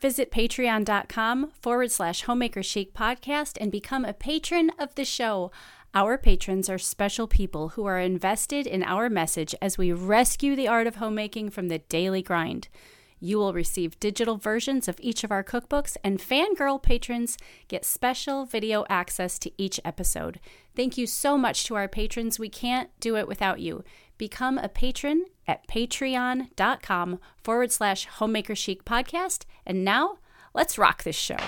Visit 0.00 0.30
patreon.com 0.30 1.50
forward 1.50 1.90
slash 1.90 2.22
homemaker 2.22 2.62
chic 2.62 2.94
podcast 2.94 3.58
and 3.60 3.70
become 3.70 4.04
a 4.04 4.14
patron 4.14 4.70
of 4.78 4.94
the 4.94 5.04
show. 5.04 5.50
Our 5.92 6.16
patrons 6.16 6.70
are 6.70 6.78
special 6.78 7.26
people 7.26 7.70
who 7.70 7.84
are 7.84 7.98
invested 7.98 8.66
in 8.66 8.82
our 8.82 9.10
message 9.10 9.54
as 9.60 9.76
we 9.76 9.92
rescue 9.92 10.56
the 10.56 10.68
art 10.68 10.86
of 10.86 10.96
homemaking 10.96 11.50
from 11.50 11.68
the 11.68 11.80
daily 11.80 12.22
grind. 12.22 12.68
You 13.22 13.36
will 13.36 13.52
receive 13.52 14.00
digital 14.00 14.38
versions 14.38 14.88
of 14.88 14.98
each 15.00 15.22
of 15.22 15.30
our 15.30 15.44
cookbooks, 15.44 15.98
and 16.02 16.18
fangirl 16.18 16.82
patrons 16.82 17.36
get 17.68 17.84
special 17.84 18.46
video 18.46 18.86
access 18.88 19.38
to 19.40 19.52
each 19.58 19.78
episode. 19.84 20.40
Thank 20.74 20.96
you 20.96 21.06
so 21.06 21.36
much 21.36 21.64
to 21.64 21.74
our 21.74 21.88
patrons. 21.88 22.38
We 22.38 22.48
can't 22.48 22.88
do 23.00 23.16
it 23.16 23.28
without 23.28 23.60
you. 23.60 23.84
Become 24.20 24.58
a 24.58 24.68
patron 24.68 25.24
at 25.46 25.66
patreon.com 25.66 27.20
forward 27.42 27.72
slash 27.72 28.04
homemaker 28.04 28.54
chic 28.54 28.84
podcast. 28.84 29.46
And 29.64 29.82
now 29.82 30.18
let's 30.52 30.76
rock 30.76 31.04
this 31.04 31.16
show. 31.16 31.38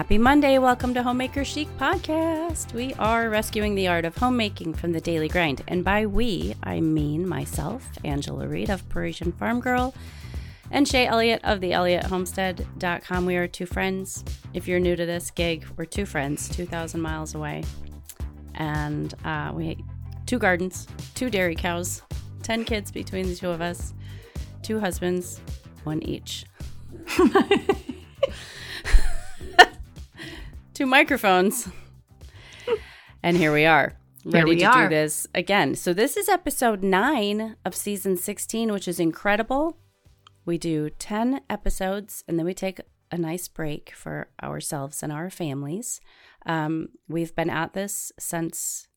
Happy 0.00 0.16
Monday. 0.16 0.56
Welcome 0.56 0.94
to 0.94 1.02
Homemaker 1.02 1.44
Chic 1.44 1.68
Podcast. 1.76 2.72
We 2.72 2.94
are 2.94 3.28
rescuing 3.28 3.74
the 3.74 3.88
art 3.88 4.06
of 4.06 4.16
homemaking 4.16 4.72
from 4.72 4.92
the 4.92 5.00
daily 5.02 5.28
grind. 5.28 5.62
And 5.68 5.84
by 5.84 6.06
we, 6.06 6.54
I 6.62 6.80
mean 6.80 7.28
myself, 7.28 7.86
Angela 8.02 8.48
Reed 8.48 8.70
of 8.70 8.88
Parisienne 8.88 9.32
Farm 9.32 9.60
Girl, 9.60 9.92
and 10.70 10.86
Shaye 10.86 11.06
Elliott 11.06 11.44
of 11.44 11.60
the 11.60 11.72
ElliottHomestead.com. 11.72 13.26
We 13.26 13.36
are 13.36 13.46
two 13.46 13.66
friends. 13.66 14.24
If 14.54 14.66
you're 14.66 14.80
new 14.80 14.96
to 14.96 15.04
this 15.04 15.30
gig, 15.30 15.66
we're 15.76 15.84
two 15.84 16.06
friends, 16.06 16.48
2,000 16.48 16.98
miles 16.98 17.34
away. 17.34 17.62
And 18.54 19.12
uh, 19.26 19.52
we 19.54 19.84
two 20.24 20.38
gardens, 20.38 20.88
two 21.14 21.28
dairy 21.28 21.54
cows, 21.54 22.00
10 22.42 22.64
kids 22.64 22.90
between 22.90 23.28
the 23.28 23.34
two 23.34 23.50
of 23.50 23.60
us, 23.60 23.92
two 24.62 24.80
husbands, 24.80 25.42
one 25.84 26.02
each. 26.02 26.46
two 30.80 30.86
microphones. 30.86 31.68
and 33.22 33.36
here 33.36 33.52
we 33.52 33.66
are, 33.66 33.98
ready 34.24 34.52
we 34.52 34.56
to 34.56 34.64
are. 34.64 34.88
do 34.88 34.94
this 34.94 35.26
again. 35.34 35.74
So, 35.74 35.92
this 35.92 36.16
is 36.16 36.26
episode 36.26 36.82
nine 36.82 37.56
of 37.66 37.74
season 37.76 38.16
16, 38.16 38.72
which 38.72 38.88
is 38.88 38.98
incredible. 38.98 39.76
We 40.46 40.56
do 40.56 40.88
10 40.88 41.42
episodes 41.50 42.24
and 42.26 42.38
then 42.38 42.46
we 42.46 42.54
take 42.54 42.80
a 43.12 43.18
nice 43.18 43.46
break 43.46 43.92
for 43.94 44.30
ourselves 44.42 45.02
and 45.02 45.12
our 45.12 45.28
families. 45.28 46.00
Um, 46.46 46.88
we've 47.06 47.36
been 47.36 47.50
at 47.50 47.74
this 47.74 48.10
since 48.18 48.88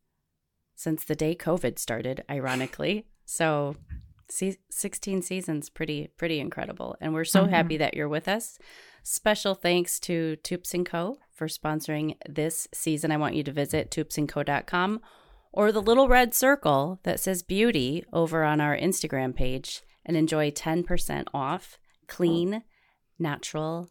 since 0.76 1.04
the 1.04 1.16
day 1.16 1.36
COVID 1.36 1.78
started, 1.80 2.24
ironically. 2.30 3.08
So, 3.26 3.76
se- 4.34 4.58
16 4.70 5.22
seasons 5.22 5.70
pretty 5.70 6.08
pretty 6.18 6.40
incredible 6.40 6.96
and 7.02 7.14
we're 7.14 7.24
so 7.24 7.46
Mhm. 7.46 7.50
happy 7.50 7.78
that 7.78 7.94
you're 7.94 8.10
with 8.10 8.28
us. 8.28 8.58
Special 9.04 9.54
thanks 9.56 10.00
to 10.02 10.38
Toups 10.38 10.74
& 10.80 10.86
Co 10.86 11.18
for 11.32 11.48
sponsoring 11.48 12.16
this 12.28 12.68
season. 12.74 13.12
I 13.12 13.18
want 13.18 13.36
you 13.36 13.44
to 13.44 13.52
visit 13.52 13.92
toupsandco.com 13.92 15.02
or 15.52 15.72
the 15.72 15.82
little 15.82 16.08
red 16.08 16.34
circle 16.34 17.00
that 17.04 17.20
says 17.20 17.44
beauty 17.44 18.04
over 18.14 18.44
on 18.44 18.60
our 18.62 18.78
Instagram 18.78 19.36
page 19.36 19.82
and 20.06 20.16
enjoy 20.18 20.52
10% 20.52 21.28
off 21.34 21.78
clean, 22.08 22.64
natural, 23.20 23.90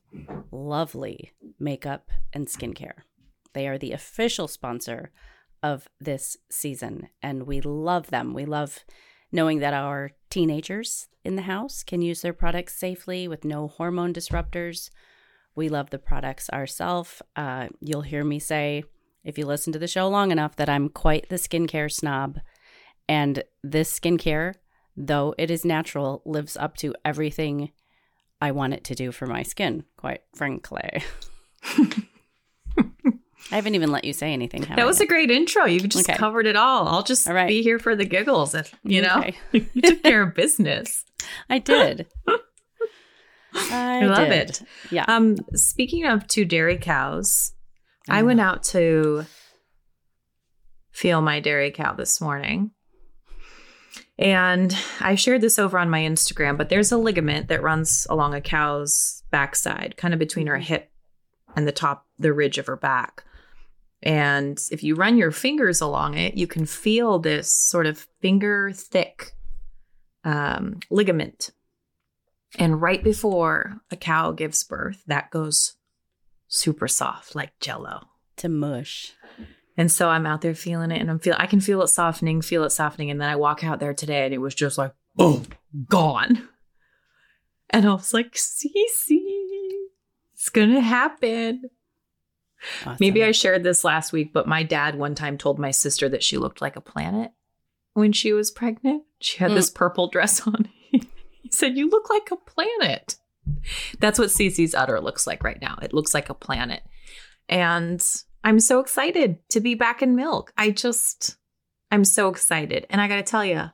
lovely 0.50 1.32
makeup 1.58 2.10
and 2.32 2.46
skincare. 2.46 3.02
They 3.52 3.68
are 3.68 3.78
the 3.78 3.92
official 3.92 4.48
sponsor 4.48 5.12
of 5.62 5.88
this 6.00 6.36
season 6.50 7.08
and 7.22 7.46
we 7.46 7.60
love 7.60 8.08
them. 8.08 8.34
We 8.34 8.44
love 8.44 8.84
knowing 9.32 9.58
that 9.60 9.74
our 9.74 10.12
teenagers 10.30 11.08
in 11.24 11.36
the 11.36 11.42
house 11.42 11.82
can 11.82 12.02
use 12.02 12.20
their 12.20 12.32
products 12.32 12.74
safely 12.76 13.26
with 13.26 13.44
no 13.44 13.66
hormone 13.66 14.12
disruptors. 14.12 14.90
We 15.54 15.68
love 15.68 15.90
the 15.90 15.98
products 15.98 16.48
ourselves. 16.50 17.22
Uh, 17.34 17.68
you'll 17.80 18.02
hear 18.02 18.24
me 18.24 18.38
say, 18.38 18.84
if 19.24 19.38
you 19.38 19.46
listen 19.46 19.72
to 19.72 19.78
the 19.78 19.88
show 19.88 20.08
long 20.08 20.30
enough, 20.30 20.56
that 20.56 20.68
I'm 20.68 20.88
quite 20.88 21.28
the 21.28 21.36
skincare 21.36 21.90
snob. 21.90 22.40
And 23.08 23.44
this 23.62 23.98
skincare, 23.98 24.54
though 24.96 25.34
it 25.38 25.50
is 25.50 25.64
natural, 25.64 26.22
lives 26.24 26.56
up 26.56 26.76
to 26.78 26.94
everything 27.04 27.72
I 28.40 28.50
want 28.50 28.74
it 28.74 28.84
to 28.84 28.94
do 28.94 29.12
for 29.12 29.26
my 29.26 29.42
skin, 29.42 29.84
quite 29.96 30.22
frankly. 30.34 31.02
I 33.52 33.56
haven't 33.56 33.74
even 33.74 33.90
let 33.92 34.04
you 34.04 34.12
say 34.12 34.32
anything. 34.32 34.62
That 34.62 34.78
I? 34.78 34.84
was 34.84 35.00
a 35.00 35.06
great 35.06 35.30
intro. 35.30 35.66
You 35.66 35.78
just 35.80 36.08
Okay. 36.08 36.18
covered 36.18 36.46
it 36.46 36.56
all. 36.56 36.88
I'll 36.88 37.02
just 37.02 37.28
All 37.28 37.34
right. 37.34 37.46
be 37.48 37.62
here 37.62 37.78
for 37.78 37.94
the 37.94 38.04
giggles. 38.04 38.54
If, 38.54 38.74
you 38.82 39.02
know, 39.02 39.18
Okay. 39.18 39.36
you 39.74 39.82
took 39.82 40.02
care 40.02 40.22
of 40.22 40.34
business. 40.34 41.04
I 41.50 41.58
did. 41.58 42.06
I, 43.54 44.00
I 44.02 44.06
love 44.06 44.28
did. 44.28 44.50
it. 44.50 44.62
Yeah. 44.90 45.04
Um, 45.06 45.36
speaking 45.54 46.06
of 46.06 46.26
two 46.26 46.44
dairy 46.46 46.78
cows, 46.78 47.52
I 48.08 48.22
went 48.22 48.40
out 48.40 48.62
to 48.64 49.26
feel 50.90 51.20
my 51.20 51.40
dairy 51.40 51.70
cow 51.70 51.92
this 51.92 52.20
morning. 52.20 52.70
And 54.18 54.76
I 55.00 55.14
shared 55.16 55.40
this 55.40 55.58
over 55.58 55.78
on 55.78 55.90
my 55.90 56.00
Instagram, 56.00 56.56
but 56.56 56.68
there's 56.68 56.92
a 56.92 56.98
ligament 56.98 57.48
that 57.48 57.62
runs 57.62 58.06
along 58.08 58.34
a 58.34 58.40
cow's 58.40 59.22
backside, 59.30 59.96
kind 59.96 60.14
of 60.14 60.20
between 60.20 60.46
her 60.46 60.58
hip 60.58 60.90
and 61.56 61.66
the 61.66 61.72
top, 61.72 62.06
the 62.18 62.32
ridge 62.32 62.56
of 62.58 62.66
her 62.66 62.76
back. 62.76 63.24
And 64.02 64.60
if 64.70 64.82
you 64.82 64.94
run 64.94 65.16
your 65.16 65.30
fingers 65.30 65.80
along 65.80 66.16
it, 66.18 66.34
you 66.34 66.46
can 66.46 66.66
feel 66.66 67.18
this 67.18 67.52
sort 67.52 67.86
of 67.86 68.06
finger 68.20 68.72
thick 68.72 69.32
um, 70.24 70.80
ligament. 70.90 71.50
And 72.58 72.82
right 72.82 73.02
before 73.02 73.80
a 73.90 73.96
cow 73.96 74.32
gives 74.32 74.64
birth, 74.64 75.02
that 75.06 75.30
goes 75.30 75.76
super 76.48 76.88
soft, 76.88 77.34
like 77.34 77.58
jello. 77.60 78.08
to 78.36 78.48
mush. 78.48 79.12
And 79.76 79.90
so 79.90 80.10
I'm 80.10 80.26
out 80.26 80.42
there 80.42 80.54
feeling 80.54 80.90
it 80.90 81.00
and 81.00 81.10
I'm 81.10 81.18
feel 81.18 81.34
I 81.38 81.46
can 81.46 81.60
feel 81.60 81.80
it 81.80 81.88
softening, 81.88 82.42
feel 82.42 82.64
it 82.64 82.70
softening. 82.70 83.10
And 83.10 83.20
then 83.20 83.28
I 83.28 83.36
walk 83.36 83.64
out 83.64 83.80
there 83.80 83.94
today 83.94 84.26
and 84.26 84.34
it 84.34 84.38
was 84.38 84.54
just 84.54 84.76
like, 84.76 84.92
boom, 85.14 85.46
gone. 85.88 86.48
And 87.70 87.86
I 87.86 87.94
was 87.94 88.12
like, 88.12 88.34
Cece, 88.34 89.18
it's 90.34 90.50
gonna 90.50 90.80
happen. 90.80 91.62
Awesome. 92.82 92.96
Maybe 93.00 93.24
I 93.24 93.32
shared 93.32 93.64
this 93.64 93.84
last 93.84 94.12
week, 94.12 94.32
but 94.32 94.46
my 94.46 94.62
dad 94.62 94.94
one 94.96 95.14
time 95.14 95.36
told 95.38 95.58
my 95.58 95.70
sister 95.70 96.08
that 96.08 96.22
she 96.22 96.38
looked 96.38 96.60
like 96.60 96.76
a 96.76 96.80
planet 96.80 97.32
when 97.94 98.12
she 98.12 98.32
was 98.32 98.50
pregnant. 98.50 99.02
She 99.20 99.38
had 99.38 99.50
Mm. 99.50 99.54
this 99.56 99.70
purple 99.70 100.08
dress 100.08 100.40
on. 100.46 100.68
he 100.90 101.02
said, 101.50 101.76
You 101.76 101.88
look 101.88 102.08
like 102.10 102.30
a 102.30 102.36
planet. 102.36 103.16
That's 103.98 104.18
what 104.18 104.28
Cece's 104.30 104.74
udder 104.74 105.00
looks 105.00 105.26
like 105.26 105.42
right 105.42 105.60
now. 105.60 105.76
It 105.82 105.92
looks 105.92 106.14
like 106.14 106.30
a 106.30 106.34
planet. 106.34 106.82
And 107.48 108.00
I'm 108.44 108.60
so 108.60 108.78
excited 108.80 109.38
to 109.50 109.60
be 109.60 109.74
back 109.74 110.00
in 110.02 110.14
milk. 110.14 110.52
I 110.56 110.70
just, 110.70 111.36
I'm 111.90 112.04
so 112.04 112.28
excited. 112.28 112.86
And 112.88 113.00
I 113.00 113.08
got 113.08 113.16
to 113.16 113.22
tell 113.24 113.44
you, 113.44 113.64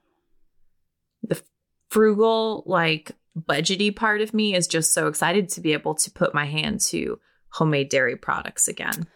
the 1.22 1.41
frugal, 1.91 2.62
like 2.66 3.12
budgety 3.38 3.94
part 3.94 4.20
of 4.20 4.32
me 4.34 4.55
is 4.55 4.66
just 4.66 4.93
so 4.93 5.06
excited 5.06 5.49
to 5.50 5.60
be 5.60 5.72
able 5.75 5.94
to 5.97 6.10
put 6.10 6.34
my 6.34 6.47
hand 6.47 6.81
to 6.81 7.19
homemade 7.50 7.88
dairy 7.88 8.16
products 8.16 8.69
again 8.69 9.06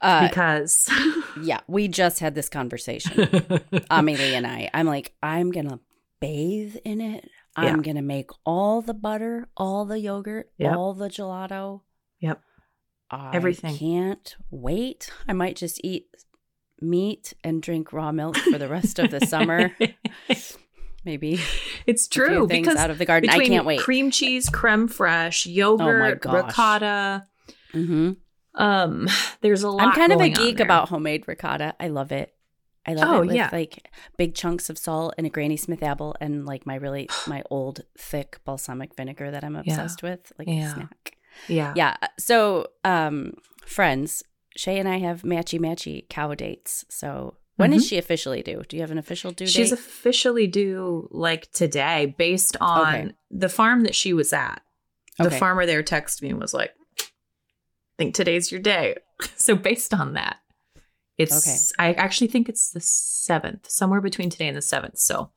Uh, 0.00 0.26
because 0.28 0.88
yeah, 1.42 1.60
we 1.68 1.86
just 1.88 2.20
had 2.20 2.34
this 2.34 2.48
conversation, 2.48 3.28
Amelie 3.90 4.34
and 4.34 4.46
I. 4.46 4.70
I'm 4.72 4.86
like, 4.86 5.12
I'm 5.22 5.50
gonna 5.50 5.78
bathe 6.20 6.76
in 6.84 7.00
it. 7.00 7.28
I'm 7.56 7.76
Yeah. 7.78 7.82
gonna 7.82 8.02
make 8.02 8.30
all 8.46 8.80
the 8.80 8.94
butter, 8.94 9.48
all 9.56 9.84
the 9.84 9.98
yogurt, 9.98 10.50
Yep. 10.58 10.76
all 10.76 10.94
the 10.94 11.08
gelato. 11.08 11.82
Yep. 12.20 12.40
I 13.10 13.34
Everything. 13.34 13.76
Can't 13.76 14.36
wait. 14.50 15.10
I 15.28 15.32
might 15.32 15.56
just 15.56 15.80
eat 15.84 16.06
meat 16.80 17.34
and 17.44 17.60
drink 17.62 17.92
raw 17.92 18.10
milk 18.12 18.36
for 18.36 18.56
the 18.56 18.68
rest 18.68 18.98
of 18.98 19.10
the 19.10 19.20
summer. 19.26 19.76
Maybe 21.04 21.40
it's 21.86 22.06
true 22.08 22.46
things 22.46 22.66
because 22.68 22.78
out 22.78 22.90
of 22.90 22.98
the 22.98 23.06
garden. 23.06 23.30
I 23.30 23.34
between 23.34 23.52
can't 23.52 23.64
wait. 23.66 23.80
cream 23.80 24.10
cheese, 24.10 24.48
creme 24.50 24.86
fraiche, 24.88 25.46
yogurt, 25.52 26.20
gosh. 26.20 26.34
ricotta. 26.46 27.26
Hmm 27.72 28.12
Um, 28.54 29.08
there's 29.40 29.62
a 29.62 29.70
lot. 29.70 29.82
I'm 29.86 29.92
kind 29.92 30.12
of 30.12 30.20
a 30.20 30.28
geek 30.28 30.60
about 30.60 30.88
homemade 30.88 31.26
ricotta. 31.28 31.74
I 31.80 31.88
love 31.88 32.12
it. 32.12 32.34
I 32.86 32.94
love 32.94 33.08
Oh, 33.10 33.22
it 33.22 33.26
with 33.26 33.36
yeah. 33.36 33.50
like 33.52 33.88
big 34.16 34.34
chunks 34.34 34.70
of 34.70 34.78
salt 34.78 35.14
and 35.18 35.26
a 35.26 35.30
Granny 35.30 35.56
Smith 35.56 35.82
apple 35.82 36.16
and 36.20 36.46
like 36.46 36.64
my 36.66 36.76
really 36.76 37.08
my 37.28 37.42
old 37.50 37.80
thick 37.98 38.38
balsamic 38.44 38.94
vinegar 38.96 39.30
that 39.30 39.44
I'm 39.44 39.54
obsessed 39.56 40.02
with, 40.02 40.32
like 40.38 40.48
a 40.48 40.62
snack. 40.72 41.16
Yeah. 41.48 41.74
Yeah. 41.76 41.96
So, 42.18 42.68
um, 42.84 43.34
friends, 43.64 44.22
Shay 44.56 44.78
and 44.78 44.88
I 44.88 44.98
have 44.98 45.22
matchy 45.22 45.60
matchy 45.60 46.08
cow 46.08 46.34
dates. 46.34 46.84
So 46.88 47.36
When 47.56 47.74
is 47.74 47.84
Mhm. 47.84 47.88
she 47.90 47.98
officially 47.98 48.42
due? 48.42 48.62
Do 48.66 48.76
you 48.76 48.82
have 48.82 48.90
an 48.90 48.96
official 48.98 49.30
due 49.32 49.46
She's 49.46 49.68
date? 49.70 49.78
officially 49.78 50.46
due 50.46 51.06
like 51.12 51.52
today 51.52 52.06
based 52.16 52.56
on 52.60 52.94
Okay. 52.94 53.12
the 53.30 53.50
farm 53.50 53.82
that 53.82 53.94
she 53.94 54.14
was 54.14 54.32
at. 54.32 54.62
The 55.18 55.26
Okay. 55.26 55.38
farmer 55.38 55.66
there 55.66 55.82
texted 55.82 56.22
me 56.22 56.30
and 56.30 56.40
was 56.40 56.54
like, 56.54 56.72
think 58.00 58.14
today's 58.14 58.50
your 58.50 58.60
day. 58.60 58.96
So 59.36 59.54
based 59.54 59.92
on 59.92 60.14
that, 60.14 60.38
it's 61.18 61.72
Okay. 61.78 61.90
I 61.90 61.92
actually 61.94 62.28
think 62.28 62.48
it's 62.48 62.70
the 62.70 62.80
seventh, 62.80 63.68
somewhere 63.70 64.00
between 64.00 64.30
today 64.30 64.48
and 64.48 64.56
the 64.56 64.62
seventh. 64.62 64.98
So 64.98 65.30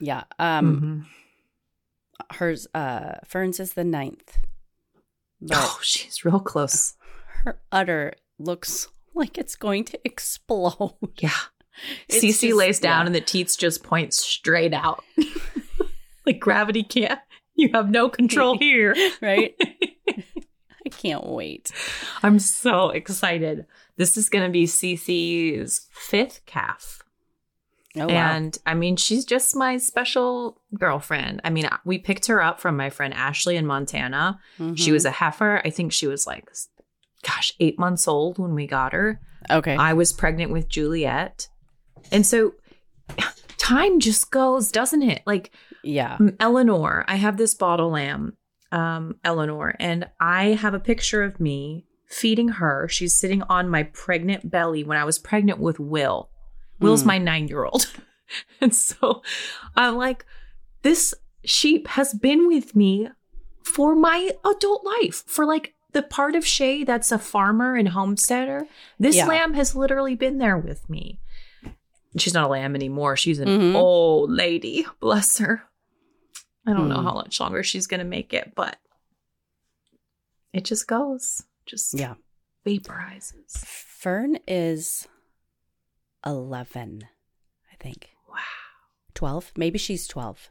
yeah. 0.00 0.24
Um 0.40 1.06
Mhm. 2.30 2.36
hers 2.38 2.66
uh 2.74 3.14
Fern's 3.24 3.60
is 3.60 3.74
the 3.74 3.84
ninth. 3.84 4.38
Oh, 5.52 5.78
she's 5.82 6.24
real 6.24 6.40
close. 6.40 6.96
her 7.44 7.60
udder 7.70 8.14
looks 8.40 8.88
like 9.14 9.38
it's 9.38 9.54
going 9.56 9.84
to 9.84 10.00
explode. 10.04 10.96
Yeah. 11.20 11.30
It's 12.08 12.24
Cece 12.24 12.40
just- 12.48 12.56
lays 12.56 12.80
down 12.80 13.02
yeah. 13.02 13.06
and 13.06 13.14
the 13.14 13.20
teats 13.20 13.54
just 13.56 13.84
point 13.84 14.12
straight 14.12 14.74
out. 14.74 15.04
like 16.26 16.40
gravity 16.40 16.82
can't. 16.82 17.20
You 17.54 17.70
have 17.74 17.88
no 17.90 18.08
control 18.08 18.58
here. 18.58 18.96
right? 19.22 19.54
I 20.94 20.96
can't 20.96 21.26
wait. 21.26 21.70
I'm 22.22 22.38
so 22.38 22.88
excited. 22.90 23.66
This 23.96 24.16
is 24.16 24.28
going 24.30 24.44
to 24.44 24.50
be 24.50 24.64
Cece's 24.64 25.86
fifth 25.92 26.40
calf. 26.46 27.02
Oh 27.96 28.06
wow. 28.06 28.08
And 28.08 28.56
I 28.64 28.74
mean, 28.74 28.96
she's 28.96 29.24
just 29.24 29.54
my 29.56 29.76
special 29.76 30.60
girlfriend. 30.78 31.40
I 31.44 31.50
mean, 31.50 31.68
we 31.84 31.98
picked 31.98 32.26
her 32.26 32.40
up 32.42 32.60
from 32.60 32.76
my 32.76 32.90
friend 32.90 33.12
Ashley 33.12 33.56
in 33.56 33.66
Montana. 33.66 34.38
She 34.56 34.62
Mhm. 34.90 34.92
was 34.92 35.04
a 35.04 35.10
heifer. 35.10 35.60
I 35.64 35.70
think 35.70 35.92
she 35.92 36.06
was 36.06 36.26
like, 36.26 36.48
gosh, 37.22 37.52
eight 37.60 37.78
months 37.78 38.06
old 38.08 38.38
when 38.38 38.54
we 38.54 38.66
got 38.66 38.92
her. 38.92 39.20
okay. 39.50 39.76
I 39.76 39.92
was 39.94 40.12
pregnant 40.12 40.52
with 40.52 40.68
Juliet. 40.68 41.48
And 42.12 42.24
so 42.26 42.54
time 43.58 44.00
just 44.00 44.30
goes, 44.30 44.70
doesn't 44.72 45.02
it? 45.02 45.22
Like 45.26 45.50
yeah. 45.84 46.18
Eleanor, 46.40 47.04
I 47.08 47.16
have 47.16 47.36
this 47.36 47.54
bottle 47.54 47.90
lamb, 47.90 48.36
um, 48.72 49.16
Eleanor, 49.24 49.74
and 49.78 50.08
I 50.20 50.48
have 50.54 50.74
a 50.74 50.80
picture 50.80 51.22
of 51.22 51.40
me 51.40 51.84
feeding 52.06 52.48
her. 52.48 52.88
She's 52.88 53.18
sitting 53.18 53.42
on 53.42 53.68
my 53.68 53.82
pregnant 53.84 54.50
belly 54.50 54.84
when 54.84 54.96
I 54.98 55.04
was 55.04 55.18
pregnant 55.18 55.58
with 55.58 55.78
Will. 55.78 56.30
Will's 56.80 57.02
Mm. 57.02 57.06
my 57.06 57.18
nine 57.18 57.48
year 57.48 57.64
old. 57.64 57.90
and 58.60 58.74
so 58.74 59.22
I'm 59.76 59.96
like, 59.96 60.24
this 60.82 61.14
sheep 61.44 61.88
has 61.88 62.14
been 62.14 62.46
with 62.48 62.74
me 62.76 63.08
for 63.64 63.94
my 63.94 64.30
adult 64.44 64.84
life, 64.84 65.22
for 65.26 65.44
like 65.44 65.74
the 65.92 66.02
part 66.02 66.34
of 66.34 66.44
Shaye 66.44 66.84
that's 66.86 67.10
a 67.12 67.18
farmer 67.18 67.74
and 67.74 67.88
homesteader. 67.88 68.66
This 68.98 69.16
Yeah. 69.16 69.26
lamb 69.26 69.54
has 69.54 69.74
literally 69.74 70.14
been 70.14 70.38
there 70.38 70.56
with 70.58 70.88
me. 70.88 71.20
She's 72.16 72.34
not 72.34 72.44
a 72.46 72.48
lamb 72.48 72.74
anymore. 72.74 73.16
She's 73.16 73.38
an 73.38 73.48
Mhm. 73.48 73.74
old 73.74 74.30
lady. 74.30 74.86
Bless 75.00 75.38
her. 75.38 75.64
I 76.68 76.72
don't 76.74 76.88
know 76.88 76.96
Hmm. 76.98 77.04
how 77.06 77.14
much 77.14 77.40
longer 77.40 77.62
she's 77.62 77.86
going 77.86 78.00
to 78.00 78.04
make 78.04 78.34
it, 78.34 78.52
but 78.54 78.78
it 80.52 80.64
just 80.64 80.86
goes, 80.86 81.42
just 81.66 81.94
Yeah. 81.94 82.14
vaporizes. 82.66 83.56
Fern 83.64 84.38
is 84.46 85.08
11, 86.26 87.08
I 87.72 87.76
think. 87.76 88.10
Wow. 88.28 88.36
12. 89.14 89.52
Maybe 89.56 89.78
she's 89.78 90.06
12. 90.06 90.50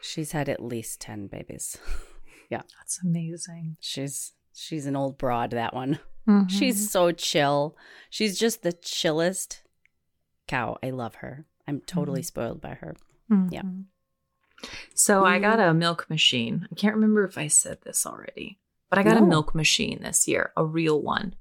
She's 0.00 0.32
had 0.32 0.48
at 0.48 0.62
least 0.62 1.00
10 1.00 1.26
babies. 1.28 1.78
Yeah. 2.50 2.62
That's 2.78 3.00
amazing. 3.02 3.78
She's 3.80 4.34
she's 4.52 4.84
an 4.84 4.94
old 4.94 5.16
broad 5.16 5.52
that 5.52 5.72
one. 5.72 6.00
Mhm. 6.28 6.50
She's 6.50 6.90
so 6.90 7.10
chill. 7.10 7.78
She's 8.10 8.38
just 8.38 8.60
the 8.62 8.74
chillest 8.74 9.62
cow. 10.46 10.76
I 10.82 10.90
love 10.90 11.14
her. 11.16 11.46
I'm 11.66 11.80
totally 11.80 12.22
spoiled 12.22 12.60
by 12.60 12.74
her. 12.74 12.94
yeah. 13.48 13.62
So 14.94 15.24
I 15.24 15.38
got 15.38 15.60
a 15.60 15.74
milk 15.74 16.08
machine. 16.08 16.68
I 16.70 16.74
can't 16.74 16.94
remember 16.94 17.24
if 17.24 17.38
I 17.38 17.48
said 17.48 17.78
this 17.82 18.06
already, 18.06 18.58
but 18.90 18.98
I 18.98 19.02
got 19.02 19.16
a 19.16 19.22
milk 19.22 19.54
machine 19.54 20.00
this 20.02 20.28
year, 20.28 20.52
a 20.56 20.64
real 20.64 21.00
one. 21.00 21.34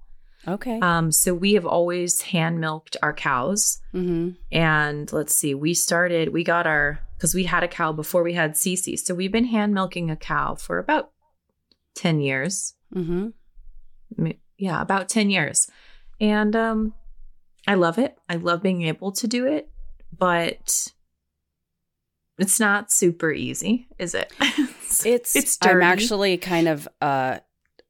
Okay. 0.48 0.80
Um, 0.80 1.12
so 1.12 1.34
we 1.34 1.54
have 1.54 1.66
always 1.66 2.22
hand 2.22 2.60
milked 2.60 2.98
our 3.04 3.14
cows. 3.14 3.80
mm-hmm. 3.94 4.32
And 4.52 5.12
let's 5.14 5.36
see, 5.36 5.54
we 5.54 5.74
started, 5.74 6.34
we 6.34 6.44
got 6.44 6.66
our, 6.66 7.00
because 7.18 7.36
we 7.36 7.44
had 7.44 7.64
a 7.64 7.68
cow 7.68 7.92
before 7.92 8.24
we 8.24 8.34
had 8.34 8.54
Cece. 8.54 9.00
So 9.00 9.14
we've 9.14 9.32
been 9.32 9.46
hand 9.46 9.74
milking 9.74 10.10
a 10.10 10.16
cow 10.16 10.56
for 10.56 10.80
about 10.80 11.12
10 11.96 12.22
years. 12.22 12.74
Mm-hmm. 12.96 14.32
Yeah, 14.58 14.82
about 14.82 15.10
10 15.10 15.30
years. 15.30 15.70
And 16.20 16.56
um, 16.56 16.94
I 17.68 17.76
love 17.76 17.98
it. 17.98 18.18
I 18.28 18.36
love 18.36 18.64
being 18.64 18.84
able 18.84 19.12
to 19.14 19.28
do 19.28 19.46
it, 19.46 19.70
but 20.18 20.92
it's 22.38 22.60
not 22.60 22.92
super 22.92 23.32
easy, 23.32 23.88
is 24.00 24.14
it? 24.16 24.32
It's 25.06 25.36
it's 25.38 25.58
I'm 25.62 25.82
actually 25.82 26.38
kind 26.38 26.68
of 26.68 26.86
uh 27.02 27.40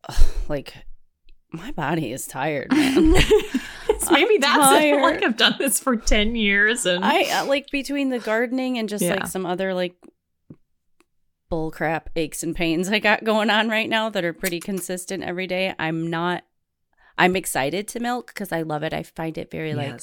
like 0.50 0.74
my 1.52 1.72
body 1.72 2.12
is 2.12 2.28
tired, 2.28 2.72
man. 2.76 3.12
Maybe 4.12 4.36
I'm 4.36 4.40
that's 4.42 4.84
it. 4.86 5.02
Like 5.02 5.24
I've 5.24 5.36
done 5.38 5.56
this 5.58 5.80
for 5.80 5.96
10 5.96 6.36
years 6.36 6.86
and 6.86 7.04
I 7.04 7.24
uh, 7.42 7.46
like 7.46 7.72
between 7.72 8.10
the 8.10 8.20
gardening 8.20 8.78
and 8.78 8.88
just 8.88 9.04
Yeah. 9.04 9.16
like 9.16 9.28
some 9.28 9.46
other 9.48 9.74
like 9.74 9.96
bull 11.50 11.72
crap 11.72 12.10
aches 12.16 12.44
and 12.44 12.56
pains 12.56 12.88
I 12.90 13.00
got 13.00 13.24
going 13.24 13.50
on 13.50 13.68
right 13.68 13.90
now 13.90 14.10
that 14.10 14.24
are 14.24 14.32
pretty 14.34 14.60
consistent 14.60 15.24
every 15.24 15.48
day. 15.48 15.74
I'm 15.80 16.10
not 16.10 16.44
I'm 17.18 17.36
excited 17.36 17.88
to 17.90 18.00
milk 18.00 18.28
because 18.28 18.52
I 18.52 18.62
love 18.62 18.84
it. 18.84 18.94
I 18.94 19.04
find 19.04 19.38
it 19.38 19.52
very 19.52 19.74
like 19.74 20.00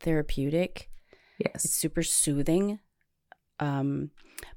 therapeutic. 0.00 0.90
Yes. 1.38 1.64
It's 1.66 1.74
super 1.74 2.02
soothing. 2.02 2.80
Um 3.60 4.10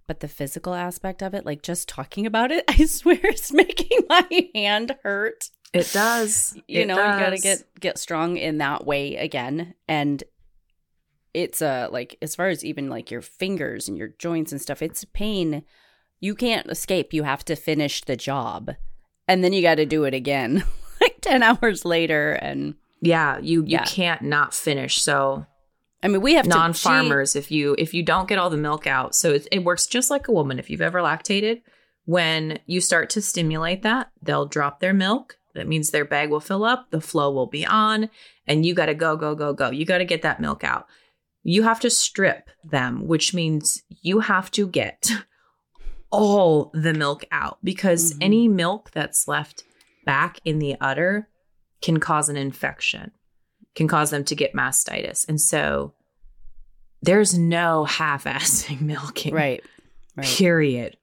but 0.07 0.19
the 0.19 0.27
physical 0.27 0.73
aspect 0.73 1.21
of 1.21 1.33
it, 1.33 1.45
like 1.45 1.61
just 1.61 1.88
talking 1.88 2.25
about 2.25 2.51
it, 2.51 2.63
I 2.69 2.85
swear 2.85 3.19
it's 3.23 3.53
making 3.53 4.01
my 4.09 4.50
hand 4.55 4.95
hurt. 5.03 5.50
It 5.73 5.91
does. 5.94 6.55
You 6.67 6.81
It 6.81 6.88
know, 6.88 6.97
you 6.97 7.19
got 7.19 7.31
to 7.31 7.39
get 7.39 7.63
get 7.79 7.97
strong 7.97 8.38
in 8.38 8.57
that 8.59 8.85
way 8.85 9.15
again 9.17 9.73
and 9.88 10.23
it's 11.33 11.61
uh 11.61 11.88
like 11.91 12.15
as 12.21 12.35
far 12.35 12.47
as 12.50 12.63
even 12.63 12.89
like 12.89 13.09
your 13.09 13.21
fingers 13.21 13.88
and 13.88 13.97
your 13.97 14.09
joints 14.19 14.51
and 14.51 14.61
stuff, 14.61 14.81
it's 14.81 15.03
pain. 15.13 15.63
You 16.19 16.35
can't 16.35 16.69
escape. 16.69 17.11
You 17.13 17.23
have 17.23 17.44
to 17.45 17.55
finish 17.55 18.01
the 18.01 18.15
job. 18.15 18.71
And 19.27 19.44
then 19.44 19.51
you 19.51 19.61
got 19.61 19.75
to 19.75 19.85
do 19.85 20.03
it 20.03 20.13
again 20.13 20.63
like 21.01 21.17
10 21.21 21.41
hours 21.44 21.85
later 21.85 22.33
and 22.33 22.75
Yeah, 23.01 23.39
you 23.39 23.61
you 23.61 23.65
Yeah. 23.69 23.83
can't 23.85 24.21
not 24.21 24.53
finish. 24.53 25.01
So 25.01 25.45
I 26.03 26.07
mean, 26.09 26.21
we 26.21 26.33
have 26.33 26.45
non-farmers, 26.45 27.35
if 27.35 27.50
you 27.50 27.75
if 27.79 27.94
you 27.94 28.03
don't 28.03 28.27
get 28.27 28.38
all 28.38 28.50
the 28.50 28.57
milk 28.57 28.85
out, 28.85 29.15
so 29.15 29.31
it, 29.31 29.47
it 29.51 29.63
works 29.63 29.88
just 29.88 30.11
like 30.11 30.27
a 30.27 30.31
woman. 30.33 30.59
If 30.59 30.69
you've 30.69 30.81
ever 30.81 31.00
lactated, 31.00 31.61
when 32.05 32.59
you 32.65 32.81
start 32.81 33.10
to 33.12 33.22
stimulate 33.22 33.81
that, 33.83 34.12
they'll 34.22 34.45
drop 34.45 34.79
their 34.81 34.93
milk. 34.93 35.38
That 35.55 35.67
means 35.67 35.89
their 35.91 36.03
bag 36.05 36.29
will 36.29 36.39
fill 36.39 36.63
up, 36.65 36.89
the 36.91 37.00
flow 37.00 37.31
will 37.31 37.48
be 37.48 37.65
on, 37.65 38.10
and 38.48 38.65
you 38.65 38.74
got 38.74 38.88
to 38.88 38.93
go 38.95 39.15
go 39.15 39.33
go 39.36 39.53
go. 39.53 39.69
You 39.69 39.86
got 39.86 40.00
to 40.00 40.05
get 40.05 40.24
that 40.24 40.41
milk 40.41 40.63
out. 40.63 40.88
You 41.43 41.63
have 41.63 41.79
to 41.81 41.89
strip 41.89 42.50
them, 42.63 43.07
which 43.07 43.33
means 43.33 43.83
you 44.01 44.19
have 44.22 44.50
to 44.51 44.67
get 44.67 45.10
all 46.12 46.72
the 46.74 46.93
milk 46.93 47.25
out 47.31 47.57
because 47.63 48.13
Mhm. 48.13 48.17
any 48.22 48.48
milk 48.48 48.91
that's 48.91 49.27
left 49.27 49.63
back 50.05 50.39
in 50.45 50.60
the 50.60 50.75
udder 50.81 51.27
can 51.81 52.00
cause 52.00 52.29
an 52.29 52.38
infection, 52.38 53.12
can 53.75 53.88
cause 53.88 54.10
them 54.12 54.24
to 54.25 54.36
get 54.36 54.53
mastitis. 54.53 55.27
And 55.27 55.39
so 55.42 55.94
there's 57.01 57.38
no 57.38 57.86
half 57.86 58.24
assing 58.25 58.82
milking. 58.92 59.34
Right. 59.34 59.63
Right. 60.15 60.25
Period. 60.27 60.98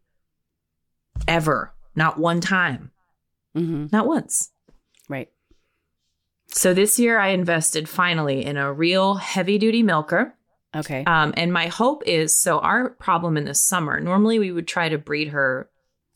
Ever. 1.29 1.73
Not 1.97 2.19
one 2.19 2.41
time. 2.41 2.91
hmm 3.55 3.87
Not 3.93 4.07
once. 4.07 4.51
Right. 5.09 5.29
So 6.49 6.75
this 6.75 6.99
year 6.99 7.19
I 7.19 7.29
invested 7.29 7.89
finally 7.89 8.45
in 8.45 8.57
a 8.57 8.73
real 8.73 9.15
heavy 9.15 9.59
duty 9.59 9.83
milker. 9.83 10.35
Okay. 10.75 11.03
Um, 11.05 11.35
and 11.37 11.53
my 11.53 11.67
hope 11.67 12.03
is 12.07 12.35
so 12.35 12.61
our 12.61 12.91
problem 12.91 13.37
in 13.37 13.45
the 13.45 13.55
summer, 13.55 13.99
normally 14.01 14.39
we 14.39 14.53
would 14.53 14.69
try 14.69 14.89
to 14.89 14.99
breed 14.99 15.29
her 15.29 15.69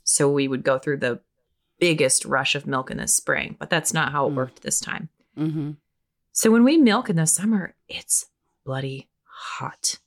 so 0.04 0.30
we 0.30 0.46
would 0.48 0.62
go 0.62 0.78
through 0.78 0.98
the 0.98 1.20
biggest 1.80 2.24
rush 2.24 2.54
of 2.54 2.66
milk 2.66 2.90
in 2.90 2.98
the 2.98 3.08
spring, 3.08 3.56
but 3.58 3.68
that's 3.70 3.92
not 3.92 4.12
how 4.12 4.26
it 4.26 4.30
Mm. 4.30 4.34
worked 4.36 4.62
this 4.62 4.80
time. 4.80 5.08
hmm 5.36 5.72
So 6.34 6.50
when 6.50 6.64
we 6.64 6.76
milk 6.76 7.08
in 7.08 7.14
the 7.14 7.28
summer, 7.28 7.76
it's 7.88 8.26
bloody 8.64 9.08
hot. 9.22 10.00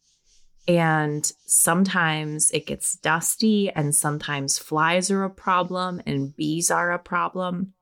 And 0.67 1.31
sometimes 1.45 2.51
it 2.51 2.65
gets 2.65 2.97
dusty, 2.97 3.69
and 3.71 3.95
sometimes 3.95 4.59
flies 4.59 5.09
are 5.09 5.23
a 5.23 5.29
problem, 5.29 6.01
and 6.05 6.35
bees 6.35 6.69
are 6.69 6.91
a 6.91 6.99
problem. 6.99 7.73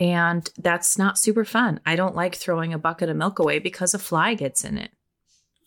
And 0.00 0.50
that's 0.58 0.98
not 0.98 1.16
super 1.16 1.44
fun. 1.44 1.78
I 1.86 1.94
don't 1.94 2.16
like 2.16 2.34
throwing 2.34 2.74
a 2.74 2.78
bucket 2.78 3.08
of 3.08 3.16
milk 3.16 3.38
away 3.38 3.60
because 3.60 3.94
a 3.94 4.00
fly 4.00 4.34
gets 4.34 4.64
in 4.64 4.78
it. 4.78 4.90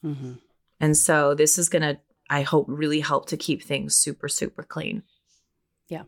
hmm 0.01 0.33
And 0.81 0.97
so 0.97 1.35
this 1.35 1.57
is 1.57 1.69
going 1.69 1.83
to, 1.83 1.97
I 2.29 2.41
hope, 2.41 2.65
really 2.67 2.99
help 2.99 3.29
to 3.29 3.37
keep 3.37 3.63
things 3.63 3.95
super, 3.95 4.27
super 4.27 4.63
clean. 4.63 5.03
Yeah. 5.87 6.03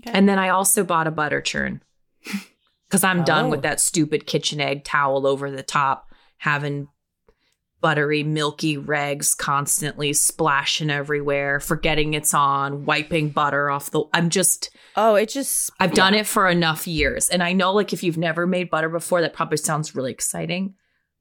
Okay. 0.00 0.16
And 0.16 0.26
then 0.26 0.38
I 0.38 0.48
also 0.48 0.84
bought 0.84 1.06
a 1.06 1.10
butter 1.10 1.42
churn 1.42 1.82
because 2.92 3.04
I'm 3.04 3.24
done 3.24 3.46
Oh. 3.46 3.48
with 3.48 3.62
that 3.62 3.80
stupid 3.80 4.26
KitchenAid 4.26 4.82
towel 4.84 5.26
over 5.26 5.50
the 5.50 5.62
top, 5.62 6.10
having 6.36 6.88
buttery, 7.80 8.22
milky 8.22 8.76
regs 8.76 9.34
constantly 9.34 10.12
splashing 10.12 10.90
everywhere, 10.90 11.58
forgetting 11.58 12.12
it's 12.12 12.34
on, 12.34 12.84
wiping 12.84 13.30
butter 13.30 13.70
off 13.70 13.90
the. 13.90 14.04
I'm 14.12 14.28
just, 14.28 14.68
Oh, 14.94 15.14
it 15.14 15.30
just 15.30 15.70
I've 15.80 15.94
done 15.94 16.12
it 16.14 16.26
for 16.26 16.48
enough 16.50 16.86
years. 16.86 17.30
And 17.30 17.42
I 17.42 17.54
know, 17.54 17.72
like, 17.72 17.94
if 17.94 18.02
you've 18.02 18.18
never 18.18 18.46
made 18.46 18.68
butter 18.68 18.90
before, 18.90 19.22
that 19.22 19.32
probably 19.32 19.56
sounds 19.56 19.94
really 19.94 20.12
exciting. 20.12 20.74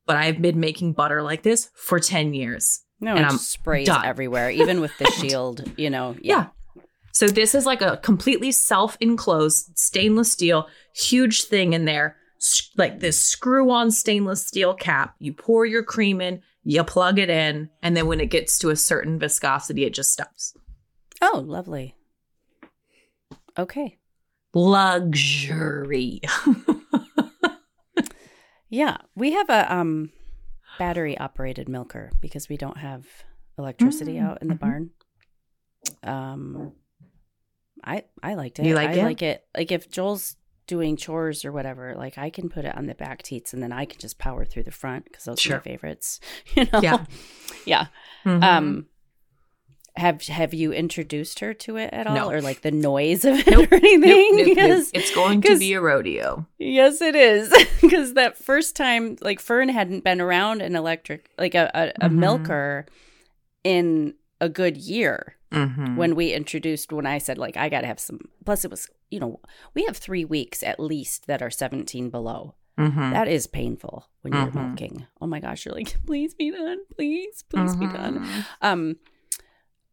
But 0.05 0.17
I've 0.17 0.41
been 0.41 0.59
making 0.59 0.91
butter 0.93 1.23
like 1.23 1.41
this 1.43 1.69
for 1.73 1.99
10 2.01 2.33
years. 2.33 2.81
No, 2.99 3.15
and 3.15 3.25
I'm 3.25 3.37
sprays 3.37 3.87
done. 3.87 4.03
everywhere, 4.05 4.51
even 4.51 4.81
with 4.81 4.91
the 4.97 5.05
shield. 5.19 5.63
You 5.77 5.89
know, 5.89 6.17
Yeah. 6.21 6.47
So 7.11 7.27
this 7.27 7.53
is 7.55 7.65
like 7.65 7.81
a 7.81 7.97
completely 7.97 8.51
self-enclosed 8.51 9.77
stainless 9.77 10.31
steel, 10.31 10.67
huge 10.95 11.43
thing 11.43 11.73
in 11.73 11.85
there, 11.85 12.15
like 12.77 12.99
this 12.99 13.17
screw-on 13.17 13.91
stainless 13.91 14.45
steel 14.45 14.73
cap. 14.73 15.15
You 15.19 15.33
pour 15.33 15.65
your 15.65 15.83
cream 15.83 16.21
in, 16.21 16.41
you 16.63 16.83
plug 16.83 17.19
it 17.19 17.29
in, 17.29 17.69
and 17.81 17.95
then 17.97 18.07
when 18.07 18.19
it 18.19 18.29
gets 18.31 18.57
to 18.59 18.69
a 18.69 18.75
certain 18.75 19.19
viscosity, 19.19 19.83
it 19.85 19.93
just 19.93 20.11
stops. 20.13 20.53
Oh, 21.21 21.43
lovely. 21.45 21.95
Okay. 23.57 23.97
Luxury. 24.53 26.21
Yeah, 28.73 28.97
we 29.15 29.33
have 29.33 29.49
a 29.49 29.73
um 29.75 30.11
battery 30.79 31.17
operated 31.17 31.67
milker 31.67 32.09
because 32.21 32.47
we 32.47 32.55
don't 32.55 32.77
have 32.77 33.05
electricity 33.57 34.13
Mm, 34.13 34.23
out 34.23 34.41
in 34.41 34.47
the 34.47 34.53
mhm. 34.55 34.59
barn. 34.59 34.89
Um 36.03 36.71
I 37.83 38.03
I 38.23 38.33
liked 38.35 38.59
it. 38.59 38.65
You 38.65 38.75
like 38.75 38.89
I 38.89 38.93
it? 38.93 39.03
like 39.03 39.21
it. 39.21 39.45
Like 39.55 39.71
if 39.71 39.89
Joel's 39.89 40.35
doing 40.67 40.95
chores 40.95 41.43
or 41.43 41.51
whatever, 41.51 41.95
like 41.97 42.17
I 42.17 42.29
can 42.29 42.47
put 42.49 42.63
it 42.65 42.75
on 42.77 42.85
the 42.85 42.95
back 42.95 43.23
teats 43.23 43.53
and 43.53 43.61
then 43.61 43.71
I 43.71 43.85
can 43.85 43.99
just 43.99 44.17
power 44.19 44.45
through 44.45 44.63
the 44.63 44.71
front 44.71 45.05
because 45.05 45.25
those 45.25 45.45
are 45.47 45.55
my 45.55 45.59
favorites. 45.59 46.19
You 46.55 46.65
know? 46.71 46.79
Yeah. 46.81 47.05
yeah. 47.65 47.85
Mhm. 48.25 48.43
Um 48.43 48.85
have 49.97 50.25
have 50.27 50.53
you 50.53 50.71
introduced 50.71 51.39
her 51.41 51.53
to 51.53 51.75
it 51.75 51.89
at 51.93 52.07
all 52.07 52.15
No. 52.15 52.31
or 52.31 52.39
like 52.41 52.61
the 52.61 52.71
noise 52.71 53.25
of 53.25 53.37
it 53.39 53.47
Nope. 53.47 53.69
or 53.71 53.75
anything? 53.75 53.99
Nope, 54.37 54.47
nope, 54.47 54.47
nope. 54.47 54.55
Because- 54.55 54.91
It's 54.93 55.13
going 55.13 55.41
to 55.41 55.59
be 55.59 55.73
a 55.73 55.81
rodeo. 55.81 56.47
Yes, 56.57 57.01
it 57.01 57.15
is. 57.15 57.53
Because 57.81 58.13
that 58.13 58.37
first 58.37 58.75
time, 58.77 59.17
like 59.21 59.41
Fern 59.41 59.67
hadn't 59.67 60.05
been 60.05 60.21
around 60.21 60.61
an 60.61 60.75
electric, 60.77 61.29
like 61.37 61.55
a, 61.55 61.69
a, 61.73 62.05
a 62.05 62.09
Mhm. 62.09 62.13
milker 62.15 62.85
in 63.65 64.13
a 64.39 64.47
good 64.47 64.77
year 64.77 65.35
Mm-hmm. 65.51 65.97
when 65.97 66.15
we 66.15 66.33
introduced, 66.33 66.93
when 66.93 67.05
I 67.05 67.17
said, 67.17 67.37
like, 67.37 67.57
I 67.57 67.67
got 67.69 67.81
to 67.81 67.87
have 67.87 67.99
some. 67.99 68.19
Plus, 68.45 68.63
it 68.63 68.71
was, 68.71 68.89
you 69.09 69.19
know, 69.19 69.39
we 69.73 69.83
have 69.85 69.97
three 69.97 70.23
weeks 70.23 70.63
at 70.63 70.79
least 70.79 71.27
that 71.27 71.41
are 71.41 71.49
17 71.51 72.09
below. 72.09 72.55
mm-hmm. 72.79 73.11
That 73.11 73.27
is 73.27 73.47
painful 73.47 74.07
when 74.21 74.31
you're 74.33 74.51
milking. 74.51 75.07
Oh 75.19 75.27
my 75.27 75.39
gosh, 75.41 75.65
you're 75.65 75.75
like, 75.75 75.97
please 76.05 76.33
be 76.33 76.51
done. 76.51 76.79
Please, 76.95 77.43
please 77.49 77.75
be 77.75 77.87
done. 77.87 78.19
Mhm. 78.25 78.45
Um, 78.61 78.95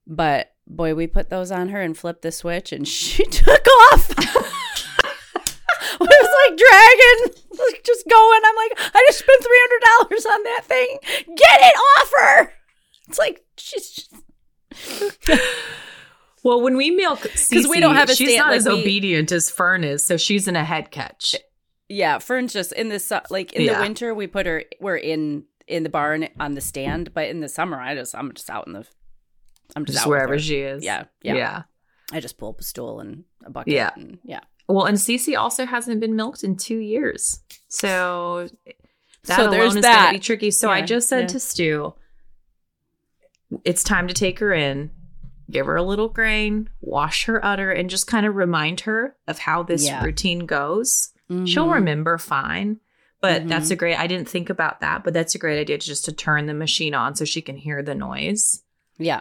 but 0.06 0.52
boy, 0.66 0.94
we 0.94 1.06
put 1.06 1.28
those 1.28 1.50
on 1.50 1.70
her 1.70 1.80
and 1.80 1.96
flipped 1.98 2.22
the 2.22 2.30
switch, 2.32 2.72
and 2.72 2.86
she 2.96 3.24
took 3.24 3.66
off. 3.92 4.10
it 6.00 6.00
was 6.00 6.48
like 6.48 6.56
dragging, 6.56 7.34
like 7.58 7.82
just 7.84 8.08
going. 8.08 8.40
I'm 8.44 8.56
like, 8.56 8.72
I 8.94 9.04
just 9.08 9.18
spent 9.18 9.42
three 9.42 9.60
hundred 9.60 10.08
dollars 10.08 10.26
on 10.26 10.42
that 10.44 10.64
thing. 10.64 10.98
Get 11.36 11.60
it 11.60 11.76
off 11.98 12.12
her. 12.20 12.52
It's 13.08 13.18
like 13.18 13.44
she's 13.56 13.90
just, 13.90 14.14
Well, 16.44 16.60
when 16.62 16.76
we 16.76 16.92
milk, 16.92 17.22
because 17.22 17.66
we 17.66 17.80
don't 17.80 17.96
have 17.96 18.08
a 18.08 18.14
she's 18.14 18.28
stand- 18.28 18.38
not 18.38 18.48
like 18.50 18.58
as 18.58 18.66
we- 18.68 18.80
obedient 18.80 19.32
as 19.32 19.50
Fern 19.50 19.82
is, 19.82 20.04
so 20.04 20.16
she's 20.16 20.46
in 20.46 20.54
a 20.54 20.64
head 20.64 20.90
catch. 20.92 21.34
yeah. 21.88 22.18
Fern's 22.20 22.52
just 22.52 22.72
in 22.72 22.88
the 22.90 23.22
like 23.28 23.52
in 23.54 23.62
Yeah. 23.62 23.74
the 23.74 23.80
winter 23.80 24.14
we 24.14 24.28
put 24.28 24.46
her. 24.46 24.62
We're 24.80 24.96
in 24.96 25.44
in 25.66 25.82
the 25.82 25.88
barn 25.88 26.28
on 26.38 26.54
the 26.54 26.60
stand, 26.60 27.12
but 27.12 27.28
in 27.28 27.40
the 27.40 27.48
summer 27.48 27.78
I 27.80 27.94
just 27.96 28.14
I'm 28.14 28.32
just 28.32 28.48
out 28.50 28.66
in 28.68 28.72
the. 28.72 28.86
I'm 29.76 29.84
just, 29.84 29.98
Just 29.98 30.06
wherever 30.08 30.38
she 30.38 30.60
is. 30.60 30.82
Yeah, 30.84 31.04
yeah, 31.22 31.34
yeah. 31.34 31.62
I 32.12 32.20
just 32.20 32.38
pull 32.38 32.50
up 32.50 32.60
a 32.60 32.62
stool 32.64 33.00
and 33.00 33.24
a 33.44 33.50
bucket. 33.50 33.74
Yeah. 33.74 33.90
and, 33.96 34.18
yeah. 34.24 34.40
Well, 34.68 34.86
and 34.86 34.96
Cece 34.96 35.36
also 35.36 35.66
hasn't 35.66 36.00
been 36.00 36.14
milked 36.16 36.42
in 36.44 36.56
two 36.56 36.78
years, 36.78 37.40
so 37.68 38.48
that 39.24 39.36
So 39.36 39.48
alone 39.50 39.76
is 39.76 39.84
going 39.84 40.06
to 40.06 40.12
be 40.12 40.18
tricky. 40.20 40.50
So 40.52 40.70
I 40.70 40.82
just 40.82 41.08
said 41.08 41.22
yeah. 41.22 41.26
to 41.26 41.40
Stu, 41.40 41.94
"It's 43.64 43.82
time 43.82 44.08
to 44.08 44.14
take 44.14 44.38
her 44.40 44.52
in, 44.52 44.90
give 45.50 45.66
her 45.66 45.76
a 45.76 45.82
little 45.82 46.08
grain, 46.08 46.68
wash 46.80 47.24
her 47.24 47.44
udder, 47.44 47.70
and 47.70 47.88
just 47.88 48.06
kind 48.06 48.26
of 48.26 48.36
remind 48.36 48.80
her 48.80 49.16
of 49.26 49.38
how 49.38 49.62
this 49.62 49.86
Yeah. 49.86 50.04
routine 50.04 50.40
goes. 50.46 51.10
She'll 51.44 51.66
Mhm. 51.68 51.74
remember 51.74 52.18
fine." 52.18 52.80
But 53.20 53.42
Mhm. 53.44 53.48
that's 53.48 53.70
a 53.70 53.76
great. 53.76 53.96
I 53.98 54.06
didn't 54.06 54.28
think 54.28 54.48
about 54.48 54.80
that, 54.80 55.02
but 55.02 55.12
that's 55.12 55.34
a 55.34 55.38
great 55.38 55.58
idea 55.60 55.78
to 55.78 55.86
just 55.86 56.04
to 56.04 56.12
turn 56.12 56.46
the 56.46 56.54
machine 56.54 56.94
on 56.94 57.14
so 57.16 57.24
she 57.24 57.42
can 57.42 57.56
hear 57.56 57.82
the 57.82 57.94
noise. 57.94 58.62
Yeah. 58.96 59.20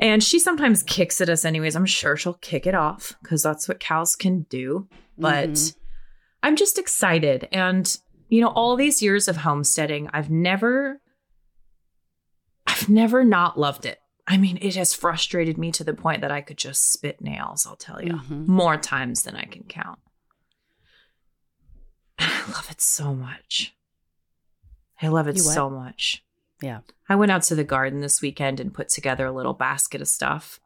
And 0.00 0.22
she 0.22 0.38
sometimes 0.38 0.82
kicks 0.82 1.20
at 1.20 1.28
us 1.28 1.44
anyways. 1.44 1.76
I'm 1.76 1.86
sure 1.86 2.16
she'll 2.16 2.34
kick 2.34 2.66
it 2.66 2.74
off 2.74 3.14
because 3.22 3.42
that's 3.42 3.68
what 3.68 3.78
cows 3.80 4.16
can 4.16 4.42
do. 4.50 4.88
But 5.16 5.50
Mhm. 5.50 5.76
I'm 6.42 6.56
just 6.56 6.76
excited. 6.78 7.48
And, 7.52 7.96
you 8.28 8.40
know, 8.40 8.48
all 8.48 8.76
these 8.76 9.00
years 9.00 9.28
of 9.28 9.38
homesteading, 9.38 10.10
I've 10.12 10.28
never, 10.28 11.00
I've 12.76 12.88
never 12.88 13.24
not 13.24 13.58
loved 13.58 13.86
it. 13.86 14.00
I 14.26 14.36
mean, 14.36 14.58
it 14.60 14.74
has 14.76 14.92
frustrated 14.92 15.56
me 15.56 15.70
to 15.72 15.84
the 15.84 15.94
point 15.94 16.20
that 16.22 16.32
I 16.32 16.40
could 16.40 16.58
just 16.58 16.92
spit 16.92 17.20
nails, 17.20 17.66
I'll 17.66 17.76
tell 17.76 18.02
you, 18.02 18.14
Mhm. 18.14 18.46
more 18.46 18.76
times 18.76 19.22
than 19.22 19.36
I 19.36 19.44
can 19.44 19.62
count. 19.64 19.98
I 22.18 22.44
love 22.52 22.68
it 22.70 22.80
so 22.80 23.14
much. 23.14 23.74
I 25.00 25.08
love 25.08 25.28
it 25.28 25.38
so 25.38 25.68
much. 25.70 26.24
Yeah. 26.62 26.80
I 27.08 27.16
went 27.16 27.30
out 27.30 27.42
to 27.44 27.54
the 27.54 27.64
garden 27.64 28.00
this 28.00 28.22
weekend 28.22 28.60
and 28.60 28.72
put 28.74 28.88
together 28.88 29.26
a 29.26 29.32
little 29.32 29.52
basket 29.54 30.00
of 30.00 30.08
stuff 30.08 30.58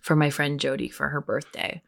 for 0.00 0.16
my 0.16 0.30
friend 0.30 0.58
Jody 0.58 0.88
for 0.88 1.10
her 1.10 1.20
birthday. 1.20 1.82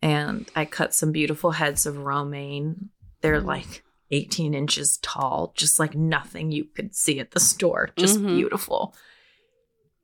And 0.00 0.48
I 0.56 0.64
cut 0.64 0.94
some 0.94 1.12
beautiful 1.12 1.52
heads 1.52 1.86
of 1.86 1.98
romaine. 1.98 2.90
They're 3.20 3.42
Mm. 3.42 3.46
like 3.46 3.84
18 4.12 4.54
inches 4.54 4.98
tall, 4.98 5.52
just 5.56 5.78
like 5.80 5.94
nothing 5.94 6.52
you 6.52 6.64
could 6.64 6.94
see 6.94 7.18
at 7.18 7.32
the 7.32 7.40
store. 7.40 7.90
Just 7.96 8.18
Mhm. 8.20 8.36
beautiful. 8.36 8.94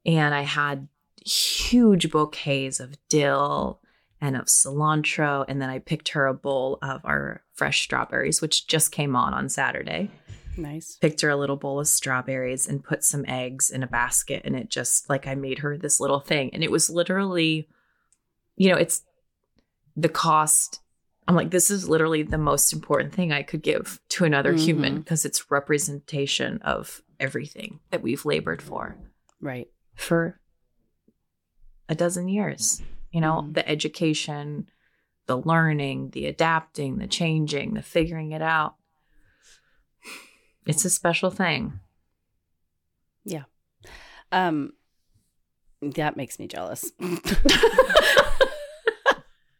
And 0.04 0.34
I 0.34 0.42
had 0.42 0.88
huge 1.24 2.10
bouquets 2.10 2.80
of 2.80 2.96
dill 3.08 3.80
and 4.20 4.34
of 4.36 4.46
cilantro. 4.46 5.44
And 5.46 5.60
then 5.60 5.68
I 5.70 5.78
picked 5.78 6.08
her 6.10 6.26
a 6.26 6.34
bowl 6.34 6.78
of 6.82 7.04
our 7.04 7.42
fresh 7.52 7.82
strawberries, 7.82 8.40
which 8.40 8.66
just 8.66 8.90
came 8.90 9.14
on 9.14 9.34
on 9.34 9.48
Saturday 9.48 10.10
Nice. 10.56 10.96
picked 10.96 11.20
her 11.20 11.28
a 11.28 11.36
little 11.36 11.56
bowl 11.56 11.78
of 11.78 11.86
strawberries 11.86 12.66
and 12.66 12.82
put 12.82 13.04
some 13.04 13.24
eggs 13.28 13.70
in 13.70 13.82
a 13.82 13.86
basket 13.86 14.42
and 14.44 14.56
it 14.56 14.70
just 14.70 15.08
like 15.10 15.26
I 15.26 15.34
made 15.34 15.58
her 15.60 15.76
this 15.76 16.00
little 16.00 16.18
thing 16.20 16.50
and 16.52 16.64
it 16.64 16.70
was 16.70 16.88
literally 16.90 17.68
you 18.56 18.68
know 18.70 18.76
it's 18.76 19.02
the 19.96 20.08
cost 20.08 20.80
I'm 21.28 21.34
like 21.34 21.50
this 21.50 21.70
is 21.70 21.86
literally 21.88 22.22
the 22.22 22.38
most 22.38 22.72
important 22.72 23.12
thing 23.14 23.32
I 23.32 23.42
could 23.42 23.62
give 23.62 24.00
to 24.10 24.24
another 24.24 24.54
human 24.54 24.94
Mhm. 24.94 24.98
because 25.04 25.24
it's 25.26 25.50
representation 25.50 26.58
of 26.62 27.02
everything 27.20 27.80
that 27.90 28.00
we've 28.02 28.24
labored 28.24 28.62
for 28.62 28.96
Right. 29.40 29.68
for 29.94 30.40
a 31.88 31.94
dozen 31.94 32.28
years 32.28 32.80
you 33.12 33.20
know 33.20 33.42
Mhm. 33.42 33.54
the 33.54 33.68
education 33.68 34.68
the 35.26 35.36
learning 35.36 36.10
the 36.10 36.26
adapting 36.26 36.96
the 36.98 37.06
changing 37.06 37.74
the 37.74 37.82
figuring 37.82 38.32
it 38.32 38.42
out 38.42 38.76
it's 40.66 40.84
a 40.86 40.90
special 40.90 41.30
thing 41.30 41.78
Yeah. 43.24 43.44
Um, 44.32 44.72
that 45.82 46.16
makes 46.16 46.38
me 46.38 46.46
jealous. 46.48 46.90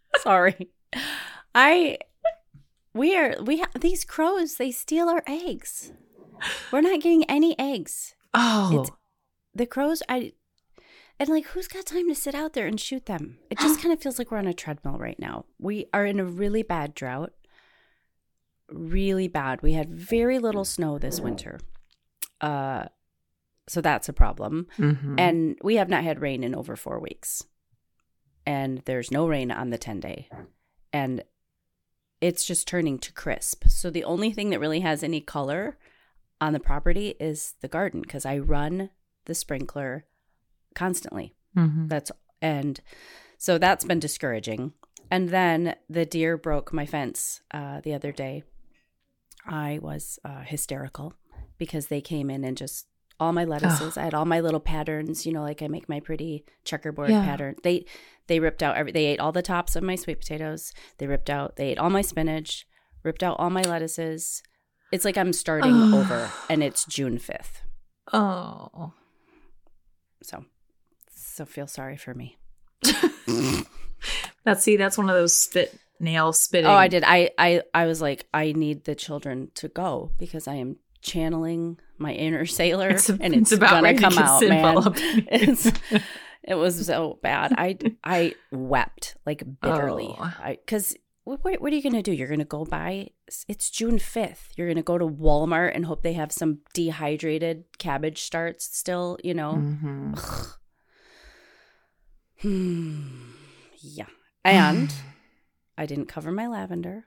Sorry, 0.20 0.70
I 1.54 1.98
we 2.94 3.16
are 3.16 3.36
we 3.42 3.58
ha- 3.58 3.70
these 3.78 4.04
crows. 4.04 4.56
They 4.56 4.70
steal 4.70 5.08
our 5.08 5.22
eggs. 5.26 5.92
We're 6.72 6.80
not 6.82 7.00
getting 7.00 7.24
any 7.24 7.58
eggs. 7.58 8.14
oh 8.34 8.70
It's- 8.82 8.90
The 9.54 9.66
crows. 9.66 10.02
I 10.08 10.32
and 11.20 11.28
like 11.28 11.46
who's 11.46 11.66
got 11.68 11.86
time 11.86 12.08
to 12.08 12.14
sit 12.14 12.34
out 12.34 12.52
there 12.52 12.66
and 12.66 12.80
shoot 12.80 13.06
them? 13.06 13.38
It 13.50 13.58
just 13.58 13.80
kind 13.82 13.92
of 13.92 14.00
feels 14.00 14.18
like 14.18 14.30
we're 14.30 14.38
on 14.38 14.46
a 14.46 14.54
treadmill 14.54 14.98
right 14.98 15.18
now. 15.18 15.46
We 15.58 15.86
are 15.92 16.06
in 16.06 16.20
a 16.20 16.24
really 16.24 16.62
bad 16.62 16.94
drought. 16.94 17.32
Really 18.70 19.28
bad. 19.28 19.62
We 19.62 19.72
had 19.72 19.90
very 19.90 20.38
little 20.38 20.64
snow 20.64 20.98
this 20.98 21.20
winter. 21.20 21.58
Uh 22.40 22.84
so 23.66 23.80
that's 23.80 24.08
a 24.08 24.12
problem. 24.14 24.66
Mhm. 24.78 25.18
And 25.18 25.58
we 25.62 25.76
have 25.76 25.88
not 25.88 26.04
had 26.04 26.20
rain 26.22 26.42
in 26.44 26.54
over 26.54 26.76
four 26.76 27.00
weeks. 27.00 27.44
And 28.46 28.78
there's 28.86 29.10
no 29.10 29.26
rain 29.28 29.50
on 29.50 29.68
the 29.70 29.76
10 29.78 30.00
day. 30.00 30.28
And 30.92 31.22
it's 32.20 32.44
just 32.44 32.66
turning 32.66 32.98
to 32.98 33.12
crisp. 33.12 33.64
So 33.68 33.90
the 33.90 34.04
only 34.04 34.32
thing 34.32 34.50
that 34.50 34.60
really 34.60 34.80
has 34.80 35.02
any 35.02 35.20
color 35.20 35.78
on 36.40 36.52
the 36.52 36.60
property 36.60 37.14
is 37.20 37.54
the 37.60 37.68
garden 37.68 38.00
because 38.00 38.26
I 38.26 38.38
run 38.38 38.90
the 39.26 39.34
sprinkler 39.34 40.04
constantly. 40.74 41.34
Mhm. 41.56 41.88
That's 41.88 42.10
and 42.40 42.80
so 43.36 43.58
that's 43.58 43.84
been 43.84 43.98
discouraging. 44.00 44.72
And 45.10 45.30
then 45.30 45.76
the 45.88 46.04
deer 46.04 46.36
broke 46.36 46.72
my 46.72 46.86
fence 46.86 47.40
uh, 47.50 47.80
the 47.80 47.94
other 47.94 48.12
day. 48.12 48.42
I 49.46 49.78
was 49.80 50.18
uh, 50.24 50.42
hysterical 50.42 51.14
because 51.56 51.86
they 51.86 52.00
came 52.00 52.30
in 52.30 52.44
and 52.44 52.56
just 52.56 52.86
all 53.20 53.32
my 53.32 53.44
lettuces. 53.44 53.96
I 53.96 54.04
had 54.04 54.14
all 54.14 54.24
my 54.24 54.40
little 54.40 54.60
patterns, 54.60 55.26
you 55.26 55.32
know, 55.32 55.42
like 55.42 55.62
I 55.62 55.68
make 55.68 55.88
my 55.88 56.00
pretty 56.00 56.44
checkerboard 56.64 57.10
Yeah. 57.10 57.24
pattern. 57.24 57.56
They 57.62 57.84
they 58.26 58.40
ripped 58.40 58.62
out 58.62 58.76
every. 58.76 58.92
They 58.92 59.06
ate 59.06 59.20
all 59.20 59.32
the 59.32 59.42
tops 59.42 59.74
of 59.76 59.82
my 59.82 59.94
sweet 59.96 60.20
potatoes. 60.20 60.72
They 60.98 61.06
ripped 61.06 61.30
out. 61.30 61.56
They 61.56 61.68
ate 61.70 61.78
all 61.78 61.90
my 61.90 62.02
spinach. 62.02 62.66
Ripped 63.02 63.22
out 63.22 63.36
all 63.38 63.50
my 63.50 63.62
lettuces. 63.62 64.42
It's 64.92 65.04
like 65.04 65.16
I'm 65.18 65.32
starting 65.32 65.74
over, 65.94 66.30
and 66.48 66.62
it's 66.62 66.84
June 66.84 67.18
fifth. 67.18 67.62
Oh. 68.12 68.92
So, 70.22 70.44
so 71.14 71.44
feel 71.44 71.66
sorry 71.66 71.96
for 71.96 72.14
me. 72.14 72.38
That's 74.44 74.62
see, 74.62 74.76
that's 74.76 74.96
one 74.96 75.10
of 75.10 75.14
those 75.16 75.34
spit 75.34 75.78
nail 76.00 76.32
spitting. 76.32 76.66
Oh, 76.70 76.74
I 76.74 76.88
did. 76.88 77.04
I, 77.06 77.30
I, 77.36 77.62
I 77.74 77.86
was 77.86 78.00
like, 78.00 78.26
I 78.32 78.52
need 78.52 78.84
the 78.84 78.94
children 78.94 79.50
to 79.56 79.68
go 79.68 80.12
because 80.18 80.48
I 80.48 80.54
am 80.54 80.76
channeling 81.02 81.78
my 81.98 82.12
inner 82.12 82.46
sailor, 82.46 82.90
It's, 82.90 83.08
and 83.08 83.34
it's, 83.34 83.52
about 83.52 83.82
gonna 83.82 83.98
come 83.98 84.18
out, 84.18 84.42
man. 84.42 84.94
It's, 85.30 85.70
it 86.44 86.54
was 86.54 86.86
so 86.86 87.18
bad. 87.22 87.52
I, 87.58 87.76
I 88.02 88.34
wept 88.50 89.16
like 89.26 89.42
bitterly. 89.60 90.14
Oh. 90.18 90.34
Because 90.46 90.96
what, 91.24 91.44
what 91.44 91.60
what 91.60 91.72
are 91.72 91.76
you 91.76 91.82
gonna 91.82 92.02
do? 92.02 92.12
You're 92.12 92.28
gonna 92.28 92.44
go 92.44 92.64
buy. 92.64 93.10
It's 93.48 93.68
June 93.70 93.98
fifth. 93.98 94.52
You're 94.56 94.68
gonna 94.68 94.82
go 94.82 94.96
to 94.96 95.06
Walmart 95.06 95.72
and 95.74 95.84
hope 95.84 96.02
they 96.02 96.14
have 96.14 96.32
some 96.32 96.60
dehydrated 96.72 97.64
cabbage 97.78 98.22
starts 98.22 98.64
still. 98.64 99.18
You 99.22 99.34
know. 99.34 99.52
Mhm. 99.54 100.48
Hmm. 102.40 103.32
Yeah. 103.78 104.06
And 104.44 104.92
I 105.78 105.86
didn't 105.86 106.06
cover 106.06 106.32
my 106.32 106.46
lavender. 106.46 107.04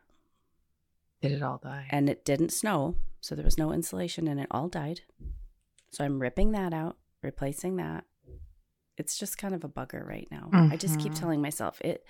Did 1.21 1.31
it 1.33 1.43
all 1.43 1.59
die? 1.61 1.87
and 1.91 2.09
it 2.09 2.25
didn't 2.25 2.51
snow, 2.51 2.95
so 3.21 3.35
there 3.35 3.45
was 3.45 3.57
no 3.57 3.71
insulation 3.71 4.27
and 4.27 4.39
it 4.39 4.47
all 4.51 4.67
died. 4.67 5.01
So 5.91 6.03
I'm 6.03 6.19
ripping 6.21 6.51
that 6.51 6.73
out, 6.73 6.97
replacing 7.23 7.77
that. 7.77 8.05
It's 8.97 9.17
just 9.17 9.37
kind 9.37 9.55
of 9.55 9.63
a 9.63 9.69
bugger 9.69 10.05
right 10.05 10.27
now. 10.31 10.49
I 10.51 10.75
just 10.77 10.99
keep 10.99 11.13
Mhm. 11.13 11.19
telling 11.19 11.41
myself 11.41 11.79
it 11.81 12.05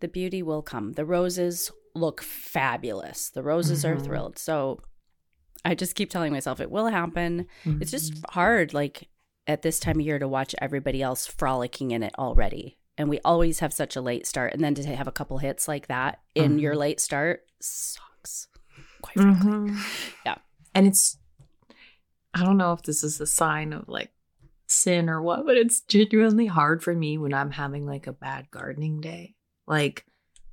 the 0.00 0.08
beauty 0.08 0.42
will 0.42 0.62
come. 0.62 0.92
The 0.94 1.04
roses 1.04 1.70
look 1.94 2.22
fabulous. 2.22 3.30
The 3.30 3.42
roses 3.42 3.84
are 3.84 3.96
Mhm. 3.96 4.04
thrilled. 4.04 4.38
So 4.38 4.80
I 5.64 5.74
just 5.76 5.94
keep 5.94 6.10
telling 6.10 6.32
myself 6.32 6.58
it 6.60 6.70
will 6.70 6.88
happen. 6.88 7.46
It's 7.64 7.90
just 7.92 8.14
Mhm. 8.14 8.30
hard 8.30 8.74
like 8.74 9.08
at 9.46 9.62
this 9.62 9.78
time 9.78 10.00
of 10.00 10.06
year 10.06 10.18
to 10.18 10.26
watch 10.28 10.54
everybody 10.58 11.02
else 11.02 11.26
frolicking 11.26 11.92
in 11.92 12.02
it 12.02 12.14
already. 12.18 12.78
And 12.98 13.08
we 13.08 13.20
always 13.20 13.60
have 13.60 13.72
such 13.72 13.94
a 13.96 14.00
late 14.00 14.26
start 14.26 14.52
and 14.54 14.62
then 14.62 14.74
to 14.74 14.84
have 14.96 15.06
a 15.08 15.12
couple 15.12 15.38
hits 15.38 15.66
like 15.68 15.86
that 15.86 16.20
in 16.34 16.58
your 16.58 16.74
Mhm. 16.74 16.78
late 16.78 17.00
start 17.00 17.46
sucks. 17.60 18.48
Quite 19.12 19.22
frankly. 19.36 19.50
Mhm. 19.72 20.14
Yeah. 20.26 20.38
And 20.74 20.86
it's, 20.86 21.18
I 22.34 22.44
don't 22.44 22.56
know 22.56 22.72
if 22.72 22.82
this 22.82 23.04
is 23.04 23.20
a 23.20 23.26
sign 23.26 23.72
of 23.72 23.88
like 23.88 24.10
sin 24.66 25.08
or 25.10 25.20
what, 25.20 25.44
but 25.44 25.56
it's 25.56 25.80
genuinely 25.82 26.46
hard 26.46 26.82
for 26.82 26.94
me 26.94 27.18
when 27.18 27.34
I'm 27.34 27.50
having 27.50 27.86
like 27.86 28.06
a 28.06 28.12
bad 28.12 28.50
gardening 28.50 29.00
day. 29.00 29.34
Like, 29.66 30.06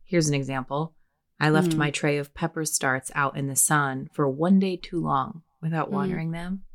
here's 0.04 0.28
an 0.28 0.34
example 0.36 0.96
I 1.42 1.50
left 1.52 1.70
Mhm. 1.72 1.78
my 1.78 1.90
tray 1.92 2.18
of 2.18 2.34
pepper 2.34 2.66
starts 2.66 3.12
out 3.16 3.38
in 3.38 3.48
the 3.48 3.56
sun 3.56 4.10
for 4.12 4.28
one 4.30 4.60
day 4.60 4.76
too 4.76 5.00
long 5.00 5.44
without 5.62 5.88
Mhm. 5.88 5.94
watering 5.94 6.32
them. 6.32 6.66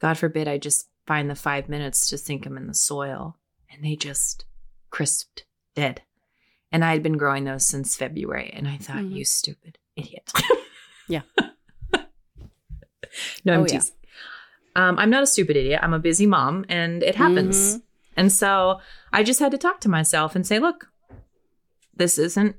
God 0.00 0.18
forbid 0.18 0.48
I 0.48 0.58
just 0.58 0.88
find 1.06 1.30
the 1.30 1.36
five 1.36 1.68
minutes 1.68 2.08
to 2.08 2.18
sink 2.18 2.42
them 2.42 2.56
in 2.56 2.66
the 2.66 2.74
soil 2.74 3.38
and 3.70 3.84
they 3.84 3.94
just 3.94 4.44
crisped 4.90 5.44
dead. 5.76 6.02
And 6.72 6.84
I 6.84 6.92
had 6.94 7.02
been 7.04 7.16
growing 7.16 7.44
those 7.44 7.64
since 7.64 7.96
February, 7.96 8.50
and 8.52 8.66
I 8.66 8.76
thought, 8.76 8.96
Mhm. 9.04 9.12
you 9.14 9.24
stupid 9.24 9.78
idiot. 9.94 10.32
Yeah. 11.08 11.22
no, 13.44 13.54
I'm 13.54 13.60
Oh, 13.60 13.66
yeah. 13.66 13.66
teasing. 13.66 13.94
Um, 14.74 14.98
I'm 14.98 15.10
not 15.10 15.22
a 15.22 15.26
stupid 15.26 15.56
idiot. 15.56 15.80
I'm 15.82 15.94
a 15.94 15.98
busy 15.98 16.26
mom, 16.26 16.64
and 16.68 17.02
it 17.02 17.14
happens. 17.14 17.76
Mhm. 17.78 17.82
And 18.18 18.32
so 18.32 18.80
I 19.12 19.22
just 19.22 19.40
had 19.40 19.52
to 19.52 19.58
talk 19.58 19.80
to 19.82 19.88
myself 19.88 20.34
and 20.36 20.46
say, 20.46 20.58
look, 20.58 20.90
this 21.94 22.18
isn't 22.18 22.56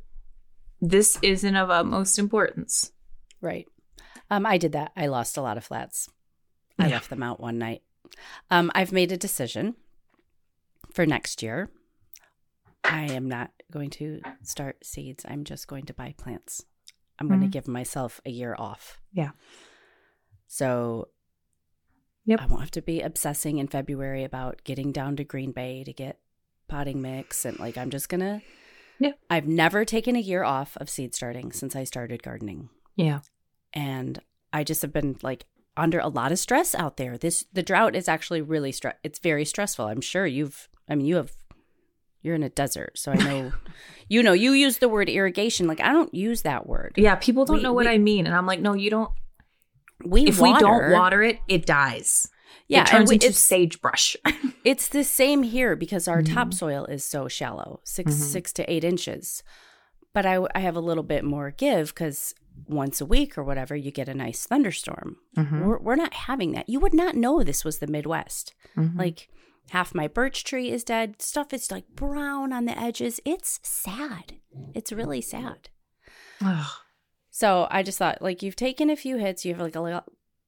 this 0.79 1.17
isn't 1.23 1.55
of 1.55 1.71
utmost 1.71 2.19
importance. 2.19 2.91
Right. 3.41 3.67
Um, 4.29 4.45
I 4.45 4.59
did 4.59 4.73
that. 4.73 4.91
I 4.95 5.07
lost 5.07 5.35
a 5.35 5.41
lot 5.41 5.57
of 5.57 5.63
flats. 5.63 6.07
I 6.77 6.85
Yeah. 6.87 6.93
left 6.95 7.09
them 7.09 7.23
out 7.23 7.39
one 7.39 7.57
night. 7.57 7.81
Um, 8.51 8.71
I've 8.75 8.91
made 8.91 9.11
a 9.11 9.17
decision 9.17 9.75
for 10.93 11.05
next 11.07 11.41
year. 11.41 11.71
I 12.83 13.05
am 13.11 13.27
not 13.27 13.51
going 13.71 13.89
to 13.91 14.21
start 14.43 14.85
seeds. 14.85 15.25
I'm 15.27 15.43
just 15.43 15.67
going 15.67 15.85
to 15.85 15.93
buy 15.95 16.13
plants. 16.15 16.63
I'm 17.19 17.27
going 17.27 17.41
to 17.41 17.47
Mhm. 17.47 17.51
give 17.51 17.67
myself 17.67 18.21
a 18.25 18.29
year 18.29 18.55
off. 18.57 18.99
Yeah. 19.11 19.31
So 20.47 21.09
Yep. 22.25 22.41
I 22.41 22.45
won't 22.47 22.61
have 22.61 22.71
to 22.71 22.81
be 22.81 23.01
obsessing 23.01 23.57
in 23.57 23.67
February 23.67 24.23
about 24.23 24.63
getting 24.65 24.91
down 24.91 25.15
to 25.15 25.23
Green 25.23 25.51
Bay 25.51 25.83
to 25.85 25.93
get 25.93 26.19
potting 26.67 27.01
mix 27.01 27.45
and 27.45 27.57
like 27.59 27.77
I'm 27.77 27.89
just 27.89 28.09
going 28.09 28.19
to 28.21 28.41
Yeah. 28.99 29.13
I've 29.29 29.47
never 29.47 29.85
taken 29.85 30.15
a 30.15 30.19
year 30.19 30.43
off 30.43 30.75
of 30.77 30.89
seed 30.89 31.13
starting 31.15 31.51
since 31.51 31.75
I 31.75 31.83
started 31.85 32.23
gardening 32.23 32.69
Yeah. 32.95 33.21
and 33.73 34.21
I 34.51 34.63
just 34.63 34.81
have 34.81 34.91
been 34.91 35.17
like 35.21 35.45
under 35.77 35.99
a 35.99 36.07
lot 36.07 36.31
of 36.31 36.39
stress 36.39 36.73
out 36.75 36.97
there. 36.97 37.17
This 37.17 37.45
the 37.53 37.61
drought 37.63 37.95
is 37.95 38.07
actually 38.09 38.41
really 38.41 38.71
stress. 38.71 38.95
It's 39.03 39.19
very 39.19 39.45
stressful. 39.45 39.85
I'm 39.85 40.01
sure 40.01 40.25
you've. 40.25 40.67
I 40.89 40.95
mean, 40.95 41.05
you 41.05 41.15
have. 41.17 41.37
You're 42.27 42.35
in 42.35 42.43
a 42.43 42.49
desert, 42.49 42.99
so 42.99 43.11
I 43.11 43.15
know. 43.15 43.53
you 44.09 44.21
know, 44.21 44.33
you 44.33 44.51
use 44.51 44.77
the 44.77 44.89
word 44.89 45.09
irrigation. 45.09 45.65
Like 45.65 45.81
I 45.81 45.91
don't 45.93 46.13
use 46.13 46.43
that 46.43 46.67
word. 46.67 46.93
Yeah, 46.97 47.15
people 47.15 47.45
don't 47.45 47.57
We- 47.57 47.63
know 47.63 47.73
what 47.73 47.85
we- 47.87 47.91
I 47.93 47.97
mean. 47.97 48.27
And 48.27 48.35
I'm 48.35 48.45
like, 48.45 48.59
no, 48.59 48.73
you 48.75 48.89
don't 48.89 49.11
We 50.03 50.27
if 50.27 50.39
water, 50.39 50.53
we 50.53 50.59
don't 50.59 50.91
water 50.91 51.23
it, 51.23 51.39
it 51.47 51.65
dies. 51.65 52.29
yeah, 52.67 52.81
it 52.81 52.87
turns 52.87 53.09
we, 53.09 53.15
into 53.15 53.27
it's 53.27 53.39
sagebrush. 53.39 54.15
it's 54.63 54.89
the 54.89 55.03
same 55.03 55.41
here 55.43 55.75
because 55.75 56.07
our 56.07 56.21
Mhm. 56.21 56.33
topsoil 56.33 56.85
is 56.85 57.03
so 57.03 57.27
shallow, 57.27 57.79
6 57.85 58.11
Mhm. 58.13 58.15
six 58.15 58.53
to 58.53 58.71
eight 58.71 58.83
inches. 58.83 59.41
But 60.13 60.25
I 60.25 60.39
I 60.53 60.59
have 60.59 60.75
a 60.75 60.81
little 60.89 61.03
bit 61.03 61.23
more 61.23 61.51
give 61.51 61.93
because 61.93 62.35
once 62.67 62.99
a 63.01 63.05
week 63.05 63.37
or 63.37 63.43
whatever 63.43 63.75
you 63.75 63.91
get 63.91 64.09
a 64.09 64.13
nice 64.15 64.45
thunderstorm. 64.47 65.17
Mhm. 65.37 65.63
We're, 65.65 65.79
we're 65.79 65.95
not 65.95 66.13
having 66.13 66.51
that. 66.53 66.67
You 66.67 66.79
would 66.79 66.93
not 66.93 67.15
know 67.15 67.43
this 67.43 67.63
was 67.63 67.77
the 67.79 67.87
Midwest. 67.87 68.53
Mhm. 68.75 68.97
Like 68.97 69.29
half 69.71 69.93
my 69.95 70.07
birch 70.07 70.43
tree 70.43 70.71
is 70.71 70.83
dead. 70.83 71.21
Stuff 71.21 71.53
is 71.53 71.71
like 71.71 71.87
brown 71.95 72.53
on 72.53 72.65
the 72.65 72.77
edges. 72.77 73.19
It's 73.25 73.59
sad. 73.63 74.33
It's 74.73 74.91
really 74.91 75.21
sad. 75.21 75.69
Ugh. 76.43 76.65
So 77.29 77.67
I 77.69 77.83
just 77.83 77.97
thought, 77.99 78.21
like, 78.21 78.41
you've 78.41 78.55
taken 78.55 78.89
a 78.89 78.95
few 78.95 79.17
hits. 79.17 79.45
You've 79.45 79.59
like 79.59 79.75
a 79.75 79.81
little. 79.81 80.03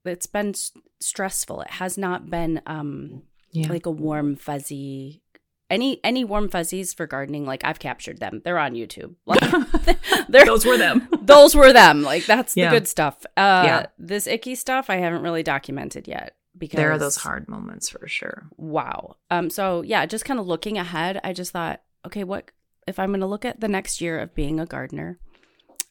It's 0.05 0.25
been 0.25 0.49
s- 0.49 0.71
stressful. 0.99 1.61
It 1.61 1.71
has 1.71 1.97
not 1.97 2.29
been 2.29 2.61
um 2.65 3.23
yeah. 3.51 3.69
like 3.69 3.85
a 3.85 3.91
warm 3.91 4.35
fuzzy. 4.35 5.21
Any 5.69 5.99
any 6.03 6.23
warm 6.23 6.49
fuzzies 6.49 6.93
for 6.93 7.05
gardening? 7.05 7.45
Like 7.45 7.63
I've 7.63 7.77
captured 7.79 8.19
them. 8.19 8.41
They're 8.43 8.57
on 8.57 8.73
YouTube. 8.73 9.15
Like, 9.25 9.39
they're, 10.29 10.45
Those 10.45 10.65
were 10.65 10.77
them. 10.77 11.07
those 11.21 11.53
were 11.55 11.71
them. 11.73 12.01
Like 12.01 12.25
that's 12.25 12.55
Yeah. 12.57 12.69
the 12.71 12.77
good 12.77 12.87
stuff. 12.87 13.23
Uh, 13.37 13.63
Yeah. 13.65 13.85
This 13.99 14.25
icky 14.25 14.55
stuff 14.55 14.89
I 14.89 14.95
haven't 14.95 15.21
really 15.21 15.43
documented 15.43 16.07
yet 16.07 16.35
because 16.57 16.77
there 16.77 16.91
are 16.91 16.97
those 16.97 17.15
hard 17.17 17.47
moments 17.47 17.89
for 17.89 18.07
sure. 18.07 18.47
wow. 18.57 19.15
Um 19.29 19.49
so 19.49 19.81
yeah, 19.81 20.05
just 20.05 20.25
kind 20.25 20.39
of 20.39 20.47
looking 20.47 20.77
ahead, 20.77 21.19
I 21.23 21.33
just 21.33 21.51
thought, 21.51 21.81
okay, 22.05 22.23
what 22.23 22.51
if 22.87 22.97
I'm 22.99 23.09
going 23.09 23.19
to 23.19 23.27
look 23.27 23.45
at 23.45 23.59
the 23.59 23.67
next 23.67 24.01
year 24.01 24.19
of 24.19 24.33
being 24.33 24.59
a 24.59 24.65
gardener? 24.65 25.19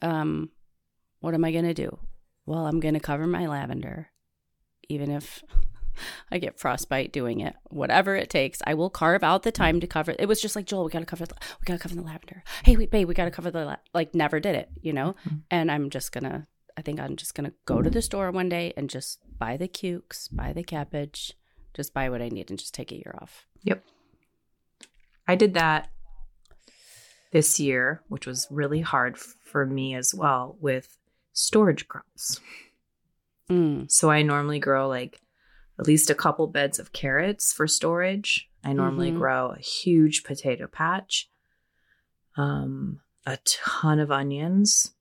Um 0.02 0.50
what 1.20 1.34
am 1.34 1.44
I 1.44 1.52
going 1.52 1.64
to 1.64 1.74
do? 1.74 1.98
Well, 2.46 2.66
I'm 2.66 2.80
going 2.80 2.94
to 2.94 3.00
cover 3.00 3.26
my 3.26 3.46
lavender 3.46 4.08
even 4.88 5.10
if 5.10 5.42
I 6.30 6.38
get 6.38 6.58
frostbite 6.58 7.12
doing 7.12 7.40
it. 7.40 7.54
Whatever 7.70 8.14
it 8.16 8.30
takes, 8.30 8.60
I 8.66 8.74
will 8.74 8.88
carve 8.90 9.22
out 9.24 9.42
the 9.42 9.52
time 9.52 9.80
to 9.80 9.86
cover. 9.86 10.14
It 10.18 10.26
was 10.26 10.40
just 10.40 10.54
like 10.56 10.64
Joel, 10.64 10.84
we 10.84 10.90
got 10.90 11.00
to 11.00 11.04
cover 11.06 11.26
the, 11.26 11.34
we 11.60 11.64
got 11.64 11.74
to 11.74 11.82
cover 11.82 11.94
the 11.96 12.02
lavender. 12.02 12.42
Hey, 12.64 12.76
wait, 12.76 12.90
babe, 12.90 13.08
we 13.08 13.14
got 13.14 13.24
to 13.24 13.30
cover 13.32 13.50
the 13.50 13.64
la-. 13.64 13.76
like 13.92 14.14
never 14.14 14.38
did 14.40 14.54
it, 14.54 14.70
you 14.80 14.92
know? 14.92 15.14
Mhm. 15.28 15.42
And 15.50 15.70
I'm 15.70 15.90
just 15.90 16.12
going 16.12 16.24
to 16.24 16.46
I 16.78 16.80
think 16.80 17.00
I'm 17.00 17.16
just 17.16 17.34
going 17.34 17.50
to 17.50 17.56
go 17.66 17.82
to 17.82 17.90
the 17.90 18.00
store 18.00 18.30
one 18.30 18.48
day 18.48 18.72
and 18.76 18.88
just 18.88 19.18
buy 19.36 19.56
the 19.56 19.66
cukes, 19.66 20.28
buy 20.30 20.52
the 20.52 20.62
cabbage, 20.62 21.34
just 21.74 21.92
buy 21.92 22.08
what 22.08 22.22
I 22.22 22.28
need 22.28 22.50
and 22.50 22.58
just 22.58 22.72
take 22.72 22.92
a 22.92 22.94
year 22.94 23.16
off. 23.20 23.46
Yep. 23.64 23.82
I 25.26 25.34
did 25.34 25.54
that 25.54 25.90
this 27.32 27.58
year, 27.58 28.04
which 28.06 28.28
was 28.28 28.46
really 28.48 28.80
hard 28.80 29.14
f- 29.16 29.34
for 29.42 29.66
me 29.66 29.96
as 29.96 30.14
well 30.14 30.56
with 30.60 30.96
storage 31.32 31.88
crops. 31.88 32.40
Mm. 33.50 33.90
So 33.90 34.08
I 34.08 34.22
normally 34.22 34.60
grow 34.60 34.86
like 34.86 35.20
at 35.80 35.86
least 35.88 36.10
a 36.10 36.14
couple 36.14 36.46
beds 36.46 36.78
of 36.78 36.92
carrots 36.92 37.52
for 37.52 37.66
storage. 37.66 38.48
I 38.62 38.72
normally 38.72 39.10
Mhm. 39.10 39.18
grow 39.18 39.50
a 39.50 39.58
huge 39.58 40.22
potato 40.22 40.68
patch, 40.68 41.28
um, 42.36 43.00
a 43.26 43.38
ton 43.44 43.98
of 43.98 44.12
onions, 44.12 44.92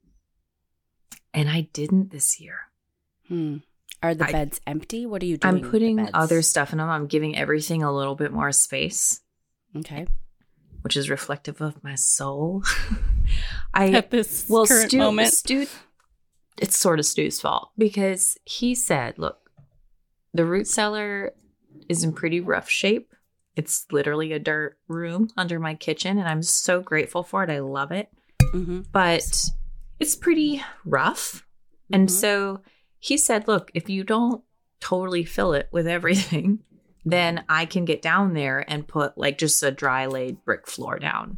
and 1.38 1.50
I 1.50 1.70
didn't 1.74 2.12
this 2.12 2.40
year. 2.40 2.60
Hmm. 3.28 3.58
Are 4.04 4.14
the 4.16 4.26
I- 4.26 4.32
beds 4.32 4.60
empty? 4.68 5.06
What 5.06 5.22
are 5.24 5.26
you 5.26 5.38
doing? 5.38 5.64
I'm 5.64 5.70
putting 5.72 6.10
other 6.14 6.42
stuff 6.42 6.72
in 6.72 6.78
them. 6.80 6.90
I'm 6.90 7.08
giving 7.08 7.38
everything 7.38 7.84
a 7.84 7.94
little 7.96 8.16
bit 8.16 8.32
more 8.32 8.52
space, 8.52 9.22
Okay. 9.76 10.08
which 10.82 10.96
is 10.98 11.10
reflective 11.10 11.62
of 11.62 11.84
my 11.84 11.96
soul. 11.96 12.64
I 13.74 13.92
At 13.92 14.12
this 14.12 14.46
well, 14.50 14.66
current 14.66 14.90
Stu, 14.90 14.98
moment. 15.00 15.34
Stu, 15.34 15.68
it's 16.58 16.78
sort 16.78 17.00
of 17.00 17.06
Stu's 17.06 17.40
fault 17.42 17.72
because 17.78 18.38
he 18.46 18.74
said, 18.76 19.18
"Look, 19.20 19.38
the 20.34 20.46
root 20.46 20.68
cellar 20.68 21.34
is 21.90 22.04
in 22.04 22.14
pretty 22.14 22.40
rough 22.40 22.70
shape. 22.70 23.14
It's 23.56 23.86
literally 23.92 24.32
a 24.34 24.40
dirt 24.40 24.78
room 24.88 25.30
under 25.38 25.60
my 25.60 25.74
kitchen, 25.76 26.18
and 26.20 26.28
I'm 26.28 26.44
so 26.44 26.82
grateful 26.82 27.24
for 27.24 27.44
it. 27.44 27.50
I 27.50 27.60
love 27.60 27.92
it, 27.92 28.10
hmm 28.52 28.82
but 28.92 29.50
it's 30.00 30.16
pretty 30.16 30.64
rough. 30.86 31.46
And 31.92 32.08
Mhm. 32.08 32.12
so 32.12 32.62
he 33.00 33.18
said, 33.18 33.48
Look, 33.48 33.72
if 33.74 33.90
you 33.90 34.04
don't 34.04 34.44
totally 34.80 35.24
fill 35.26 35.54
it 35.54 35.70
with 35.72 35.88
everything, 35.88 36.60
then 37.06 37.44
I 37.50 37.66
can 37.66 37.86
get 37.86 38.02
down 38.02 38.34
there 38.34 38.66
and 38.70 38.88
put 38.88 39.18
like 39.18 39.38
just 39.38 39.64
a 39.64 39.72
dry 39.72 40.06
laid 40.06 40.44
brick 40.44 40.68
floor 40.68 41.00
down. 41.00 41.38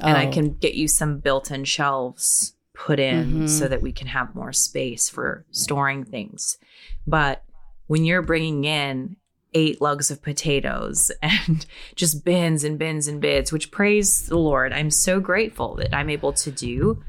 And 0.00 0.16
I 0.16 0.26
Oh. 0.26 0.32
can 0.32 0.52
get 0.54 0.74
you 0.74 0.88
some 0.88 1.20
built 1.20 1.50
in 1.50 1.64
shelves 1.64 2.54
put 2.74 2.98
in 3.00 3.42
Mhm. 3.44 3.48
so 3.48 3.68
that 3.68 3.80
we 3.80 3.92
can 3.92 4.08
have 4.08 4.34
more 4.34 4.52
space 4.52 5.08
for 5.08 5.46
storing 5.50 6.04
things. 6.04 6.58
But 7.06 7.42
when 7.86 8.04
you're 8.04 8.20
bringing 8.20 8.64
in 8.64 9.16
eight 9.54 9.80
lugs 9.80 10.10
of 10.10 10.20
potatoes 10.20 11.10
and 11.22 11.64
just 11.94 12.24
bins 12.24 12.62
and 12.64 12.78
bins 12.78 13.08
and 13.08 13.20
bins, 13.22 13.50
which 13.52 13.70
praise 13.70 14.26
the 14.26 14.36
Lord, 14.36 14.74
I'm 14.74 14.90
so 14.90 15.18
grateful 15.20 15.76
that 15.76 15.94
I'm 15.94 16.10
able 16.10 16.34
to 16.34 16.50
do. 16.50 17.02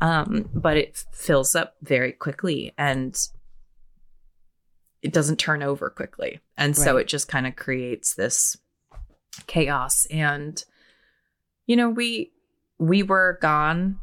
Um, 0.00 0.48
but 0.54 0.76
it 0.76 1.04
fills 1.12 1.54
up 1.56 1.74
very 1.82 2.12
quickly 2.12 2.72
and 2.78 3.18
it 5.02 5.12
doesn't 5.12 5.38
turn 5.38 5.62
over 5.62 5.90
quickly. 5.90 6.40
And 6.56 6.76
so 6.76 6.94
Right. 6.94 7.02
it 7.02 7.08
just 7.08 7.28
kind 7.28 7.46
of 7.46 7.56
creates 7.56 8.14
this 8.14 8.56
chaos. 9.46 10.06
And, 10.06 10.62
you 11.66 11.76
know, 11.76 11.88
we 11.90 12.32
we 12.80 13.02
were 13.02 13.38
gone 13.42 13.98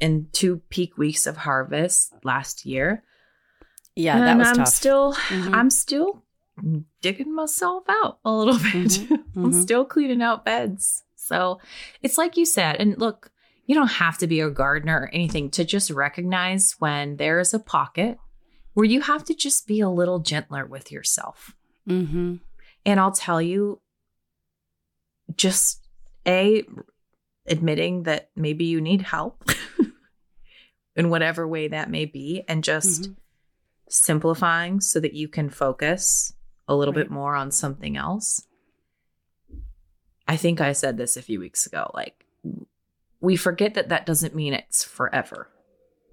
in 0.00 0.28
two 0.32 0.62
peak 0.70 0.96
weeks 0.96 1.26
of 1.26 1.36
harvest 1.38 2.14
last 2.24 2.64
year. 2.64 3.04
Yeah, 3.96 4.18
that 4.18 4.28
and 4.30 4.38
was 4.38 4.48
I'm 4.48 4.56
tough. 4.56 4.68
still 4.68 5.14
Mhm. 5.14 5.54
I'm 5.54 5.70
still 5.70 6.22
digging 7.02 7.34
myself 7.34 7.84
out 7.88 8.18
a 8.24 8.32
little 8.32 8.58
bit. 8.72 8.72
Mhm, 8.72 9.24
I'm 9.36 9.52
mhm. 9.52 9.62
still 9.62 9.84
cleaning 9.84 10.22
out 10.22 10.44
beds. 10.44 11.02
So 11.16 11.58
it's 12.02 12.18
like 12.18 12.36
you 12.36 12.44
said, 12.46 12.76
and 12.76 12.98
look, 12.98 13.30
you 13.66 13.74
don't 13.74 13.92
have 13.92 14.18
to 14.18 14.26
be 14.26 14.40
a 14.40 14.50
gardener 14.50 15.00
or 15.00 15.10
anything 15.14 15.50
to 15.52 15.64
just 15.64 15.90
recognize 15.90 16.74
when 16.78 17.16
there 17.16 17.40
is 17.40 17.54
a 17.54 17.58
pocket 17.58 18.18
where 18.74 18.84
you 18.84 19.00
have 19.02 19.24
to 19.24 19.34
just 19.34 19.66
be 19.66 19.80
a 19.80 19.88
little 19.88 20.18
gentler 20.18 20.66
with 20.66 20.90
yourself. 20.92 21.54
hmm 21.86 22.36
And 22.84 23.00
I'll 23.00 23.12
tell 23.12 23.40
you, 23.40 23.80
just 25.36 25.80
a 26.26 26.64
admitting 27.46 28.02
that 28.04 28.30
maybe 28.36 28.64
you 28.64 28.80
need 28.80 29.02
help 29.02 29.44
in 30.96 31.08
whatever 31.10 31.46
way 31.48 31.68
that 31.68 31.90
may 31.90 32.04
be, 32.04 32.42
and 32.48 32.62
just 32.64 33.02
Mhm. 33.02 33.16
simplifying 33.88 34.80
so 34.80 35.00
that 35.00 35.14
you 35.14 35.28
can 35.28 35.50
focus 35.50 36.32
a 36.68 36.74
little 36.74 36.94
Right. 36.94 37.02
bit 37.04 37.10
more 37.10 37.34
on 37.34 37.50
something 37.50 37.96
else. 37.96 38.46
I 40.26 40.36
think 40.36 40.60
I 40.60 40.72
said 40.72 40.96
this 40.96 41.16
a 41.16 41.22
few 41.22 41.38
weeks 41.38 41.66
ago. 41.66 41.90
Like, 41.94 42.24
we 43.24 43.36
forget 43.36 43.74
that 43.74 43.88
that 43.88 44.06
doesn't 44.06 44.34
mean 44.34 44.52
it's 44.54 44.84
forever. 44.84 45.48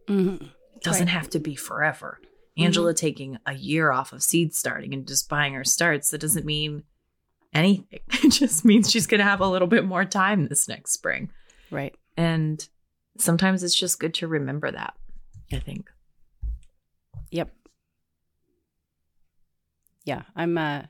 hmm 0.07 0.35
It 0.75 0.81
doesn't 0.83 1.07
Right. 1.07 1.13
have 1.13 1.29
to 1.31 1.39
be 1.39 1.55
forever. 1.55 2.19
Angela 2.57 2.93
taking 2.93 3.37
a 3.45 3.53
year 3.53 3.91
off 3.91 4.13
of 4.13 4.21
seed 4.21 4.53
starting 4.53 4.93
and 4.93 5.07
just 5.07 5.29
buying 5.29 5.53
her 5.53 5.63
starts, 5.63 6.09
that 6.09 6.21
doesn't 6.21 6.45
mean 6.45 6.83
anything. 7.53 7.99
It 8.23 8.29
just 8.31 8.65
means 8.65 8.89
she's 8.91 9.07
going 9.07 9.19
to 9.19 9.23
have 9.25 9.39
a 9.41 9.47
little 9.47 9.67
bit 9.67 9.85
more 9.85 10.05
time 10.05 10.47
this 10.47 10.67
next 10.67 10.91
spring. 10.93 11.31
Right. 11.71 11.95
And 12.17 12.67
sometimes 13.17 13.63
it's 13.63 13.75
just 13.77 13.99
good 13.99 14.13
to 14.15 14.27
remember 14.27 14.69
that, 14.71 14.93
I 15.51 15.59
think. 15.59 15.89
Yep. 17.31 17.51
Yeah, 20.05 20.23
I'm. 20.35 20.57
uh 20.57 20.83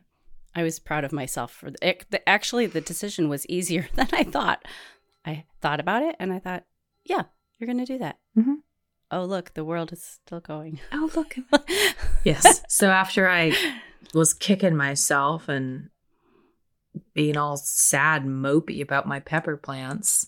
I 0.54 0.64
was 0.64 0.80
proud 0.80 1.06
of 1.06 1.14
myself 1.14 1.52
for 1.54 1.72
the, 1.72 1.88
it, 1.88 2.06
the. 2.10 2.28
Actually, 2.28 2.66
the 2.66 2.82
decision 2.82 3.30
was 3.30 3.46
easier 3.48 3.88
than 3.96 4.08
I 4.14 4.24
thought. 4.24 4.66
I 5.26 5.46
thought 5.62 5.80
about 5.80 6.04
it 6.04 6.16
and 6.20 6.32
I 6.34 6.40
thought, 6.40 6.64
yeah, 7.06 7.24
you're 7.58 7.68
going 7.68 7.86
to 7.86 7.94
do 7.94 8.00
that. 8.00 8.18
Mhm. 8.38 8.58
Oh, 9.12 9.26
look, 9.26 9.54
the 9.54 9.66
world 9.66 9.92
is 9.92 10.04
still 10.04 10.40
going. 10.40 10.80
Oh, 10.92 11.10
look. 11.16 11.36
yes. 12.24 12.62
So 12.70 12.90
after 12.90 13.28
I 13.30 13.54
was 14.14 14.34
kicking 14.34 14.76
myself 14.76 15.48
and 15.50 15.90
being 17.14 17.38
all 17.38 17.58
sad 17.58 18.24
and 18.24 18.44
mopey 18.44 18.82
about 18.82 19.08
my 19.08 19.20
pepper 19.20 19.58
plants, 19.58 20.28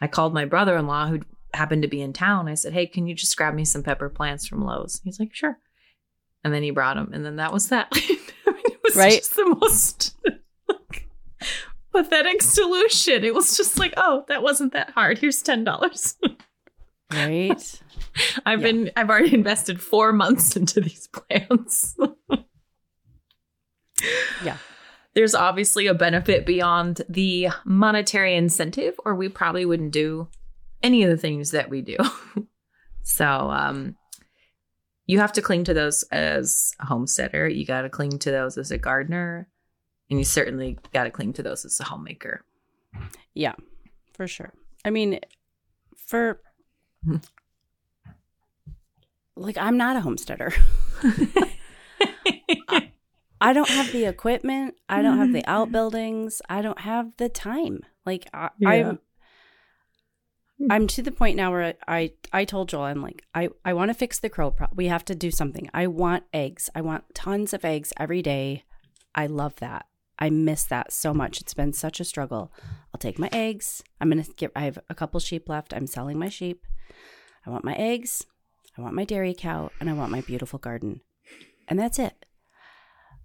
I 0.00 0.06
called 0.06 0.34
my 0.34 0.44
brother 0.46 0.76
in 0.76 0.86
law 0.86 1.06
who 1.06 1.20
happened 1.52 1.82
to 1.82 1.88
be 1.88 2.00
in 2.02 2.12
town. 2.12 2.48
I 2.48 2.54
said, 2.54 2.72
Hey, 2.72 2.86
can 2.86 3.06
you 3.06 3.14
just 3.14 3.36
grab 3.36 3.54
me 3.54 3.64
some 3.64 3.82
pepper 3.82 4.08
plants 4.08 4.46
from 4.46 4.64
Lowe's? 4.64 5.00
He's 5.04 5.20
like, 5.20 5.34
Sure. 5.34 5.58
And 6.42 6.52
then 6.52 6.62
he 6.62 6.70
brought 6.70 6.96
them. 6.96 7.10
And 7.12 7.24
then 7.24 7.36
that 7.36 7.52
was 7.52 7.68
that. 7.68 7.88
I 7.92 8.00
mean, 8.50 8.62
it 8.66 8.80
was 8.84 8.96
Right. 8.96 9.18
just 9.18 9.36
the 9.36 9.56
most 9.60 10.14
pathetic 11.94 12.42
solution. 12.42 13.24
It 13.24 13.34
was 13.34 13.56
just 13.56 13.78
like, 13.78 13.94
Oh, 13.96 14.24
that 14.28 14.42
wasn't 14.42 14.72
that 14.72 14.90
hard. 14.90 15.18
Here's 15.18 15.42
$10. 15.42 16.14
right. 17.12 17.80
I've 18.46 18.60
Yeah. 18.60 18.66
been 18.66 18.90
I've 18.96 19.10
already 19.10 19.34
invested 19.34 19.80
four 19.80 20.12
months 20.12 20.56
into 20.56 20.80
these 20.80 21.06
plants. 21.08 21.96
Yeah. 24.44 24.56
There's 25.14 25.34
obviously 25.34 25.86
a 25.86 25.94
benefit 25.94 26.44
beyond 26.44 27.02
the 27.08 27.48
monetary 27.64 28.34
incentive, 28.34 28.94
or 29.04 29.14
we 29.14 29.28
probably 29.28 29.64
wouldn't 29.64 29.92
do 29.92 30.28
any 30.82 31.04
of 31.04 31.10
the 31.10 31.16
things 31.16 31.52
that 31.52 31.70
we 31.70 31.80
do. 31.82 31.96
so 33.02 33.24
um 33.26 33.96
you 35.06 35.18
have 35.18 35.32
to 35.34 35.42
cling 35.42 35.64
to 35.64 35.74
those 35.74 36.02
as 36.10 36.72
a 36.80 36.86
homesteader. 36.86 37.46
You 37.48 37.64
gotta 37.66 37.88
cling 37.90 38.18
to 38.20 38.30
those 38.30 38.56
as 38.58 38.70
a 38.70 38.78
gardener. 38.78 39.48
And 40.10 40.18
you 40.18 40.24
certainly 40.24 40.78
gotta 40.92 41.10
cling 41.10 41.32
to 41.34 41.42
those 41.42 41.64
as 41.64 41.80
a 41.80 41.84
homemaker. 41.84 42.44
Yeah, 43.34 43.54
for 44.12 44.26
sure. 44.26 44.52
I 44.84 44.90
mean, 44.90 45.20
for 45.96 46.40
like, 49.36 49.58
I'm 49.58 49.76
not 49.76 49.96
a 49.96 50.00
homesteader. 50.00 50.52
I 53.40 53.52
don't 53.52 53.68
have 53.68 53.92
the 53.92 54.04
equipment. 54.06 54.74
I 54.88 55.02
don't 55.02 55.18
have 55.18 55.32
the 55.32 55.40
mm-hmm. 55.40 55.50
outbuildings. 55.50 56.40
I 56.48 56.62
don't 56.62 56.80
have 56.80 57.16
the 57.18 57.28
time. 57.28 57.80
Like 58.06 58.26
I, 58.32 58.50
Yeah. 58.58 58.70
I'm, 58.70 58.98
I'm 60.70 60.86
to 60.86 61.02
the 61.02 61.10
point 61.10 61.36
now 61.36 61.50
where 61.50 61.74
I, 61.86 62.12
I 62.32 62.44
told 62.44 62.68
Joel, 62.68 62.84
I'm 62.84 63.02
like, 63.02 63.24
I, 63.34 63.50
I 63.64 63.74
want 63.74 63.90
to 63.90 63.94
fix 63.94 64.18
the 64.18 64.30
crow. 64.30 64.50
Pro- 64.52 64.68
we 64.74 64.86
have 64.86 65.04
to 65.06 65.14
do 65.14 65.30
something. 65.30 65.68
I 65.74 65.88
want 65.88 66.24
eggs. 66.32 66.70
I 66.74 66.80
want 66.80 67.14
tons 67.14 67.52
of 67.52 67.64
eggs 67.64 67.92
every 67.98 68.22
day. 68.22 68.64
I 69.14 69.26
love 69.26 69.56
that. 69.56 69.86
I 70.18 70.30
miss 70.30 70.64
that 70.64 70.92
so 70.92 71.12
much. 71.12 71.40
It's 71.40 71.54
been 71.54 71.72
such 71.72 72.00
a 72.00 72.04
struggle. 72.04 72.52
I'll 72.92 72.98
take 72.98 73.18
my 73.18 73.28
eggs. 73.32 73.82
I'm 74.00 74.08
gonna 74.08 74.24
get. 74.36 74.52
I 74.54 74.64
have 74.64 74.78
a 74.88 74.94
couple 74.94 75.20
sheep 75.20 75.48
left. 75.48 75.74
I'm 75.74 75.86
selling 75.86 76.18
my 76.18 76.28
sheep. 76.28 76.66
I 77.46 77.50
want 77.50 77.64
my 77.64 77.74
eggs. 77.74 78.24
I 78.76 78.82
want 78.82 78.94
my 78.94 79.04
dairy 79.04 79.34
cow, 79.36 79.70
and 79.80 79.88
I 79.88 79.92
want 79.92 80.10
my 80.10 80.20
beautiful 80.20 80.58
garden, 80.58 81.00
and 81.68 81.78
that's 81.78 81.98
it. 81.98 82.26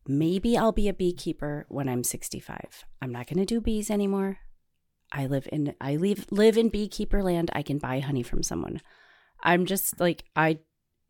Maybe 0.08 0.58
I'll 0.58 0.72
be 0.72 0.88
a 0.88 0.94
beekeeper 0.94 1.66
when 1.70 1.88
I'm 1.88 2.04
65. 2.04 2.86
I'm 3.00 3.12
not 3.12 3.28
going 3.28 3.38
to 3.38 3.46
do 3.46 3.62
bees 3.62 3.92
anymore. 3.92 4.40
I 5.12 5.28
live 5.28 5.48
in 5.52 5.76
I 5.80 5.96
live 5.98 6.26
live 6.32 6.58
in 6.58 6.70
beekeeper 6.70 7.22
land. 7.22 7.50
I 7.54 7.62
can 7.62 7.78
buy 7.78 8.00
honey 8.00 8.24
from 8.24 8.44
someone. 8.44 8.82
I'm 9.44 9.66
just 9.66 10.00
like 10.00 10.24
I 10.36 10.60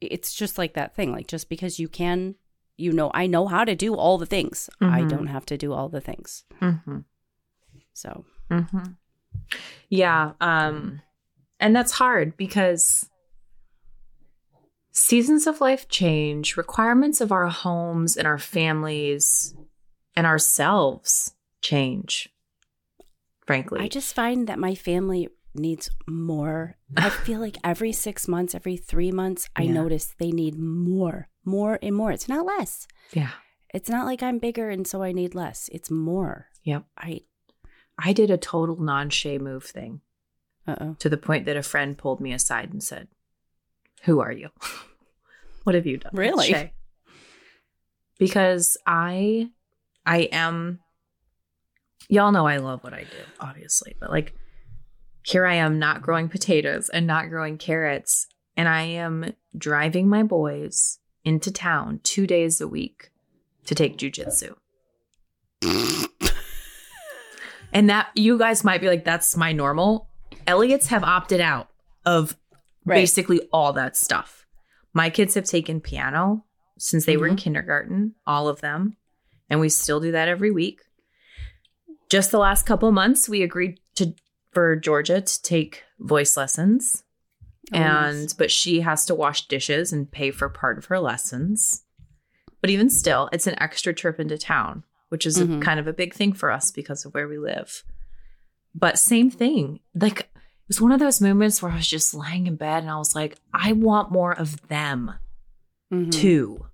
it's 0.01 0.33
just 0.33 0.57
like 0.57 0.73
that 0.73 0.95
thing. 0.95 1.11
Like 1.11 1.27
just 1.27 1.49
because 1.49 1.79
you 1.79 1.87
can, 1.87 2.35
you 2.79 2.91
know, 2.91 3.11
I 3.13 3.27
know 3.27 3.47
how 3.47 3.65
to 3.65 3.75
do 3.75 3.95
all 3.95 4.17
the 4.17 4.25
things. 4.25 4.69
I 4.81 5.01
Mhm. 5.03 5.09
don't 5.09 5.27
have 5.27 5.45
to 5.47 5.57
do 5.57 5.73
all 5.73 5.89
the 5.89 6.01
things. 6.01 6.45
mm-hmm. 6.61 6.99
So, 7.93 8.25
hmm 8.49 8.93
Yeah. 9.89 10.33
Um, 10.39 11.01
and 11.59 11.75
that's 11.75 11.91
hard 11.93 12.37
because 12.37 13.09
seasons 14.91 15.47
of 15.47 15.61
life 15.61 15.87
change, 15.89 16.57
requirements 16.57 17.21
of 17.21 17.31
our 17.31 17.47
homes 17.47 18.17
and 18.17 18.27
our 18.27 18.37
families 18.37 19.55
and 20.15 20.25
ourselves 20.25 21.33
change, 21.61 22.29
frankly. 23.45 23.79
I 23.81 23.87
just 23.87 24.13
find 24.15 24.47
that 24.47 24.59
my 24.59 24.75
family 24.75 25.29
needs 25.55 25.89
more. 26.07 26.77
I 26.95 27.09
feel 27.25 27.39
like 27.39 27.57
every 27.63 27.91
6 27.91 28.27
months, 28.27 28.55
every 28.55 28.77
3 28.77 29.11
months, 29.11 29.49
I 29.55 29.63
Yeah. 29.63 29.73
notice 29.73 30.13
they 30.17 30.31
need 30.31 30.57
more, 30.57 31.27
more 31.49 31.79
and 31.81 31.95
more. 31.95 32.11
It's 32.11 32.29
not 32.29 32.45
less. 32.45 32.87
yeah. 33.11 33.31
It's 33.73 33.89
not 33.89 34.05
like 34.05 34.23
I'm 34.23 34.39
bigger 34.39 34.69
and 34.69 34.87
so 34.87 35.03
I 35.03 35.11
need 35.11 35.35
less. 35.35 35.69
It's 35.71 35.91
more. 35.91 36.47
Yep. 36.63 36.85
I 36.97 37.21
I 37.97 38.13
did 38.13 38.31
a 38.31 38.37
total 38.37 38.77
non 38.77 39.09
Shaye 39.09 39.39
move 39.39 39.63
thing 39.63 40.01
uh-oh. 40.67 40.95
to 40.99 41.09
the 41.09 41.17
point 41.17 41.45
that 41.45 41.57
a 41.57 41.63
friend 41.63 41.97
pulled 41.97 42.21
me 42.21 42.33
aside 42.33 42.71
and 42.71 42.83
said, 42.83 43.09
Who 44.03 44.21
are 44.21 44.31
you? 44.31 44.49
what 45.63 45.75
have 45.75 45.85
you 45.85 45.97
done? 45.97 46.11
Really? 46.13 46.51
Shaye?" 46.51 46.71
Because 48.17 48.77
I 48.85 49.51
I 50.05 50.29
am 50.31 50.79
y'all 52.07 52.31
know 52.31 52.47
I 52.47 52.57
love 52.57 52.83
what 52.83 52.93
I 52.93 53.01
do, 53.01 53.23
obviously, 53.39 53.95
but 53.99 54.09
like 54.09 54.33
here 55.23 55.45
I 55.45 55.55
am 55.55 55.77
not 55.77 56.01
growing 56.01 56.29
potatoes 56.29 56.89
and 56.89 57.05
not 57.05 57.29
growing 57.29 57.57
carrots, 57.57 58.27
and 58.57 58.67
I 58.67 58.81
am 58.81 59.33
driving 59.57 60.07
my 60.07 60.23
boys 60.23 60.99
into 61.23 61.51
town 61.51 61.99
two 62.03 62.25
days 62.25 62.61
a 62.61 62.67
week 62.67 63.11
to 63.65 63.75
take 63.75 63.97
jujitsu. 63.97 64.55
and 67.73 67.89
that 67.89 68.09
you 68.15 68.37
guys 68.37 68.63
might 68.63 68.81
be 68.81 68.87
like, 68.87 69.03
that's 69.03 69.35
my 69.35 69.51
normal. 69.51 70.07
Elliott's 70.47 70.87
have 70.87 71.03
opted 71.03 71.41
out 71.41 71.69
of 72.05 72.35
Right. 72.85 72.95
basically 72.95 73.41
all 73.51 73.73
that 73.73 73.95
stuff. 73.95 74.47
My 74.93 75.09
kids 75.09 75.35
have 75.35 75.45
taken 75.45 75.81
piano 75.81 76.45
since 76.77 77.05
they 77.05 77.17
were 77.17 77.27
in 77.27 77.33
mm-hmm. 77.33 77.43
kindergarten, 77.43 78.15
all 78.25 78.47
of 78.47 78.61
them, 78.61 78.97
and 79.49 79.59
we 79.59 79.69
still 79.69 79.99
do 79.99 80.11
that 80.13 80.27
every 80.27 80.49
week. 80.49 80.81
Just 82.09 82.31
the 82.31 82.39
last 82.39 82.65
couple 82.65 82.91
months, 82.91 83.29
we 83.29 83.43
agreed 83.43 83.79
to 83.95 84.15
for 84.51 84.75
Georgia 84.75 85.21
to 85.21 85.41
take 85.43 85.83
voice 85.99 86.35
lessons, 86.35 87.03
Oh, 87.73 87.77
and 87.77 88.21
nice. 88.21 88.33
but 88.33 88.51
she 88.51 88.81
has 88.81 89.05
to 89.05 89.15
wash 89.15 89.47
dishes 89.47 89.91
and 89.93 90.09
pay 90.11 90.31
for 90.31 90.49
part 90.49 90.77
of 90.77 90.85
her 90.85 90.99
lessons. 90.99 91.83
But 92.61 92.69
even 92.69 92.89
still, 92.89 93.29
it's 93.31 93.47
an 93.47 93.61
extra 93.61 93.93
trip 93.93 94.19
into 94.19 94.37
town, 94.37 94.83
which 95.09 95.25
is 95.25 95.37
a- 95.39 95.45
Mhm. 95.45 95.61
kind 95.61 95.79
of 95.79 95.87
a 95.87 95.93
big 95.93 96.13
thing 96.13 96.33
for 96.33 96.51
us 96.51 96.71
because 96.71 97.05
of 97.05 97.13
where 97.13 97.27
we 97.27 97.37
live. 97.37 97.83
But 98.75 98.97
same 98.99 99.29
thing, 99.29 99.79
like 99.93 100.21
it 100.21 100.27
was 100.67 100.81
one 100.81 100.91
of 100.91 100.99
those 100.99 101.21
moments 101.21 101.61
where 101.61 101.71
I 101.71 101.75
was 101.77 101.87
just 101.87 102.13
laying 102.13 102.47
in 102.47 102.55
bed 102.55 102.83
and 102.83 102.91
I 102.91 102.97
was 102.97 103.15
like, 103.15 103.37
I 103.53 103.71
want 103.73 104.11
more 104.11 104.33
of 104.37 104.67
them 104.67 105.13
Mhm. 105.91 106.11
too. 106.11 106.65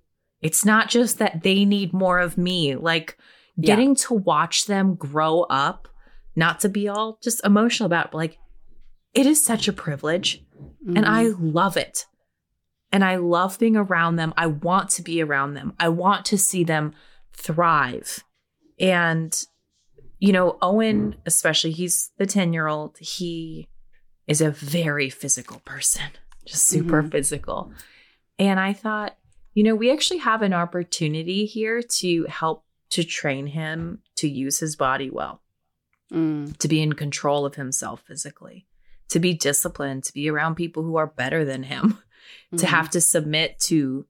It's 0.42 0.66
not 0.66 0.90
just 0.90 1.18
that 1.20 1.44
they 1.44 1.66
need 1.66 1.94
more 1.94 2.20
of 2.20 2.38
me. 2.38 2.76
Like 2.76 3.18
Yeah. 3.58 3.68
getting 3.68 3.96
to 3.96 4.14
watch 4.14 4.66
them 4.66 4.96
grow 4.96 5.42
up, 5.44 5.88
not 6.36 6.60
to 6.62 6.70
be 6.70 6.88
all 6.90 7.18
just 7.24 7.44
emotional 7.46 7.88
about, 7.88 8.08
it, 8.08 8.12
but 8.12 8.18
like 8.18 8.38
it 9.14 9.26
is 9.26 9.44
such 9.44 9.68
a 9.70 9.74
privilege 9.74 10.45
and 10.86 10.98
Mhm. 10.98 11.06
I 11.06 11.28
love 11.40 11.78
it. 11.78 12.06
And 12.92 13.04
I 13.04 13.16
love 13.18 13.60
being 13.60 13.76
around 13.76 14.16
them. 14.16 14.34
I 14.38 14.48
want 14.48 14.90
to 14.92 15.02
be 15.02 15.22
around 15.22 15.54
them. 15.56 15.74
I 15.80 15.90
want 15.90 16.26
to 16.28 16.38
see 16.38 16.64
them 16.64 16.94
thrive. 17.34 18.24
And, 18.80 19.36
you 20.20 20.32
know, 20.32 20.58
Owen, 20.62 21.16
especially, 21.26 21.72
he's 21.72 22.12
the 22.18 22.26
10 22.26 22.54
year 22.54 22.68
old, 22.68 22.98
he 23.00 23.68
is 24.28 24.42
a 24.42 24.52
very 24.52 25.10
physical 25.10 25.60
person, 25.66 26.12
just 26.46 26.68
super 26.68 27.04
Mhm. 27.04 27.12
physical. 27.12 27.74
And 28.40 28.60
I 28.60 28.74
thought, 28.74 29.18
you 29.54 29.64
know, 29.64 29.76
we 29.76 29.92
actually 29.92 30.20
have 30.20 30.42
an 30.42 30.54
opportunity 30.54 31.46
here 31.46 31.82
to 31.82 32.26
help 32.26 32.66
to 32.92 33.04
train 33.04 33.48
him 33.48 34.02
to 34.18 34.28
use 34.30 34.60
his 34.60 34.76
body 34.76 35.10
well 35.10 35.42
Mm. 36.12 36.56
to 36.58 36.68
be 36.68 36.82
in 36.82 36.94
control 36.94 37.46
of 37.46 37.56
himself 37.56 38.04
physically, 38.08 38.68
to 39.10 39.20
be 39.20 39.34
disciplined, 39.34 40.04
to 40.06 40.14
be 40.14 40.30
around 40.30 40.56
people 40.56 40.84
who 40.84 40.96
are 40.96 41.08
better 41.08 41.46
than 41.46 41.64
him, 41.64 42.00
to 42.58 42.66
Mhm. 42.66 42.70
have 42.70 42.90
to 42.92 43.02
submit 43.02 43.60
to 43.62 44.06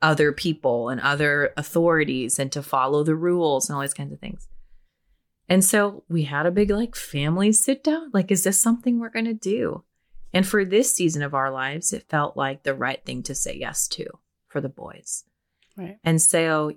other 0.00 0.32
people 0.32 0.88
and 0.88 1.00
other 1.00 1.52
authorities 1.56 2.38
and 2.38 2.52
to 2.52 2.62
follow 2.62 3.02
the 3.02 3.14
rules 3.16 3.68
and 3.68 3.74
all 3.76 3.82
these 3.82 3.94
kinds 3.94 4.12
of 4.12 4.20
things. 4.20 4.48
And 5.48 5.64
so 5.64 6.04
we 6.08 6.24
had 6.24 6.46
a 6.46 6.50
big 6.50 6.70
like 6.70 6.94
family 6.94 7.52
sit 7.52 7.82
down. 7.82 8.10
Like, 8.12 8.30
is 8.30 8.44
this 8.44 8.60
something 8.60 8.98
we're 9.00 9.08
going 9.08 9.24
to 9.24 9.34
do? 9.34 9.84
And 10.32 10.46
for 10.46 10.64
this 10.64 10.94
season 10.94 11.22
of 11.22 11.34
our 11.34 11.50
lives, 11.50 11.92
it 11.92 12.08
felt 12.08 12.36
like 12.36 12.62
the 12.62 12.74
right 12.74 13.02
thing 13.04 13.22
to 13.24 13.34
say 13.34 13.56
yes 13.56 13.88
to 13.88 14.06
for 14.46 14.60
the 14.60 14.68
boys. 14.68 15.24
Right. 15.76 15.96
And 16.04 16.20
so 16.20 16.72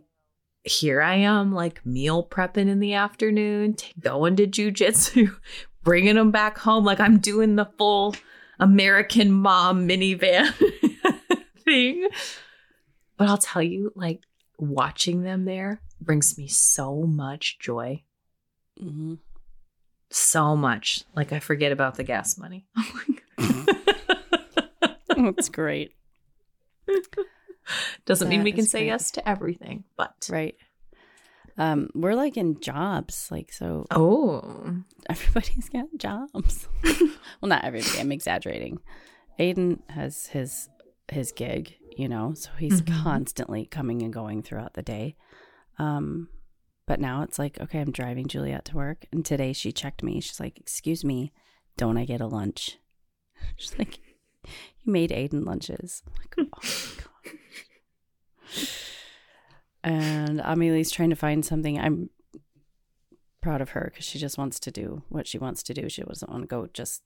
here 0.63 1.01
I 1.01 1.15
am, 1.15 1.51
like 1.53 1.85
meal 1.85 2.25
prepping 2.25 2.69
in 2.69 2.79
the 2.79 2.93
afternoon, 2.93 3.73
t- 3.73 3.91
going 3.99 4.35
to 4.37 4.47
jujitsu, 4.47 5.35
bringing 5.83 6.15
them 6.15 6.31
back 6.31 6.57
home. 6.57 6.83
Like 6.85 6.99
I'm 6.99 7.19
doing 7.19 7.55
the 7.55 7.65
full 7.77 8.15
American 8.59 9.31
mom 9.31 9.87
minivan 9.87 10.53
thing. 11.65 12.07
But 13.17 13.27
I'll 13.29 13.37
tell 13.37 13.61
you, 13.61 13.91
like 13.95 14.21
watching 14.57 15.23
them 15.23 15.45
there 15.45 15.81
brings 15.99 16.37
me 16.37 16.47
so 16.47 17.01
much 17.03 17.59
joy. 17.59 18.03
Mhm. 18.81 19.19
So 20.09 20.55
much. 20.55 21.03
Like 21.15 21.31
I 21.31 21.39
forget 21.39 21.71
about 21.71 21.95
the 21.95 22.03
gas 22.03 22.37
money. 22.37 22.65
That's 25.15 25.49
great. 25.49 25.93
Doesn't 28.05 28.27
mean 28.29 28.43
we 28.43 28.51
can 28.51 28.65
say 28.65 28.79
great. 28.79 28.87
yes 28.87 29.11
to 29.11 29.27
everything, 29.29 29.83
but 29.95 30.27
Right. 30.29 30.55
Um, 31.57 31.89
we're 31.93 32.15
like 32.15 32.37
in 32.37 32.59
jobs, 32.61 33.27
like 33.31 33.51
so 33.51 33.85
oh, 33.91 34.75
everybody's 35.09 35.69
got 35.69 35.85
jobs. 35.97 36.67
well, 36.83 37.49
not 37.49 37.63
everybody. 37.65 37.99
I'm 37.99 38.11
exaggerating. 38.11 38.79
Aiden 39.39 39.79
has 39.89 40.27
his 40.27 40.69
his 41.11 41.31
gig, 41.31 41.75
you 41.97 42.07
know, 42.07 42.33
so 42.33 42.49
he's 42.57 42.81
Mhm. 42.81 43.03
constantly 43.03 43.65
coming 43.65 44.01
and 44.01 44.13
going 44.13 44.41
throughout 44.43 44.73
the 44.75 44.81
day. 44.81 45.15
Um, 45.77 46.29
but 46.85 46.99
now 46.99 47.21
it's 47.23 47.37
like, 47.39 47.59
okay, 47.59 47.79
I'm 47.79 47.91
driving 47.91 48.27
Juliet 48.27 48.65
to 48.65 48.75
work, 48.75 49.05
and 49.11 49.25
today 49.25 49.51
she 49.53 49.71
checked 49.71 50.03
me. 50.03 50.19
She's 50.21 50.39
like, 50.39 50.57
"Excuse 50.59 51.03
me, 51.03 51.31
don't 51.77 51.97
I 51.97 52.05
get 52.05 52.21
a 52.21 52.27
lunch?" 52.27 52.77
She's 53.57 53.77
like, 53.77 53.99
"You 54.83 54.91
made 54.91 55.09
Aiden 55.11 55.45
lunches." 55.45 56.01
I'm 56.07 56.13
like, 56.13 56.35
oh 56.37 56.59
my 56.61 57.03
god. 57.03 57.39
And 59.83 60.41
Amelie's 60.43 60.91
trying 60.91 61.09
to 61.09 61.15
find 61.15 61.43
something. 61.45 61.79
I'm 61.79 62.09
proud 63.41 63.61
of 63.61 63.71
her 63.71 63.89
because 63.91 64.05
she 64.05 64.19
just 64.19 64.37
wants 64.37 64.59
to 64.59 64.71
do 64.71 65.01
what 65.09 65.27
she 65.27 65.37
wants 65.39 65.63
to 65.63 65.73
do. 65.73 65.89
She 65.89 66.03
doesn't 66.03 66.29
want 66.29 66.43
to 66.43 66.47
go 66.47 66.67
just 66.73 67.01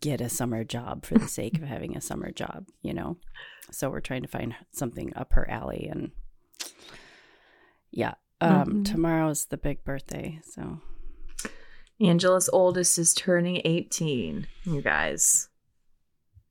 get 0.00 0.20
a 0.20 0.28
summer 0.28 0.64
job 0.64 1.06
for 1.06 1.14
the 1.16 1.28
sake 1.28 1.56
of 1.56 1.62
having 1.62 1.96
a 1.96 2.00
summer 2.00 2.30
job, 2.30 2.66
you 2.82 2.92
know? 2.92 3.16
So 3.70 3.88
we're 3.88 4.00
trying 4.00 4.22
to 4.22 4.28
find 4.28 4.54
something 4.72 5.12
up 5.16 5.32
her 5.34 5.48
alley. 5.48 5.88
And 5.90 6.10
yeah, 7.90 8.14
um, 8.40 8.66
Mhm. 8.66 8.84
tomorrow's 8.84 9.46
the 9.46 9.56
big 9.56 9.84
birthday. 9.84 10.40
So 10.42 10.80
Angela's 12.00 12.50
oldest 12.52 12.98
is 12.98 13.14
turning 13.14 13.62
18. 13.64 14.48
You 14.64 14.82
guys, 14.82 15.48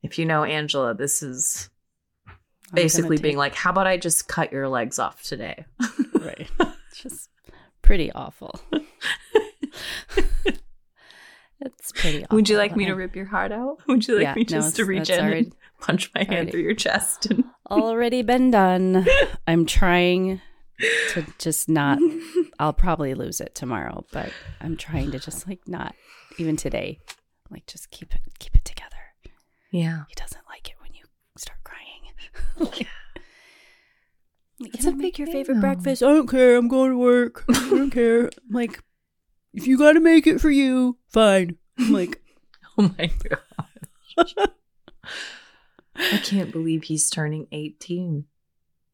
if 0.01 0.17
you 0.17 0.25
know 0.25 0.43
Angela, 0.45 0.93
this 0.95 1.21
is 1.21 1.69
basically 2.73 3.17
being 3.17 3.37
like, 3.37 3.55
how 3.55 3.69
about 3.71 3.87
I 3.87 3.97
just 3.97 4.27
cut 4.27 4.51
your 4.51 4.67
legs 4.69 4.99
off 4.99 5.23
today? 5.23 5.65
right. 6.19 6.49
Just 6.93 7.29
pretty 7.81 8.11
awful. 8.11 8.59
it's 11.59 11.91
pretty 11.93 12.23
awful. 12.23 12.35
Would 12.35 12.49
you 12.49 12.57
like 12.57 12.75
me 12.75 12.85
to 12.85 12.93
rip 12.93 13.15
your 13.15 13.25
heart 13.25 13.51
out? 13.51 13.77
Would 13.87 14.07
you 14.07 14.15
like 14.15 14.23
Yeah, 14.23 14.33
me 14.35 14.41
no, 14.41 14.45
just 14.45 14.75
to 14.75 14.81
it's- 14.83 14.87
reach 14.87 15.09
in 15.09 15.19
already- 15.25 15.39
and 15.45 15.55
punch 15.79 16.11
my 16.13 16.19
hand 16.23 16.31
already- 16.31 16.51
through 16.51 16.61
your 16.61 16.75
chest? 16.75 17.25
And 17.27 17.43
already 17.69 18.21
been 18.21 18.51
done. 18.51 19.05
I'm 19.47 19.65
trying 19.65 20.41
to 21.09 21.25
just 21.39 21.69
not 21.69 21.97
I'll 22.59 22.73
probably 22.73 23.13
lose 23.15 23.39
it 23.41 23.55
tomorrow, 23.55 24.05
but 24.11 24.31
I'm 24.61 24.77
trying 24.77 25.11
to 25.11 25.19
just 25.19 25.47
like 25.47 25.61
not 25.67 25.95
even 26.37 26.55
today. 26.57 26.99
Like 27.49 27.65
just 27.65 27.89
keep 27.91 28.13
it 28.13 28.21
keep 28.39 28.55
it 28.55 28.65
together. 28.65 28.97
yeah, 29.71 30.03
He 30.09 30.15
doesn't 30.15 30.43
like 30.49 30.69
it 30.69 30.75
when 30.81 30.93
you 30.93 31.03
start 31.37 31.59
crying. 31.63 31.82
Like, 32.59 32.87
like, 34.59 34.73
It's 34.73 34.83
"Can 34.85 34.93
a 34.93 34.95
I 34.95 34.95
make 34.95 35.17
your 35.19 35.27
favorite 35.27 35.55
though. 35.55 35.61
breakfast? 35.61 36.03
I 36.03 36.07
don't 36.07 36.27
care. 36.29 36.55
I'm 36.55 36.67
going 36.67 36.91
to 36.91 36.97
work. 36.97 37.43
I 37.49 37.69
don't 37.69 37.91
care. 38.01 38.25
I'm 38.27 38.51
like, 38.51 38.81
if 39.53 39.67
you 39.67 39.77
got 39.77 39.93
to 39.93 39.99
make 39.99 40.25
it 40.27 40.39
for 40.41 40.49
you, 40.51 40.97
fine. 41.09 41.57
I'm 41.79 41.91
like, 41.91 42.21
oh 42.77 42.93
my 42.97 43.11
god, 43.29 44.49
I 45.95 46.17
can't 46.23 46.51
believe 46.51 46.83
he's 46.83 47.09
turning 47.09 47.47
18. 47.51 48.25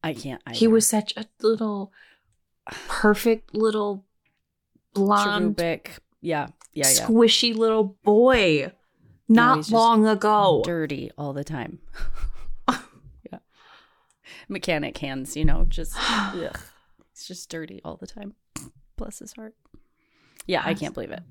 I 0.02 0.14
can't. 0.14 0.40
He 0.52 0.66
was 0.66 0.86
such 0.86 1.14
a 1.16 1.26
little 1.42 1.92
perfect 2.88 3.54
little 3.54 4.04
blonde 4.94 5.56
cherubic. 5.56 5.98
Yeah, 6.20 6.48
yeah, 6.72 6.88
yeah. 6.90 7.06
squishy 7.06 7.54
little 7.56 7.96
boy 8.02 8.72
not 9.28 9.56
he's 9.58 9.66
just 9.66 9.72
long 9.74 10.06
ago. 10.06 10.62
dirty 10.64 11.10
all 11.16 11.32
the 11.32 11.44
time. 11.44 11.78
Mechanic 14.50 14.98
hands, 14.98 15.36
you 15.36 15.44
know, 15.44 15.64
just 15.68 15.94
ugh. 15.98 16.58
it's 17.12 17.26
just 17.26 17.48
dirty 17.48 17.80
all 17.84 17.96
the 17.96 18.06
time. 18.06 18.34
Bless 18.96 19.20
his 19.20 19.32
heart. 19.32 19.54
Yeah, 20.46 20.62
I 20.64 20.74
can't 20.74 20.94
believe 20.94 21.12
it. 21.12 21.22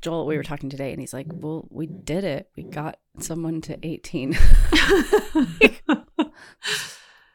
Joel, 0.00 0.26
we 0.26 0.36
were 0.36 0.42
talking 0.42 0.70
today 0.70 0.90
and 0.92 1.00
he's 1.00 1.12
like, 1.12 1.26
Well, 1.30 1.68
we 1.70 1.86
did 1.86 2.24
it. 2.24 2.50
We 2.56 2.64
got 2.64 2.98
someone 3.18 3.60
to 3.62 3.78
18. 3.86 4.36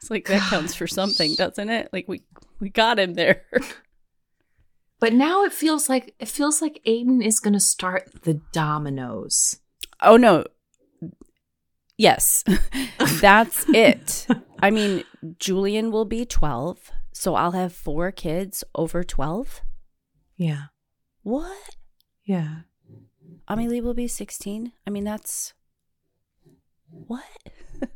it's 0.05 0.09
like 0.09 0.27
that 0.27 0.49
counts 0.49 0.75
for 0.75 0.87
something, 0.87 1.35
doesn't 1.35 1.69
it? 1.69 1.89
Like 1.93 2.07
we 2.07 2.23
we 2.59 2.69
got 2.69 2.99
him 2.99 3.13
there. 3.13 3.43
but 4.99 5.13
now 5.13 5.43
it 5.43 5.53
feels 5.53 5.87
like 5.89 6.15
it 6.19 6.27
feels 6.27 6.61
like 6.61 6.81
Aiden 6.85 7.23
is 7.23 7.39
going 7.39 7.53
to 7.53 7.59
start 7.59 8.23
the 8.23 8.41
dominoes. 8.51 9.59
Oh 10.01 10.17
no. 10.17 10.45
Yes. 11.97 12.43
That's 13.21 13.65
it. 13.69 14.27
I 14.59 14.69
mean, 14.71 15.03
Julian 15.39 15.91
will 15.91 16.05
be 16.05 16.25
12, 16.25 16.91
So 17.13 17.35
I'll 17.35 17.51
have 17.51 17.73
four 17.73 18.11
kids 18.11 18.63
over 18.75 19.03
12? 19.03 19.61
Yeah. 20.37 20.63
What? 21.23 21.75
Yeah. 22.25 22.61
Amelie 23.47 23.81
will 23.81 23.93
be 23.93 24.07
16. 24.07 24.73
I 24.85 24.89
mean, 24.89 25.03
that's 25.03 25.53
what? 26.89 27.23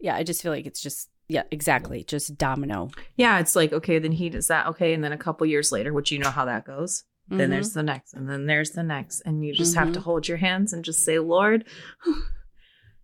yeah, 0.00 0.16
I 0.16 0.22
just 0.24 0.42
feel 0.42 0.52
like 0.52 0.66
it's 0.66 0.80
just, 0.80 1.08
yeah, 1.28 1.44
exactly. 1.50 2.04
Just 2.04 2.36
domino. 2.36 2.90
Yeah, 3.16 3.38
it's 3.38 3.54
like, 3.56 3.72
okay, 3.72 3.98
then 3.98 4.12
he 4.12 4.28
does 4.28 4.48
that. 4.48 4.66
Okay. 4.68 4.92
And 4.94 5.02
then 5.04 5.12
a 5.12 5.18
couple 5.18 5.46
years 5.46 5.70
later, 5.72 5.92
which 5.92 6.10
you 6.10 6.18
know 6.18 6.30
how 6.30 6.44
that 6.46 6.64
goes. 6.64 7.04
Then 7.28 7.48
Mhm. 7.48 7.50
there's 7.52 7.72
the 7.74 7.82
next, 7.82 8.14
and 8.14 8.28
then 8.28 8.46
there's 8.46 8.70
the 8.70 8.82
next. 8.82 9.20
And 9.26 9.44
you 9.44 9.54
just 9.54 9.74
have 9.74 9.92
to 9.92 10.00
Mhm. 10.00 10.04
hold 10.04 10.28
your 10.28 10.38
hands 10.38 10.72
and 10.72 10.82
just 10.84 11.04
say, 11.04 11.18
Lord, 11.18 11.66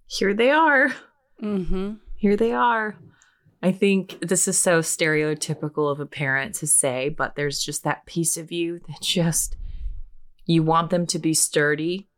here 0.06 0.34
they 0.34 0.50
are. 0.50 0.94
Mm-hmm. 1.42 1.94
Here 2.16 2.36
they 2.36 2.52
are. 2.52 2.96
I 3.62 3.72
think 3.72 4.18
this 4.20 4.46
is 4.46 4.58
so 4.58 4.80
stereotypical 4.80 5.90
of 5.90 5.98
a 5.98 6.06
parent 6.06 6.54
to 6.56 6.66
say, 6.66 7.08
but 7.08 7.34
there's 7.34 7.62
just 7.62 7.82
that 7.84 8.04
piece 8.04 8.36
of 8.36 8.52
you 8.52 8.80
that 8.88 9.00
just, 9.00 9.56
you 10.44 10.62
want 10.62 10.90
them 10.90 11.06
to 11.06 11.18
be 11.18 11.32
sturdy. 11.32 12.08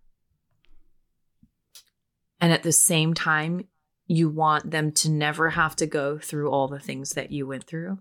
And 2.40 2.52
at 2.52 2.64
the 2.64 2.72
same 2.72 3.14
time, 3.14 3.68
you 4.06 4.28
want 4.28 4.70
them 4.70 4.92
to 4.92 5.10
never 5.10 5.50
have 5.50 5.76
to 5.76 5.86
go 5.86 6.18
through 6.18 6.50
all 6.50 6.68
the 6.68 6.80
things 6.80 7.10
that 7.10 7.30
you 7.30 7.46
went 7.46 7.64
through. 7.64 7.98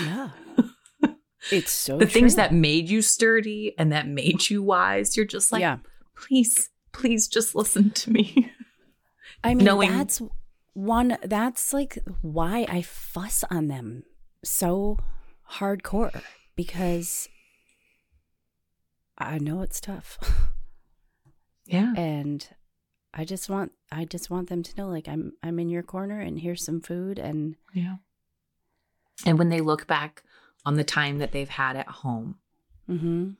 Yeah. 0.00 0.30
it's 1.50 1.72
so 1.72 1.98
the 1.98 2.06
things 2.06 2.34
that 2.34 2.52
made 2.52 2.88
you 2.88 3.02
sturdy 3.02 3.74
and 3.78 3.92
that 3.92 4.06
made 4.06 4.50
you 4.50 4.62
wise. 4.62 5.16
You're 5.16 5.26
just 5.26 5.52
like, 5.52 5.60
yeah. 5.60 5.78
please, 6.14 6.70
please 6.92 7.28
just 7.28 7.54
listen 7.54 7.90
to 7.90 8.10
me. 8.10 8.52
I 9.42 9.54
mean, 9.54 9.64
knowing- 9.64 9.92
that's 9.92 10.20
one, 10.74 11.16
that's 11.22 11.72
like 11.72 11.98
why 12.22 12.66
I 12.68 12.82
fuss 12.82 13.44
on 13.50 13.68
them 13.68 14.04
so 14.44 14.98
hardcore 15.54 16.22
because 16.54 17.28
I 19.16 19.38
know 19.38 19.62
it's 19.62 19.80
tough. 19.80 20.18
Yeah. 21.70 21.92
and 21.98 22.48
I 23.12 23.26
just 23.26 23.50
want, 23.50 23.72
I 23.92 24.06
just 24.06 24.30
want 24.30 24.48
them 24.48 24.62
to 24.62 24.76
know 24.78 24.88
like 24.88 25.06
I'm, 25.06 25.34
I'm 25.42 25.58
in 25.58 25.68
your 25.68 25.82
corner 25.82 26.18
and 26.18 26.40
here's 26.40 26.64
some 26.64 26.80
food 26.80 27.18
and 27.18 27.56
Yeah. 27.74 27.96
And 29.26 29.38
when 29.38 29.50
they 29.50 29.60
look 29.60 29.86
back 29.86 30.22
on 30.64 30.76
the 30.76 30.84
time 30.84 31.18
that 31.18 31.32
they've 31.32 31.46
had 31.46 31.76
at 31.76 31.88
home, 31.88 32.36
mm-hmm. 32.88 33.32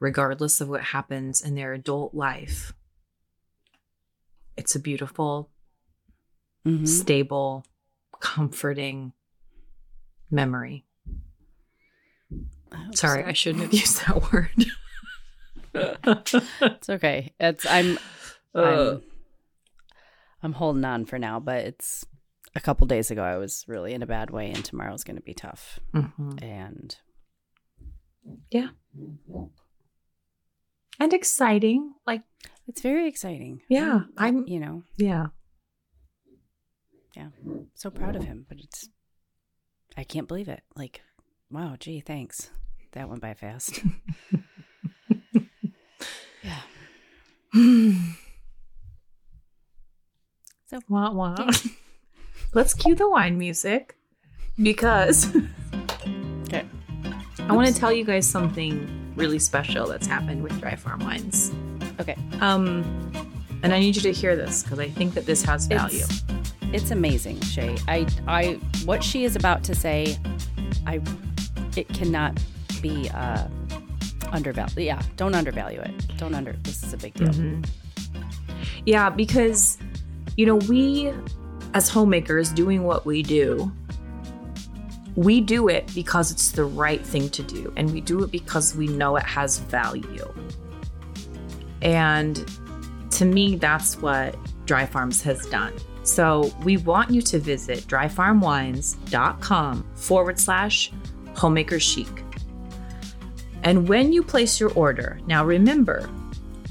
regardless 0.00 0.62
of 0.62 0.70
what 0.70 0.80
happens 0.80 1.42
in 1.42 1.54
their 1.54 1.74
adult 1.74 2.14
life, 2.14 2.72
it's 4.56 4.74
a 4.74 4.80
beautiful, 4.80 5.50
Mm-hmm. 6.66 6.84
stable, 6.86 7.64
comforting 8.20 9.12
memory. 10.30 10.84
I 12.70 12.86
Sorry, 12.94 13.22
so. 13.24 13.28
I 13.28 13.32
shouldn't 13.32 13.64
have 13.64 13.72
used 13.82 14.06
that 14.06 14.32
word. 14.32 14.66
It's 16.60 16.88
okay. 16.90 17.32
It's 17.40 17.66
I'm 17.66 17.98
Uh, 18.54 18.60
I'm 18.60 19.02
I'm 20.42 20.52
holding 20.52 20.84
on 20.84 21.04
for 21.06 21.18
now, 21.18 21.40
but 21.40 21.64
it's 21.64 22.04
a 22.54 22.60
couple 22.60 22.86
days 22.86 23.10
ago 23.10 23.22
I 23.24 23.38
was 23.38 23.64
really 23.66 23.92
in 23.94 24.02
a 24.02 24.06
bad 24.06 24.30
way 24.30 24.50
and 24.52 24.64
tomorrow's 24.64 25.02
going 25.04 25.16
to 25.16 25.22
be 25.22 25.34
tough. 25.34 25.80
mhm. 25.94 26.40
And 26.42 26.96
Yeah. 28.50 28.68
And 31.00 31.12
exciting. 31.12 31.94
Like, 32.06 32.22
it's 32.66 32.80
very 32.80 33.08
exciting. 33.08 33.62
yeah, 33.68 33.92
um, 33.92 34.12
I'm, 34.16 34.36
I'm, 34.38 34.48
you 34.48 34.60
know, 34.60 34.82
yeah. 34.96 35.26
yeah, 37.16 37.28
so 37.74 37.90
proud 37.90 38.16
of 38.16 38.24
him, 38.24 38.46
but 38.48 38.58
it's 38.58 38.88
I 39.96 40.04
can't 40.04 40.28
believe 40.28 40.48
it. 40.48 40.62
Like, 40.74 41.02
wow, 41.50 41.76
gee, 41.78 42.00
thanks. 42.00 42.50
That 42.92 43.08
went 43.08 43.22
by 43.22 43.34
fast. 43.34 43.80
yeah. 46.42 46.60
So 50.72 50.80
Wah, 50.88 51.10
wah. 51.10 51.36
Let's 52.54 52.72
cue 52.72 52.94
the 52.94 53.06
wine 53.06 53.36
music 53.36 53.94
because 54.62 55.36
okay. 56.44 56.66
I 57.40 57.52
want 57.52 57.68
to 57.68 57.74
tell 57.74 57.92
you 57.92 58.06
guys 58.06 58.26
something 58.26 59.12
really 59.14 59.38
special 59.38 59.86
that's 59.86 60.06
happened 60.06 60.42
with 60.42 60.58
Dry 60.62 60.76
Farm 60.76 61.00
Wines. 61.00 61.52
Okay. 62.00 62.16
Um, 62.40 62.82
and 63.62 63.72
I 63.72 63.78
need 63.78 63.94
you 63.96 64.02
to 64.02 64.12
hear 64.12 64.34
this 64.36 64.62
because 64.62 64.78
I 64.78 64.88
think 64.88 65.14
that 65.14 65.26
this 65.26 65.42
has 65.44 65.66
value. 65.66 66.04
It's, 66.04 66.24
it's 66.72 66.90
amazing, 66.90 67.36
Shaye. 67.38 67.80
I 67.88 68.06
I 68.26 68.54
what 68.84 69.04
she 69.04 69.24
is 69.24 69.36
about 69.36 69.62
to 69.64 69.74
say, 69.74 70.16
I 70.86 71.00
it 71.76 71.88
cannot 71.88 72.40
be 72.80 73.08
uh 73.10 73.46
undervalued. 74.32 74.78
Yeah, 74.78 75.02
don't 75.16 75.34
undervalue 75.34 75.80
it. 75.80 76.16
Don't 76.16 76.34
under 76.34 76.52
this 76.62 76.82
is 76.82 76.92
a 76.92 76.96
big 76.96 77.14
deal. 77.14 77.28
Mhm. 77.28 77.66
Yeah, 78.86 79.10
because 79.10 79.78
you 80.36 80.46
know, 80.46 80.56
we 80.56 81.12
as 81.74 81.88
homemakers 81.88 82.50
doing 82.50 82.82
what 82.84 83.06
we 83.06 83.22
do, 83.22 83.70
we 85.14 85.40
do 85.40 85.68
it 85.68 85.90
because 85.94 86.30
it's 86.30 86.52
the 86.52 86.64
right 86.64 87.04
thing 87.04 87.28
to 87.30 87.42
do, 87.42 87.72
and 87.76 87.92
we 87.92 88.00
do 88.00 88.24
it 88.24 88.30
because 88.30 88.74
we 88.74 88.86
know 88.88 89.16
it 89.16 89.24
has 89.24 89.58
value. 89.58 90.32
And 91.82 92.48
to 93.10 93.24
me, 93.24 93.56
that's 93.56 94.00
what 94.00 94.36
Dry 94.64 94.86
Farms 94.86 95.20
has 95.22 95.44
done. 95.46 95.74
So 96.04 96.52
we 96.64 96.78
want 96.78 97.10
you 97.10 97.22
to 97.22 97.38
visit 97.38 97.80
dryfarmwines.com 97.80 99.86
forward 99.94 100.40
slash 100.40 100.92
homemaker 101.34 101.78
chic. 101.78 102.24
And 103.62 103.88
when 103.88 104.12
you 104.12 104.22
place 104.22 104.58
your 104.58 104.72
order, 104.72 105.20
now 105.26 105.44
remember, 105.44 106.10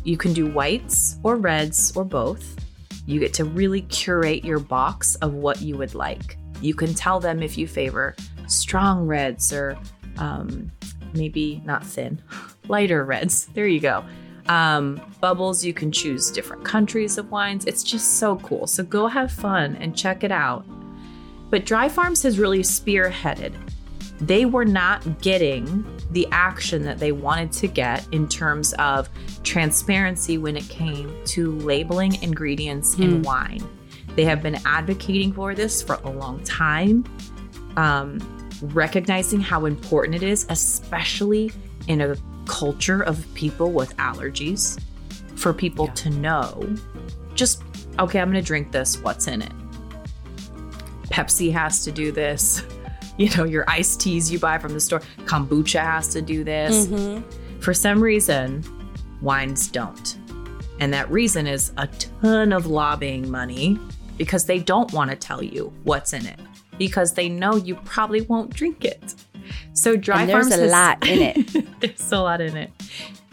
you 0.03 0.17
can 0.17 0.33
do 0.33 0.51
whites 0.51 1.17
or 1.23 1.37
reds 1.37 1.95
or 1.95 2.03
both. 2.03 2.57
You 3.05 3.19
get 3.19 3.33
to 3.35 3.45
really 3.45 3.81
curate 3.83 4.43
your 4.43 4.59
box 4.59 5.15
of 5.15 5.33
what 5.33 5.61
you 5.61 5.77
would 5.77 5.95
like. 5.95 6.37
You 6.61 6.73
can 6.73 6.93
tell 6.93 7.19
them 7.19 7.41
if 7.41 7.57
you 7.57 7.67
favor 7.67 8.15
strong 8.47 9.07
reds 9.07 9.53
or 9.53 9.77
um, 10.17 10.71
maybe 11.13 11.61
not 11.65 11.85
thin, 11.85 12.21
lighter 12.67 13.05
reds. 13.05 13.45
There 13.47 13.67
you 13.67 13.79
go. 13.79 14.03
Um, 14.47 15.01
bubbles, 15.19 15.63
you 15.63 15.73
can 15.73 15.91
choose 15.91 16.31
different 16.31 16.63
countries 16.63 17.17
of 17.17 17.31
wines. 17.31 17.65
It's 17.65 17.83
just 17.83 18.17
so 18.17 18.37
cool. 18.37 18.67
So 18.67 18.83
go 18.83 19.07
have 19.07 19.31
fun 19.31 19.75
and 19.75 19.95
check 19.95 20.23
it 20.23 20.31
out. 20.31 20.65
But 21.49 21.65
Dry 21.65 21.89
Farms 21.89 22.23
has 22.23 22.39
really 22.39 22.59
spearheaded. 22.59 23.53
They 24.21 24.45
were 24.45 24.65
not 24.65 25.21
getting 25.21 25.85
the 26.11 26.27
action 26.31 26.83
that 26.83 26.99
they 26.99 27.11
wanted 27.11 27.51
to 27.53 27.67
get 27.67 28.07
in 28.11 28.27
terms 28.27 28.73
of 28.73 29.09
transparency 29.43 30.37
when 30.37 30.55
it 30.55 30.67
came 30.69 31.13
to 31.25 31.51
labeling 31.59 32.21
ingredients 32.21 32.99
in 32.99 33.23
wine. 33.23 33.67
They 34.15 34.25
have 34.25 34.43
been 34.43 34.59
advocating 34.65 35.33
for 35.33 35.55
this 35.55 35.81
for 35.81 35.95
a 36.03 36.09
long 36.09 36.43
time, 36.43 37.03
um, 37.77 38.19
recognizing 38.61 39.39
how 39.39 39.65
important 39.65 40.15
it 40.15 40.23
is, 40.23 40.45
especially 40.49 41.51
in 41.87 42.01
a 42.01 42.15
culture 42.45 43.01
of 43.01 43.25
people 43.33 43.71
with 43.71 43.95
allergies, 43.97 44.79
for 45.35 45.53
people 45.53 45.85
Yeah. 45.87 45.93
to 45.93 46.09
know 46.11 46.75
just, 47.33 47.63
okay, 47.99 48.19
I'm 48.19 48.29
going 48.31 48.41
to 48.41 48.45
drink 48.45 48.71
this. 48.71 49.01
What's 49.01 49.27
in 49.27 49.41
it? 49.41 49.51
Pepsi 51.09 51.51
has 51.51 51.83
to 51.85 51.91
do 51.91 52.11
this. 52.11 52.63
You 53.17 53.29
know, 53.35 53.43
your 53.43 53.69
iced 53.69 53.99
teas 53.99 54.31
you 54.31 54.39
buy 54.39 54.57
from 54.57 54.73
the 54.73 54.79
store, 54.79 55.01
kombucha 55.25 55.79
has 55.81 56.07
to 56.07 56.23
do 56.23 56.43
this. 56.43 56.87
Mm-hmm. 56.87 57.59
For 57.59 57.71
some 57.71 58.01
reason, 58.01 58.63
wines 59.21 59.67
don't. 59.67 60.17
And 60.79 60.91
that 60.93 61.11
reason 61.11 61.45
is 61.45 61.71
a 61.77 61.87
ton 61.87 62.51
of 62.51 62.65
lobbying 62.65 63.29
money 63.29 63.77
because 64.17 64.45
they 64.45 64.57
don't 64.57 64.91
want 64.93 65.11
to 65.11 65.15
tell 65.17 65.43
you 65.43 65.71
what's 65.83 66.13
in 66.13 66.25
it 66.25 66.39
because 66.79 67.13
they 67.13 67.29
know 67.29 67.57
you 67.57 67.75
probably 67.75 68.21
won't 68.21 68.49
drink 68.55 68.85
it. 68.85 69.13
So 69.73 69.95
Dry 69.95 70.21
And 70.21 70.29
there's 70.29 70.49
Farms 70.49 70.57
a 70.57 70.61
has- 70.61 70.71
lot 70.71 71.07
in 71.07 71.21
it. 71.21 71.79
there's 71.79 72.11
a 72.11 72.19
lot 72.19 72.41
in 72.41 72.55
it. 72.57 72.71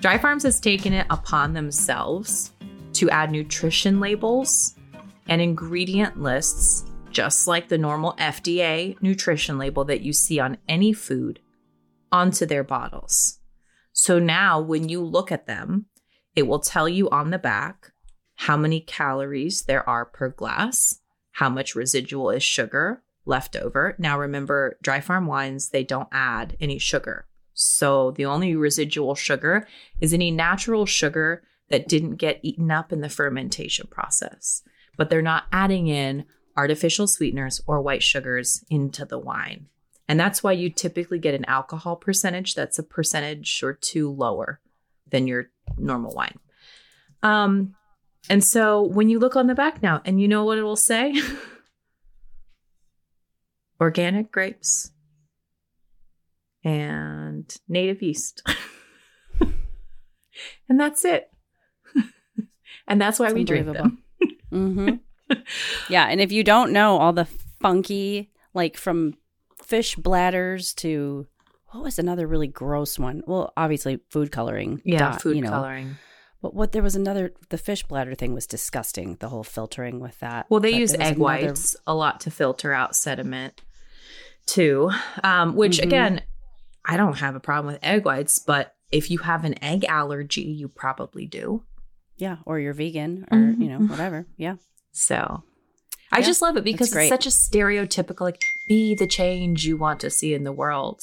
Dry 0.00 0.18
Farms 0.18 0.44
has 0.44 0.61
taken 0.61 0.92
it 0.92 1.07
upon 1.11 1.54
themselves 1.54 2.52
to 2.94 3.11
add 3.11 3.31
nutrition 3.31 4.00
labels 4.00 4.74
and 5.28 5.40
ingredient 5.40 6.20
lists, 6.20 6.85
just 7.11 7.47
like 7.47 7.68
the 7.68 7.78
normal 7.78 8.12
FDA 8.14 9.01
nutrition 9.03 9.59
label 9.59 9.84
that 9.86 10.01
you 10.01 10.12
see 10.12 10.38
on 10.38 10.57
any 10.68 10.93
food, 10.93 11.40
onto 12.12 12.47
their 12.47 12.64
bottles. 12.64 13.38
So 13.93 14.18
now 14.18 14.61
when 14.61 14.88
you 14.88 15.03
look 15.05 15.32
at 15.32 15.47
them, 15.47 15.86
it 16.36 16.47
will 16.47 16.61
tell 16.61 16.88
you 16.88 17.11
on 17.11 17.30
the 17.30 17.38
back 17.38 17.93
how 18.36 18.57
many 18.57 18.80
calories 18.80 19.62
there 19.62 19.86
are 19.88 20.05
per 20.05 20.28
glass, 20.28 21.01
how 21.32 21.49
much 21.51 21.74
residual 21.74 22.30
is 22.30 22.43
sugar 22.43 23.03
left 23.29 23.55
over. 23.55 23.95
Now 23.99 24.18
remember, 24.18 24.79
dry 24.83 25.01
farm 25.01 25.26
wines, 25.26 25.68
they 25.68 25.85
don't 25.85 26.09
add 26.11 26.57
any 26.61 26.79
sugar. 26.79 27.26
So 27.55 28.12
the 28.12 28.24
only 28.24 28.57
residual 28.57 29.14
sugar 29.14 29.66
is 30.01 30.14
any 30.14 30.31
natural 30.31 30.87
sugar 30.87 31.43
that 31.70 31.89
didn't 31.89 32.16
get 32.16 32.41
eaten 32.43 32.70
up 32.70 32.93
in 32.93 33.01
the 33.01 33.09
fermentation 33.09 33.87
process. 33.89 34.62
But 34.97 35.11
they're 35.11 35.22
not 35.22 35.45
adding 35.53 35.87
in 35.87 36.24
artificial 36.57 37.07
sweeteners 37.07 37.61
or 37.66 37.81
white 37.81 38.03
sugars 38.03 38.64
into 38.70 39.05
the 39.05 39.18
wine. 39.18 39.66
And 40.09 40.18
that's 40.18 40.43
why 40.43 40.53
you 40.53 40.70
typically 40.70 41.18
get 41.18 41.35
an 41.35 41.45
alcohol 41.45 41.97
percentage 41.97 42.55
that's 42.55 42.79
a 42.79 42.83
percentage 42.83 43.62
or 43.62 43.74
two 43.74 44.11
lower 44.11 44.61
than 45.11 45.26
your 45.26 45.51
normal 45.76 46.14
wine. 46.14 46.39
Um, 47.22 47.74
and 48.31 48.43
so 48.43 48.83
when 48.83 49.09
you 49.09 49.18
look 49.18 49.37
on 49.37 49.47
the 49.47 49.55
back 49.55 49.83
now, 49.83 50.01
and 50.05 50.20
you 50.20 50.29
know 50.29 50.45
what 50.45 50.59
it 50.59 50.62
will 50.62 50.76
say? 50.76 51.20
Organic 53.81 54.33
grapes 54.33 54.91
and 56.64 57.55
native 57.68 58.03
yeast. 58.03 58.43
and 60.68 60.81
that's 60.81 61.05
it. 61.05 61.31
and 62.89 63.01
that's 63.01 63.18
why 63.18 63.33
we 63.33 63.45
drink 63.45 63.66
them. 63.66 64.03
hmm 64.51 64.91
yeah, 65.91 66.07
and 66.07 66.20
if 66.20 66.33
you 66.33 66.43
don't 66.43 66.72
know 66.72 66.97
all 66.99 67.12
the 67.12 67.26
funky, 67.61 68.31
like 68.55 68.76
from 68.79 69.14
fish 69.62 69.95
bladders 69.95 70.72
to 70.74 71.26
what 71.70 71.85
was 71.85 71.99
another 71.99 72.26
really 72.26 72.47
gross 72.47 72.99
one? 72.99 73.22
Well, 73.26 73.53
obviously 73.57 74.01
food 74.11 74.33
coloring. 74.33 74.81
Yeah, 74.87 74.99
dot, 75.11 75.20
food 75.22 75.37
you 75.37 75.43
know. 75.43 75.51
coloring. 75.51 75.97
But 76.41 76.55
what 76.55 76.72
there 76.72 76.83
was 76.83 76.97
another 76.97 77.35
the 77.51 77.59
fish 77.59 77.83
bladder 77.83 78.14
thing 78.14 78.33
was 78.33 78.47
disgusting. 78.47 79.16
The 79.20 79.29
whole 79.29 79.45
filtering 79.45 80.01
with 80.01 80.18
that. 80.20 80.47
Well, 80.49 80.61
they 80.61 80.72
But 80.72 80.79
use 80.81 80.95
egg 80.95 81.01
another- 81.16 81.20
whites 81.20 81.76
a 81.87 81.95
lot 81.95 82.20
to 82.20 82.31
filter 82.31 82.72
out 82.72 82.97
sediment 82.97 83.61
too. 84.49 84.90
Um, 85.22 85.55
which 85.55 85.78
Mhm. 85.78 85.84
again, 85.84 86.22
I 86.84 86.96
don't 86.96 87.18
have 87.18 87.36
a 87.36 87.40
problem 87.40 87.72
with 87.72 87.84
egg 87.84 88.05
whites, 88.05 88.38
but 88.38 88.74
if 88.90 89.11
you 89.11 89.18
have 89.18 89.44
an 89.44 89.62
egg 89.62 89.84
allergy, 89.84 90.42
you 90.42 90.68
probably 90.68 91.26
do. 91.26 91.64
Yeah, 92.16 92.38
or 92.46 92.59
you're 92.59 92.72
vegan 92.72 93.26
or 93.30 93.36
Mhm. 93.38 93.61
you 93.61 93.68
know 93.68 93.78
whatever. 93.80 94.26
Yeah, 94.36 94.57
So 94.90 95.44
I 96.11 96.20
Yeah, 96.20 96.26
just 96.26 96.42
love 96.42 96.57
it 96.57 96.64
because 96.64 96.92
it's 96.92 97.09
such 97.09 97.26
a 97.26 97.30
stereotypical 97.30 98.22
like 98.22 98.42
be 98.66 98.94
the 98.94 99.07
change 99.07 99.66
you 99.66 99.76
want 99.76 100.01
to 100.01 100.11
see 100.11 100.34
in 100.34 100.42
the 100.42 100.53
world. 100.53 101.03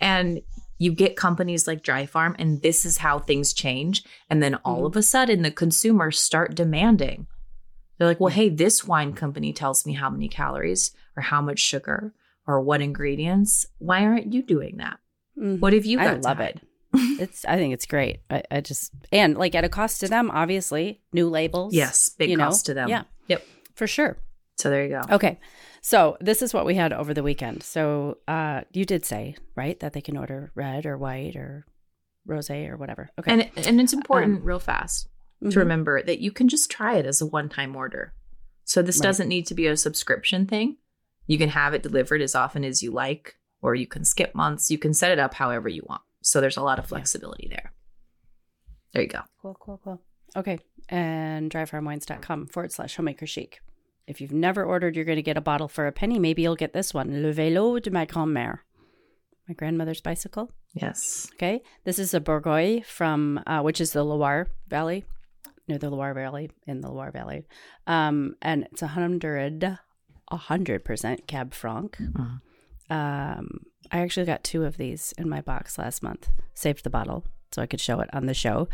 And 0.00 0.40
you 0.78 0.92
get 0.92 1.16
companies 1.16 1.66
like 1.66 1.82
Dry 1.82 2.06
Farm 2.06 2.34
and 2.38 2.62
this 2.62 2.84
is 2.86 2.98
how 2.98 3.18
things 3.18 3.52
change 3.52 4.04
and 4.30 4.42
then 4.42 4.54
all 4.64 4.82
Mhm. 4.82 4.86
of 4.86 4.96
a 4.96 5.02
sudden 5.02 5.42
the 5.42 5.50
consumers 5.50 6.18
start 6.18 6.54
demanding. 6.54 7.26
They're 7.98 8.08
like, 8.08 8.20
"Well, 8.20 8.32
hey, 8.32 8.48
this 8.48 8.84
wine 8.84 9.12
company 9.12 9.52
tells 9.52 9.84
me 9.84 9.92
how 9.92 10.08
many 10.10 10.28
calories 10.28 10.92
or 11.16 11.22
how 11.22 11.40
much 11.42 11.58
sugar 11.58 12.14
or 12.46 12.60
what 12.60 12.80
ingredients. 12.82 13.66
Why 13.78 14.04
aren't 14.04 14.32
you 14.32 14.42
doing 14.42 14.76
that? 14.78 14.98
Mhm. 15.38 15.60
What 15.60 15.72
have 15.72 15.84
you 15.86 15.98
got 15.98 16.06
I 16.06 16.14
love 16.18 16.36
hide?" 16.38 16.60
it. 16.62 17.20
It's 17.20 17.44
I 17.44 17.56
think 17.56 17.74
it's 17.74 17.86
great. 17.86 18.20
I, 18.30 18.42
I 18.50 18.60
just 18.60 18.92
and 19.10 19.36
like 19.36 19.54
at 19.56 19.64
a 19.64 19.68
cost 19.68 20.00
to 20.00 20.08
them, 20.08 20.30
obviously, 20.30 21.00
new 21.12 21.28
labels. 21.28 21.74
Yes, 21.74 22.10
big 22.16 22.30
you 22.30 22.36
know? 22.36 22.44
cost 22.44 22.66
to 22.66 22.74
them. 22.74 22.88
Yeah. 22.88 23.04
Yep. 23.28 23.44
for 23.74 23.86
sure. 23.88 24.16
So 24.58 24.70
there 24.70 24.84
you 24.84 24.90
go. 24.90 25.14
Okay. 25.16 25.40
So 25.80 26.16
this 26.20 26.40
is 26.40 26.54
what 26.54 26.64
we 26.64 26.76
had 26.76 26.92
over 26.92 27.12
the 27.12 27.22
weekend. 27.24 27.62
So 27.64 28.18
uh 28.28 28.60
you 28.72 28.84
did 28.84 29.04
say, 29.04 29.34
right, 29.56 29.78
that 29.80 29.92
they 29.92 30.00
can 30.00 30.16
order 30.16 30.52
red 30.54 30.86
or 30.86 30.96
white 30.96 31.34
or 31.34 31.66
rosé 32.28 32.68
or 32.70 32.76
whatever. 32.76 33.10
Okay. 33.18 33.32
And 33.32 33.50
and 33.66 33.80
it's 33.80 33.92
important 33.92 34.38
Um, 34.40 34.44
real 34.44 34.60
fast. 34.60 35.08
Mhm. 35.42 35.50
to 35.52 35.58
remember 35.58 36.00
that 36.02 36.20
you 36.20 36.30
can 36.30 36.48
just 36.48 36.70
try 36.70 36.96
it 36.96 37.06
as 37.06 37.20
a 37.20 37.26
one 37.26 37.48
time 37.48 37.74
order. 37.74 38.14
So 38.64 38.80
this 38.82 38.98
Right. 38.98 39.02
doesn't 39.08 39.28
need 39.28 39.46
to 39.48 39.54
be 39.54 39.66
a 39.66 39.76
subscription 39.76 40.46
thing. 40.46 40.76
You 41.26 41.38
can 41.38 41.48
have 41.48 41.74
it 41.74 41.82
delivered 41.82 42.20
as 42.22 42.34
often 42.34 42.64
as 42.64 42.82
you 42.82 42.90
like, 42.90 43.36
or 43.62 43.74
you 43.74 43.86
can 43.86 44.04
skip 44.04 44.34
months. 44.34 44.70
You 44.70 44.78
can 44.78 44.92
set 44.92 45.10
it 45.10 45.18
up 45.18 45.34
however 45.34 45.68
you 45.68 45.82
want. 45.88 46.02
So 46.22 46.40
there's 46.40 46.56
a 46.56 46.62
lot 46.62 46.78
of 46.78 46.86
flexibility 46.86 47.48
there. 47.48 47.72
There 48.92 49.02
you 49.02 49.08
go. 49.08 49.20
Cool, 49.40 49.56
cool, 49.60 49.80
cool. 49.82 50.00
Okay. 50.36 50.58
And 50.88 51.50
dryfarmwines.com 51.50 52.48
forward 52.48 52.72
slash 52.72 52.96
homemaker 52.96 53.26
chic. 53.26 53.60
If 54.06 54.20
you've 54.20 54.32
never 54.32 54.64
ordered, 54.64 54.96
you're 54.96 55.06
going 55.06 55.16
to 55.16 55.22
get 55.22 55.38
a 55.38 55.42
bottle 55.42 55.68
for 55.68 55.86
a 55.86 55.92
penny. 55.92 56.18
Maybe 56.18 56.42
you'll 56.42 56.56
get 56.56 56.74
this 56.74 56.92
one 56.92 57.22
Le 57.22 57.32
Vélo 57.32 57.80
de 57.80 57.90
ma 57.90 58.04
grand-mère, 58.04 58.58
my 59.48 59.54
grandmother's 59.54 60.02
bicycle. 60.02 60.50
Yes. 60.74 61.28
Okay. 61.34 61.62
This 61.84 61.98
is 61.98 62.12
a 62.12 62.20
Bourgogne 62.20 62.82
from, 62.82 63.40
uh, 63.46 63.62
which 63.62 63.80
is 63.80 63.92
the 63.92 64.04
Loire 64.04 64.48
Valley, 64.68 65.04
near 65.68 65.78
the 65.78 65.88
Loire 65.88 66.12
Valley, 66.12 66.50
in 66.66 66.82
the 66.82 66.90
Loire 66.90 67.12
Valley. 67.12 67.46
Um, 67.86 68.36
and 68.42 68.64
it's 68.64 68.82
a 68.82 68.88
hundred, 68.88 69.78
a 70.34 70.36
hundred 70.36 70.84
percent 70.84 71.26
Cab 71.26 71.54
Franc. 71.54 71.96
Mhm. 71.96 72.40
Um, 72.90 73.66
I 73.90 74.00
actually 74.00 74.26
got 74.26 74.44
two 74.44 74.64
of 74.64 74.76
these 74.76 75.12
in 75.16 75.28
my 75.28 75.40
box 75.40 75.78
last 75.78 76.02
month. 76.02 76.28
Saved 76.54 76.84
the 76.84 76.90
bottle 76.90 77.24
so 77.52 77.62
I 77.62 77.66
could 77.66 77.80
show 77.80 78.00
it 78.00 78.10
on 78.12 78.26
the 78.26 78.34
show. 78.34 78.68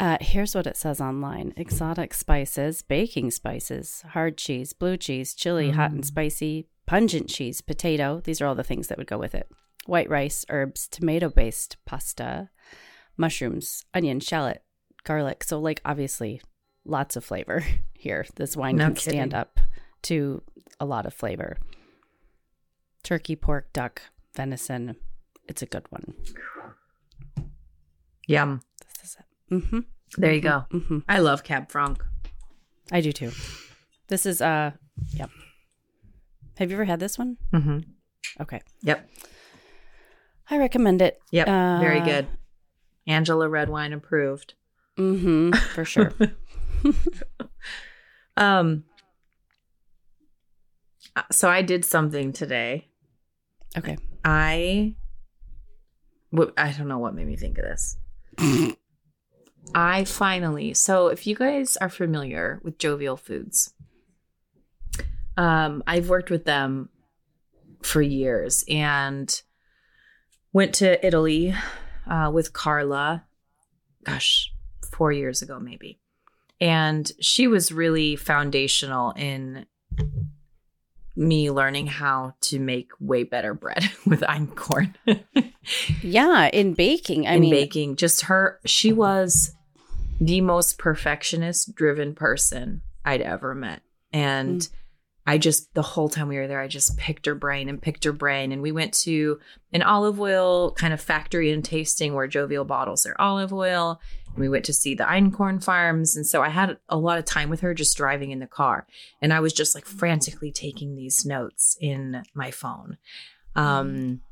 Uh, 0.00 0.16
here's 0.20 0.54
what 0.54 0.66
it 0.66 0.76
says 0.76 1.00
online: 1.00 1.52
exotic 1.56 2.14
spices, 2.14 2.82
baking 2.82 3.30
spices, 3.30 4.02
hard 4.10 4.36
cheese, 4.38 4.72
blue 4.72 4.96
cheese, 4.96 5.34
chili, 5.34 5.70
hot 5.70 5.92
and 5.92 6.02
Mm. 6.02 6.06
spicy, 6.06 6.66
pungent 6.86 7.28
cheese, 7.28 7.60
potato. 7.60 8.20
These 8.24 8.40
are 8.40 8.46
all 8.46 8.54
the 8.56 8.64
things 8.64 8.88
that 8.88 8.98
would 8.98 9.06
go 9.06 9.18
with 9.18 9.34
it. 9.34 9.48
White 9.86 10.08
rice, 10.10 10.44
herbs, 10.48 10.88
tomato-based 10.88 11.76
pasta, 11.84 12.50
mushrooms, 13.16 13.84
onion, 13.94 14.20
shallot, 14.20 14.62
garlic. 15.04 15.44
So, 15.44 15.60
like, 15.60 15.80
obviously, 15.84 16.40
lots 16.84 17.14
of 17.16 17.24
flavor 17.24 17.64
here. 17.94 18.26
This 18.36 18.56
wine 18.56 18.76
No 18.76 18.86
can 18.86 18.96
stand 18.96 19.34
up 19.34 19.60
to 20.02 20.42
a 20.80 20.84
lot 20.84 21.06
of 21.06 21.14
flavor. 21.14 21.58
Turkey, 23.02 23.36
pork, 23.36 23.72
duck, 23.72 24.02
venison. 24.34 24.96
It's 25.48 25.62
a 25.62 25.66
good 25.66 25.86
one. 25.90 26.14
Yum. 28.26 28.60
This 28.80 29.10
is 29.10 29.16
it. 29.18 29.54
Mm-hmm. 29.54 29.78
There 30.18 30.32
you 30.32 30.40
go. 30.40 30.64
Mm-hmm. 30.72 30.98
I 31.08 31.18
love 31.18 31.42
Cab 31.44 31.70
Franc. 31.70 32.04
I 32.90 33.00
do 33.00 33.12
too. 33.12 33.32
This 34.08 34.26
is 34.26 34.40
uh, 34.42 34.72
yep. 35.14 35.30
Have 36.58 36.70
you 36.70 36.76
ever 36.76 36.84
had 36.84 37.00
this 37.00 37.18
one? 37.18 37.38
Mm-hmm. 37.52 37.78
Okay, 38.40 38.60
Yep. 38.82 39.08
I 40.50 40.58
recommend 40.58 41.00
it. 41.02 41.20
Yep. 41.30 41.46
Very 41.46 42.00
Uh, 42.00 42.04
good. 42.04 42.26
Angela 43.06 43.48
Red 43.48 43.68
Wine 43.68 43.92
approved. 43.92 44.54
Mm-hmm. 44.98 45.52
For 45.74 45.84
sure. 45.84 46.12
Um. 48.36 48.84
So 51.30 51.48
I 51.48 51.62
did 51.62 51.84
something 51.84 52.32
today. 52.32 52.88
Okay. 53.76 53.98
I 54.24 54.94
I 56.56 56.72
don't 56.72 56.88
know 56.88 56.98
what 56.98 57.14
made 57.14 57.26
me 57.26 57.36
think 57.36 57.58
of 57.58 57.64
this. 57.64 57.96
I 59.74 60.04
finally. 60.04 60.74
So 60.74 61.08
if 61.08 61.26
you 61.26 61.36
guys 61.36 61.76
are 61.76 61.88
familiar 61.88 62.60
with 62.62 62.78
Jovial 62.78 63.16
Foods, 63.16 63.74
um, 65.36 65.82
I've 65.86 66.08
worked 66.08 66.30
with 66.30 66.44
them 66.44 66.88
for 67.82 68.02
years 68.02 68.64
and 68.68 69.42
went 70.52 70.74
to 70.76 71.04
Italy 71.04 71.54
uh, 72.06 72.30
with 72.32 72.52
Carla. 72.52 73.24
Gosh, 74.04 74.52
four 74.90 75.12
years 75.12 75.42
ago 75.42 75.60
maybe, 75.60 76.00
and 76.60 77.10
she 77.20 77.46
was 77.46 77.70
really 77.70 78.16
foundational 78.16 79.12
in 79.12 79.66
me 81.14 81.50
learning 81.50 81.86
how 81.86 82.34
to 82.40 82.58
make 82.58 82.90
way 83.00 83.22
better 83.22 83.54
bread 83.54 83.90
with 84.06 84.20
einkorn 84.20 84.94
Yeah, 86.02 86.48
in 86.52 86.74
baking. 86.74 87.26
I 87.26 87.34
in 87.34 87.42
mean, 87.42 87.50
baking. 87.50 87.96
Just 87.96 88.22
her, 88.22 88.58
she 88.64 88.92
was 88.92 89.54
the 90.20 90.40
most 90.40 90.78
perfectionist 90.78 91.74
driven 91.74 92.14
person 92.14 92.82
I'd 93.04 93.20
ever 93.20 93.54
met. 93.54 93.82
And 94.12 94.60
mm. 94.60 94.70
I 95.26 95.38
just, 95.38 95.72
the 95.74 95.82
whole 95.82 96.08
time 96.08 96.28
we 96.28 96.36
were 96.36 96.48
there, 96.48 96.60
I 96.60 96.66
just 96.66 96.96
picked 96.96 97.26
her 97.26 97.34
brain 97.34 97.68
and 97.68 97.80
picked 97.80 98.04
her 98.04 98.12
brain. 98.12 98.50
And 98.50 98.60
we 98.60 98.72
went 98.72 98.92
to 98.94 99.38
an 99.72 99.82
olive 99.82 100.20
oil 100.20 100.72
kind 100.72 100.92
of 100.92 101.00
factory 101.00 101.52
and 101.52 101.64
tasting 101.64 102.14
where 102.14 102.26
Jovial 102.26 102.64
bottles 102.64 103.04
their 103.04 103.20
olive 103.20 103.52
oil. 103.52 104.00
And 104.26 104.38
we 104.38 104.48
went 104.48 104.64
to 104.64 104.72
see 104.72 104.94
the 104.94 105.04
einkorn 105.04 105.62
farms. 105.62 106.16
And 106.16 106.26
so 106.26 106.42
I 106.42 106.48
had 106.48 106.78
a 106.88 106.98
lot 106.98 107.18
of 107.18 107.24
time 107.24 107.50
with 107.50 107.60
her 107.60 107.72
just 107.72 107.96
driving 107.96 108.32
in 108.32 108.40
the 108.40 108.46
car. 108.46 108.86
And 109.20 109.32
I 109.32 109.40
was 109.40 109.52
just 109.52 109.74
like 109.74 109.84
frantically 109.84 110.50
taking 110.50 110.96
these 110.96 111.24
notes 111.24 111.76
in 111.80 112.22
my 112.34 112.50
phone. 112.50 112.98
Um, 113.54 114.22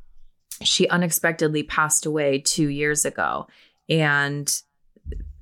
she 0.63 0.89
unexpectedly 0.89 1.63
passed 1.63 2.05
away 2.05 2.41
two 2.41 2.69
years 2.69 3.05
ago. 3.05 3.47
And 3.89 4.53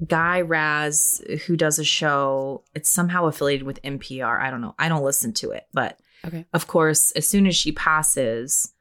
Guy 0.06 0.40
Raz, 0.42 1.20
who 1.46 1.56
does 1.56 1.78
a 1.78 1.84
show, 1.84 2.62
it's 2.74 2.88
somehow 2.90 3.26
affiliated 3.26 3.66
with 3.66 3.82
NPR. 3.82 4.40
I 4.40 4.50
don't 4.50 4.60
know. 4.60 4.74
I 4.78 4.88
don't 4.88 5.02
listen 5.04 5.32
to 5.34 5.50
it. 5.50 5.66
But 5.72 5.98
Okay. 6.26 6.46
of 6.52 6.66
course, 6.66 7.10
as 7.12 7.26
soon 7.28 7.46
as 7.46 7.54
she 7.56 7.72
passes, 7.72 8.72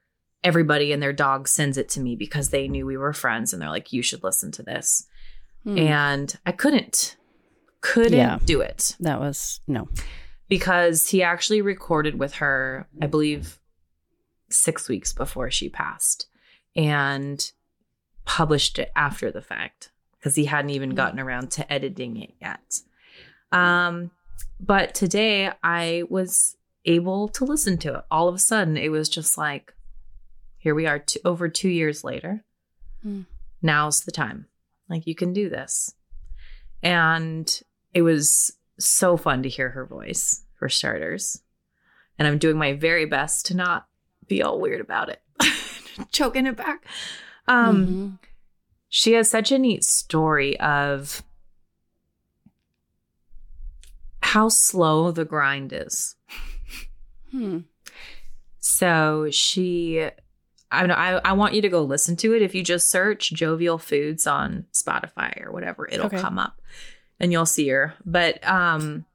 everybody 0.43 0.91
and 0.91 1.01
their 1.01 1.13
dog 1.13 1.47
sends 1.47 1.77
it 1.77 1.89
to 1.89 1.99
me 1.99 2.15
because 2.15 2.49
they 2.49 2.67
knew 2.67 2.85
we 2.85 2.97
were 2.97 3.13
friends 3.13 3.53
and 3.53 3.61
they're 3.61 3.69
like, 3.69 3.91
you 3.93 4.01
should 4.01 4.23
listen 4.23 4.51
to 4.53 4.63
this. 4.63 5.07
hmm, 5.63 5.77
And 5.77 6.35
I 6.45 6.51
couldn't, 6.51 7.15
couldn't 7.81 8.13
Yeah. 8.17 8.39
do 8.45 8.61
it 8.61 8.95
that 8.99 9.19
was 9.19 9.59
no. 9.67 9.87
because 10.49 11.09
he 11.09 11.21
actually 11.23 11.61
recorded 11.61 12.17
with 12.19 12.35
her, 12.35 12.87
I 13.01 13.07
believe, 13.07 13.59
six 14.49 14.87
weeks 14.87 15.13
before 15.13 15.51
she 15.51 15.67
passed 15.69 16.27
and 16.75 17.51
published 18.25 18.79
it 18.79 18.91
after 18.95 19.31
the 19.31 19.41
fact 19.41 19.91
because 20.19 20.35
he 20.35 20.45
hadn't 20.45 20.71
even 20.71 20.91
Mm. 20.93 20.95
gotten 20.95 21.19
around 21.19 21.51
to 21.51 21.71
editing 21.71 22.17
it 22.17 22.33
yet. 22.41 22.81
Um, 23.51 24.11
but 24.59 24.93
today 24.95 25.51
I 25.63 26.03
was 26.09 26.55
able 26.85 27.27
to 27.29 27.45
listen 27.45 27.77
to 27.79 27.95
it. 27.95 28.03
All 28.09 28.27
of 28.27 28.35
a 28.35 28.39
sudden, 28.39 28.77
it 28.77 28.89
was 28.89 29.09
just 29.09 29.37
like, 29.37 29.73
here 30.57 30.73
we 30.75 30.85
are 30.87 31.03
over 31.25 31.47
two 31.49 31.69
years 31.69 32.03
later. 32.03 32.43
Hmm. 33.03 33.21
Now's 33.61 34.01
the 34.01 34.11
time. 34.11 34.47
Like, 34.89 35.05
you 35.07 35.15
can 35.15 35.33
do 35.33 35.49
this. 35.49 35.93
And 36.83 37.61
it 37.93 38.01
was 38.01 38.51
so 38.79 39.17
fun 39.17 39.43
to 39.43 39.49
hear 39.49 39.69
her 39.69 39.85
voice, 39.85 40.43
for 40.57 40.69
starters. 40.69 41.41
And 42.17 42.27
I'm 42.27 42.37
doing 42.37 42.57
my 42.57 42.73
very 42.73 43.05
best 43.05 43.45
to 43.47 43.55
not 43.55 43.87
be 44.27 44.41
all 44.41 44.59
weird 44.59 44.81
about 44.81 45.09
it, 45.09 45.21
choking 46.11 46.45
it 46.47 46.55
back. 46.57 46.85
Um, 47.47 47.87
Mhm. 47.87 48.26
She 48.89 49.13
has 49.13 49.29
such 49.29 49.51
a 49.51 49.59
neat 49.59 49.83
story 49.83 50.59
of 50.59 51.23
how 54.21 54.49
slow 54.49 55.11
the 55.11 55.25
grind 55.25 55.71
is. 55.73 56.15
Hmm. 57.31 57.59
So 58.59 59.29
she, 59.31 60.01
I 60.71 60.79
don't 60.79 60.89
know, 60.89 60.95
I, 60.95 61.21
I 61.23 61.33
want 61.33 61.53
you 61.53 61.61
to 61.61 61.69
go 61.69 61.81
listen 61.83 62.15
to 62.17 62.33
it. 62.33 62.41
If 62.41 62.53
you 62.53 62.63
just 62.63 62.89
search 62.89 63.31
Jovial 63.31 63.77
Foods 63.77 64.27
on 64.27 64.65
Spotify 64.73 65.41
or 65.45 65.51
whatever, 65.51 65.87
it'll 65.89 66.07
Okay. 66.07 66.19
come 66.19 66.37
up 66.37 66.61
and 67.19 67.31
you'll 67.31 67.45
see 67.45 67.67
her. 67.69 67.93
But, 68.05 68.45
um, 68.47 69.05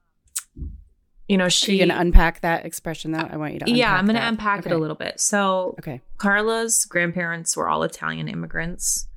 you 1.27 1.37
know, 1.37 1.45
Are 1.45 1.49
she, 1.49 1.73
you 1.73 1.77
going 1.79 1.89
to 1.89 1.99
unpack 1.99 2.41
that 2.41 2.65
expression 2.65 3.11
though? 3.11 3.19
I 3.19 3.37
want 3.37 3.53
you 3.53 3.59
to 3.59 3.71
yeah, 3.71 3.93
I'm 3.93 4.05
going 4.05 4.15
to 4.15 4.21
that. 4.21 4.29
unpack 4.29 4.65
it 4.65 4.71
a 4.71 4.77
little 4.77 4.95
bit. 4.95 5.19
So 5.19 5.75
Okay. 5.79 6.01
Carla's 6.17 6.85
grandparents 6.85 7.55
were 7.55 7.69
all 7.69 7.83
Italian 7.83 8.27
immigrants. 8.27 9.07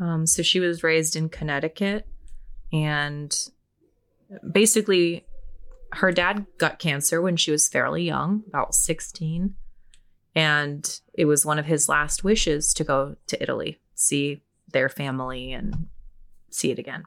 Um, 0.00 0.26
so 0.26 0.42
she 0.42 0.60
was 0.60 0.82
raised 0.82 1.16
in 1.16 1.28
Connecticut. 1.28 2.06
And 2.72 3.34
basically, 4.52 5.24
her 5.92 6.12
dad 6.12 6.46
got 6.58 6.78
cancer 6.78 7.20
when 7.22 7.36
she 7.36 7.50
was 7.50 7.68
fairly 7.68 8.04
young, 8.04 8.44
about 8.48 8.74
16. 8.74 9.54
And 10.34 11.00
it 11.14 11.24
was 11.24 11.44
one 11.46 11.58
of 11.58 11.66
his 11.66 11.88
last 11.88 12.22
wishes 12.22 12.72
to 12.74 12.84
go 12.84 13.16
to 13.26 13.42
Italy, 13.42 13.80
see 13.94 14.42
their 14.72 14.88
family, 14.88 15.52
and 15.52 15.88
see 16.50 16.70
it 16.70 16.78
again. 16.78 17.04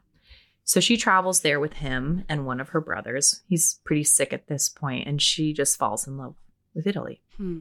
So 0.63 0.79
she 0.79 0.97
travels 0.97 1.41
there 1.41 1.59
with 1.59 1.73
him 1.73 2.23
and 2.27 2.45
one 2.45 2.59
of 2.59 2.69
her 2.69 2.81
brothers. 2.81 3.41
He's 3.47 3.79
pretty 3.83 4.03
sick 4.03 4.33
at 4.33 4.47
this 4.47 4.67
point, 4.69 5.07
and 5.07 5.21
she 5.21 5.53
just 5.53 5.77
falls 5.77 6.07
in 6.07 6.17
love 6.17 6.35
with 6.73 6.87
Italy 6.87 7.21
Hmm. 7.37 7.59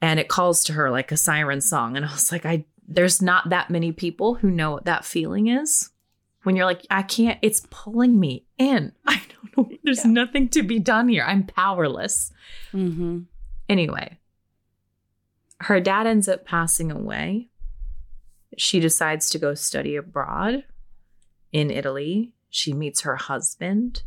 and 0.00 0.18
it 0.18 0.28
calls 0.28 0.64
to 0.64 0.72
her 0.72 0.90
like 0.90 1.12
a 1.12 1.18
siren 1.18 1.60
song 1.60 1.98
and 1.98 2.06
i 2.06 2.10
was 2.10 2.32
like 2.32 2.46
i 2.46 2.64
there's 2.86 3.22
not 3.22 3.48
that 3.50 3.70
many 3.70 3.92
people 3.92 4.34
who 4.34 4.50
know 4.50 4.72
what 4.72 4.84
that 4.84 5.04
feeling 5.04 5.46
is. 5.48 5.90
When 6.42 6.56
you're 6.56 6.66
like 6.66 6.82
i 6.90 7.02
can't 7.02 7.38
it's 7.42 7.66
pulling 7.70 8.18
me 8.20 8.44
in. 8.58 8.92
I 9.06 9.22
don't 9.28 9.56
know. 9.70 9.76
There's 9.82 10.04
Yeah. 10.04 10.10
nothing 10.10 10.48
to 10.50 10.62
be 10.62 10.78
done 10.78 11.08
here. 11.08 11.24
I'm 11.26 11.44
powerless. 11.44 12.32
Mm-hmm. 12.72 13.20
anyway 13.68 14.18
her 15.60 15.80
dad 15.80 16.06
ends 16.06 16.28
up 16.28 16.44
passing 16.44 16.90
away. 16.90 17.48
She 18.58 18.80
decides 18.80 19.30
to 19.30 19.38
go 19.38 19.54
study 19.54 19.96
abroad 19.96 20.64
in 21.52 21.70
italy. 21.70 22.32
She 22.50 22.72
meets 22.72 23.00
her 23.02 23.16
husband. 23.16 24.02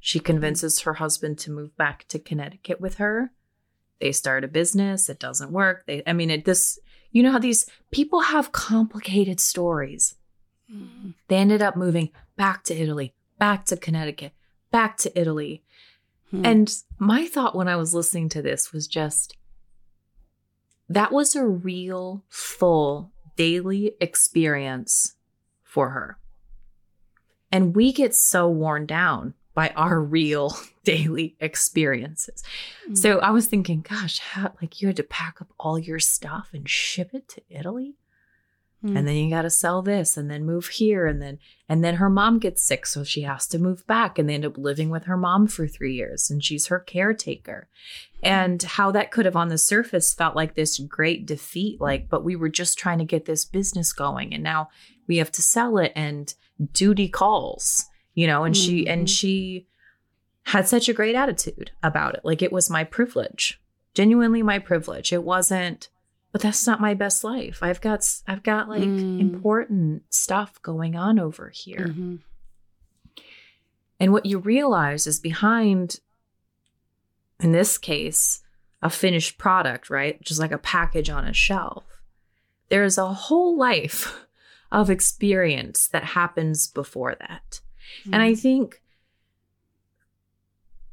She 0.00 0.18
convinces 0.20 0.80
her 0.80 0.94
husband 0.94 1.38
to 1.40 1.50
move 1.50 1.76
back 1.76 2.06
to 2.08 2.18
connecticut 2.18 2.80
with 2.80 2.96
her. 2.96 3.32
They 4.00 4.12
start 4.12 4.44
a 4.44 4.48
business. 4.48 5.08
It 5.08 5.18
doesn't 5.18 5.50
work. 5.52 5.84
They 5.86 6.02
i 6.06 6.12
mean 6.12 6.30
it 6.30 6.44
this 6.44 6.78
you 7.14 7.22
know 7.22 7.32
how 7.32 7.38
these 7.38 7.64
people 7.90 8.20
have 8.20 8.52
complicated 8.52 9.40
stories 9.40 10.16
Mm-hmm. 10.72 11.10
they 11.28 11.36
ended 11.36 11.60
up 11.60 11.76
moving 11.76 12.08
back 12.36 12.62
to 12.64 12.74
italy 12.74 13.12
back 13.38 13.66
to 13.66 13.76
connecticut 13.76 14.32
back 14.70 14.96
to 14.98 15.18
italy 15.20 15.62
Hmm. 16.30 16.44
and 16.46 16.74
my 16.98 17.26
thought 17.26 17.54
when 17.54 17.68
I 17.68 17.76
was 17.76 17.92
listening 17.94 18.30
to 18.30 18.40
this 18.42 18.72
was 18.72 18.88
just 18.88 19.36
that 20.88 21.12
was 21.12 21.36
a 21.36 21.44
real, 21.46 22.24
full 22.28 23.12
daily 23.36 23.94
experience 24.00 25.14
for 25.62 25.90
her. 25.90 26.18
And 27.52 27.76
we 27.76 27.92
get 27.92 28.14
so 28.14 28.48
worn 28.48 28.86
down 28.86 29.34
by 29.54 29.70
our 29.70 30.00
real 30.00 30.56
daily 30.84 31.36
experiences. 31.40 32.42
Mm. 32.88 32.98
So 32.98 33.18
I 33.20 33.30
was 33.30 33.46
thinking, 33.46 33.84
gosh, 33.88 34.18
how, 34.18 34.52
like 34.60 34.80
you 34.80 34.88
had 34.88 34.96
to 34.96 35.02
pack 35.02 35.40
up 35.40 35.48
all 35.58 35.78
your 35.78 36.00
stuff 36.00 36.50
and 36.52 36.68
ship 36.68 37.10
it 37.14 37.28
to 37.28 37.42
Italy? 37.48 37.94
Hmm. 38.84 38.98
and 38.98 39.08
then 39.08 39.16
you 39.16 39.30
got 39.30 39.42
to 39.42 39.50
sell 39.50 39.80
this 39.80 40.18
and 40.18 40.30
then 40.30 40.44
move 40.44 40.66
here 40.66 41.06
and 41.06 41.22
then 41.22 41.38
and 41.70 41.82
then 41.82 41.94
her 41.94 42.10
mom 42.10 42.38
gets 42.38 42.62
sick 42.62 42.84
so 42.84 43.02
she 43.02 43.22
has 43.22 43.46
to 43.46 43.58
move 43.58 43.86
back 43.86 44.18
and 44.18 44.28
they 44.28 44.34
end 44.34 44.44
up 44.44 44.58
living 44.58 44.90
with 44.90 45.04
her 45.04 45.16
mom 45.16 45.46
for 45.46 45.66
3 45.66 45.94
years 45.94 46.28
and 46.30 46.44
she's 46.44 46.66
her 46.66 46.78
caretaker 46.78 47.66
and 48.22 48.62
how 48.62 48.90
that 48.90 49.10
could 49.10 49.24
have 49.24 49.36
on 49.36 49.48
the 49.48 49.56
surface 49.56 50.12
felt 50.12 50.36
like 50.36 50.54
this 50.54 50.78
great 50.80 51.24
defeat 51.24 51.80
like 51.80 52.10
but 52.10 52.24
we 52.24 52.36
were 52.36 52.50
just 52.50 52.76
trying 52.76 52.98
to 52.98 53.06
get 53.06 53.24
this 53.24 53.46
business 53.46 53.90
going 53.90 54.34
and 54.34 54.42
now 54.42 54.68
we 55.06 55.16
have 55.16 55.32
to 55.32 55.40
sell 55.40 55.78
it 55.78 55.92
and 55.96 56.34
duty 56.74 57.08
calls 57.08 57.86
you 58.14 58.26
know 58.26 58.44
and 58.44 58.56
she 58.56 58.86
and 58.86 59.06
Mhm. 59.06 59.10
she 59.18 59.66
had 60.46 60.68
such 60.68 60.88
a 60.88 60.92
great 60.94 61.14
attitude 61.14 61.70
about 61.82 62.14
it. 62.14 62.20
Like 62.24 62.42
it 62.42 62.52
was 62.52 62.68
my 62.70 62.84
privilege 62.84 63.60
genuinely 63.94 64.42
my 64.42 64.58
privilege. 64.58 65.12
It 65.12 65.22
wasn't 65.22 65.88
but 66.32 66.40
that's 66.40 66.66
not 66.66 66.80
my 66.80 66.94
best 66.94 67.22
life. 67.22 67.62
I've 67.62 67.80
got 67.80 68.04
I've 68.26 68.42
got 68.42 68.68
like 68.68 68.82
Mm. 68.82 69.20
important 69.20 70.02
stuff 70.12 70.60
going 70.62 70.96
on 70.96 71.18
over 71.18 71.48
here. 71.50 71.86
Mhm. 71.88 72.18
and 74.00 74.12
what 74.12 74.26
you 74.26 74.38
realize 74.38 75.06
is 75.06 75.20
behind 75.20 76.00
in 77.40 77.52
this 77.52 77.78
case 77.78 78.42
a 78.82 78.90
finished 78.90 79.38
product 79.38 79.88
right? 79.90 80.20
Just 80.22 80.40
like 80.40 80.52
a 80.52 80.58
package 80.58 81.08
on 81.08 81.24
a 81.26 81.32
shelf. 81.32 81.84
There's 82.68 82.98
a 82.98 83.12
whole 83.12 83.56
life 83.56 84.26
of 84.72 84.90
experience 84.90 85.86
that 85.88 86.04
happens 86.04 86.66
before 86.66 87.14
that 87.14 87.60
and 88.12 88.16
I 88.22 88.34
think 88.34 88.80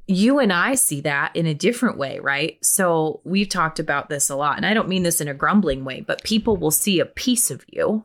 you 0.07 0.39
and 0.39 0.51
I 0.51 0.75
see 0.75 1.01
that 1.01 1.35
in 1.35 1.45
a 1.45 1.53
different 1.53 1.97
way, 1.97 2.19
right? 2.19 2.57
So 2.65 3.21
we've 3.23 3.47
talked 3.49 3.79
about 3.79 4.09
this 4.09 4.29
a 4.29 4.35
lot, 4.35 4.57
and 4.57 4.65
I 4.65 4.73
don't 4.73 4.89
mean 4.89 5.03
this 5.03 5.21
in 5.21 5.27
a 5.27 5.33
grumbling 5.33 5.85
way, 5.85 6.01
but 6.01 6.23
people 6.23 6.57
will 6.57 6.71
see 6.71 6.99
a 6.99 7.05
piece 7.05 7.49
of 7.51 7.63
you 7.67 8.03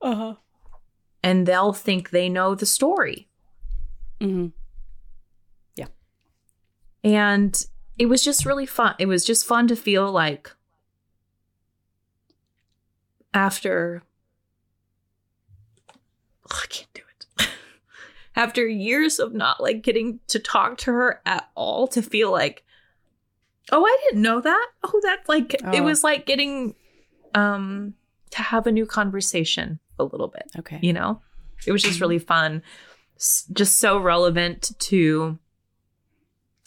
Uh-huh. 0.00 0.36
and 1.22 1.46
they'll 1.46 1.72
think 1.74 2.10
they 2.10 2.28
know 2.28 2.54
the 2.54 2.64
story. 2.66 3.28
Mhm. 4.20 4.52
Yeah. 5.76 5.88
And 7.04 7.66
it 7.98 8.06
was 8.06 8.24
just 8.24 8.46
really 8.46 8.66
fun. 8.66 8.94
It 8.98 9.06
was 9.06 9.24
just 9.24 9.44
fun 9.46 9.68
to 9.68 9.76
feel 9.76 10.10
like 10.10 10.50
after 13.34 14.02
Oh, 15.90 15.94
I 16.62 16.66
can't 16.68 16.92
do. 16.94 17.01
After 18.36 18.66
years 18.66 19.18
of 19.18 19.32
not 19.34 19.60
like 19.62 19.82
getting 19.82 20.20
to 20.28 20.38
talk 20.38 20.78
to 20.78 20.92
her 20.92 21.20
at 21.26 21.48
all 21.54 21.86
to 21.88 22.02
feel 22.02 22.30
like 22.30 22.64
oh, 23.70 23.84
I 23.84 23.98
didn't 24.04 24.22
know 24.22 24.40
that. 24.40 24.66
Oh, 24.82 25.00
that's 25.04 25.28
like 25.28 25.54
it 25.54 25.62
Oh. 25.64 25.82
was 25.82 26.02
like 26.02 26.26
getting 26.26 26.74
um 27.34 27.94
to 28.30 28.42
have 28.42 28.66
a 28.66 28.72
new 28.72 28.86
conversation 28.86 29.78
a 29.98 30.04
little 30.04 30.28
bit 30.28 30.50
Okay. 30.58 30.78
you 30.82 30.92
know 30.92 31.20
it 31.66 31.72
was 31.72 31.82
just 31.82 32.00
really 32.00 32.18
fun 32.18 32.62
just 33.52 33.78
so 33.78 33.98
relevant 33.98 34.72
to 34.80 35.38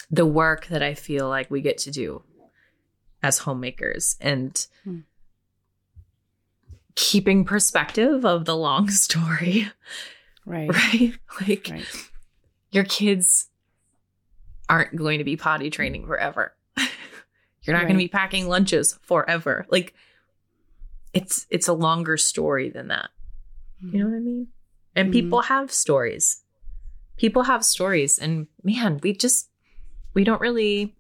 the 0.10 0.26
work 0.26 0.68
that 0.68 0.82
i 0.84 0.94
feel 0.94 1.28
like 1.28 1.50
we 1.52 1.60
get 1.62 1.78
to 1.80 1.92
do 1.92 2.22
as 3.22 3.40
homemakers 3.40 4.16
and 4.22 4.68
Hmm. 4.84 5.00
keeping 6.96 7.44
perspective 7.46 8.26
of 8.26 8.46
the 8.46 8.56
long 8.56 8.90
story 9.06 9.68
Right. 10.46 10.70
right 10.74 11.14
like 11.48 11.70
Right. 11.70 11.88
your 12.72 12.84
kids 12.84 13.50
aren't 14.70 14.96
going 14.96 15.18
to 15.20 15.24
be 15.24 15.36
potty 15.38 15.70
training 15.70 16.06
forever 16.08 16.56
you're 17.64 17.76
not 17.76 17.84
going 17.84 17.96
to 17.96 18.04
be 18.04 18.08
packing 18.08 18.48
lunches 18.48 18.98
forever 19.02 19.66
like 19.70 19.94
it's 21.14 21.46
it's 21.50 21.68
a 21.68 21.74
longer 21.74 22.18
story 22.18 22.70
than 22.70 22.88
that 22.90 23.10
you 23.92 24.00
know 24.00 24.06
what 24.10 24.16
I 24.16 24.20
mean? 24.20 24.48
And 24.96 25.10
Mhm. 25.10 25.12
people 25.12 25.42
have 25.42 25.72
stories. 25.72 26.42
People 27.18 27.44
have 27.44 27.64
stories. 27.64 28.18
And 28.18 28.48
man, 28.64 29.00
we 29.04 29.14
just, 29.14 29.50
we 30.14 30.24
don't 30.24 30.42
really 30.42 30.96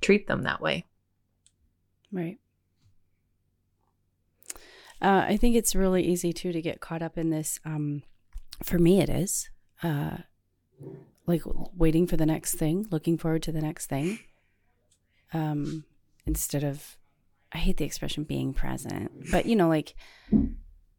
treat 0.00 0.26
them 0.26 0.42
that 0.42 0.60
way. 0.60 0.84
Right. 2.10 2.38
Uh, 5.00 5.24
I 5.28 5.36
think 5.36 5.54
it's 5.56 5.74
really 5.74 6.02
easy 6.04 6.32
too 6.32 6.52
to 6.52 6.60
get 6.60 6.80
caught 6.80 7.02
up 7.02 7.16
in 7.16 7.30
this. 7.30 7.60
Um, 7.64 8.02
for 8.62 8.78
me, 8.78 9.00
it 9.00 9.08
is 9.08 9.48
uh, 9.82 10.18
like 11.26 11.42
waiting 11.76 12.06
for 12.06 12.16
the 12.16 12.26
next 12.26 12.56
thing, 12.56 12.86
looking 12.90 13.16
forward 13.16 13.42
to 13.44 13.52
the 13.52 13.60
next 13.60 13.86
thing, 13.86 14.18
um, 15.32 15.84
instead 16.26 16.64
of. 16.64 16.96
I 17.50 17.56
hate 17.56 17.78
the 17.78 17.84
expression 17.86 18.24
being 18.24 18.52
present, 18.52 19.30
but 19.30 19.46
you 19.46 19.56
know, 19.56 19.68
like, 19.68 19.94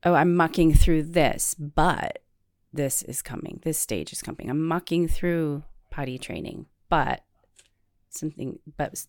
oh, 0.03 0.15
I'm 0.15 0.35
mucking 0.35 0.73
through 0.73 1.03
this, 1.03 1.53
but 1.53 2.23
this 2.73 3.03
is 3.03 3.21
coming. 3.21 3.59
This 3.63 3.77
stage 3.77 4.11
is 4.11 4.23
coming. 4.23 4.49
I'm 4.49 4.65
mucking 4.65 5.09
through 5.09 5.63
potty 5.91 6.17
training, 6.17 6.65
but 6.89 7.21
something, 8.09 8.57
but 8.77 9.05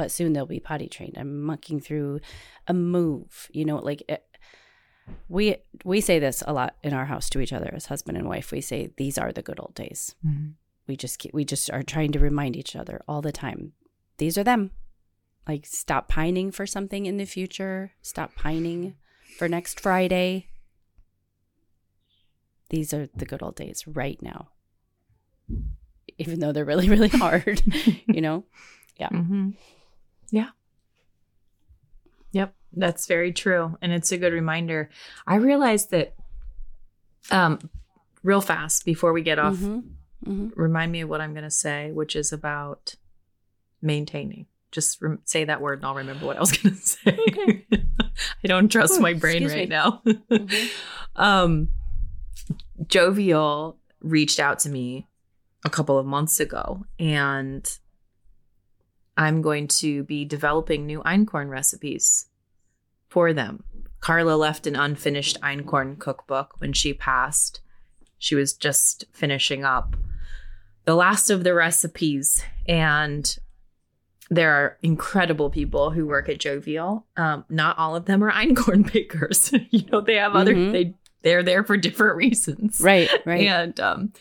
but 0.00 0.10
soon 0.10 0.32
they'll 0.32 0.46
be 0.46 0.60
potty 0.60 0.88
trained. 0.88 1.18
I'm 1.18 1.42
mucking 1.42 1.80
through 1.80 2.20
a 2.66 2.72
move, 2.72 3.50
you 3.52 3.66
know, 3.66 3.76
like 3.76 4.02
it, 4.08 4.24
we 5.28 5.56
we 5.84 6.00
say 6.00 6.18
this 6.18 6.42
a 6.46 6.54
lot 6.54 6.76
in 6.82 6.94
our 6.94 7.04
house 7.04 7.28
to 7.30 7.40
each 7.40 7.52
other 7.52 7.70
as 7.74 7.84
husband 7.84 8.16
and 8.16 8.26
wife. 8.26 8.50
We 8.50 8.62
say 8.62 8.94
these 8.96 9.18
are 9.18 9.30
the 9.30 9.42
good 9.42 9.60
old 9.60 9.74
days. 9.74 10.14
Mhm. 10.26 10.54
We 10.86 10.96
just 10.96 11.18
keep, 11.18 11.34
we 11.34 11.44
just 11.44 11.70
are 11.70 11.82
trying 11.82 12.12
to 12.12 12.18
remind 12.18 12.56
each 12.56 12.74
other 12.74 13.02
all 13.06 13.20
the 13.20 13.30
time. 13.30 13.72
These 14.16 14.38
are 14.38 14.44
them. 14.44 14.70
Like 15.46 15.66
stop 15.66 16.08
pining 16.08 16.50
for 16.50 16.66
something 16.66 17.04
in 17.04 17.18
the 17.18 17.26
future. 17.26 17.92
Stop 18.00 18.34
pining 18.34 18.94
for 19.36 19.48
next 19.50 19.80
Friday. 19.80 20.46
These 22.70 22.94
are 22.94 23.10
the 23.14 23.26
good 23.26 23.42
old 23.42 23.56
days 23.56 23.86
right 23.86 24.20
now. 24.22 24.48
Even 26.16 26.40
though 26.40 26.52
they're 26.52 26.64
really 26.64 26.88
really 26.88 27.08
hard, 27.26 27.60
you 28.06 28.22
know. 28.22 28.44
Mm-hmm. 28.98 29.50
Yeah. 30.30 30.50
Yep, 32.32 32.54
that's 32.72 33.06
very 33.06 33.32
true, 33.32 33.76
and 33.82 33.92
it's 33.92 34.12
a 34.12 34.18
good 34.18 34.32
reminder. 34.32 34.88
I 35.26 35.36
realized 35.36 35.90
that, 35.90 36.14
um, 37.30 37.58
real 38.22 38.40
fast 38.40 38.84
before 38.84 39.12
we 39.12 39.22
get 39.22 39.38
off, 39.38 39.56
Mhm. 39.56 39.82
Mhm. 40.26 40.52
remind 40.54 40.92
me 40.92 41.00
of 41.00 41.08
what 41.08 41.20
I'm 41.20 41.32
going 41.32 41.44
to 41.44 41.50
say, 41.50 41.90
which 41.92 42.14
is 42.14 42.32
about 42.32 42.94
maintaining. 43.82 44.46
Just 44.70 45.00
rem- 45.02 45.20
say 45.24 45.44
that 45.44 45.60
word, 45.60 45.78
and 45.80 45.86
I'll 45.86 45.94
remember 45.96 46.26
what 46.26 46.36
I 46.36 46.40
was 46.40 46.52
going 46.56 46.74
to 46.76 46.80
say. 46.80 47.18
Okay. 47.28 47.66
I 48.44 48.46
don't 48.46 48.70
trust 48.70 48.98
Ooh, 48.98 49.00
my 49.02 49.14
brain 49.14 49.44
right 49.48 49.56
me. 49.56 49.66
now. 49.66 50.02
Mhm. 50.06 50.70
um, 51.16 51.70
Jovial 52.86 53.78
reached 54.00 54.38
out 54.38 54.58
to 54.60 54.68
me 54.68 55.08
a 55.64 55.70
couple 55.70 55.98
of 55.98 56.06
months 56.06 56.38
ago, 56.40 56.84
and 56.98 57.68
I'm 59.20 59.42
going 59.42 59.68
to 59.68 60.02
be 60.04 60.24
developing 60.24 60.86
new 60.86 61.00
einkorn 61.02 61.50
recipes 61.50 62.26
for 63.08 63.32
them. 63.32 63.62
Carla 64.00 64.34
left 64.34 64.66
an 64.66 64.76
unfinished 64.76 65.38
einkorn 65.42 65.98
cookbook 65.98 66.54
when 66.58 66.72
she 66.72 66.94
passed. 66.94 67.60
She 68.18 68.34
was 68.34 68.54
just 68.54 69.04
finishing 69.12 69.62
up 69.64 69.94
the 70.86 70.94
last 70.94 71.28
of 71.28 71.44
the 71.44 71.52
recipes, 71.52 72.42
and 72.66 73.36
there 74.30 74.52
are 74.52 74.78
incredible 74.82 75.50
people 75.50 75.90
who 75.90 76.06
work 76.06 76.28
at 76.30 76.38
Jovial. 76.38 77.04
Um, 77.16 77.44
not 77.50 77.76
all 77.78 77.94
of 77.94 78.06
them 78.06 78.24
are 78.24 78.32
einkorn 78.42 78.90
bakers. 78.90 79.52
you 79.70 79.84
know, 79.92 80.00
they 80.00 80.14
have 80.16 80.34
other 80.34 80.54
Mhm. 80.54 80.72
they 80.72 80.94
they're 81.22 81.42
there 81.42 81.62
for 81.64 81.76
different 81.76 82.16
reasons. 82.16 82.80
Right, 82.80 83.10
right. 83.26 83.46
And 83.46 83.78
um 83.80 84.12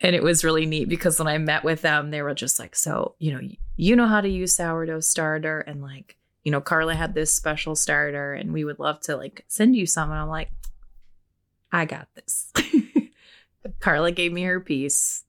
and 0.00 0.14
it 0.14 0.22
was 0.22 0.44
really 0.44 0.66
neat 0.66 0.88
because 0.88 1.18
when 1.18 1.28
I 1.28 1.38
met 1.38 1.64
with 1.64 1.82
them, 1.82 2.10
they 2.10 2.22
were 2.22 2.34
just 2.34 2.58
like, 2.58 2.76
so, 2.76 3.14
you 3.18 3.32
know, 3.32 3.40
you 3.76 3.96
know 3.96 4.06
how 4.06 4.20
to 4.20 4.28
use 4.28 4.56
sourdough 4.56 5.00
starter 5.00 5.60
and 5.60 5.82
like, 5.82 6.16
you 6.44 6.52
know, 6.52 6.60
Carla 6.60 6.94
had 6.94 7.14
this 7.14 7.32
special 7.32 7.74
starter 7.74 8.32
and 8.34 8.52
we 8.52 8.64
would 8.64 8.78
love 8.78 9.00
to 9.02 9.16
like 9.16 9.44
send 9.48 9.74
you 9.74 9.86
some. 9.86 10.10
And 10.10 10.18
I'm 10.20 10.28
like, 10.28 10.50
I 11.72 11.84
got 11.86 12.08
this. 12.14 12.52
Carla 13.80 14.12
gave 14.12 14.32
me 14.32 14.42
her 14.44 14.60
piece. 14.60 15.24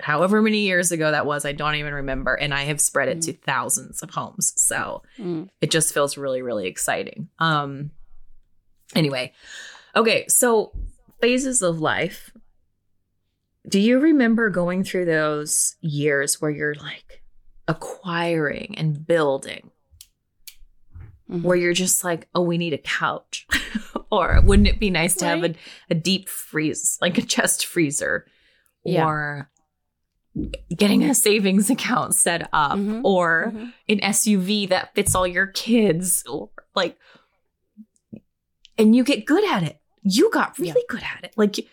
However 0.00 0.40
many 0.42 0.60
years 0.60 0.90
ago 0.90 1.10
that 1.10 1.26
was, 1.26 1.44
I 1.44 1.52
don't 1.52 1.74
even 1.76 1.94
remember. 1.94 2.34
And 2.34 2.52
I 2.54 2.62
have 2.64 2.80
spread 2.80 3.08
it 3.08 3.22
to 3.22 3.32
thousands 3.34 4.02
of 4.02 4.10
homes. 4.10 4.52
So 4.56 5.02
Mm. 5.18 5.48
it 5.60 5.70
just 5.70 5.92
feels 5.92 6.16
really 6.16 6.40
really 6.42 6.66
exciting 6.66 7.28
um 7.38 7.90
anyway 8.94 9.32
okay 9.94 10.26
so 10.26 10.72
phases 11.20 11.60
of 11.62 11.80
life 11.80 12.32
do 13.68 13.78
you 13.80 13.98
remember 14.00 14.50
going 14.50 14.82
through 14.84 15.04
those 15.04 15.76
years 15.80 16.40
where 16.40 16.50
you're 16.50 16.74
like 16.74 17.22
acquiring 17.68 18.74
and 18.76 19.06
building 19.06 19.70
Mhm. 21.30 21.42
where 21.42 21.56
you're 21.56 21.72
just 21.72 22.02
like 22.04 22.28
oh 22.34 22.42
we 22.42 22.58
need 22.58 22.72
a 22.72 22.78
couch 22.78 23.46
or 24.10 24.40
wouldn't 24.44 24.68
it 24.68 24.80
be 24.80 24.90
nice 24.90 25.14
to 25.16 25.24
have 25.24 25.44
a, 25.44 25.54
a 25.88 25.94
deep 25.94 26.28
freeze 26.28 26.98
like 27.00 27.16
a 27.16 27.22
chest 27.22 27.64
freezer 27.64 28.26
Yeah. 28.84 29.06
or 29.06 29.50
getting 30.76 31.04
a 31.04 31.14
savings 31.14 31.70
account 31.70 32.14
set 32.14 32.48
up 32.52 32.76
Mhm. 32.78 33.02
or 33.04 33.52
Mhm. 33.54 33.72
an 33.88 34.00
SUV 34.00 34.66
that 34.70 34.94
fits 34.94 35.14
all 35.14 35.26
your 35.26 35.46
kids 35.46 36.24
or 36.28 36.50
like 36.74 36.98
and 38.78 38.96
you 38.96 39.04
get 39.04 39.26
good 39.26 39.44
at 39.44 39.62
it. 39.62 39.78
You 40.02 40.30
got 40.32 40.58
really 40.58 40.70
Yeah. 40.80 40.86
good 40.88 41.02
at 41.02 41.24
it. 41.24 41.32
Like 41.36 41.66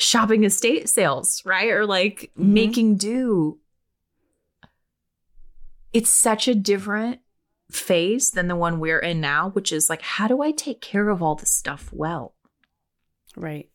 shopping 0.00 0.44
estate 0.44 0.88
sales, 0.88 1.42
right? 1.44 1.68
Or 1.70 1.86
like 1.86 2.30
Mhm. 2.38 2.44
making 2.44 2.96
do. 2.96 3.58
It's 5.92 6.10
such 6.10 6.46
a 6.48 6.54
different 6.54 7.20
phase 7.70 8.30
than 8.30 8.48
the 8.48 8.56
one 8.56 8.80
we're 8.80 8.98
in 8.98 9.20
now, 9.20 9.50
which 9.50 9.72
is 9.72 9.88
like 9.90 10.02
how 10.02 10.26
do 10.28 10.42
I 10.42 10.50
take 10.52 10.80
care 10.80 11.08
of 11.08 11.22
all 11.22 11.34
this 11.34 11.52
stuff 11.52 11.90
well? 11.92 12.34
Right. 13.36 13.68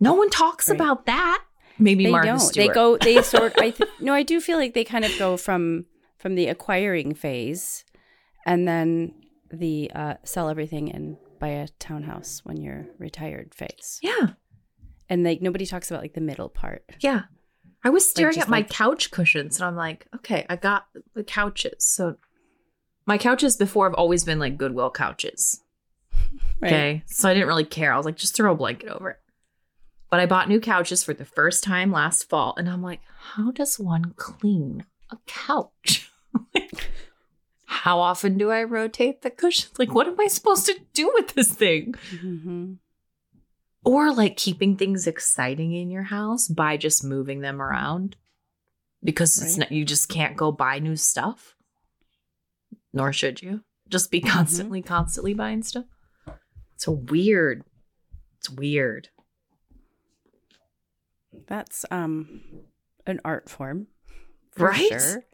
No 0.00 0.14
one 0.14 0.30
talks 0.30 0.68
Right. 0.68 0.74
about 0.76 1.06
that. 1.06 1.44
Maybe 1.78 2.04
they 2.04 2.10
Martha 2.10 2.26
don't. 2.28 2.38
Stewart. 2.40 2.68
They 2.68 2.74
go. 2.74 2.96
They 2.98 3.22
sort. 3.34 3.54
I 3.58 3.70
th- 3.70 3.90
no. 4.00 4.12
I 4.12 4.22
do 4.22 4.40
feel 4.40 4.58
like 4.58 4.74
they 4.74 4.84
kind 4.84 5.04
of 5.04 5.16
go 5.18 5.36
from 5.36 5.86
from 6.18 6.34
the 6.36 6.46
acquiring 6.48 7.14
phase, 7.14 7.84
and 8.46 8.68
then 8.68 9.14
the 9.50 9.90
uh, 9.94 10.14
sell 10.24 10.48
everything 10.48 10.92
and 10.92 11.16
buy 11.40 11.48
a 11.48 11.68
townhouse 11.80 12.40
when 12.44 12.60
you're 12.60 12.86
retired 12.98 13.54
phase. 13.54 13.98
Yeah. 14.02 14.34
And 15.12 15.24
like 15.24 15.42
nobody 15.42 15.66
talks 15.66 15.90
about 15.90 16.00
like 16.02 16.14
the 16.14 16.22
middle 16.22 16.48
part. 16.48 16.84
Yeah. 17.00 17.24
I 17.84 17.90
was 17.90 18.08
staring 18.08 18.32
just 18.32 18.46
at 18.46 18.50
my 18.50 18.58
like- 18.58 18.70
couch 18.70 19.10
cushions 19.10 19.58
and 19.58 19.66
I'm 19.66 19.76
like, 19.76 20.06
okay, 20.16 20.46
I 20.48 20.56
got 20.56 20.86
the 21.14 21.22
couches. 21.22 21.84
So 21.84 22.16
my 23.04 23.18
couches 23.18 23.56
before 23.56 23.86
have 23.90 23.94
always 23.94 24.24
been 24.24 24.38
like 24.38 24.56
Goodwill 24.56 24.90
couches. 24.90 25.60
Right. 26.62 26.72
Okay. 26.72 27.02
So 27.06 27.28
I 27.28 27.34
didn't 27.34 27.48
really 27.48 27.64
care. 27.64 27.92
I 27.92 27.96
was 27.96 28.06
like, 28.06 28.16
just 28.16 28.36
throw 28.36 28.52
a 28.52 28.56
blanket 28.56 28.88
over 28.88 29.10
it. 29.10 29.16
But 30.10 30.20
I 30.20 30.26
bought 30.26 30.48
new 30.48 30.60
couches 30.60 31.02
for 31.02 31.12
the 31.12 31.24
first 31.24 31.64
time 31.64 31.90
last 31.90 32.28
fall. 32.30 32.54
And 32.56 32.70
I'm 32.70 32.82
like, 32.82 33.00
how 33.34 33.50
does 33.50 33.80
one 33.80 34.14
clean 34.16 34.84
a 35.10 35.18
couch? 35.26 36.08
Like, 36.54 36.88
how 37.66 37.98
often 37.98 38.38
do 38.38 38.50
I 38.50 38.62
rotate 38.62 39.20
the 39.22 39.28
cushions? 39.30 39.78
Like, 39.78 39.92
what 39.92 40.06
am 40.06 40.18
I 40.20 40.28
supposed 40.28 40.64
to 40.66 40.78
do 40.94 41.10
with 41.14 41.34
this 41.34 41.50
thing? 41.52 41.94
hmm 42.20 42.74
or 43.84 44.12
like 44.12 44.36
keeping 44.36 44.76
things 44.76 45.06
exciting 45.06 45.72
in 45.74 45.90
your 45.90 46.04
house 46.04 46.48
by 46.48 46.76
just 46.76 47.02
moving 47.04 47.40
them 47.40 47.60
around 47.60 48.16
because 49.04 49.40
it's 49.42 49.56
not 49.56 49.72
you 49.72 49.84
just 49.84 50.08
can't 50.08 50.36
go 50.36 50.52
buy 50.52 50.78
new 50.78 50.96
stuff 50.96 51.56
nor 52.92 53.12
should 53.12 53.42
you 53.42 53.62
just 53.88 54.10
be 54.10 54.20
Mm-hmm. 54.20 54.30
constantly 54.30 54.82
constantly 54.82 55.34
buying 55.34 55.62
stuff 55.62 55.86
it's 56.74 56.86
a 56.86 56.92
weird 56.92 57.64
it's 58.38 58.50
weird 58.50 59.08
That's 61.48 61.84
um 61.90 62.40
an 63.06 63.20
art 63.24 63.48
form, 63.50 63.88
for 64.52 64.68
Right? 64.68 64.88
Sure. 64.88 65.24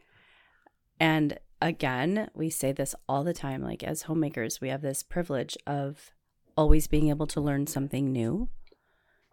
And 0.99 1.37
again, 1.61 2.29
we 2.33 2.49
say 2.49 2.71
this 2.71 2.95
all 3.07 3.23
the 3.23 3.33
time. 3.33 3.61
Like 3.61 3.83
as 3.83 4.03
homemakers, 4.03 4.59
we 4.59 4.69
have 4.69 4.81
this 4.81 5.03
privilege 5.03 5.55
of 5.67 6.11
always 6.59 6.87
being 6.87 7.09
able 7.09 7.27
to 7.27 7.39
learn 7.41 7.65
something 7.67 8.11
new. 8.11 8.49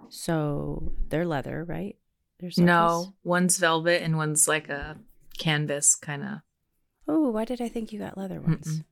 So 0.09 0.93
they're 1.09 1.27
leather, 1.27 1.65
right? 1.65 1.97
They're 2.39 2.51
no 2.59 3.15
one's 3.25 3.57
velvet 3.59 4.03
and 4.03 4.17
one's 4.17 4.47
like 4.47 4.69
a 4.69 4.99
canvas 5.39 5.95
kind 5.97 6.23
of 6.23 6.39
Oh, 7.09 7.31
why 7.31 7.45
did 7.45 7.61
I 7.61 7.69
think 7.69 7.93
you 7.93 7.99
got 8.01 8.19
leather 8.19 8.41
ones? 8.41 8.83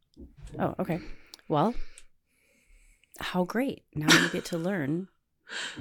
Oh, 0.59 0.75
okay. 0.79 1.01
Well, 1.49 1.75
how 3.19 3.45
great. 3.45 3.83
Now 3.95 4.07
you 4.23 4.29
get 4.31 4.45
to 4.47 4.59
learn 4.59 5.09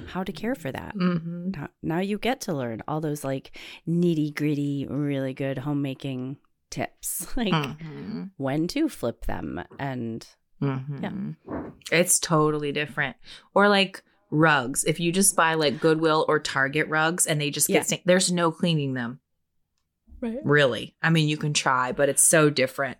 how 0.08 0.22
to 0.24 0.32
care 0.32 0.54
for 0.54 0.70
that. 0.72 0.94
mm-hmm. 0.96 1.50
Now, 1.52 1.68
now 1.82 2.00
you 2.00 2.18
get 2.18 2.40
to 2.42 2.52
learn 2.52 2.82
all 2.88 3.00
those 3.00 3.24
like 3.24 3.56
nitty 3.88 4.34
gritty, 4.34 4.86
really 4.88 5.32
good 5.32 5.58
homemaking 5.58 6.36
tips, 6.70 7.26
like 7.36 7.52
Mm-hmm. 7.52 8.24
when 8.36 8.66
to 8.68 8.88
flip 8.88 9.26
them. 9.26 9.62
And 9.78 10.26
Mhm. 10.64 11.72
It's 11.92 12.18
totally 12.18 12.72
different. 12.72 13.16
Or 13.54 13.68
like 13.68 14.02
rugs. 14.30 14.84
If 14.84 14.98
you 15.00 15.12
just 15.12 15.36
buy 15.36 15.54
like 15.54 15.80
Goodwill 15.80 16.24
or 16.28 16.38
Target 16.40 16.88
rugs 16.88 17.26
and 17.26 17.40
they 17.40 17.50
just 17.50 17.68
get 17.68 17.74
Yeah. 17.74 17.82
stain- 17.82 18.02
there's 18.04 18.32
no 18.32 18.50
cleaning 18.50 18.94
them. 18.94 19.20
right. 20.20 20.38
Really. 20.42 20.96
I 21.02 21.10
mean, 21.10 21.28
you 21.28 21.36
can 21.36 21.52
try, 21.52 21.92
but 21.92 22.08
it's 22.08 22.22
so 22.22 22.48
different. 22.48 22.96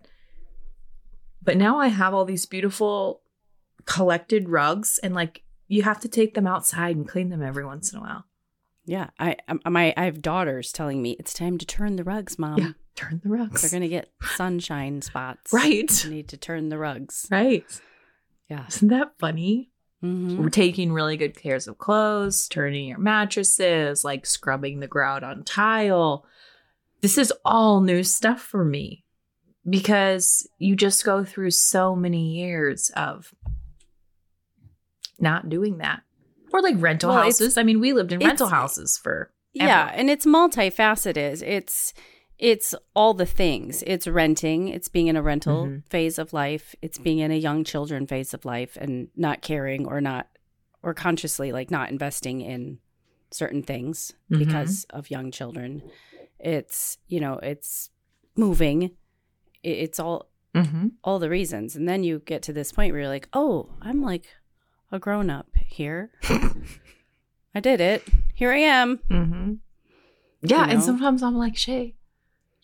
But 1.41 1.57
now 1.57 1.79
I 1.79 1.87
have 1.87 2.13
all 2.13 2.23
these 2.25 2.45
beautiful 2.45 3.21
collected 3.85 4.47
rugs 4.49 4.99
and 4.99 5.13
like 5.15 5.41
you 5.67 5.81
have 5.83 5.99
to 6.01 6.07
take 6.07 6.35
them 6.35 6.45
outside 6.45 6.95
and 6.95 7.07
clean 7.07 7.29
them 7.29 7.41
every 7.41 7.65
once 7.65 7.91
in 7.91 7.97
a 7.97 8.01
while. 8.01 8.25
Yeah, 8.85 9.09
I 9.19 9.37
um, 9.47 9.59
my 9.67 9.91
I 9.97 10.05
have 10.05 10.21
daughters 10.21 10.71
telling 10.71 11.01
me 11.01 11.15
it's 11.19 11.33
time 11.33 11.57
to 11.57 11.65
turn 11.65 11.95
the 11.95 12.03
rugs, 12.03 12.37
mom. 12.37 12.59
Yeah. 12.59 12.71
Turn 12.95 13.19
the 13.23 13.29
rugs. 13.29 13.61
They're 13.61 13.69
gonna 13.77 13.89
get 13.89 14.09
sunshine 14.35 15.01
spots. 15.01 15.51
Right. 15.51 16.03
You 16.05 16.09
need 16.11 16.29
to 16.29 16.37
turn 16.37 16.69
the 16.69 16.77
rugs. 16.77 17.27
Right. 17.29 17.65
Yeah. 18.49 18.65
Isn't 18.67 18.87
that 18.89 19.13
funny? 19.19 19.71
hmm 20.01 20.37
We're 20.41 20.49
taking 20.49 20.91
really 20.93 21.17
good 21.17 21.35
cares 21.35 21.67
of 21.67 21.77
clothes, 21.77 22.47
turning 22.47 22.87
your 22.87 22.99
mattresses, 22.99 24.03
like 24.03 24.25
scrubbing 24.25 24.79
the 24.79 24.87
grout 24.87 25.23
on 25.23 25.43
tile. 25.43 26.25
this 27.01 27.17
is 27.17 27.33
all 27.43 27.81
new 27.81 28.03
stuff 28.03 28.41
for 28.41 28.63
me 28.65 29.03
because 29.69 30.47
you 30.59 30.75
just 30.75 31.03
go 31.03 31.23
through 31.23 31.51
so 31.51 31.95
many 31.95 32.35
years 32.35 32.91
of 32.95 33.33
not 35.19 35.49
doing 35.49 35.77
that. 35.79 36.01
Or 36.53 36.61
like 36.61 36.75
rental 36.77 37.09
Well, 37.09 37.23
houses. 37.23 37.57
I 37.57 37.63
mean, 37.63 37.79
we 37.79 37.93
lived 37.93 38.11
in 38.11 38.19
rental 38.19 38.47
houses 38.47 38.97
for 38.97 39.31
Yeah, 39.53 39.91
and 39.93 40.09
it's 40.09 40.25
multifaceted. 40.25 41.41
It's 41.41 41.93
it's 42.37 42.75
all 42.95 43.13
the 43.13 43.25
things. 43.25 43.83
It's 43.87 44.07
renting, 44.07 44.67
it's 44.67 44.87
being 44.89 45.07
in 45.07 45.15
a 45.15 45.21
rental 45.21 45.67
Mhm. 45.67 45.83
phase 45.89 46.17
of 46.19 46.33
life, 46.33 46.75
it's 46.81 46.97
being 46.97 47.19
in 47.19 47.31
a 47.31 47.35
young 47.37 47.63
children 47.63 48.05
phase 48.07 48.33
of 48.33 48.45
life 48.45 48.77
and 48.79 49.09
not 49.15 49.41
caring 49.41 49.85
or 49.87 50.01
not 50.01 50.27
or 50.83 50.93
consciously 50.93 51.51
like 51.51 51.71
not 51.71 51.89
investing 51.89 52.41
in 52.41 52.79
certain 53.31 53.63
things 53.63 54.13
Mhm. 54.29 54.39
because 54.39 54.85
of 54.91 55.09
young 55.09 55.31
children. 55.31 55.81
It's, 56.39 56.97
you 57.07 57.19
know, 57.19 57.39
it's 57.39 57.89
moving. 58.35 58.91
It's 59.63 59.99
all 59.99 60.29
Mhm. 60.53 60.91
all 61.03 61.19
the 61.19 61.29
reasons. 61.29 61.75
And 61.75 61.87
then 61.89 62.03
you 62.03 62.19
get 62.19 62.41
to 62.43 62.53
this 62.53 62.71
point 62.71 62.91
where 62.93 63.01
you're 63.01 63.09
like, 63.09 63.27
"Oh, 63.33 63.69
I'm 63.81 64.01
like 64.01 64.27
a 64.91 64.99
grown 64.99 65.29
up 65.29 65.47
here. 65.55 66.11
I 67.55 67.59
did 67.59 67.81
it. 67.81 68.03
Here 68.33 68.51
I 68.51 68.57
am." 68.59 68.97
Mm-hmm. 69.09 69.53
Yeah, 70.43 70.65
You 70.65 70.71
and 70.73 70.83
sometimes 70.83 71.23
I'm 71.23 71.35
like, 71.37 71.55
Shaye, 71.55 71.95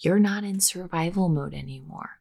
you're 0.02 0.20
not 0.20 0.44
in 0.44 0.60
survival 0.60 1.30
mode 1.30 1.54
anymore. 1.54 2.20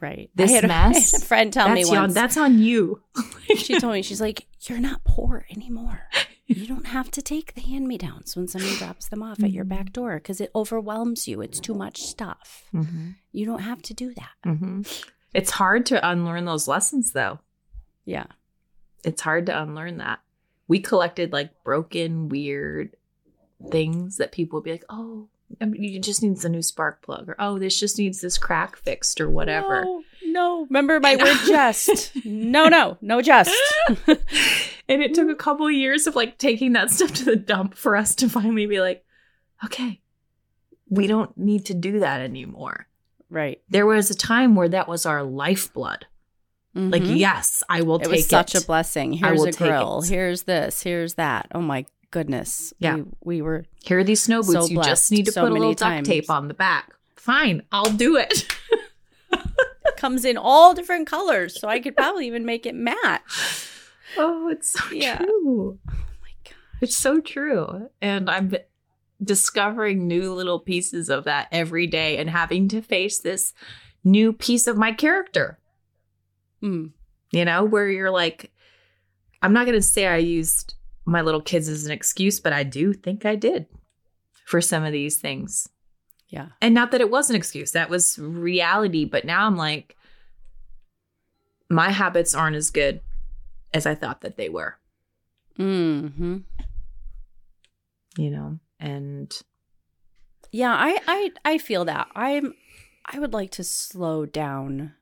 Right. 0.00 0.30
This 0.34 0.50
I 0.52 0.54
had, 0.54 0.64
a- 0.64 0.72
I 0.72 0.88
mess, 0.90 1.22
a 1.22 1.24
friend 1.24 1.52
tell 1.52 1.70
me 1.70 1.82
that's, 1.84 1.96
on, 1.96 2.12
that's 2.12 2.36
on 2.36 2.58
you. 2.58 3.02
she 3.56 3.78
told 3.80 3.94
me, 3.94 4.02
she's 4.02 4.20
like, 4.20 4.46
You're 4.68 4.78
not 4.80 5.02
poor 5.04 5.46
anymore. 5.50 6.08
You 6.46 6.66
don't 6.66 6.86
have 6.88 7.10
to 7.12 7.20
take 7.22 7.54
the 7.54 7.60
hand 7.60 7.86
me 7.86 7.98
downs 7.98 8.34
when 8.34 8.48
somebody 8.48 8.74
drops 8.76 9.08
them 9.08 9.22
off 9.22 9.42
at 9.42 9.50
your 9.50 9.64
Mm-hmm. 9.64 9.74
back 9.76 9.92
door 9.92 10.16
because 10.16 10.40
it 10.40 10.50
overwhelms 10.54 11.28
you. 11.28 11.40
It's 11.42 11.60
too 11.60 11.74
much 11.74 12.02
stuff. 12.02 12.64
Mhm. 12.74 13.16
You 13.32 13.44
don't 13.46 13.60
have 13.60 13.82
to 13.82 13.94
do 13.94 14.14
that. 14.14 14.30
Mhm. 14.46 15.04
It's 15.34 15.50
hard 15.50 15.84
to 15.86 16.08
unlearn 16.10 16.46
those 16.46 16.66
lessons, 16.66 17.12
though. 17.12 17.40
Yeah. 18.06 18.26
It's 19.04 19.20
hard 19.20 19.44
to 19.46 19.62
unlearn 19.62 19.98
that. 19.98 20.20
We 20.68 20.80
collected 20.80 21.32
like 21.34 21.62
broken, 21.64 22.28
weird 22.30 22.96
things 23.70 24.16
that 24.16 24.32
people 24.32 24.56
would 24.58 24.64
be 24.64 24.72
like, 24.72 24.84
oh, 24.88 25.28
I 25.60 25.64
mean, 25.64 25.82
you 25.82 25.98
just 26.00 26.22
needs 26.22 26.44
a 26.44 26.48
new 26.48 26.62
spark 26.62 27.02
plug, 27.02 27.28
or 27.28 27.36
oh, 27.38 27.58
this 27.58 27.78
just 27.78 27.98
needs 27.98 28.20
this 28.20 28.36
crack 28.38 28.76
fixed, 28.76 29.20
or 29.20 29.30
whatever. 29.30 29.82
No, 29.84 30.02
no. 30.26 30.66
Remember 30.68 31.00
my 31.00 31.16
word 31.16 31.36
just. 31.46 32.12
No, 32.24 32.68
no, 32.68 32.98
no 33.00 33.22
just. 33.22 33.50
and 34.88 35.02
it 35.02 35.14
took 35.14 35.28
a 35.28 35.34
couple 35.34 35.66
of 35.66 35.72
years 35.72 36.06
of 36.06 36.14
like 36.16 36.38
taking 36.38 36.72
that 36.74 36.90
stuff 36.90 37.12
to 37.14 37.24
the 37.24 37.36
dump 37.36 37.74
for 37.74 37.96
us 37.96 38.14
to 38.16 38.28
finally 38.28 38.66
be 38.66 38.80
like, 38.80 39.04
okay, 39.64 40.00
we 40.88 41.06
don't 41.06 41.36
need 41.36 41.64
to 41.66 41.74
do 41.74 42.00
that 42.00 42.20
anymore. 42.20 42.86
right. 43.30 43.60
There 43.68 43.86
was 43.86 44.10
a 44.10 44.14
time 44.16 44.54
where 44.54 44.68
that 44.70 44.88
was 44.88 45.04
our 45.06 45.22
lifeblood. 45.22 46.06
Like, 46.74 47.02
Mhm. 47.02 47.18
yes, 47.18 47.64
I 47.68 47.82
will 47.82 47.98
take 47.98 48.06
it 48.06 48.10
take 48.10 48.16
was 48.18 48.26
such 48.28 48.54
it. 48.54 48.62
a 48.62 48.66
blessing. 48.66 49.12
Here's 49.14 49.42
a 49.42 49.50
grill. 49.52 50.00
it. 50.04 50.08
Here's 50.10 50.44
this. 50.44 50.82
Here's 50.82 51.14
that. 51.14 51.48
Oh 51.52 51.60
my 51.60 51.84
goodness. 52.10 52.72
Yeah. 52.78 52.96
We, 52.96 53.04
we 53.22 53.42
were 53.42 53.64
Here 53.84 53.98
are 53.98 54.04
these 54.04 54.22
snow 54.22 54.42
boots. 54.42 54.52
So 54.52 54.66
you 54.66 54.82
just 54.82 55.10
need 55.10 55.26
to 55.26 55.32
so 55.32 55.42
put 55.42 55.50
a 55.50 55.54
little 55.54 55.70
duct 55.70 55.80
times. 55.80 56.08
tape 56.08 56.30
on 56.30 56.48
the 56.48 56.54
back. 56.54 56.92
Fine, 57.16 57.62
I'll 57.72 57.90
do 57.90 58.16
it. 58.24 58.46
comes 59.96 60.24
in 60.24 60.36
all 60.36 60.74
different 60.74 61.06
colors, 61.08 61.60
so 61.60 61.68
I 61.68 61.80
could 61.80 61.96
probably 61.96 62.26
even 62.26 62.44
make 62.44 62.66
it 62.66 62.74
match. 62.74 63.68
oh, 64.16 64.48
it's 64.48 64.70
so 64.72 64.84
Yeah. 64.92 65.18
true. 65.18 65.78
Oh 65.88 65.92
my 65.92 66.30
god. 66.44 66.54
It's 66.80 66.96
so 66.96 67.20
true. 67.20 67.90
And 68.00 68.30
I'm 68.30 68.54
discovering 69.22 70.06
new 70.06 70.32
little 70.32 70.60
pieces 70.60 71.08
of 71.10 71.24
that 71.24 71.48
every 71.50 71.86
day 71.88 72.16
and 72.18 72.30
having 72.30 72.68
to 72.68 72.80
face 72.80 73.18
this 73.18 73.52
new 74.04 74.32
piece 74.32 74.66
of 74.68 74.76
my 74.76 74.92
character, 74.92 75.58
Mm. 76.62 76.92
you 77.32 77.44
know, 77.44 77.64
where 77.64 77.88
you're 77.88 78.10
like, 78.12 78.52
I'm 79.42 79.52
not 79.52 79.66
going 79.66 79.76
to 79.78 79.82
say 79.82 80.06
I 80.06 80.16
used 80.18 80.74
my 81.08 81.22
little 81.22 81.40
kids 81.40 81.68
as 81.68 81.86
an 81.86 81.92
excuse, 81.92 82.38
but 82.40 82.52
I 82.52 82.62
do 82.64 82.92
think 82.92 83.24
I 83.24 83.34
did 83.34 83.66
for 84.44 84.60
some 84.60 84.84
of 84.84 84.92
these 84.92 85.16
things. 85.16 85.68
Yeah. 86.28 86.48
And 86.60 86.74
not 86.74 86.90
that 86.90 87.00
it 87.00 87.10
was 87.10 87.30
an 87.30 87.36
excuse, 87.36 87.72
that 87.72 87.88
was 87.90 88.18
reality. 88.18 89.04
But 89.06 89.24
now 89.24 89.46
I'm 89.46 89.56
like, 89.56 89.96
my 91.70 91.90
habits 91.90 92.34
aren't 92.34 92.56
as 92.56 92.70
good 92.70 93.00
as 93.72 93.86
I 93.86 93.94
thought 93.94 94.20
that 94.22 94.36
they 94.36 94.48
were, 94.48 94.76
Hmm. 95.56 96.38
you 98.16 98.30
know? 98.30 98.58
And 98.80 99.34
Yeah, 100.52 100.72
I, 100.74 100.98
I 101.06 101.30
I 101.44 101.58
feel 101.58 101.84
that. 101.86 102.08
I'm 102.14 102.54
I 103.04 103.18
would 103.18 103.32
like 103.32 103.50
to 103.52 103.64
slow 103.64 104.24
down. 104.26 104.94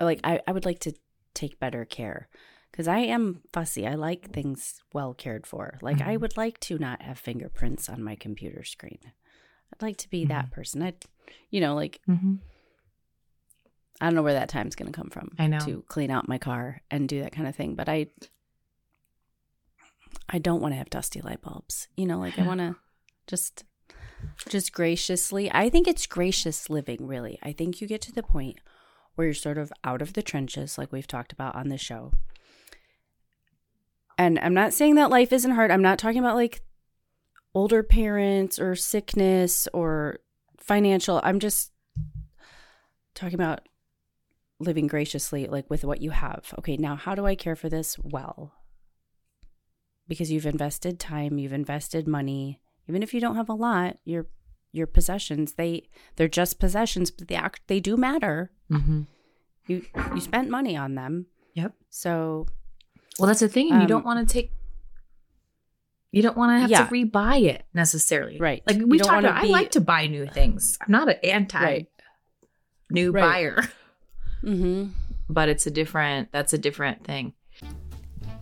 Like 0.00 0.20
I, 0.24 0.40
I 0.46 0.52
would 0.52 0.64
like 0.64 0.80
to 0.80 0.92
take 1.34 1.60
better 1.60 1.84
care. 1.84 2.28
Because 2.70 2.88
I 2.88 2.98
am 2.98 3.42
fussy. 3.52 3.86
I 3.86 3.94
like 3.94 4.32
things 4.32 4.82
well 4.92 5.14
cared 5.14 5.46
for. 5.46 5.78
Like 5.80 6.00
I 6.02 6.16
Mhm. 6.16 6.20
would 6.20 6.36
like 6.36 6.60
to 6.60 6.78
not 6.78 7.00
have 7.02 7.18
fingerprints 7.18 7.88
on 7.88 8.02
my 8.02 8.16
computer 8.16 8.64
screen. 8.64 8.98
I'd 9.72 9.82
like 9.82 9.96
to 9.98 10.10
be 10.10 10.24
that 10.26 10.50
person. 10.50 10.82
I'd 10.82 11.04
you 11.50 11.60
know, 11.60 11.74
like 11.74 12.00
I 14.00 14.04
don't 14.06 14.14
know 14.14 14.22
where 14.22 14.34
that 14.34 14.48
time's 14.50 14.74
gonna 14.76 14.92
come 14.92 15.08
from. 15.10 15.30
I 15.38 15.46
know. 15.46 15.58
To 15.60 15.82
clean 15.88 16.10
out 16.10 16.28
my 16.28 16.38
car 16.38 16.82
and 16.90 17.08
do 17.08 17.20
that 17.22 17.32
kind 17.32 17.48
of 17.48 17.56
thing. 17.56 17.74
But 17.76 17.88
I 17.88 18.08
I 20.28 20.38
don't 20.38 20.60
want 20.60 20.72
to 20.72 20.76
have 20.78 20.90
dusty 20.90 21.20
light 21.20 21.40
bulbs. 21.42 21.88
You 21.96 22.06
know, 22.06 22.18
like 22.18 22.38
I 22.38 22.46
want 22.46 22.58
to 22.60 22.76
just 23.26 23.64
just 24.48 24.72
graciously. 24.72 25.50
I 25.52 25.70
think 25.70 25.86
it's 25.88 26.06
gracious 26.06 26.68
living, 26.68 27.06
really. 27.06 27.38
I 27.42 27.52
think 27.52 27.80
you 27.80 27.86
get 27.88 28.00
to 28.02 28.12
the 28.12 28.22
point 28.22 28.58
where 29.14 29.26
you're 29.26 29.34
sort 29.34 29.56
of 29.58 29.72
out 29.84 30.02
of 30.02 30.12
the 30.12 30.22
trenches, 30.22 30.76
like 30.78 30.92
we've 30.92 31.06
talked 31.06 31.32
about 31.32 31.54
on 31.54 31.68
the 31.68 31.78
show. 31.78 32.12
And 34.18 34.38
I'm 34.38 34.54
not 34.54 34.72
saying 34.72 34.94
that 34.94 35.10
life 35.10 35.32
isn't 35.32 35.50
hard. 35.50 35.70
I'm 35.70 35.82
not 35.82 35.98
talking 35.98 36.18
about 36.18 36.36
like 36.36 36.62
older 37.54 37.82
parents 37.82 38.58
or 38.58 38.74
sickness 38.74 39.68
or 39.72 40.18
financial. 40.58 41.20
I'm 41.22 41.38
just 41.40 41.72
talking 43.14 43.34
about 43.34 43.68
living 44.58 44.86
graciously, 44.86 45.46
like 45.46 45.68
with 45.68 45.84
what 45.84 46.00
you 46.00 46.10
have. 46.10 46.54
Okay, 46.58 46.76
now 46.76 46.96
how 46.96 47.14
do 47.14 47.26
I 47.26 47.34
care 47.34 47.56
for 47.56 47.68
this 47.68 47.98
well? 47.98 48.54
Because 50.08 50.30
you've 50.30 50.46
invested 50.46 50.98
time, 51.00 51.38
you've 51.38 51.52
invested 51.52 52.06
money. 52.06 52.60
Even 52.88 53.02
if 53.02 53.12
you 53.12 53.20
don't 53.20 53.36
have 53.36 53.48
a 53.48 53.54
lot, 53.54 53.98
your 54.04 54.26
your 54.72 54.86
possessions 54.86 55.54
they 55.54 55.88
they're 56.16 56.28
just 56.28 56.58
possessions, 56.60 57.10
but 57.10 57.28
they 57.28 57.34
act 57.34 57.60
they 57.66 57.80
do 57.80 57.96
matter. 57.96 58.50
Mm-hmm. 58.70 59.02
You 59.66 59.84
you 60.14 60.20
spent 60.20 60.48
money 60.48 60.76
on 60.76 60.94
them, 60.94 61.26
Yep. 61.54 61.72
so 61.90 62.46
Well, 63.18 63.26
that's 63.26 63.40
the 63.40 63.48
thing. 63.48 63.70
and 63.70 63.76
you 63.80 63.82
Um, 63.82 63.88
don't 63.88 64.04
want 64.04 64.26
to 64.28 64.32
take. 64.32 64.52
You 66.12 66.22
don't 66.22 66.36
want 66.36 66.56
to 66.56 66.60
have 66.60 66.70
Yeah. 66.70 66.86
to 66.86 66.90
rebuy 66.92 67.44
it 67.44 67.64
necessarily, 67.74 68.38
Right. 68.38 68.62
Like 68.66 68.78
we 68.86 68.98
talked 68.98 69.18
about. 69.24 69.42
be- 69.42 69.48
I 69.48 69.50
like 69.50 69.70
to 69.72 69.80
buy 69.80 70.06
new 70.06 70.26
things. 70.26 70.78
I'm 70.80 70.90
not 70.92 71.08
an 71.08 71.16
anti 71.22 71.60
Right. 71.62 71.86
new 72.90 73.10
Right. 73.10 73.20
buyer, 73.22 73.62
mm-hmm. 74.42 74.90
but 75.28 75.48
it's 75.48 75.66
a 75.66 75.70
different. 75.70 76.30
That's 76.32 76.52
a 76.52 76.58
different 76.58 77.04
thing. 77.04 77.34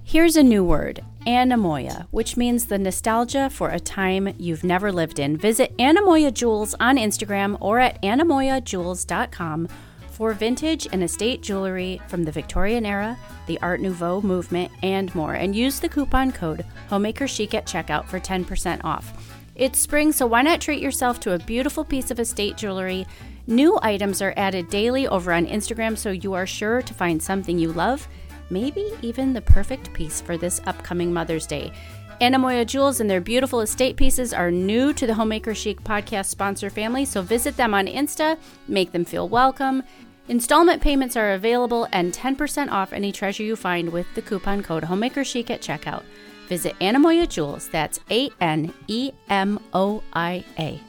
Here's 0.07 0.37
a 0.37 0.43
new 0.43 0.63
word, 0.63 1.03
anemoia, 1.27 2.07
which 2.11 2.37
means 2.37 2.67
the 2.67 2.79
nostalgia 2.79 3.49
for 3.49 3.71
a 3.71 3.81
time 3.81 4.35
you've 4.39 4.63
never 4.63 4.93
lived 4.93 5.19
in. 5.19 5.37
Visit 5.39 5.75
Anemoia 5.79 6.33
Jewels 6.33 6.75
on 6.79 6.97
Instagram 6.99 7.57
or 7.61 7.81
at 7.81 8.01
anemoiajewels.com 8.03 9.69
for 10.15 10.33
vintage 10.33 10.87
and 10.93 11.03
estate 11.03 11.43
jewelry 11.43 12.01
from 12.09 12.23
the 12.23 12.33
Victorian 12.33 12.87
era, 12.87 13.19
the 13.47 13.61
Art 13.61 13.81
Nouveau 13.81 14.21
movement, 14.23 14.71
and 14.83 15.15
more. 15.15 15.35
And 15.35 15.55
use 15.55 15.81
the 15.81 15.89
coupon 15.89 16.33
code 16.33 16.65
Homemaker 16.89 17.29
Chic 17.29 17.53
at 17.55 17.67
checkout 17.67 18.07
for 18.07 18.21
10% 18.21 18.81
off. 18.85 19.37
It's 19.55 19.79
spring, 19.79 20.13
so 20.13 20.27
why 20.27 20.43
not 20.43 20.61
treat 20.61 20.81
yourself 20.81 21.21
to 21.21 21.35
a 21.35 21.39
beautiful 21.39 21.85
piece 21.85 22.11
of 22.11 22.19
estate 22.19 22.57
jewelry? 22.57 23.07
New 23.47 23.79
items 23.83 24.23
are 24.23 24.35
added 24.37 24.71
daily 24.71 25.07
over 25.09 25.33
on 25.33 25.47
Instagram, 25.47 25.99
so 25.99 26.11
you 26.11 26.33
are 26.33 26.47
sure 26.47 26.81
to 26.83 26.95
find 26.95 27.23
something 27.23 27.59
you 27.59 27.73
love 27.73 28.09
maybe 28.51 28.93
even 29.03 29.33
the 29.33 29.41
perfect 29.41 29.93
piece 29.93 30.21
for 30.21 30.37
this 30.37 30.61
upcoming 30.67 31.13
Mother's 31.13 31.47
Day. 31.47 31.73
Anemoia 32.21 32.65
Jewels 32.65 33.01
and 33.01 33.11
their 33.11 33.21
beautiful 33.21 33.61
estate 33.61 33.97
pieces 33.97 34.33
are 34.33 34.51
new 34.51 34.93
to 34.93 35.07
the 35.07 35.15
Homemaker 35.15 35.55
Chic 35.55 35.83
podcast 35.83 36.27
sponsor 36.27 36.71
family, 36.71 37.05
so 37.05 37.23
visit 37.23 37.57
them 37.57 37.75
on 37.75 37.87
Insta, 37.87 38.39
make 38.69 38.93
them 38.93 39.05
feel 39.05 39.29
welcome. 39.29 39.83
Installment 40.27 40.81
payments 40.81 41.17
are 41.17 41.35
available 41.35 41.87
and 41.93 42.15
10% 42.15 42.71
off 42.71 42.95
any 42.95 43.13
treasure 43.13 43.43
you 43.43 43.57
find 43.57 43.91
with 43.91 44.07
the 44.15 44.23
coupon 44.23 44.63
code 44.63 44.85
Homemaker 44.85 45.23
Chic 45.23 45.51
at 45.51 45.61
checkout. 45.61 46.03
Visit 46.49 46.75
Anemoia 46.81 47.29
Jewels, 47.29 47.69
that's 47.69 48.01
A 48.11 48.31
N 48.41 48.73
E 48.87 49.13
M 49.29 49.61
O 49.75 50.03
I 50.15 50.43
A. 50.59 50.81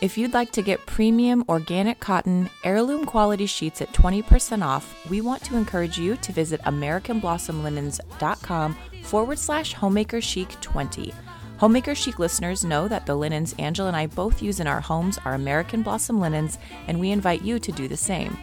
If 0.00 0.16
you'd 0.16 0.34
like 0.34 0.52
to 0.52 0.62
get 0.62 0.86
premium 0.86 1.44
organic 1.48 1.98
cotton 1.98 2.48
heirloom 2.62 3.06
quality 3.06 3.46
sheets 3.46 3.82
at 3.82 3.92
20% 3.92 4.64
off, 4.64 4.94
we 5.10 5.20
want 5.20 5.42
to 5.44 5.56
encourage 5.56 5.98
you 5.98 6.14
to 6.16 6.32
visit 6.32 6.62
AmericanBlossomLinens.com 6.62 8.76
forward 9.02 9.38
slash 9.38 9.72
homemaker 9.72 10.20
chic 10.20 10.50
20. 10.60 11.12
Homemaker 11.58 11.94
Chic 11.94 12.18
listeners 12.18 12.64
know 12.64 12.86
that 12.86 13.06
the 13.06 13.14
linens 13.14 13.54
Angela 13.58 13.88
and 13.88 13.96
I 13.96 14.08
both 14.08 14.42
use 14.42 14.60
in 14.60 14.66
our 14.66 14.82
homes 14.82 15.18
are 15.24 15.32
American 15.32 15.82
Blossom 15.82 16.20
linens, 16.20 16.58
and 16.86 17.00
we 17.00 17.10
invite 17.10 17.40
you 17.40 17.58
to 17.58 17.72
do 17.72 17.88
the 17.88 17.96
same. 17.96 18.36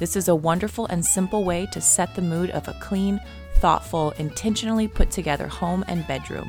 This 0.00 0.16
is 0.16 0.28
a 0.28 0.34
wonderful 0.34 0.86
and 0.86 1.04
simple 1.04 1.44
way 1.44 1.66
to 1.72 1.80
set 1.82 2.14
the 2.14 2.22
mood 2.22 2.48
of 2.52 2.66
a 2.66 2.76
clean, 2.80 3.20
thoughtful, 3.56 4.12
intentionally 4.12 4.88
put 4.88 5.10
together 5.10 5.46
home 5.46 5.84
and 5.88 6.06
bedroom. 6.06 6.48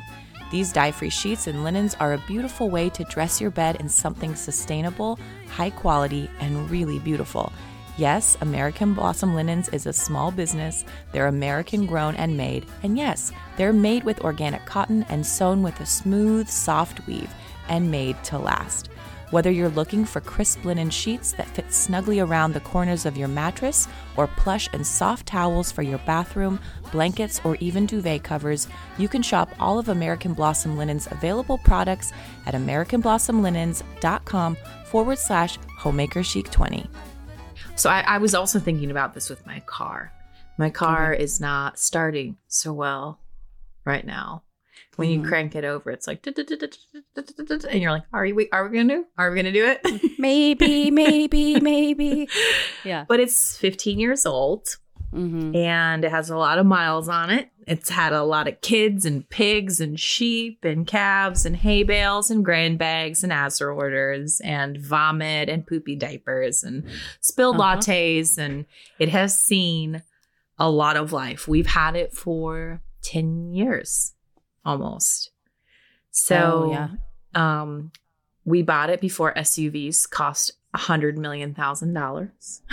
These 0.50 0.72
dye 0.72 0.90
free 0.90 1.10
sheets 1.10 1.46
and 1.46 1.62
linens 1.62 1.94
are 2.00 2.14
a 2.14 2.24
beautiful 2.26 2.70
way 2.70 2.88
to 2.88 3.04
dress 3.04 3.42
your 3.42 3.50
bed 3.50 3.76
in 3.76 3.90
something 3.90 4.34
sustainable, 4.34 5.18
high 5.50 5.68
quality, 5.68 6.30
and 6.40 6.70
really 6.70 6.98
beautiful. 7.00 7.52
Yes, 7.98 8.38
American 8.40 8.94
Blossom 8.94 9.34
Linens 9.34 9.68
is 9.68 9.84
a 9.84 9.92
small 9.92 10.30
business. 10.30 10.86
They're 11.12 11.26
American 11.26 11.84
grown 11.84 12.14
and 12.16 12.34
made. 12.34 12.64
And 12.82 12.96
yes, 12.96 13.32
they're 13.58 13.74
made 13.74 14.02
with 14.04 14.22
organic 14.22 14.64
cotton 14.64 15.04
and 15.10 15.26
sewn 15.26 15.62
with 15.62 15.78
a 15.78 15.84
smooth, 15.84 16.48
soft 16.48 17.06
weave 17.06 17.30
and 17.68 17.90
made 17.90 18.16
to 18.24 18.38
last. 18.38 18.88
Whether 19.32 19.50
you're 19.50 19.70
looking 19.70 20.04
for 20.04 20.20
crisp 20.20 20.66
linen 20.66 20.90
sheets 20.90 21.32
that 21.32 21.48
fit 21.48 21.72
snugly 21.72 22.20
around 22.20 22.52
the 22.52 22.60
corners 22.60 23.06
of 23.06 23.16
your 23.16 23.28
mattress, 23.28 23.88
or 24.18 24.26
plush 24.26 24.68
and 24.74 24.86
soft 24.86 25.26
towels 25.26 25.72
for 25.72 25.80
your 25.80 26.00
bathroom, 26.00 26.60
blankets, 26.92 27.40
or 27.42 27.56
even 27.56 27.86
duvet 27.86 28.24
covers, 28.24 28.68
you 28.98 29.08
can 29.08 29.22
shop 29.22 29.48
all 29.58 29.78
of 29.78 29.88
American 29.88 30.34
Blossom 30.34 30.76
Linen's 30.76 31.08
available 31.10 31.56
products 31.56 32.12
at 32.44 32.52
AmericanBlossomLinens.com 32.52 34.56
forward 34.84 35.18
slash 35.18 35.58
homemaker 35.78 36.22
chic 36.22 36.50
20. 36.50 36.86
So 37.74 37.88
I, 37.88 38.04
I 38.06 38.18
was 38.18 38.34
also 38.34 38.58
thinking 38.58 38.90
about 38.90 39.14
this 39.14 39.30
with 39.30 39.46
my 39.46 39.60
car. 39.60 40.12
My 40.58 40.68
car 40.68 41.14
mm-hmm. 41.14 41.22
is 41.22 41.40
not 41.40 41.78
starting 41.78 42.36
so 42.48 42.74
well 42.74 43.18
right 43.86 44.04
now. 44.04 44.42
When 45.02 45.10
you 45.10 45.20
Mhm. 45.20 45.28
crank 45.28 45.54
it 45.56 45.64
over, 45.64 45.90
it's 45.90 46.06
like, 46.06 46.24
and 46.26 47.82
you're 47.82 47.90
like, 47.90 48.04
are 48.12 48.22
we, 48.32 48.48
are 48.52 48.68
we 48.68 48.76
gonna 48.78 48.94
do? 48.96 49.04
Are 49.18 49.30
we 49.30 49.36
gonna 49.36 49.50
do 49.52 49.66
it? 49.66 49.80
Maybe, 50.18 50.90
maybe, 50.92 51.58
maybe. 51.60 52.28
Yeah. 52.84 53.04
But 53.08 53.18
it's 53.20 53.56
15 53.58 53.98
years 53.98 54.24
old 54.26 54.76
Mm-hmm. 55.12 55.54
and 55.56 56.04
it 56.06 56.10
has 56.10 56.30
a 56.30 56.38
lot 56.38 56.58
of 56.58 56.64
miles 56.64 57.06
on 57.08 57.28
it. 57.28 57.50
It's 57.66 57.90
had 57.90 58.12
a 58.14 58.22
lot 58.22 58.48
of 58.48 58.60
kids 58.62 59.04
and 59.04 59.28
pigs 59.28 59.78
and 59.80 60.00
sheep 60.00 60.64
and 60.64 60.86
calves 60.86 61.44
and 61.44 61.54
hay 61.56 61.82
bales 61.82 62.30
and 62.30 62.42
grain 62.44 62.78
bags 62.78 63.22
and 63.22 63.30
azer 63.32 63.74
orders 63.76 64.40
and 64.42 64.78
vomit 64.78 65.50
and 65.50 65.66
poopy 65.66 65.96
diapers 65.96 66.62
and 66.64 66.84
spilled 67.20 67.60
Uh-huh. 67.60 67.76
lattes. 67.76 68.38
And 68.38 68.64
it 68.98 69.10
has 69.10 69.38
seen 69.38 70.02
a 70.58 70.70
lot 70.70 70.96
of 70.96 71.12
life. 71.12 71.46
We've 71.46 71.66
had 71.66 71.94
it 71.94 72.14
for 72.14 72.80
10 73.02 73.52
years 73.52 74.14
almost. 74.64 75.30
So, 76.10 76.36
Oh, 76.36 76.70
yeah. 76.70 76.88
um, 77.34 77.92
we 78.44 78.62
bought 78.62 78.90
it 78.90 79.00
before 79.00 79.32
SUVs 79.34 80.08
cost 80.08 80.52
a 80.74 80.78
hundred 80.78 81.16
million 81.18 81.54
thousand 81.54 81.94
dollars. 81.94 82.62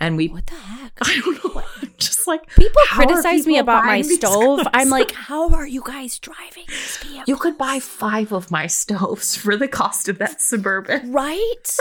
And 0.00 0.16
we 0.16 0.28
What 0.28 0.46
the 0.46 0.54
heck? 0.54 0.92
I 1.02 1.20
don't 1.20 1.44
know. 1.54 1.62
Just 1.98 2.28
like 2.28 2.46
People 2.54 2.80
criticize 2.86 3.44
me 3.44 3.58
about 3.58 3.84
my 3.84 4.02
stove. 4.02 4.60
I'm 4.72 4.88
like, 4.88 5.10
how 5.28 5.52
are 5.52 5.66
you 5.66 5.82
guys 5.84 6.18
driving 6.20 6.64
you 7.26 7.36
could 7.36 7.58
buy 7.58 7.80
five 7.80 8.32
of 8.32 8.52
my 8.52 8.68
stoves 8.68 9.34
for 9.34 9.56
the 9.56 9.66
cost 9.66 10.08
of 10.08 10.18
that 10.18 10.40
suburban. 10.40 11.10
right? 11.10 11.76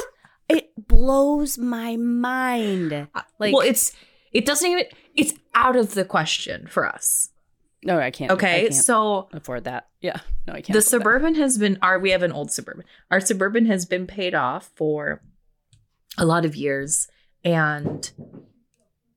It 0.49 0.71
blows 0.88 1.59
my 1.59 1.97
mind. 1.97 2.91
Like, 3.38 3.53
well, 3.53 3.61
it's 3.61 3.93
it 4.32 4.45
doesn't 4.47 4.67
even 4.67 4.86
it's 5.15 5.34
out 5.53 5.75
of 5.75 5.93
the 5.93 6.03
question 6.03 6.65
for 6.65 6.88
us. 6.88 7.30
No, 7.88 8.00
I 8.00 8.12
can't. 8.12 8.30
I 8.32 8.34
Okay, 8.36 8.62
can't 8.64 8.74
so 8.76 9.28
afford 9.34 9.64
that. 9.64 9.88
Yeah, 10.02 10.20
no, 10.46 10.54
I 10.54 10.62
can't. 10.62 10.68
the 10.68 10.80
afford 10.80 10.84
that. 10.84 10.90
suburban 10.90 11.36
has 11.36 11.58
been 11.58 11.80
our 11.82 11.98
we 11.98 12.12
have 12.12 12.22
an 12.22 12.32
old 12.32 12.52
suburban. 12.52 12.84
Our 13.10 13.20
suburban 13.20 13.66
has 13.66 13.86
been 13.86 14.06
paid 14.06 14.36
off 14.36 14.70
for 14.76 15.22
a 16.18 16.26
lot 16.26 16.46
of 16.46 16.56
years, 16.56 17.08
and 17.44 18.12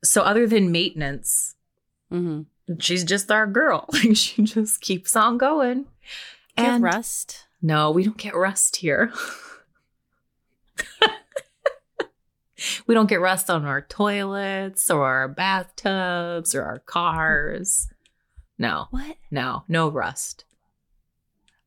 so 0.03 0.23
other 0.23 0.47
than 0.47 0.73
maintenance, 0.73 1.55
Mhm. 2.11 2.47
she's 2.79 3.05
just 3.05 3.31
our 3.31 3.47
girl. 3.47 3.87
Like 3.93 4.17
she 4.17 4.43
just 4.45 4.81
keeps 4.81 5.15
on 5.17 5.37
going. 5.37 5.81
You 6.59 6.65
And 6.65 6.83
rust. 6.83 7.47
no, 7.61 7.91
we 7.91 8.05
don't 8.05 8.17
get 8.17 8.35
rust 8.35 8.77
here. 8.77 9.13
we 12.87 12.95
don't 12.95 13.09
get 13.09 13.21
rust 13.21 13.49
on 13.49 13.65
our 13.65 13.81
toilets 13.81 14.91
or 14.91 15.07
our 15.07 15.29
bathtubs 15.29 16.55
or 16.55 16.63
our 16.63 16.79
cars. 16.81 17.89
No, 18.61 18.87
What? 18.91 19.17
no, 19.31 19.65
no 19.69 19.89
rust. 19.89 20.45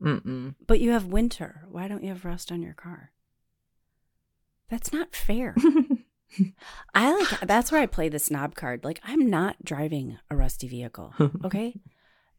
Mm-mm. 0.02 0.56
But 0.68 0.80
you 0.80 0.92
have 0.92 1.06
winter. 1.08 1.64
Why 1.70 1.88
don't 1.88 2.04
you 2.04 2.10
have 2.10 2.24
rust 2.24 2.52
on 2.52 2.62
your 2.62 2.74
car? 2.74 3.12
That's 4.70 4.94
not 4.94 5.16
fair. 5.16 5.56
I 6.96 7.14
like 7.16 7.40
that's 7.42 7.72
where 7.72 7.82
I 7.82 7.86
play 7.86 8.10
the 8.10 8.20
snob 8.20 8.56
card. 8.56 8.84
Like 8.84 9.00
I'm 9.04 9.30
not 9.30 9.64
driving 9.64 10.18
a 10.32 10.36
rusty 10.36 10.68
vehicle, 10.68 11.14
okay? 11.46 11.80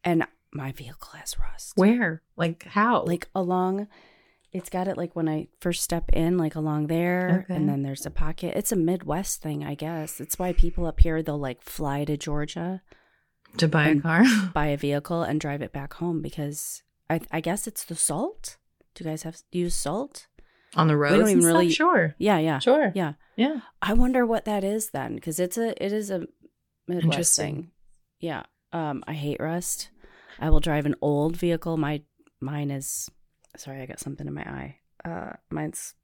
and 0.02 0.24
my 0.52 0.72
vehicle 0.72 1.10
has 1.14 1.38
rust. 1.38 1.72
Where? 1.76 2.22
Like 2.36 2.64
how? 2.64 3.02
Like 3.04 3.28
along 3.34 3.88
it's 4.52 4.70
got 4.70 4.86
it 4.86 4.96
like 4.96 5.16
when 5.16 5.28
I 5.28 5.48
first 5.60 5.82
step 5.82 6.10
in 6.12 6.38
like 6.38 6.54
along 6.54 6.86
there 6.86 7.42
Okay. 7.44 7.56
and 7.56 7.68
then 7.68 7.82
there's 7.82 8.06
a 8.06 8.10
pocket. 8.10 8.54
It's 8.56 8.70
a 8.72 8.76
Midwest 8.76 9.42
thing, 9.42 9.64
I 9.64 9.74
guess. 9.74 10.20
It's 10.20 10.38
why 10.38 10.52
people 10.52 10.86
up 10.86 11.00
here 11.00 11.22
they'll 11.22 11.38
like 11.38 11.60
fly 11.62 12.04
to 12.04 12.16
Georgia, 12.16 12.82
to 13.58 13.68
buy 13.68 13.88
a 13.88 14.00
car? 14.00 14.24
buy 14.54 14.66
a 14.66 14.76
vehicle 14.76 15.22
and 15.22 15.40
drive 15.40 15.62
it 15.62 15.72
back 15.72 15.94
home 15.94 16.20
because 16.22 16.82
I 17.10 17.20
I 17.30 17.40
guess 17.40 17.66
it's 17.66 17.84
the 17.84 17.94
salt. 17.94 18.56
Do 18.94 19.04
you 19.04 19.10
guys 19.10 19.22
have 19.24 19.38
use 19.52 19.74
salt? 19.74 20.26
on 20.76 20.88
the 20.88 20.96
road? 20.96 21.12
roads? 21.12 21.20
don't 21.22 21.30
even 21.30 21.42
stuff? 21.42 21.52
really- 21.52 21.70
Sure. 21.70 22.14
Yeah, 22.18 22.38
yeah. 22.38 22.58
Sure. 22.58 22.90
Yeah. 22.96 23.12
Yeah. 23.36 23.60
I 23.80 23.92
wonder 23.94 24.26
what 24.26 24.44
that 24.46 24.64
is 24.64 24.90
then, 24.90 25.14
because 25.14 25.38
it's 25.38 25.56
a 25.56 25.70
it 25.84 25.92
is 25.92 26.10
a 26.10 26.26
Midwest 26.88 27.04
Interesting. 27.04 27.54
thing. 27.54 27.70
Yeah. 28.18 28.42
Um, 28.72 29.04
I 29.06 29.12
hate 29.14 29.38
rust. 29.40 29.90
I 30.40 30.50
will 30.50 30.58
drive 30.60 30.84
an 30.86 30.96
old 31.00 31.36
vehicle. 31.36 31.76
My 31.76 32.02
mine 32.40 32.70
is 32.72 33.08
sorry, 33.56 33.82
I 33.82 33.86
got 33.86 34.00
something 34.00 34.26
in 34.26 34.34
my 34.34 34.42
eye. 34.42 34.76
Uh, 35.04 35.32
mine's 35.50 35.94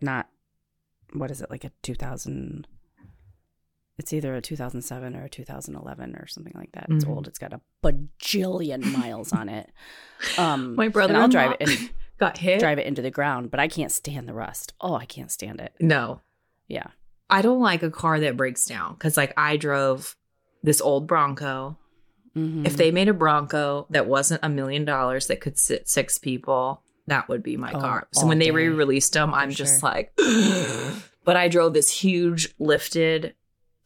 not. 0.00 0.28
What 1.12 1.30
is 1.30 1.40
it 1.42 1.50
like 1.50 1.64
a 1.64 1.70
two 1.82 1.94
thousand? 1.94 2.66
It's 3.98 4.12
either 4.12 4.34
a 4.34 4.40
two 4.40 4.56
thousand 4.56 4.82
seven 4.82 5.14
or 5.14 5.24
a 5.24 5.28
two 5.28 5.44
thousand 5.44 5.76
eleven 5.76 6.16
or 6.16 6.26
something 6.26 6.54
like 6.56 6.72
that. 6.72 6.86
It's 6.88 7.04
Mhm. 7.04 7.10
old. 7.10 7.28
It's 7.28 7.38
got 7.38 7.52
a 7.52 7.60
bajillion 7.84 8.84
miles 8.96 9.32
on 9.32 9.48
it. 9.48 9.70
Um, 10.38 10.76
My 10.76 10.86
brother 10.88 11.14
and 11.14 11.22
I'll 11.22 11.28
drive 11.28 11.56
it 11.58 11.68
and 11.68 11.90
got 12.18 12.38
hit. 12.38 12.60
drive 12.60 12.78
it 12.78 12.86
into 12.86 13.02
the 13.02 13.10
ground, 13.10 13.50
but 13.50 13.58
I 13.60 13.66
can't 13.68 13.90
stand 13.90 14.28
the 14.28 14.32
rust. 14.34 14.72
Oh, 14.80 14.94
I 14.94 15.04
can't 15.04 15.30
stand 15.32 15.60
it. 15.60 15.72
No. 15.80 16.20
Yeah. 16.68 16.86
I 17.28 17.42
don't 17.42 17.60
like 17.60 17.82
a 17.82 17.90
car 17.90 18.20
that 18.20 18.36
breaks 18.36 18.64
down 18.66 18.94
because, 18.94 19.16
like, 19.16 19.32
I 19.36 19.56
drove 19.56 20.16
this 20.62 20.80
old 20.80 21.06
Bronco. 21.08 21.76
Mhm. 22.36 22.64
If 22.66 22.76
they 22.76 22.90
made 22.92 23.08
a 23.08 23.12
Bronco 23.14 23.86
that 23.90 24.06
wasn't 24.06 24.44
a 24.44 24.48
million 24.48 24.84
dollars 24.84 25.26
that 25.26 25.40
could 25.40 25.58
sit 25.58 25.88
six 25.88 26.18
people, 26.18 26.82
that 27.08 27.28
would 27.28 27.42
be 27.42 27.56
my 27.56 27.72
Oh, 27.72 27.80
car. 27.80 28.06
So 28.12 28.26
when 28.26 28.38
they 28.38 28.52
re-released 28.52 29.12
them, 29.14 29.34
I'm 29.34 29.50
just 29.50 29.80
sure. 29.80 29.88
like, 29.90 30.12
but 31.24 31.36
I 31.36 31.48
drove 31.48 31.74
this 31.74 31.90
huge 31.90 32.54
lifted 32.60 33.34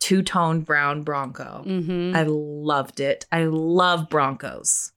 two-tone 0.01 0.61
brown 0.61 1.03
Bronco. 1.03 1.65
Mhm. 1.67 2.15
I 2.15 2.25
loved 2.29 3.01
it. 3.01 3.27
I 3.33 3.45
love 3.45 4.09
Broncos. 4.09 4.93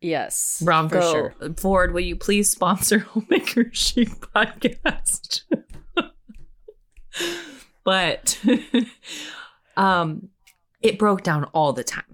yes, 0.00 0.62
Bronco 0.64 1.00
sure. 1.00 1.34
Ford, 1.56 1.92
will 1.92 2.00
you 2.00 2.16
please 2.16 2.50
sponsor 2.50 2.98
Homemaker 3.10 3.70
Chic 3.72 4.08
podcast? 4.20 5.42
but 7.84 8.38
um 9.76 10.28
it 10.80 10.98
broke 10.98 11.22
down 11.22 11.44
all 11.52 11.72
the 11.72 11.82
time. 11.84 12.04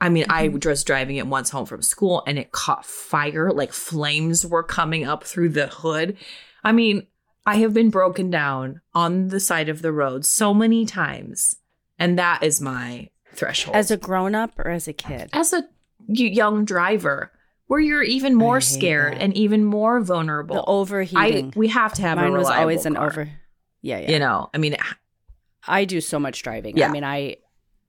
I 0.00 0.08
mean, 0.08 0.26
I 0.28 0.48
Mhm. 0.48 0.64
was 0.66 0.84
driving 0.84 1.16
it 1.16 1.26
once 1.28 1.48
home 1.50 1.64
from 1.64 1.80
school 1.80 2.22
and 2.26 2.38
it 2.38 2.50
caught 2.52 2.84
fire, 2.84 3.50
like 3.52 3.72
flames 3.72 4.44
were 4.44 4.62
coming 4.64 5.04
up 5.04 5.24
through 5.24 5.50
the 5.50 5.68
hood. 5.68 6.16
I 6.64 6.72
mean, 6.72 7.06
I 7.46 7.56
have 7.56 7.72
been 7.72 7.88
broken 7.90 8.28
down 8.28 8.80
on 8.94 9.28
the 9.28 9.40
side 9.40 9.68
of 9.68 9.80
the 9.80 9.92
road 9.92 10.26
so 10.26 10.52
many 10.52 10.84
times, 10.84 11.54
and 12.02 12.18
that 12.18 12.42
is 12.42 12.60
my 12.60 13.08
threshold. 13.32 13.76
As 13.76 13.90
a 13.90 13.96
grown 13.96 14.34
up 14.34 14.58
or 14.58 14.70
as 14.70 14.88
a 14.88 14.92
kid? 14.92 15.30
As 15.32 15.52
a 15.52 15.64
young 16.08 16.64
driver 16.64 17.30
where 17.68 17.78
you're 17.78 18.02
even 18.02 18.34
more 18.34 18.60
scared 18.60 19.14
that. 19.14 19.22
and 19.22 19.36
even 19.36 19.64
more 19.64 20.00
vulnerable. 20.00 20.56
The 20.56 20.64
overheating. 20.64 21.52
I, 21.54 21.58
we 21.58 21.68
have 21.68 21.92
to 21.94 22.02
have 22.02 22.18
Mine 22.18 22.32
was 22.32 22.48
always 22.48 22.84
an 22.86 22.96
car. 22.96 23.06
over. 23.06 23.30
Yeah, 23.82 24.00
yeah. 24.00 24.10
You 24.10 24.18
know, 24.18 24.50
I 24.52 24.58
mean, 24.58 24.76
I 25.66 25.84
do 25.84 26.00
so 26.00 26.18
much 26.18 26.42
driving. 26.42 26.76
Yeah. 26.76 26.88
I 26.88 26.90
mean, 26.90 27.04
I 27.04 27.36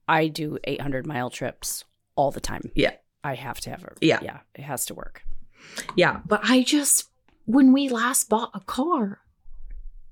I 0.07 0.28
do 0.28 0.59
800 0.64 1.07
mile 1.07 1.30
trips 1.30 1.84
all 2.16 2.32
the 2.32 2.39
time. 2.39 2.72
Yeah. 2.76 2.91
I 3.24 3.36
have 3.36 3.59
to 3.61 3.72
have 3.72 3.84
a. 3.84 3.93
Yeah. 3.99 4.20
Yeah. 4.22 4.39
It 4.53 4.61
has 4.61 4.86
to 4.88 4.93
work. 4.93 5.24
Yeah. 5.95 6.20
But 6.26 6.41
I 6.43 6.64
just, 6.64 7.09
when 7.45 7.74
we 7.74 7.89
last 7.89 8.30
bought 8.30 8.51
a 8.53 8.59
car, 8.59 9.22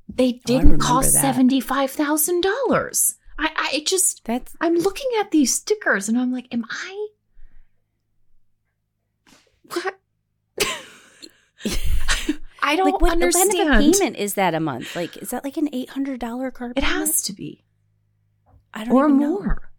they 0.07 0.35
oh, 0.35 0.41
didn't 0.45 0.81
oh, 0.81 0.85
cost 0.85 1.15
$75,000. 1.15 3.15
I 3.39 3.49
I 3.73 3.84
just 3.86 4.23
That's 4.25 4.55
I'm 4.61 4.75
looking 4.75 5.09
at 5.19 5.32
these 5.32 5.53
stickers 5.53 6.07
and 6.09 6.17
I'm 6.17 6.32
like, 6.32 6.47
am 6.53 6.65
I 6.69 7.07
What? 9.73 9.99
I 12.63 12.75
don't 12.75 12.86
like 12.91 13.01
what, 13.01 13.11
understand. 13.11 13.49
what 13.49 13.57
kind 13.57 13.86
of 13.86 13.93
payment 13.99 14.15
is 14.17 14.36
that 14.36 14.53
a 14.53 14.59
month? 14.59 14.95
Like, 14.95 15.17
is 15.17 15.32
that 15.32 15.43
like 15.43 15.57
an 15.57 15.69
eight 15.73 15.89
hundred 15.89 16.19
dollar 16.19 16.51
car? 16.51 16.71
It 16.71 16.75
payment? 16.84 16.93
has 17.07 17.21
to 17.23 17.34
be, 17.34 17.63
I 18.73 18.86
don't 18.86 18.93
know. 18.93 18.99
or 18.99 19.09
more. 19.09 19.71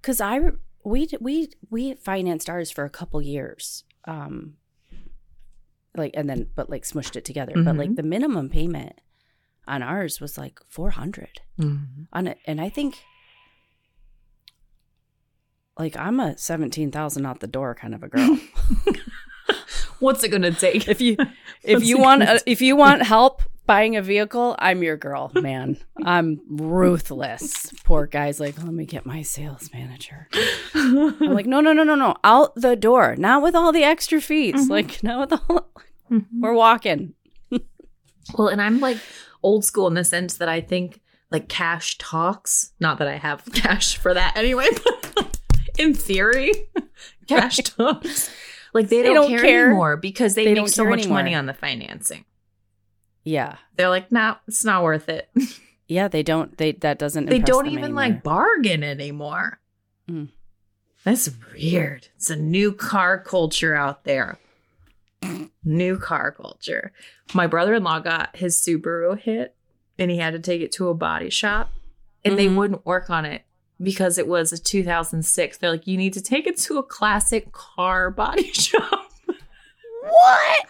Because 0.00 0.20
I 0.20 0.40
we 0.84 1.08
we 1.20 1.48
we 1.70 1.94
financed 1.94 2.48
ours 2.48 2.70
for 2.70 2.84
a 2.84 2.90
couple 2.90 3.20
years, 3.20 3.82
um, 4.04 4.54
like 5.96 6.12
and 6.14 6.30
then 6.30 6.46
but 6.54 6.70
like 6.70 6.84
smushed 6.84 7.16
it 7.16 7.24
together. 7.24 7.54
But 7.56 7.76
like 7.76 7.90
Mhm. 7.90 7.96
the 7.96 8.02
minimum 8.04 8.48
payment 8.48 9.00
on 9.68 9.82
ours 9.82 10.20
was 10.20 10.36
like 10.38 10.60
four 10.68 10.90
hundred 10.90 11.40
on 12.12 12.26
it, 12.26 12.38
and 12.46 12.60
I 12.60 12.68
think 12.68 12.98
like 15.78 15.96
I'm 15.96 16.20
a 16.20 16.36
seventeen 16.38 16.90
thousand 16.90 17.26
out 17.26 17.40
the 17.40 17.46
door 17.46 17.74
kind 17.74 17.94
of 17.94 18.02
a 18.02 18.08
girl. 18.08 18.38
What's 19.98 20.22
it 20.24 20.28
gonna 20.28 20.52
take? 20.52 20.88
if 20.88 21.00
you 21.00 21.16
if 21.62 21.76
What's 21.78 21.88
you 21.88 21.98
want 21.98 22.22
uh, 22.22 22.38
if 22.46 22.60
you 22.60 22.76
want 22.76 23.02
help 23.02 23.42
buying 23.66 23.96
a 23.96 24.02
vehicle, 24.02 24.54
I'm 24.60 24.82
your 24.82 24.96
girl, 24.96 25.32
man. 25.34 25.78
I'm 26.04 26.40
ruthless. 26.48 27.72
Poor 27.84 28.06
guy's 28.06 28.38
like, 28.38 28.56
let 28.62 28.72
me 28.72 28.84
get 28.86 29.04
my 29.04 29.22
sales 29.22 29.70
manager. 29.74 30.28
I'm 30.74 31.18
like, 31.34 31.46
no, 31.46 31.60
no, 31.60 31.72
no, 31.72 31.82
no, 31.82 31.96
no, 31.96 32.14
out 32.22 32.54
the 32.54 32.76
door, 32.76 33.16
not 33.18 33.42
with 33.42 33.56
all 33.56 33.72
the 33.72 33.82
extra 33.82 34.20
fees. 34.20 34.54
Mhm. 34.68 34.70
Like, 34.70 35.02
not 35.02 35.18
with 35.30 35.40
all. 35.50 35.70
Mhm. 36.10 36.26
We're 36.40 36.52
walking. 36.54 37.14
Well, 38.38 38.48
and 38.48 38.60
I'm 38.62 38.78
like 38.80 38.98
old 39.46 39.64
school 39.64 39.86
in 39.86 39.94
the 39.94 40.04
sense 40.04 40.34
that 40.38 40.48
I 40.48 40.60
think 40.60 41.00
like 41.30 41.48
cash 41.48 41.96
talks. 41.98 42.72
Not 42.80 42.98
that 42.98 43.08
I 43.08 43.16
have 43.16 43.44
cash 43.54 43.96
for 43.96 44.12
that 44.14 44.36
anyway, 44.36 44.68
but 45.14 45.38
in 45.78 45.94
theory, 45.94 46.52
cash 47.28 47.56
talks. 47.58 48.30
Like 48.74 48.88
they 48.88 48.98
They 49.02 49.04
don't, 49.14 49.14
don't 49.14 49.30
care, 49.30 49.40
care. 49.40 49.66
anymore 49.66 49.96
because 49.96 50.34
they, 50.34 50.44
They 50.44 50.54
make 50.54 50.68
so 50.68 50.84
much 50.84 51.00
anymore. 51.00 51.18
money 51.18 51.34
on 51.34 51.46
the 51.46 51.54
financing. 51.54 52.24
Yeah, 53.24 53.56
They're 53.76 53.88
like, 53.88 54.12
nah, 54.12 54.36
it's 54.46 54.64
not 54.64 54.82
worth 54.84 55.08
it. 55.08 55.28
yeah. 55.88 56.06
They 56.08 56.22
don't. 56.22 56.56
They 56.58 56.72
that 56.72 56.98
doesn't. 56.98 57.26
they 57.26 57.40
don't 57.40 57.66
even 57.66 57.84
anymore. 57.84 58.02
like 58.02 58.22
bargain 58.22 58.84
anymore. 58.84 59.58
Mm. 60.08 60.28
That's 61.02 61.30
weird. 61.52 62.06
It's 62.16 62.30
a 62.30 62.36
new 62.36 62.70
car 62.72 63.18
culture 63.18 63.74
out 63.74 64.04
there. 64.04 64.38
New 65.64 65.98
car 65.98 66.30
culture. 66.32 66.92
My 67.34 67.46
brother 67.46 67.74
in 67.74 67.82
law 67.84 67.98
got 68.00 68.36
his 68.36 68.56
Subaru 68.56 69.18
hit 69.18 69.54
and 69.98 70.10
he 70.10 70.18
had 70.18 70.32
to 70.32 70.38
take 70.38 70.60
it 70.62 70.72
to 70.72 70.88
a 70.88 70.94
body 70.94 71.30
shop 71.30 71.72
and 72.24 72.38
they 72.38 72.46
Mhm. 72.46 72.56
wouldn't 72.56 72.86
work 72.86 73.08
on 73.10 73.24
it 73.24 73.42
because 73.82 74.18
it 74.18 74.26
was 74.28 74.52
a 74.52 74.58
2006. 74.58 75.58
They're 75.58 75.70
like, 75.70 75.86
you 75.86 75.96
need 75.96 76.12
to 76.14 76.20
take 76.22 76.46
it 76.46 76.56
to 76.58 76.78
a 76.78 76.82
classic 76.82 77.52
car 77.52 78.10
body 78.10 78.50
shop. 78.52 79.10
What? 80.02 80.66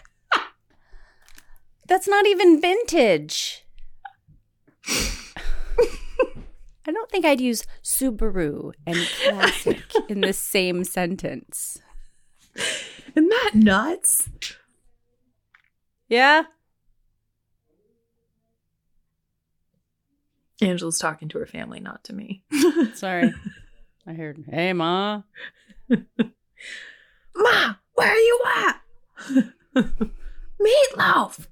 That's 1.87 2.07
not 2.07 2.25
even 2.27 2.59
vintage. 2.59 3.63
I 6.85 6.91
don't 6.91 7.09
think 7.11 7.25
I'd 7.25 7.41
use 7.41 7.65
Subaru 7.83 8.71
and 8.85 8.97
classic 9.25 9.81
in 10.07 10.21
the 10.21 10.31
same 10.33 10.83
sentence. 10.85 11.79
Isn't 13.17 13.29
that 13.29 13.51
nuts? 13.55 14.29
Yeah. 16.07 16.43
Angela's 20.61 20.99
talking 20.99 21.27
to 21.29 21.39
her 21.39 21.47
family, 21.47 21.79
not 21.79 22.03
to 22.03 22.13
me. 22.13 22.43
Sorry. 22.93 23.33
I 24.05 24.13
heard, 24.13 24.45
hey, 24.47 24.71
Ma. 24.73 25.23
Ma, 25.89 27.75
where 27.95 28.11
are 28.11 28.15
you 28.15 28.41
at? 28.55 28.81
Meatloaf. 30.61 31.47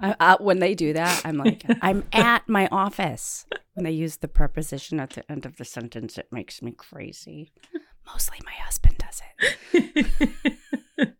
I, 0.00 0.14
I, 0.20 0.36
when 0.38 0.60
they 0.60 0.76
do 0.76 0.92
that, 0.92 1.22
I'm 1.24 1.36
like, 1.36 1.64
I'm 1.82 2.04
at 2.12 2.48
my 2.48 2.68
office. 2.68 3.44
When 3.74 3.82
they 3.82 3.90
use 3.90 4.18
the 4.18 4.28
preposition 4.28 5.00
at 5.00 5.10
the 5.10 5.28
end 5.28 5.44
of 5.46 5.56
the 5.56 5.64
sentence, 5.64 6.16
it 6.16 6.28
makes 6.30 6.62
me 6.62 6.70
crazy. 6.70 7.50
Mostly 8.12 8.38
my 8.44 8.52
husband 8.52 8.96
does 8.98 9.22
it. 9.72 11.14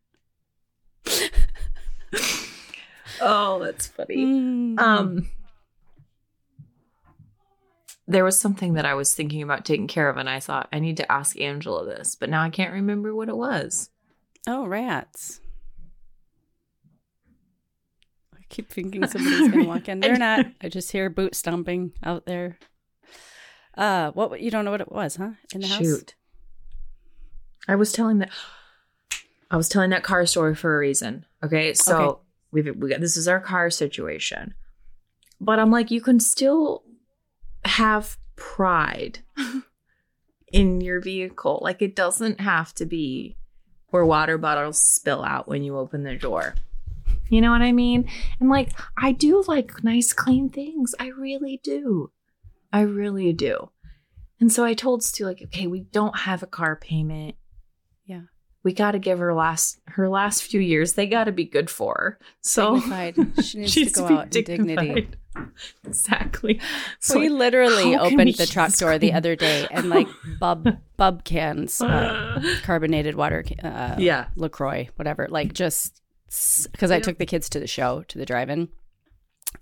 oh, 3.20 3.58
that's 3.60 3.86
funny. 3.86 4.16
Mm. 4.16 4.80
Um 4.80 5.30
there 8.10 8.24
was 8.24 8.40
something 8.40 8.74
that 8.74 8.84
I 8.84 8.94
was 8.94 9.14
thinking 9.14 9.40
about 9.40 9.64
taking 9.64 9.86
care 9.86 10.08
of 10.08 10.16
and 10.16 10.28
I 10.28 10.40
thought 10.40 10.68
I 10.72 10.80
need 10.80 10.96
to 10.96 11.10
ask 11.10 11.40
Angela 11.40 11.84
this, 11.86 12.16
but 12.16 12.28
now 12.28 12.42
I 12.42 12.50
can't 12.50 12.72
remember 12.72 13.14
what 13.14 13.28
it 13.28 13.36
was. 13.36 13.90
Oh, 14.48 14.66
rats. 14.66 15.40
I 18.34 18.42
keep 18.48 18.68
thinking 18.68 19.06
somebody's 19.06 19.52
going 19.52 19.62
to 19.62 19.68
walk 19.68 19.88
in. 19.88 20.00
They're 20.00 20.16
not. 20.16 20.46
I 20.60 20.68
just 20.68 20.90
hear 20.90 21.08
boot 21.08 21.36
stomping 21.36 21.92
out 22.02 22.26
there. 22.26 22.58
Uh, 23.76 24.10
what 24.10 24.40
you 24.40 24.50
don't 24.50 24.64
know 24.64 24.72
what 24.72 24.80
it 24.80 24.90
was, 24.90 25.14
huh? 25.14 25.30
In 25.54 25.60
the 25.60 25.68
house. 25.68 26.02
I 27.68 27.76
was 27.76 27.92
telling 27.92 28.18
that 28.18 28.30
I 29.50 29.56
was 29.56 29.68
telling 29.68 29.90
that 29.90 30.02
car 30.02 30.26
story 30.26 30.54
for 30.54 30.74
a 30.74 30.78
reason. 30.78 31.26
Okay. 31.42 31.74
So 31.74 31.96
Okay. 31.96 32.20
we've 32.52 32.76
we 32.76 32.88
got 32.90 33.00
this 33.00 33.16
is 33.16 33.28
our 33.28 33.40
car 33.40 33.70
situation. 33.70 34.54
But 35.40 35.58
I'm 35.58 35.70
like, 35.70 35.90
you 35.90 36.00
can 36.00 36.20
still 36.20 36.82
have 37.64 38.18
pride 38.36 39.20
in 40.52 40.80
your 40.80 41.00
vehicle. 41.00 41.60
Like 41.62 41.82
it 41.82 41.94
doesn't 41.96 42.40
have 42.40 42.74
to 42.74 42.86
be 42.86 43.36
where 43.88 44.04
water 44.04 44.38
bottles 44.38 44.80
spill 44.80 45.22
out 45.24 45.48
when 45.48 45.62
you 45.62 45.76
open 45.76 46.04
the 46.04 46.16
door. 46.16 46.54
You 47.28 47.40
know 47.40 47.50
what 47.50 47.62
I 47.62 47.72
mean? 47.72 48.08
And 48.40 48.48
like 48.50 48.70
I 48.96 49.12
do 49.12 49.42
like 49.46 49.82
nice 49.84 50.12
clean 50.12 50.48
things. 50.48 50.94
I 50.98 51.08
really 51.08 51.60
do. 51.62 52.10
I 52.72 52.82
really 52.82 53.32
do. 53.32 53.70
And 54.40 54.52
so 54.52 54.64
I 54.64 54.74
told 54.74 55.02
Stu, 55.02 55.26
like, 55.26 55.42
okay, 55.46 55.66
we 55.66 55.80
don't 55.80 56.20
have 56.20 56.42
a 56.42 56.46
car 56.46 56.74
payment. 56.76 57.34
We 58.62 58.72
gotta 58.74 58.98
give 58.98 59.18
her 59.20 59.32
last 59.32 59.80
her 59.86 60.08
last 60.08 60.42
few 60.42 60.60
years, 60.60 60.92
they 60.92 61.06
gotta 61.06 61.32
be 61.32 61.44
good 61.44 61.70
for 61.70 61.94
her. 61.98 62.18
So 62.42 62.74
Dignified. 62.80 63.16
She 63.44 63.58
needs 63.58 63.72
She's 63.72 63.92
to 63.92 64.00
go 64.00 64.08
be 64.08 64.14
out 64.14 64.36
in 64.36 64.44
dignity. 64.44 65.08
Exactly. 65.86 66.60
So 66.98 67.18
we 67.18 67.28
like, 67.28 67.38
literally 67.38 67.96
opened 67.96 68.34
the 68.34 68.46
truck 68.46 68.72
door 68.76 68.98
the 68.98 69.12
other 69.12 69.36
day 69.36 69.66
and 69.70 69.88
like 69.88 70.08
bub 70.38 70.66
bub 70.96 71.24
cans, 71.24 71.80
uh, 71.80 72.42
carbonated 72.62 73.14
water, 73.14 73.44
uh, 73.62 73.94
Yeah. 73.98 74.26
Lacroix, 74.36 74.88
whatever. 74.96 75.26
Like 75.30 75.52
just 75.52 76.00
because 76.72 76.90
I 76.90 76.96
Yeah. 76.96 77.02
took 77.02 77.18
the 77.18 77.26
kids 77.26 77.48
to 77.50 77.60
the 77.60 77.66
show 77.66 78.02
to 78.08 78.18
the 78.18 78.26
drive-in, 78.26 78.68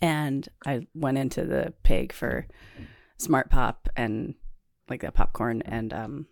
and 0.00 0.48
I 0.66 0.86
went 0.94 1.18
into 1.18 1.44
the 1.44 1.72
pig 1.82 2.12
for 2.12 2.46
Smart 3.18 3.50
Pop 3.50 3.88
and 3.96 4.34
like 4.88 5.02
that 5.02 5.14
popcorn 5.14 5.62
and 5.62 5.92
um 5.92 6.26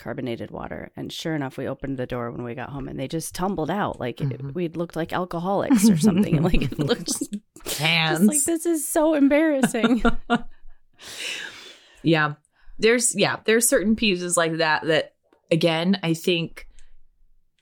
carbonated 0.00 0.50
water. 0.50 0.90
And 0.96 1.12
sure 1.12 1.34
enough, 1.34 1.56
we 1.58 1.68
opened 1.68 1.98
the 1.98 2.06
door 2.06 2.30
when 2.30 2.42
we 2.42 2.54
got 2.54 2.70
home, 2.70 2.88
and 2.88 2.98
they 2.98 3.06
just 3.08 3.34
tumbled 3.34 3.70
out 3.70 4.00
like 4.00 4.20
it, 4.20 4.28
Mhm. 4.42 4.54
we'd 4.54 4.76
looked 4.76 4.96
like 4.96 5.12
alcoholics 5.12 5.88
or 5.90 5.96
something. 5.96 6.36
and 6.36 6.44
like 6.44 6.62
it 6.62 6.78
looked 6.78 7.06
just, 7.06 7.78
Hands. 7.78 8.26
like 8.26 8.42
this 8.44 8.66
is 8.66 8.88
so 8.88 9.14
embarrassing. 9.14 10.02
yeah. 12.02 12.34
There's 12.78 13.14
yeah, 13.14 13.36
there's 13.44 13.68
certain 13.68 13.94
pieces 13.94 14.36
like 14.36 14.56
that 14.56 14.86
that 14.86 15.14
again, 15.50 15.98
I 16.02 16.14
think 16.14 16.66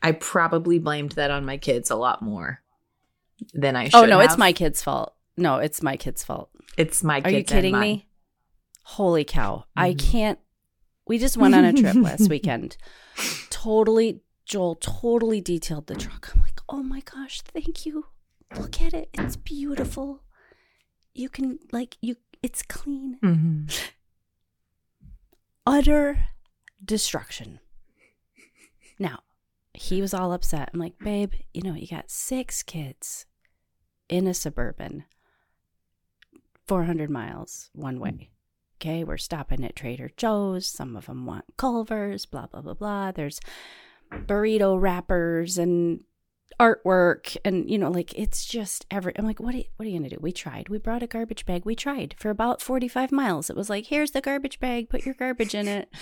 I 0.01 0.13
probably 0.13 0.79
blamed 0.79 1.13
that 1.13 1.31
on 1.33 1.45
my 1.45 1.57
kids 1.57 1.91
a 1.91 1.97
lot 1.97 2.23
more 2.23 2.63
than 3.53 3.75
I 3.77 3.89
should. 3.89 3.95
oh 3.97 4.05
no, 4.05 4.21
it's 4.21 4.39
my 4.39 4.53
kid's 4.53 4.83
fault. 4.83 5.15
No, 5.37 5.57
it's 5.57 5.83
my 5.83 5.97
kid's 5.97 6.23
fault. 6.25 6.51
it's 6.77 7.03
my 7.03 7.19
Are 7.19 7.23
kids. 7.23 7.33
you 7.33 7.39
and 7.39 7.47
kidding 7.49 7.73
mine. 7.73 7.81
me? 7.81 8.09
Holy 8.85 9.25
cow. 9.25 9.65
I 9.77 9.93
Mhm. 9.95 9.99
can't. 10.11 10.39
We 11.09 11.19
just 11.19 11.37
went 11.37 11.55
on 11.55 11.65
a 11.65 11.73
trip 11.73 11.97
last 12.01 12.29
weekend. 12.29 12.77
Totally, 13.51 14.21
Joel 14.45 14.77
totally 14.77 15.41
detailed 15.41 15.87
the 15.87 15.95
truck. 15.97 16.31
I'm 16.35 16.43
like, 16.43 16.61
oh 16.69 16.83
my 16.83 17.01
gosh, 17.01 17.41
thank 17.43 17.87
you. 17.87 18.07
Look 18.59 18.81
at 18.81 18.95
it. 18.95 19.09
It's 19.15 19.37
beautiful. 19.37 20.23
You 21.15 21.29
can, 21.29 21.59
like, 21.73 21.97
you, 22.01 22.17
it's 22.43 22.63
clean. 22.63 23.19
Mhm. 23.23 23.91
Utter 25.67 26.27
destruction. 26.85 27.61
Now, 28.99 29.21
he 29.75 30.01
was 30.01 30.15
all 30.15 30.33
upset. 30.33 30.71
I'm 30.73 30.81
like, 30.81 30.99
babe, 30.99 31.33
you 31.53 31.63
know, 31.63 31.75
you 31.75 31.87
got 31.87 32.11
six 32.11 32.63
kids 32.63 33.27
in 34.09 34.27
a 34.27 34.35
suburban, 34.35 35.05
400 36.67 37.11
miles 37.11 37.71
one 37.75 38.01
way. 38.01 38.31
Okay, 38.81 39.03
we're 39.03 39.19
stopping 39.19 39.65
at 39.65 39.75
Trader 39.75 40.13
Joe's. 40.17 40.67
Some 40.67 40.95
of 40.95 41.07
them 41.07 41.27
want 41.27 41.45
Culver's, 41.57 42.27
blah, 42.27 42.47
blah, 42.47 42.61
blah, 42.61 42.75
blah. 42.75 43.11
There's 43.11 43.41
burrito 44.13 44.81
wrappers 44.81 45.59
and 45.59 46.01
artwork 46.59 47.37
and 47.45 47.71
you 47.71 47.79
know 47.79 47.91
like 47.91 48.13
it's 48.19 48.45
just 48.45 48.85
every 48.91 49.13
i'm 49.17 49.25
like 49.25 49.39
what 49.39 49.55
are 49.55 49.59
you, 49.59 49.65
what 49.77 49.87
are 49.87 49.89
you 49.89 49.99
gonna 49.99 50.09
do? 50.09 50.19
We 50.21 50.33
tried. 50.33 50.69
We 50.69 50.79
brought 50.79 51.03
a 51.03 51.07
garbage 51.07 51.45
bag. 51.47 51.65
We 51.65 51.75
tried 51.75 52.15
for 52.19 52.31
about 52.31 52.63
45 52.63 53.13
miles. 53.13 53.51
It 53.51 53.57
was 53.57 53.69
like 53.71 53.87
here's 53.87 54.13
the 54.13 54.21
garbage 54.21 54.59
bag. 54.59 54.89
Put 54.89 55.05
your 55.05 55.15
garbage 55.15 55.55
in 55.55 55.69
it. 55.69 55.93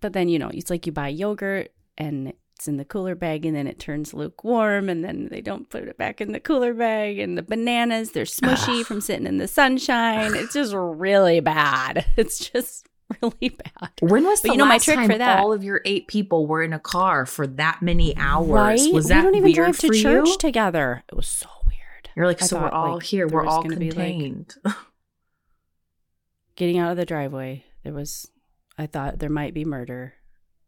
But 0.00 0.12
then 0.12 0.28
you 0.28 0.38
know 0.38 0.50
it's 0.52 0.70
like 0.70 0.86
you 0.86 0.92
buy 0.92 1.08
yogurt 1.08 1.72
and 1.98 2.32
it's 2.62 2.68
in 2.68 2.76
the 2.76 2.84
cooler 2.84 3.16
bag 3.16 3.44
and 3.44 3.56
then 3.56 3.66
it 3.66 3.80
turns 3.80 4.14
lukewarm 4.14 4.88
and 4.88 5.02
then 5.04 5.26
they 5.32 5.40
don't 5.40 5.68
put 5.68 5.82
it 5.82 5.98
back 5.98 6.20
in 6.20 6.30
the 6.30 6.38
cooler 6.38 6.72
bag 6.72 7.18
and 7.18 7.36
the 7.36 7.42
bananas 7.42 8.12
they're 8.12 8.22
smushy 8.24 8.84
from 8.84 9.00
sitting 9.00 9.26
in 9.26 9.38
the 9.38 9.48
sunshine. 9.48 10.32
It's 10.36 10.52
just 10.54 10.72
really 10.72 11.40
bad. 11.40 12.06
It's 12.16 12.38
just 12.50 12.86
really 13.20 13.48
bad. 13.48 13.90
When 14.00 14.22
was 14.22 14.40
But 14.42 14.48
the 14.50 14.52
you 14.54 14.58
know, 14.58 14.64
my 14.64 14.74
last 14.74 14.84
trick 14.84 14.94
time 14.96 15.10
for 15.10 15.18
that- 15.18 15.40
all 15.40 15.52
of 15.52 15.64
your 15.64 15.80
eight 15.84 16.06
people 16.06 16.46
were 16.46 16.62
in 16.62 16.72
a 16.72 16.78
car 16.78 17.26
for 17.26 17.48
that 17.48 17.82
many 17.82 18.16
hours? 18.16 18.48
Right? 18.84 18.92
Was 18.94 19.08
that 19.08 19.16
we 19.16 19.22
don't 19.24 19.34
even 19.34 19.52
drive 19.54 19.78
to 19.78 19.88
church 19.88 20.28
you? 20.28 20.36
together. 20.38 21.02
It 21.10 21.16
was 21.16 21.26
so 21.26 21.48
weird. 21.64 22.10
You're 22.14 22.26
like, 22.26 22.42
I 22.42 22.46
so 22.46 22.60
we're 22.60 22.68
all 22.68 22.94
like, 22.94 23.02
here. 23.02 23.26
We're 23.26 23.44
all 23.44 23.64
be, 23.64 23.70
like- 23.70 23.80
contained. 23.90 24.54
Getting 26.54 26.78
out 26.78 26.92
of 26.92 26.96
the 26.96 27.06
driveway, 27.06 27.64
there 27.82 27.92
was 27.92 28.30
I 28.78 28.86
thought 28.86 29.18
there 29.18 29.30
might 29.30 29.52
be 29.52 29.64
murder, 29.64 30.14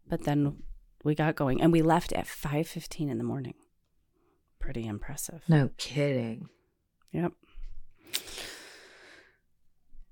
but 0.09 0.25
then 0.25 0.57
we 1.05 1.15
got 1.15 1.37
going 1.37 1.61
and 1.61 1.71
we 1.73 1.83
left 1.83 2.13
at 2.13 2.27
5:15 2.27 3.09
in 3.11 3.19
the 3.19 3.25
morning. 3.25 3.55
Pretty 4.59 4.87
impressive. 4.87 5.43
no 5.49 5.71
kidding. 5.77 6.49
Yep. 7.13 7.33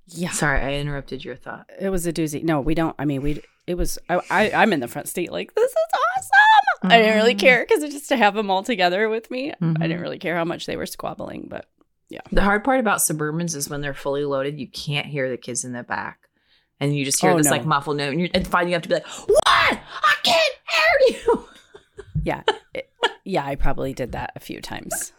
Yeah. 0.06 0.30
Sorry, 0.30 0.60
I 0.60 0.74
interrupted 0.74 1.24
your 1.24 1.36
thought. 1.36 1.70
It 1.80 1.88
was 1.88 2.06
a 2.06 2.12
doozy. 2.12 2.42
No, 2.42 2.60
we 2.60 2.74
don't. 2.74 2.94
I 2.98 3.04
mean, 3.04 3.22
we. 3.22 3.42
It 3.66 3.76
was. 3.76 3.98
I. 4.08 4.20
I 4.30 4.52
I'm 4.52 4.72
in 4.72 4.80
the 4.80 4.88
front 4.88 5.08
seat. 5.08 5.32
Like 5.32 5.54
this 5.54 5.70
is 5.70 5.76
awesome. 6.16 6.90
I 6.90 6.98
didn't 6.98 7.16
really 7.16 7.34
Mhm. 7.34 7.38
care 7.38 7.64
because 7.66 7.82
it's 7.82 7.94
just 7.94 8.08
to 8.08 8.16
have 8.16 8.34
them 8.34 8.50
all 8.50 8.62
together 8.64 9.08
with 9.08 9.30
me. 9.30 9.52
I 9.52 9.54
Mhm. 9.56 9.80
didn't 9.80 10.00
really 10.00 10.18
care 10.18 10.36
how 10.36 10.44
much 10.44 10.66
they 10.66 10.76
were 10.76 10.86
squabbling, 10.86 11.46
but 11.48 11.66
yeah. 12.08 12.20
The 12.32 12.42
hard 12.42 12.64
part 12.64 12.80
about 12.80 12.98
Suburbans 12.98 13.54
is 13.54 13.70
when 13.70 13.80
they're 13.80 13.94
fully 13.94 14.24
loaded, 14.24 14.58
you 14.58 14.68
can't 14.68 15.06
hear 15.06 15.30
the 15.30 15.36
kids 15.38 15.64
in 15.64 15.72
the 15.72 15.84
back. 15.84 16.18
And 16.80 16.94
you 16.96 17.04
just 17.04 17.20
hear 17.20 17.30
Oh, 17.30 17.36
this 17.38 17.46
no. 17.46 17.52
like 17.52 17.64
muffled 17.64 17.98
note, 17.98 18.10
and, 18.10 18.20
you're, 18.20 18.30
and 18.34 18.46
finally 18.46 18.72
you 18.72 18.74
have 18.74 18.82
to 18.82 18.88
be 18.88 18.96
like, 18.96 19.06
What? 19.06 19.41
I 19.78 20.14
can't 20.22 20.54
hear 20.70 21.18
you. 21.26 21.48
yeah, 22.24 22.42
it, 22.74 22.90
yeah. 23.24 23.44
I 23.44 23.54
probably 23.56 23.92
did 23.92 24.12
that 24.12 24.32
a 24.36 24.40
few 24.40 24.60
times. 24.60 25.12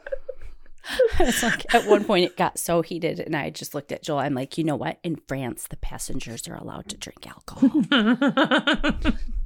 it's 1.20 1.44
like 1.44 1.74
at 1.74 1.88
one 1.88 2.04
point 2.04 2.26
it 2.26 2.38
got 2.38 2.60
so 2.60 2.82
heated, 2.82 3.20
and 3.20 3.36
I 3.36 3.50
just 3.50 3.74
looked 3.74 3.92
at 3.92 4.04
Joel. 4.04 4.20
I'm 4.20 4.34
like, 4.34 4.58
you 4.58 4.64
know 4.64 4.76
what? 4.76 5.00
In 5.04 5.16
France, 5.28 5.68
the 5.70 5.78
passengers 5.78 6.48
are 6.48 6.56
allowed 6.56 6.90
to 6.90 6.98
drink 6.98 7.28
alcohol. 7.28 7.84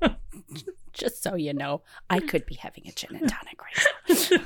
just 0.93 1.21
so 1.21 1.35
you 1.35 1.53
know, 1.53 1.81
I 2.09 2.19
could 2.19 2.45
be 2.45 2.55
having 2.55 2.87
a 2.87 2.91
gin 2.91 3.15
and 3.15 3.29
tonic 3.29 3.59
right 3.61 4.31
now. 4.31 4.37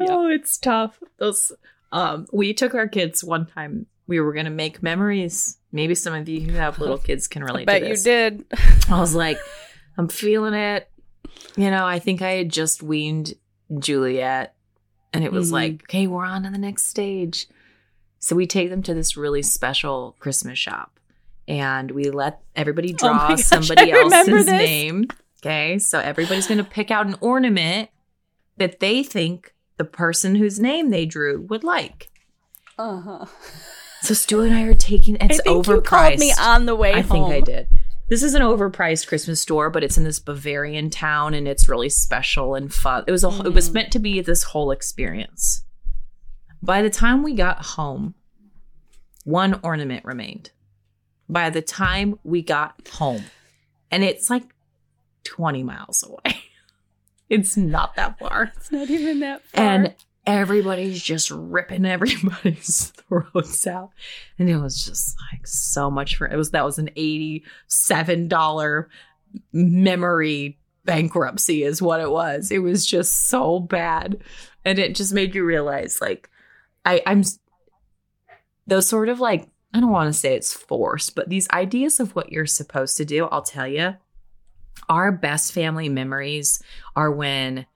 Oh, 0.00 0.28
it's 0.28 0.58
tough. 0.58 0.98
Those 1.18 1.52
um 1.92 2.26
we 2.32 2.52
took 2.52 2.74
our 2.74 2.88
kids 2.88 3.22
one 3.22 3.46
time. 3.46 3.86
We 4.06 4.20
were 4.20 4.32
gonna 4.32 4.50
make 4.50 4.82
memories. 4.82 5.58
Maybe 5.72 5.94
some 5.94 6.14
of 6.14 6.28
you 6.28 6.40
who 6.40 6.52
have 6.52 6.78
little 6.78 6.98
kids 7.08 7.26
can 7.26 7.42
relate 7.42 7.66
Bet 7.66 7.82
to 7.82 7.88
you 7.88 7.96
did. 7.96 8.44
I 8.90 9.00
was 9.00 9.14
like, 9.14 9.38
I'm 9.96 10.08
feeling 10.08 10.54
it. 10.54 10.88
You 11.56 11.70
know, 11.70 11.86
I 11.86 11.98
think 11.98 12.22
I 12.22 12.32
had 12.32 12.50
just 12.50 12.82
weaned 12.82 13.34
Juliet, 13.78 14.54
and 15.12 15.24
it 15.24 15.32
was 15.32 15.48
Mhm. 15.50 15.52
like, 15.52 15.72
okay, 15.84 16.06
we're 16.06 16.24
on 16.24 16.42
to 16.44 16.50
the 16.50 16.58
next 16.58 16.84
stage. 16.86 17.46
So 18.18 18.34
we 18.36 18.46
take 18.46 18.70
them 18.70 18.82
to 18.84 18.94
this 18.94 19.16
really 19.16 19.42
special 19.42 20.16
Christmas 20.18 20.58
shop, 20.58 20.98
and 21.48 21.90
we 21.90 22.10
let 22.10 22.40
everybody 22.56 22.92
Oh 22.94 22.96
draw 22.96 23.12
my 23.14 23.28
gosh, 23.30 23.42
somebody 23.44 23.90
else's 23.92 24.26
this. 24.26 24.46
name. 24.46 25.06
Okay, 25.42 25.78
so 25.78 25.98
everybody's 25.98 26.46
going 26.46 26.58
to 26.58 26.64
pick 26.64 26.90
out 26.90 27.06
an 27.06 27.16
ornament 27.20 27.90
that 28.56 28.80
they 28.80 29.02
think 29.02 29.54
the 29.76 29.84
person 29.84 30.36
whose 30.36 30.58
name 30.60 30.90
they 30.90 31.04
drew 31.04 31.40
would 31.48 31.64
like. 31.64 32.08
Uh 32.78 33.00
huh. 33.00 33.26
So 34.02 34.14
Stu 34.14 34.42
and 34.42 34.54
I 34.54 34.62
are 34.62 34.74
taking 34.74 35.16
it's 35.16 35.40
I 35.40 35.42
think 35.42 35.66
overpriced. 35.66 35.74
you 35.76 35.80
called 35.82 36.18
me 36.18 36.32
on 36.38 36.66
the 36.66 36.74
way 36.74 36.92
I 36.92 37.00
home. 37.00 37.30
think 37.30 37.32
I 37.32 37.40
did. 37.40 37.68
This 38.10 38.22
is 38.22 38.34
an 38.34 38.42
overpriced 38.42 39.06
Christmas 39.06 39.40
store, 39.40 39.70
but 39.70 39.82
it's 39.82 39.96
in 39.96 40.04
this 40.04 40.18
Bavarian 40.20 40.90
town 40.90 41.32
and 41.32 41.48
it's 41.48 41.68
really 41.68 41.88
special 41.88 42.54
and 42.54 42.72
fun. 42.72 43.04
It 43.06 43.12
was 43.12 43.24
a, 43.24 43.28
it 43.46 43.54
was 43.54 43.70
Mhm. 43.70 43.74
meant 43.74 43.92
to 43.92 43.98
be 43.98 44.20
this 44.20 44.42
whole 44.42 44.70
experience. 44.70 45.64
By 46.62 46.82
the 46.82 46.90
time 46.90 47.22
we 47.22 47.34
got 47.34 47.64
home, 47.64 48.14
one 49.24 49.58
ornament 49.62 50.04
remained. 50.04 50.50
By 51.28 51.48
the 51.48 51.62
time 51.62 52.18
we 52.24 52.42
got 52.42 52.74
home, 52.92 53.24
and 53.90 54.04
it's 54.04 54.28
like 54.28 54.44
20 55.24 55.62
miles 55.62 56.02
away. 56.02 56.40
It's 57.30 57.56
not 57.56 57.96
that 57.96 58.18
far. 58.18 58.52
It's 58.54 58.70
not 58.70 58.90
even 58.90 59.20
that 59.20 59.42
far. 59.46 59.64
And 59.64 59.94
everybody's 60.26 61.02
just 61.02 61.30
ripping 61.30 61.84
everybody's 61.86 62.92
throats 63.08 63.66
out. 63.66 63.90
And 64.38 64.48
it 64.48 64.56
was 64.56 64.84
just 64.84 65.16
like 65.32 65.46
so 65.46 65.90
much 65.90 66.16
for 66.16 66.26
it 66.26 66.36
was 66.36 66.50
that 66.50 66.64
was 66.64 66.78
an 66.78 66.90
$87 66.96 68.86
memory 69.52 70.58
bankruptcy 70.84 71.62
is 71.62 71.80
what 71.80 72.00
it 72.00 72.10
was. 72.10 72.50
It 72.50 72.58
was 72.58 72.84
just 72.86 73.28
so 73.28 73.60
bad. 73.60 74.18
And 74.64 74.78
it 74.78 74.94
just 74.94 75.12
made 75.12 75.34
you 75.34 75.44
realize 75.44 76.00
like 76.00 76.30
I 76.84 77.02
I'm 77.06 77.22
those 78.66 78.88
sort 78.88 79.08
of 79.08 79.20
like 79.20 79.48
I 79.72 79.80
don't 79.80 79.90
want 79.90 80.12
to 80.12 80.18
say 80.18 80.34
it's 80.34 80.52
forced, 80.52 81.16
but 81.16 81.28
these 81.28 81.50
ideas 81.50 81.98
of 81.98 82.14
what 82.14 82.30
you're 82.30 82.46
supposed 82.46 82.96
to 82.98 83.04
do, 83.04 83.24
I'll 83.26 83.42
tell 83.42 83.66
you, 83.66 83.96
our 84.88 85.10
best 85.10 85.52
family 85.52 85.88
memories 85.88 86.62
are 86.94 87.10
when 87.10 87.66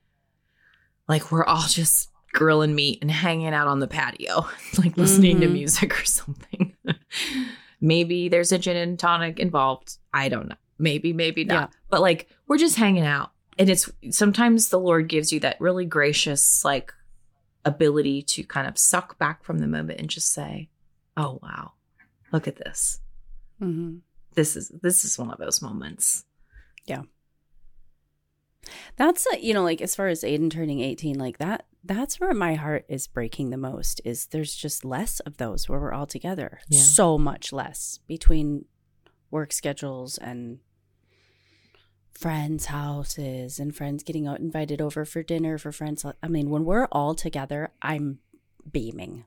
like 1.08 1.32
we're 1.32 1.44
all 1.44 1.66
just 1.66 2.10
grilling 2.32 2.74
meat 2.74 2.98
and 3.02 3.10
hanging 3.10 3.54
out 3.54 3.66
on 3.68 3.78
the 3.80 3.88
patio, 3.88 4.46
like 4.78 4.96
listening 4.96 5.40
to 5.40 5.46
Mhm. 5.48 5.52
music 5.52 5.98
or 6.00 6.04
something. 6.04 6.74
maybe 7.80 8.28
there's 8.28 8.52
a 8.52 8.58
gin 8.58 8.76
and 8.76 8.98
tonic 8.98 9.38
involved. 9.38 9.96
I 10.12 10.28
don't 10.28 10.48
know. 10.48 10.56
Maybe, 10.78 11.12
maybe 11.12 11.44
not. 11.44 11.70
Yeah. 11.70 11.76
But 11.90 12.00
like 12.00 12.28
we're 12.46 12.58
just 12.58 12.76
hanging 12.76 13.04
out. 13.06 13.30
And 13.58 13.68
it's 13.68 13.90
sometimes 14.10 14.68
the 14.68 14.78
Lord 14.78 15.08
gives 15.08 15.32
you 15.32 15.40
that 15.40 15.60
really 15.60 15.84
gracious, 15.84 16.64
like 16.64 16.92
ability 17.64 18.22
to 18.22 18.44
kind 18.44 18.68
of 18.68 18.78
suck 18.78 19.18
back 19.18 19.42
from 19.42 19.58
the 19.58 19.66
moment 19.66 19.98
and 20.00 20.08
just 20.08 20.32
say, 20.32 20.68
Oh 21.16 21.40
wow, 21.42 21.72
look 22.32 22.46
at 22.46 22.56
this. 22.56 23.00
Mhm. 23.60 24.00
This 24.34 24.54
is 24.54 24.68
this 24.82 25.04
is 25.04 25.18
one 25.18 25.30
of 25.32 25.38
those 25.38 25.60
moments. 25.60 26.24
Yeah. 26.86 27.02
That's 28.96 29.26
uh, 29.26 29.36
you 29.40 29.54
know, 29.54 29.64
like 29.64 29.80
as 29.80 29.94
far 29.96 30.08
as 30.08 30.22
Aiden 30.22 30.50
turning 30.50 30.80
eighteen, 30.80 31.18
like 31.18 31.38
that. 31.38 31.66
That's 31.84 32.20
where 32.20 32.34
my 32.34 32.54
heart 32.54 32.84
is 32.88 33.06
breaking 33.06 33.50
the 33.50 33.56
most. 33.56 34.00
Is 34.04 34.26
there's 34.26 34.54
just 34.54 34.84
less 34.84 35.20
of 35.20 35.36
those 35.36 35.68
where 35.68 35.78
we're 35.78 35.92
all 35.92 36.06
together. 36.06 36.60
Yeah. 36.68 36.80
So 36.80 37.18
much 37.18 37.52
less 37.52 38.00
between 38.06 38.64
work 39.30 39.52
schedules 39.52 40.18
and 40.18 40.58
friends' 42.10 42.66
houses 42.66 43.60
and 43.60 43.74
friends 43.74 44.02
getting 44.02 44.26
out 44.26 44.40
invited 44.40 44.80
over 44.80 45.04
for 45.04 45.22
dinner 45.22 45.56
for 45.56 45.70
friends. 45.70 46.04
I 46.22 46.28
mean, 46.28 46.50
when 46.50 46.64
we're 46.64 46.88
all 46.90 47.14
together, 47.14 47.70
I'm 47.80 48.18
beaming. 48.70 49.24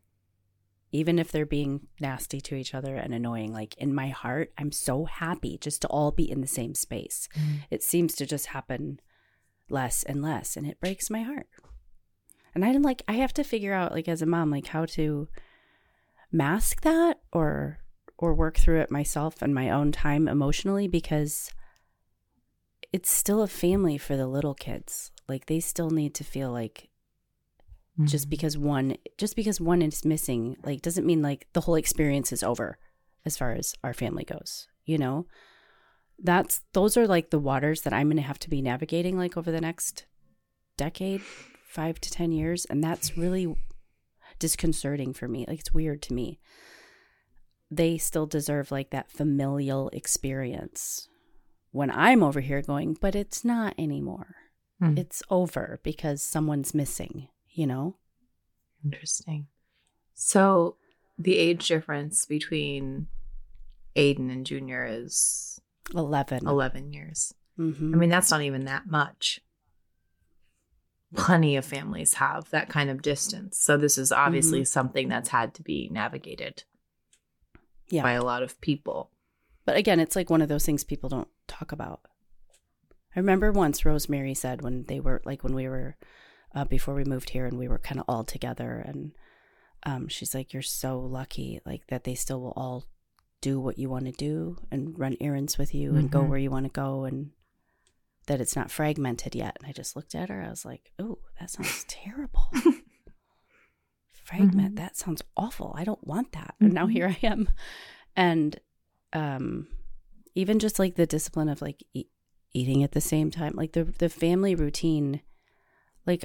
Even 0.91 1.17
if 1.17 1.31
they're 1.31 1.45
being 1.45 1.87
nasty 2.01 2.41
to 2.41 2.55
each 2.55 2.75
other 2.75 2.97
and 2.97 3.13
annoying, 3.13 3.53
like 3.53 3.75
in 3.77 3.95
my 3.95 4.09
heart, 4.09 4.51
I'm 4.57 4.73
so 4.73 5.05
happy 5.05 5.57
just 5.57 5.81
to 5.83 5.87
all 5.87 6.11
be 6.11 6.29
in 6.29 6.41
the 6.41 6.47
same 6.47 6.75
space. 6.75 7.29
Mm. 7.33 7.59
It 7.69 7.81
seems 7.81 8.13
to 8.15 8.25
just 8.25 8.47
happen 8.47 8.99
less 9.69 10.03
and 10.03 10.21
less, 10.21 10.57
and 10.57 10.67
it 10.67 10.81
breaks 10.81 11.09
my 11.09 11.21
heart. 11.21 11.47
And 12.53 12.65
I 12.65 12.67
didn't 12.67 12.85
like, 12.85 13.03
I 13.07 13.13
have 13.13 13.33
to 13.33 13.43
figure 13.43 13.73
out, 13.73 13.91
like, 13.91 14.07
as 14.07 14.21
a 14.21 14.25
mom, 14.25 14.51
like 14.51 14.67
how 14.67 14.85
to 14.87 15.27
mask 16.31 16.81
that 16.81 17.19
or 17.33 17.79
or 18.17 18.35
work 18.35 18.57
through 18.57 18.79
it 18.79 18.91
myself 18.91 19.41
in 19.41 19.51
my 19.53 19.69
own 19.69 19.91
time 19.91 20.27
emotionally 20.27 20.87
because 20.87 21.51
it's 22.93 23.11
still 23.11 23.41
a 23.41 23.47
family 23.47 23.97
for 23.97 24.15
the 24.15 24.27
little 24.27 24.53
kids. 24.53 25.11
Like 25.27 25.47
they 25.47 25.59
still 25.59 25.89
need 25.89 26.13
to 26.15 26.23
feel 26.23 26.51
like 26.51 26.89
just 28.05 28.25
mm-hmm. 28.25 28.29
because 28.29 28.57
one 28.57 28.95
just 29.17 29.35
because 29.35 29.59
one 29.59 29.81
is 29.81 30.05
missing 30.05 30.55
like 30.63 30.81
doesn't 30.81 31.05
mean 31.05 31.21
like 31.21 31.47
the 31.53 31.61
whole 31.61 31.75
experience 31.75 32.31
is 32.31 32.43
over 32.43 32.77
as 33.25 33.37
far 33.37 33.53
as 33.53 33.75
our 33.83 33.93
family 33.93 34.23
goes 34.23 34.67
you 34.85 34.97
know? 34.97 35.25
That's 36.23 36.61
those 36.73 36.97
are 36.97 37.07
like 37.07 37.31
the 37.31 37.39
waters 37.39 37.81
that 37.81 37.93
i'm 37.93 38.07
going 38.07 38.17
to 38.17 38.21
have 38.21 38.37
to 38.37 38.49
be 38.49 38.61
navigating 38.61 39.17
like 39.17 39.37
over 39.37 39.51
the 39.51 39.59
next 39.59 40.05
decade 40.77 41.21
5 41.71 41.99
to 42.01 42.11
10 42.11 42.31
years 42.31 42.65
and 42.65 42.83
that's 42.83 43.17
really 43.17 43.55
disconcerting 44.39 45.13
for 45.13 45.27
me 45.27 45.45
like 45.47 45.59
it's 45.59 45.73
weird 45.73 46.01
to 46.03 46.13
me 46.13 46.39
they 47.69 47.97
still 47.97 48.25
deserve 48.25 48.71
like 48.71 48.89
that 48.89 49.11
familial 49.11 49.89
experience 49.93 51.07
when 51.71 51.89
i'm 51.91 52.21
over 52.23 52.39
here 52.41 52.61
going 52.61 52.97
but 52.99 53.15
it's 53.15 53.43
not 53.45 53.73
anymore 53.77 54.35
Hmm. 54.79 54.97
it's 54.97 55.21
over 55.29 55.79
because 55.83 56.23
someone's 56.23 56.73
missing 56.73 57.27
you 57.49 57.67
know 57.67 57.97
Interesting. 58.83 59.45
So 60.15 60.77
the 61.19 61.37
age 61.37 61.67
difference 61.67 62.25
between 62.25 63.05
Aiden 63.95 64.31
and 64.31 64.43
Junior 64.43 64.87
is 64.89 65.59
11 65.93 66.47
11 66.47 66.91
years. 66.91 67.31
Mhm. 67.59 67.93
I 67.93 67.97
mean, 67.97 68.09
that's 68.09 68.31
not 68.31 68.41
even 68.41 68.65
that 68.65 68.87
much. 68.87 69.39
Plenty 71.15 71.55
of 71.57 71.65
families 71.65 72.15
have 72.15 72.49
that 72.51 72.69
kind 72.69 72.89
of 72.89 73.01
distance. 73.01 73.57
So 73.59 73.75
this 73.77 73.97
is 73.97 74.11
obviously 74.11 74.63
something 74.63 75.09
that's 75.09 75.29
had 75.29 75.53
to 75.55 75.63
be 75.63 75.89
navigated 75.91 76.63
Yeah. 77.89 78.03
by 78.03 78.13
a 78.13 78.23
lot 78.23 78.43
of 78.43 78.59
people. 78.61 79.11
But 79.65 79.75
again, 79.77 79.99
it's 79.99 80.15
like 80.15 80.29
one 80.29 80.41
of 80.41 80.49
those 80.49 80.65
things 80.65 80.83
people 80.83 81.09
don't 81.09 81.27
talk 81.47 81.71
about. 81.71 82.01
I 83.15 83.19
remember 83.19 83.51
once 83.51 83.83
Rosemary 83.83 84.33
said 84.33 84.61
when 84.61 84.85
they 84.85 84.99
were 85.01 85.21
like 85.25 85.43
when 85.43 85.53
we 85.53 85.67
were 85.67 85.97
uh, 86.55 86.63
before 86.65 86.93
we 86.95 87.03
moved 87.03 87.31
here 87.31 87.45
and 87.45 87.57
we 87.59 87.67
were 87.67 87.77
kind 87.79 87.99
of 87.99 88.05
all 88.07 88.23
together 88.23 88.81
and 88.85 89.11
um, 89.83 90.07
she's 90.07 90.33
like 90.33 90.53
you're 90.53 90.61
so 90.61 90.99
lucky 90.99 91.59
like 91.65 91.87
that 91.87 92.05
they 92.05 92.15
still 92.15 92.39
will 92.39 92.53
all 92.55 92.85
do 93.41 93.59
what 93.59 93.77
you 93.77 93.89
want 93.89 94.05
to 94.05 94.11
do 94.13 94.57
and 94.71 94.97
run 94.97 95.17
errands 95.19 95.57
with 95.57 95.73
you 95.75 95.95
and 95.95 96.09
go 96.11 96.21
Mhm. 96.21 96.29
where 96.29 96.39
you 96.39 96.51
want 96.51 96.65
to 96.67 96.71
go 96.71 97.03
and 97.05 97.31
that 98.31 98.39
it's 98.41 98.55
not 98.55 98.71
fragmented 98.71 99.35
yet. 99.35 99.57
And 99.59 99.67
i 99.69 99.73
just 99.73 99.93
looked 99.95 100.15
at 100.15 100.29
her. 100.29 100.41
I 100.41 100.49
was 100.49 100.63
like 100.65 100.91
oh 100.99 101.17
that 101.39 101.49
sounds 101.49 101.83
terrible. 101.87 102.47
Fragment 104.13 104.75
Mhm. 104.75 104.77
that 104.77 104.95
sounds 104.95 105.21
awful. 105.35 105.73
I 105.77 105.83
don't 105.83 106.05
want 106.07 106.31
that. 106.31 106.55
And 106.59 106.73
now 106.73 106.85
Mhm. 106.87 106.91
here 106.93 107.07
i 107.09 107.25
am. 107.27 107.49
And 108.15 108.59
um 109.13 109.67
even 110.35 110.59
just 110.59 110.79
like 110.79 110.95
the 110.95 111.05
discipline 111.05 111.49
of 111.49 111.61
like 111.61 111.83
e- 111.93 112.05
eating 112.53 112.83
at 112.83 112.93
the 112.93 113.01
same 113.01 113.29
time 113.31 113.53
like 113.55 113.73
the 113.73 113.83
the 113.83 114.07
family 114.09 114.55
routine 114.55 115.21
like 116.05 116.23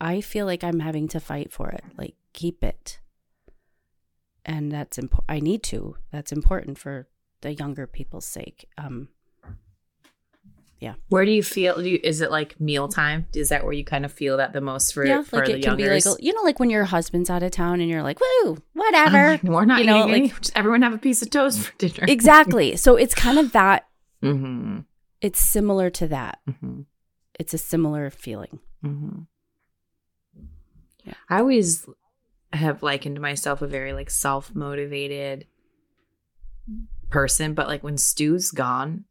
i 0.00 0.20
feel 0.20 0.46
like 0.46 0.64
i'm 0.64 0.80
having 0.80 1.06
to 1.08 1.20
fight 1.20 1.52
for 1.52 1.68
it. 1.70 1.84
Like 1.96 2.16
keep 2.32 2.64
it. 2.64 2.98
And 4.44 4.72
that's 4.72 4.98
important 4.98 5.30
i 5.30 5.38
need 5.38 5.62
to. 5.64 5.96
That's 6.10 6.32
important 6.32 6.78
for 6.78 7.06
the 7.42 7.54
younger 7.54 7.86
people's 7.86 8.26
sake. 8.26 8.68
Um 8.76 9.08
Where 11.08 11.24
do 11.24 11.30
you 11.30 11.42
feel? 11.42 11.76
Do 11.76 11.88
you, 11.88 12.00
is 12.02 12.20
it 12.20 12.30
like 12.30 12.60
mealtime? 12.60 13.26
Is 13.34 13.50
that 13.50 13.64
where 13.64 13.72
you 13.72 13.84
kind 13.84 14.04
of 14.04 14.12
feel 14.12 14.36
that 14.38 14.52
the 14.52 14.60
most 14.60 14.92
for, 14.92 15.06
yeah 15.06 15.22
for 15.22 15.36
like 15.36 15.46
the 15.46 15.52
it 15.54 15.62
can 15.62 15.76
be 15.76 15.88
like 15.88 16.04
you 16.18 16.32
know 16.32 16.42
like 16.42 16.58
when 16.58 16.70
your 16.70 16.84
husband's 16.84 17.30
out 17.30 17.42
of 17.42 17.52
town 17.52 17.80
and 17.80 17.88
you're 17.88 18.02
like 18.02 18.18
woo 18.20 18.58
whatever 18.72 19.30
like, 19.30 19.42
we're 19.44 19.64
not 19.64 19.80
you 19.80 19.86
know, 19.86 20.08
any. 20.08 20.30
like- 20.30 20.56
everyone 20.56 20.82
have 20.82 20.92
a 20.92 20.98
piece 20.98 21.22
of 21.22 21.30
toast 21.30 21.60
for 21.60 21.72
dinner. 21.78 22.04
exactly 22.08 22.76
so 22.76 22.96
it's 22.96 23.14
kind 23.14 23.38
of 23.38 23.52
that 23.52 23.86
hmm 24.20 24.80
it's 25.20 25.40
similar 25.40 25.88
to 25.90 26.08
that 26.08 26.40
hmm 26.60 26.80
it's 27.38 27.54
a 27.54 27.58
similar 27.58 28.10
feeling 28.10 28.58
hmm 28.82 29.20
Yeah. 31.04 31.14
I 31.28 31.38
always 31.38 31.86
have 32.52 32.82
likened 32.82 33.20
myself 33.20 33.62
a 33.62 33.66
very 33.66 33.92
like 33.92 34.10
self 34.10 34.54
motivated 34.54 35.46
person, 37.10 37.54
but 37.54 37.68
like 37.68 37.82
when 37.82 37.96
Stu's 37.98 38.50
gone, 38.50 39.04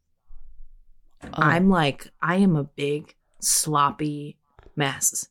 Oh, 1.24 1.28
I'm 1.36 1.68
like 1.68 2.10
I 2.20 2.36
am 2.36 2.56
a 2.56 2.64
big 2.64 3.14
sloppy 3.40 4.38
mess, 4.76 5.28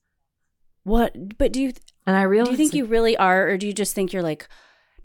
what 0.84 1.38
but 1.38 1.52
do 1.52 1.62
you 1.62 1.74
and 2.06 2.16
I 2.16 2.24
realize 2.24 2.48
do 2.48 2.52
you 2.54 2.58
think 2.58 2.74
you 2.74 2.86
really 2.86 3.16
are 3.18 3.48
or 3.50 3.58
do 3.58 3.68
you 3.68 3.74
just 3.74 3.94
think 3.94 4.14
you're 4.14 4.24
like 4.24 4.48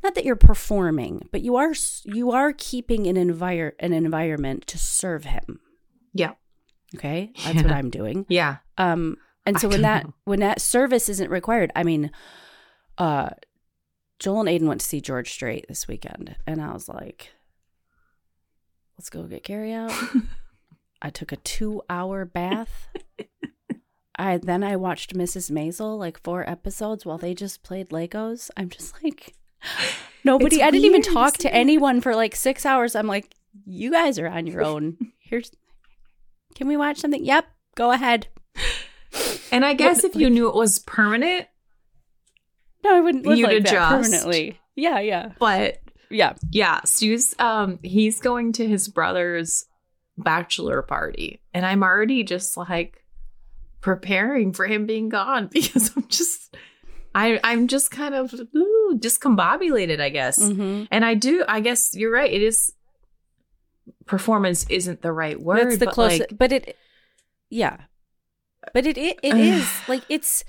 not 0.03 0.15
that 0.15 0.25
you're 0.25 0.37
performing 0.37 1.29
but 1.33 1.43
you 1.43 1.57
are 1.57 1.73
you 2.05 2.31
are 2.31 2.53
keeping 2.53 3.07
an 3.07 3.17
envir- 3.17 3.73
an 3.81 3.93
environment 3.93 4.67
to 4.69 4.79
serve 4.79 5.25
him? 5.25 5.61
Yeah. 6.13 6.33
Okay 6.95 7.33
that's 7.45 7.63
what 7.63 7.73
i'm 7.73 7.91
doing. 7.91 8.27
Yeah. 8.29 8.57
Um 8.79 9.17
and 9.45 9.57
I 9.57 9.61
so 9.61 9.69
when 9.69 9.83
that 9.83 10.05
know. 10.05 10.15
when 10.25 10.41
that 10.41 10.61
service 10.61 11.09
isn't 11.09 11.31
required 11.31 11.71
i 11.77 11.85
mean 11.85 12.11
uh 12.99 13.31
joel 14.19 14.41
and 14.41 14.49
aiden 14.49 14.67
went 14.67 14.81
to 14.81 14.87
see 14.87 15.01
george 15.01 15.31
strait 15.33 15.67
this 15.69 15.87
weekend 15.87 16.35
and 16.47 16.61
i 16.61 16.73
was 16.73 16.89
like 16.89 17.31
let's 18.99 19.09
go 19.09 19.23
get 19.23 19.45
carry 19.45 19.73
out 19.73 19.93
i 21.03 21.11
took 21.11 21.33
a 21.33 21.37
two 21.37 21.83
hour 21.89 22.25
bath. 22.25 22.89
I 24.19 24.39
then 24.39 24.65
i 24.65 24.77
watched 24.77 25.15
mrs 25.15 25.51
maisel 25.51 25.99
like 25.99 26.23
four 26.23 26.49
episodes 26.49 27.05
while 27.05 27.19
they 27.19 27.35
just 27.35 27.63
played 27.63 27.91
legos. 27.91 28.51
I'm 28.57 28.71
just 28.71 28.95
like 29.05 29.35
nobody 30.25 30.57
It's 30.57 30.65
i 30.65 30.71
didn't 30.71 30.87
even 30.87 31.03
talk 31.03 31.35
to 31.39 31.53
anyone 31.55 32.01
for 32.01 32.15
like 32.17 32.35
six 32.35 32.65
hours. 32.65 32.95
I'm 32.97 33.07
like 33.07 33.35
you 33.67 33.91
guys 33.91 34.19
are 34.19 34.29
on 34.29 34.47
your 34.47 34.63
own. 34.71 34.97
Here's 35.19 35.51
can 36.55 36.67
we 36.69 36.77
watch 36.77 36.99
something? 36.99 37.25
Yep 37.25 37.47
go 37.75 37.91
ahead. 37.91 38.29
And 39.53 39.65
I 39.65 39.75
guess 39.75 40.03
What- 40.03 40.15
if 40.15 40.21
you 40.21 40.31
knew 40.31 40.49
it 40.49 40.55
was 40.55 40.79
permanent, 40.79 41.47
No, 42.83 42.97
I 42.97 43.01
wouldn't 43.01 43.27
live 43.27 43.39
You'd 43.39 43.49
like 43.49 43.65
that 43.65 43.89
permanently. 43.91 44.59
Yeah, 44.75 44.99
yeah, 45.01 45.33
but 45.39 45.79
yeah. 46.11 46.35
yeah, 46.51 46.81
Stu's 46.85 47.35
um 47.39 47.79
he's 47.83 48.21
going 48.21 48.53
to 48.55 48.67
his 48.67 48.89
brother's 48.89 49.67
bachelor 50.19 50.83
party, 50.83 51.41
and 51.53 51.65
I'm 51.65 51.83
already 51.83 52.23
just 52.25 52.57
like 52.57 53.05
preparing 53.81 54.53
for 54.53 54.67
him 54.67 54.87
being 54.87 55.09
gone 55.09 55.47
because 55.53 55.93
I'm 55.97 56.09
just 56.09 56.57
I 57.15 57.41
I'm 57.43 57.67
just 57.67 57.91
kind 57.91 58.15
of 58.15 58.35
ooh, 58.35 58.99
discombobulated, 58.99 60.01
I 60.01 60.11
guess. 60.11 60.37
hmm 60.37 60.85
And 60.91 61.05
I 61.05 61.15
do, 61.15 61.45
I 61.49 61.61
guess 61.61 61.95
you're 61.95 62.13
right. 62.13 62.33
It 62.33 62.43
is 62.43 62.73
performance 64.05 64.67
isn't 64.69 65.03
the 65.03 65.13
right 65.13 65.41
word. 65.41 65.67
That's 65.67 65.79
the 65.79 65.87
but, 65.87 65.95
closest, 65.95 66.21
like, 66.21 66.39
but 66.39 66.53
it, 66.53 66.77
yeah, 67.49 67.79
but 68.75 68.87
it 68.87 68.99
it, 68.99 69.19
it 69.23 69.37
is 69.37 69.83
like 69.89 70.03
it's 70.09 70.45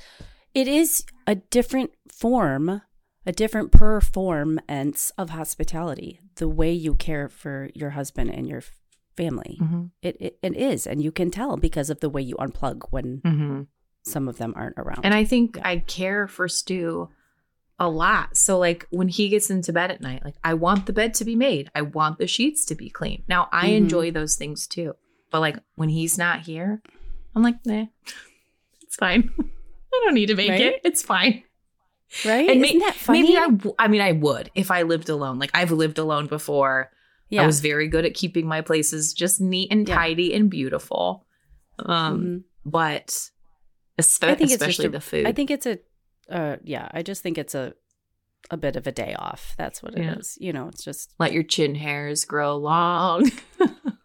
it 0.54 0.68
is 0.68 1.06
a 1.26 1.36
different 1.36 1.92
form, 2.12 2.82
a 3.26 3.32
different 3.32 3.72
performance 3.72 5.12
of 5.18 5.30
hospitality. 5.30 6.20
The 6.36 6.48
way 6.48 6.72
you 6.72 6.96
care 6.96 7.30
for 7.30 7.70
your 7.74 7.92
husband 7.92 8.32
and 8.32 8.48
your 8.48 8.62
family, 9.18 9.58
Mhm, 9.62 9.90
it, 10.02 10.16
it 10.20 10.40
it 10.42 10.56
is, 10.56 10.86
and 10.88 11.02
you 11.02 11.12
can 11.12 11.32
tell 11.32 11.58
because 11.58 11.90
of 11.90 12.00
the 12.00 12.10
way 12.10 12.22
you 12.22 12.36
unplug 12.36 12.84
when 12.92 13.22
mhm. 13.26 13.68
some 14.04 14.28
of 14.30 14.38
them 14.38 14.54
aren't 14.56 14.78
around. 14.78 15.02
And 15.04 15.14
I 15.14 15.24
think 15.26 15.58
I 15.66 15.80
care 15.80 16.28
for 16.28 16.48
Stu 16.48 17.10
a 17.80 17.90
lot. 17.90 18.38
So 18.38 18.58
like 18.58 18.88
when 18.90 19.08
he 19.08 19.30
gets 19.30 19.50
into 19.50 19.74
bed 19.74 19.92
at 19.92 20.02
night, 20.02 20.24
like 20.24 20.36
I 20.44 20.54
want 20.54 20.86
the 20.86 20.94
bed 20.94 21.14
to 21.16 21.26
be 21.26 21.36
made. 21.36 21.70
I 21.76 21.82
want 21.82 22.18
the 22.18 22.28
sheets 22.28 22.66
to 22.68 22.76
be 22.76 22.90
clean. 22.90 23.24
Now 23.28 23.50
I 23.52 23.70
Mhm. 23.70 23.78
enjoy 23.78 24.12
those 24.12 24.36
things 24.36 24.66
too. 24.68 24.96
But 25.32 25.42
like 25.42 25.58
when 25.76 25.90
he's 25.90 26.18
not 26.18 26.42
here, 26.42 26.82
I'm 27.36 27.44
like, 27.44 27.64
nah, 27.66 27.86
it's 28.82 28.96
fine. 28.96 29.30
I 29.40 30.02
don't 30.06 30.14
need 30.16 30.28
to 30.28 30.36
make 30.36 30.50
Right? 30.50 30.62
it. 30.62 30.82
It's 30.84 31.02
fine. 31.04 31.44
right? 32.26 32.50
And 32.50 32.64
Isn't 32.66 32.80
may- 32.80 32.86
that 32.86 32.96
funny? 32.96 33.22
Maybe 33.24 33.38
I, 33.38 33.48
w- 33.50 33.76
I 33.78 33.88
mean, 33.90 34.02
I 34.02 34.14
would 34.14 34.50
if 34.56 34.72
I 34.72 34.84
lived 34.84 35.10
alone. 35.10 35.38
Like 35.40 35.52
I've 35.54 35.72
lived 35.72 35.98
alone 35.98 36.28
before. 36.28 36.90
Yeah. 37.30 37.44
I 37.44 37.46
was 37.46 37.60
very 37.60 37.88
good 37.88 38.06
at 38.06 38.14
keeping 38.14 38.48
my 38.48 38.62
places 38.62 39.14
just 39.14 39.42
neat 39.42 39.72
and 39.72 39.88
Yeah. 39.88 39.96
tidy 39.96 40.34
and 40.34 40.50
beautiful. 40.50 41.26
Um, 41.80 42.22
Mhm. 42.22 42.44
but 42.66 43.08
espe- 44.00 44.24
I 44.30 44.36
think 44.36 44.52
it's 44.52 44.54
just 44.54 44.62
especially 44.62 44.86
a- 44.86 44.90
the 44.90 45.02
food. 45.02 45.26
I 45.28 45.32
think 45.34 45.52
it's 45.52 45.66
a, 45.66 45.80
uh, 46.30 46.58
yeah. 46.64 46.88
I 46.94 47.02
just 47.04 47.22
think 47.22 47.38
it's 47.38 47.54
a, 47.56 47.74
a 48.50 48.56
bit 48.58 48.76
of 48.78 48.88
a 48.88 48.92
day 48.92 49.14
off. 49.20 49.54
That's 49.58 49.84
what 49.84 49.94
it 49.98 50.06
is. 50.18 50.38
Yeah. 50.40 50.48
You 50.48 50.54
know, 50.54 50.68
it's 50.70 50.84
just. 50.84 51.14
let 51.20 51.34
your 51.34 51.44
chin 51.44 51.76
hairs 51.76 52.24
grow 52.24 52.56
long. 52.58 53.30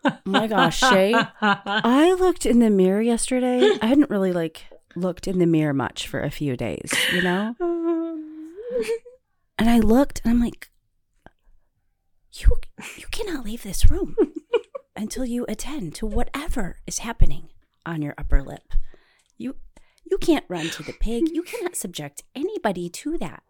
Oh 0.04 0.18
my 0.24 0.48
gosh, 0.48 0.80
Shaye. 0.80 1.30
I 1.40 2.12
looked 2.14 2.44
in 2.44 2.58
the 2.58 2.70
mirror 2.70 3.00
yesterday. 3.02 3.70
I 3.80 3.86
hadn't 3.86 4.10
really 4.10 4.32
like 4.32 4.64
looked 4.96 5.28
in 5.28 5.38
the 5.38 5.46
mirror 5.46 5.72
much 5.72 6.08
for 6.08 6.20
a 6.20 6.30
few 6.30 6.56
days, 6.56 6.92
you 7.14 7.22
know. 7.22 7.54
And 9.58 9.68
I 9.70 9.78
looked, 9.78 10.20
and 10.24 10.32
I'm 10.32 10.40
like, 10.40 10.70
you 12.32 12.56
you 12.96 13.06
cannot 13.10 13.44
leave 13.44 13.62
this 13.62 13.90
room 13.90 14.16
until 14.96 15.24
you 15.24 15.44
attend 15.48 15.94
to 15.96 16.06
whatever 16.06 16.78
is 16.86 17.00
happening 17.00 17.50
on 17.84 18.02
your 18.02 18.14
upper 18.16 18.42
lip. 18.42 18.72
You 19.36 19.56
you 20.10 20.18
can't 20.18 20.44
run 20.48 20.68
to 20.70 20.82
the 20.82 20.92
pig. 20.94 21.28
You 21.32 21.42
cannot 21.42 21.76
subject 21.76 22.22
anybody 22.34 22.88
to 22.88 23.18
that. 23.18 23.42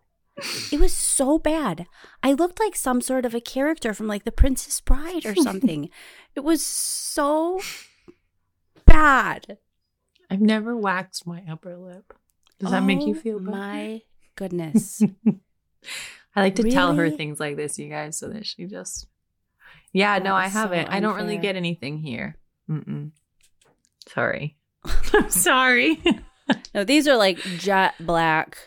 It 0.72 0.80
was 0.80 0.92
so 0.94 1.38
bad. 1.38 1.86
I 2.22 2.32
looked 2.32 2.58
like 2.58 2.74
some 2.74 3.00
sort 3.00 3.26
of 3.26 3.34
a 3.34 3.40
character 3.40 3.92
from 3.92 4.06
like 4.06 4.24
The 4.24 4.32
Princess 4.32 4.80
Bride 4.80 5.26
or 5.26 5.34
something. 5.34 5.90
it 6.34 6.40
was 6.40 6.64
so 6.64 7.60
bad. 8.86 9.58
I've 10.30 10.40
never 10.40 10.74
waxed 10.76 11.26
my 11.26 11.42
upper 11.50 11.76
lip. 11.76 12.14
Does 12.58 12.70
that 12.70 12.84
make 12.84 13.02
you 13.02 13.14
Oh 13.14 13.20
feel 13.20 13.38
better? 13.40 13.50
My 13.50 14.00
goodness. 14.36 15.02
I 16.34 16.40
like 16.42 16.54
to 16.56 16.70
tell 16.70 16.94
her 16.94 17.10
things 17.10 17.38
like 17.40 17.56
this, 17.56 17.78
you 17.78 17.88
guys, 17.88 18.18
so 18.18 18.28
that 18.28 18.46
she 18.46 18.66
just. 18.66 19.06
Yeah, 19.92 20.18
That 20.18 20.24
no, 20.24 20.34
I 20.34 20.48
haven't. 20.48 20.88
I 20.88 21.00
don't 21.00 21.16
really 21.16 21.36
get 21.36 21.56
anything 21.56 21.98
here. 21.98 22.36
Mm-mm. 22.70 23.10
Sorry. 24.08 24.56
I'm 25.12 25.30
sorry. 25.30 26.02
No, 26.74 26.84
these 26.84 27.06
are 27.06 27.16
like 27.16 27.38
jet 27.38 27.94
black, 28.00 28.58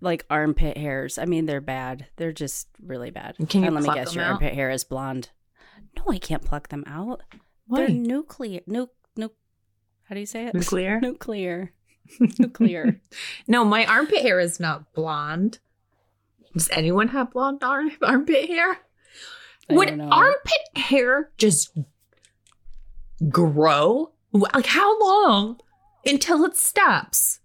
like 0.00 0.24
armpit 0.30 0.76
hairs. 0.78 1.18
I 1.18 1.24
mean, 1.24 1.46
they're 1.46 1.60
bad. 1.60 2.06
They're 2.16 2.32
just 2.32 2.68
really 2.80 3.10
bad. 3.10 3.36
Can 3.48 3.62
you 3.62 3.66
and 3.66 3.74
let 3.74 3.84
me 3.84 3.92
guess, 3.92 4.14
your 4.14 4.24
out? 4.24 4.32
armpit 4.32 4.54
hair 4.54 4.70
is 4.70 4.84
blonde. 4.84 5.30
No, 5.96 6.04
I 6.12 6.18
can't 6.18 6.44
pluck 6.44 6.68
them 6.68 6.84
out. 6.86 7.22
They're 7.68 7.86
Why? 7.88 7.92
nuclear. 7.92 8.60
Nu- 8.66 8.88
nu- 9.16 9.32
how 10.04 10.14
do 10.14 10.20
you 10.20 10.26
say 10.26 10.46
it? 10.46 10.54
Nuclear? 10.54 11.00
nuclear. 11.02 11.72
Nuclear. 12.38 13.00
No, 13.48 13.64
my 13.64 13.84
armpit 13.84 14.22
hair 14.22 14.38
is 14.38 14.60
not 14.60 14.92
blonde. 14.94 15.58
Does 16.56 16.70
anyone 16.72 17.08
have 17.08 17.32
blonde 17.32 17.62
arm- 17.62 17.90
armpit 18.02 18.48
hair? 18.48 18.78
I 19.68 19.74
Would 19.74 20.00
armpit 20.00 20.52
hair 20.74 21.30
just 21.36 21.76
grow? 23.28 24.12
Like 24.32 24.64
how 24.66 24.98
long 25.00 25.60
until 26.06 26.44
it 26.44 26.56
stops? 26.56 27.40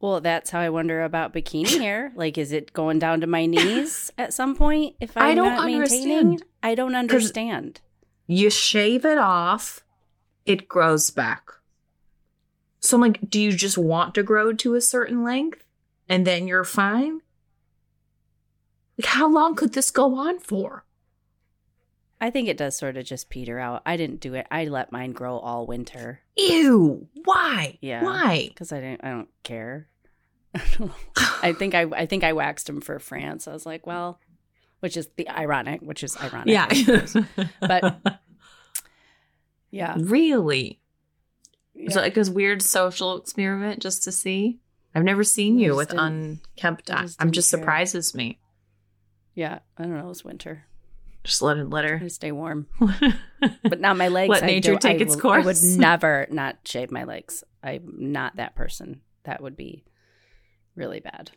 Well, 0.00 0.20
that's 0.20 0.50
how 0.50 0.60
I 0.60 0.68
wonder 0.68 1.02
about 1.02 1.34
bikini 1.34 1.80
hair. 1.80 2.12
Like, 2.14 2.38
is 2.38 2.52
it 2.52 2.72
going 2.72 3.00
down 3.00 3.20
to 3.22 3.26
my 3.26 3.46
knees 3.46 4.12
at 4.18 4.32
some 4.32 4.54
point 4.54 4.94
if 5.00 5.16
I'm 5.16 5.24
I 5.24 5.34
don't 5.34 5.56
not 5.56 5.66
maintaining? 5.66 6.18
understand. 6.18 6.42
I 6.62 6.74
don't 6.76 6.94
understand. 6.94 7.80
You 8.28 8.48
shave 8.48 9.04
it 9.04 9.18
off, 9.18 9.80
it 10.46 10.68
grows 10.68 11.10
back. 11.10 11.50
So 12.78 12.96
I'm 12.96 13.00
like, 13.00 13.28
do 13.28 13.40
you 13.40 13.50
just 13.50 13.76
want 13.76 14.14
to 14.14 14.22
grow 14.22 14.52
to 14.52 14.74
a 14.76 14.80
certain 14.80 15.24
length 15.24 15.64
and 16.08 16.24
then 16.24 16.46
you're 16.46 16.62
fine? 16.62 17.22
Like, 18.98 19.06
how 19.06 19.28
long 19.28 19.54
could 19.54 19.72
this 19.72 19.90
go 19.90 20.16
on 20.16 20.40
for? 20.40 20.84
I 22.20 22.30
think 22.30 22.48
it 22.48 22.56
does 22.56 22.76
sort 22.76 22.96
of 22.96 23.04
just 23.04 23.30
peter 23.30 23.58
out. 23.60 23.82
I 23.86 23.96
didn't 23.96 24.20
do 24.20 24.34
it. 24.34 24.46
I 24.50 24.64
let 24.64 24.90
mine 24.90 25.12
grow 25.12 25.38
all 25.38 25.66
winter 25.66 26.20
Ew. 26.36 27.06
Why? 27.24 27.78
Yeah. 27.80 28.02
Why? 28.02 28.48
because 28.48 28.72
I 28.72 28.80
didn't. 28.80 29.04
I 29.04 29.10
don't 29.10 29.28
care. 29.44 29.86
I 31.42 31.52
think 31.52 31.74
I. 31.74 31.82
I 31.82 32.06
think 32.06 32.24
I 32.24 32.32
waxed 32.32 32.66
them 32.66 32.80
for 32.80 32.98
France. 32.98 33.46
I 33.46 33.52
was 33.52 33.66
like, 33.66 33.86
well, 33.86 34.18
which 34.80 34.96
is 34.96 35.08
the 35.16 35.28
ironic, 35.28 35.80
which 35.82 36.02
is 36.02 36.16
ironic. 36.16 36.48
Yeah. 36.48 36.68
But- 37.60 38.00
yeah. 39.70 39.94
really? 39.98 40.80
yeah. 41.74 41.90
So 41.90 42.00
like 42.00 42.16
a 42.16 42.30
weird 42.30 42.62
social 42.62 43.16
experiment 43.16 43.80
just 43.80 44.02
to 44.04 44.12
see? 44.12 44.58
I've 44.94 45.04
never 45.04 45.22
seen 45.22 45.58
you 45.58 45.76
with 45.76 45.92
unkempt. 45.92 46.90
I'm 46.90 47.30
just 47.30 47.50
care. 47.50 47.60
surprises 47.60 48.14
me. 48.14 48.40
Yeah. 49.38 49.60
I 49.78 49.84
don't 49.84 49.94
know. 49.96 50.06
It 50.06 50.08
was 50.08 50.24
winter. 50.24 50.64
Just 51.22 51.42
let 51.42 51.58
it 51.58 51.70
let 51.70 51.84
her. 51.84 52.08
stay 52.08 52.32
warm. 52.32 52.66
But 53.62 53.78
now 53.78 53.94
my 53.94 54.08
legs. 54.08 54.30
Let 54.30 54.42
I 54.42 54.46
nature 54.46 54.72
don't- 54.72 54.82
take 54.82 54.98
I 55.00 55.04
its 55.04 55.22
will- 55.22 55.30
I 55.30 55.38
would 55.40 55.62
never 55.78 56.26
not 56.30 56.56
shave 56.64 56.90
my 56.90 57.04
legs. 57.04 57.44
I'm 57.62 58.12
not 58.12 58.34
that 58.36 58.56
person. 58.56 59.00
That 59.22 59.40
would 59.40 59.56
be 59.56 59.84
really 60.74 60.98
bad. 60.98 61.30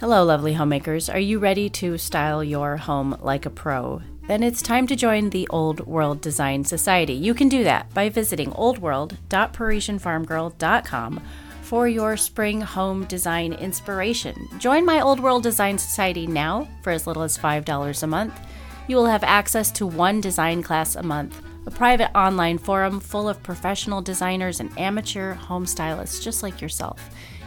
Hello, 0.00 0.24
lovely 0.24 0.54
homemakers. 0.54 1.08
Are 1.08 1.20
you 1.20 1.38
ready 1.38 1.70
to 1.70 1.96
style 1.96 2.42
your 2.42 2.76
home 2.78 3.16
like 3.20 3.46
a 3.46 3.50
pro? 3.50 4.02
Then 4.26 4.42
it's 4.42 4.62
time 4.62 4.88
to 4.88 4.96
join 4.96 5.30
the 5.30 5.46
Old 5.50 5.86
World 5.86 6.20
Design 6.20 6.64
Society. 6.64 7.12
You 7.12 7.34
can 7.34 7.48
do 7.48 7.62
that 7.64 7.92
by 7.94 8.08
visiting 8.08 8.50
oldworld.parisiennefarmgirl.com 8.50 11.22
for 11.64 11.88
your 11.88 12.14
spring 12.14 12.60
home 12.60 13.04
design 13.06 13.54
inspiration. 13.54 14.36
Join 14.58 14.84
my 14.84 15.00
Old 15.00 15.18
World 15.18 15.42
Design 15.42 15.78
Society 15.78 16.26
now 16.26 16.68
for 16.82 16.90
as 16.90 17.06
little 17.06 17.22
as 17.22 17.38
$5 17.38 18.02
a 18.02 18.06
month. 18.06 18.38
You 18.86 18.96
will 18.96 19.06
have 19.06 19.24
access 19.24 19.70
to 19.72 19.86
one 19.86 20.20
design 20.20 20.62
class 20.62 20.94
a 20.94 21.02
month, 21.02 21.40
a 21.66 21.70
private 21.70 22.14
online 22.14 22.58
forum 22.58 23.00
full 23.00 23.30
of 23.30 23.42
professional 23.42 24.02
designers 24.02 24.60
and 24.60 24.78
amateur 24.78 25.32
home 25.32 25.64
stylists 25.64 26.22
just 26.22 26.42
like 26.42 26.60
yourself. 26.60 27.00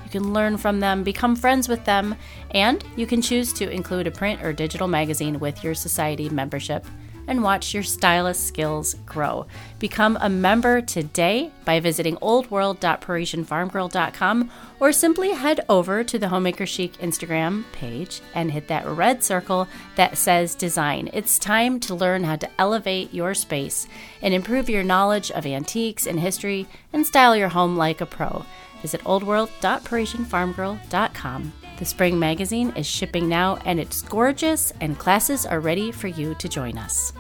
You 0.04 0.10
can 0.10 0.34
learn 0.34 0.58
from 0.58 0.80
them, 0.80 1.04
become 1.04 1.36
friends 1.36 1.70
with 1.70 1.86
them, 1.86 2.16
and 2.52 2.84
you 2.96 3.06
can 3.06 3.22
choose 3.22 3.54
to 3.54 3.70
include 3.70 4.08
a 4.08 4.12
print 4.12 4.42
or 4.42 4.52
digital 4.52 4.88
magazine 4.88 5.38
with 5.40 5.64
your 5.64 5.76
society 5.76 6.28
membership 6.30 6.88
and 7.28 7.44
watch 7.44 7.74
your 7.74 7.84
stylist 7.84 8.48
skills 8.48 8.96
grow. 9.06 9.46
Become 9.80 10.18
a 10.22 10.30
member 10.30 10.82
today 10.82 11.52
by 11.66 11.80
visiting 11.80 12.16
oldworld.parisiennefarmgirl.com 12.18 14.52
or 14.80 14.92
simply 14.92 15.32
head 15.32 15.62
over 15.70 16.04
to 16.04 16.18
the 16.18 16.30
Homemaker 16.30 16.66
Chic 16.66 16.94
Instagram 16.94 17.64
page 17.74 18.22
and 18.34 18.52
hit 18.52 18.68
that 18.70 18.88
red 18.88 19.24
circle 19.24 19.68
that 19.96 20.18
says 20.18 20.56
design. 20.56 21.12
It's 21.14 21.38
time 21.38 21.80
to 21.82 21.94
learn 21.94 22.24
how 22.24 22.38
to 22.38 22.50
elevate 22.58 23.14
your 23.14 23.34
space 23.34 23.86
and 24.22 24.34
improve 24.34 24.70
your 24.70 24.84
knowledge 24.84 25.30
of 25.32 25.46
antiques 25.46 26.08
and 26.08 26.18
history 26.20 26.66
and 26.94 27.06
style 27.06 27.36
your 27.36 27.50
home 27.50 27.76
like 27.78 28.00
a 28.02 28.06
pro. 28.06 28.46
Visit 28.82 29.04
oldworld.parisiennefarmgirl.com. 29.04 31.54
The 31.78 31.86
spring 31.86 32.18
magazine 32.18 32.74
is 32.76 32.88
shipping 32.88 33.30
now 33.30 33.58
and 33.64 33.80
it's 33.80 34.02
gorgeous 34.02 34.74
and 34.82 34.98
classes 34.98 35.46
are 35.46 35.60
ready 35.60 35.92
for 35.92 36.08
you 36.08 36.34
to 36.36 36.50
join 36.50 36.78
us. 36.78 37.14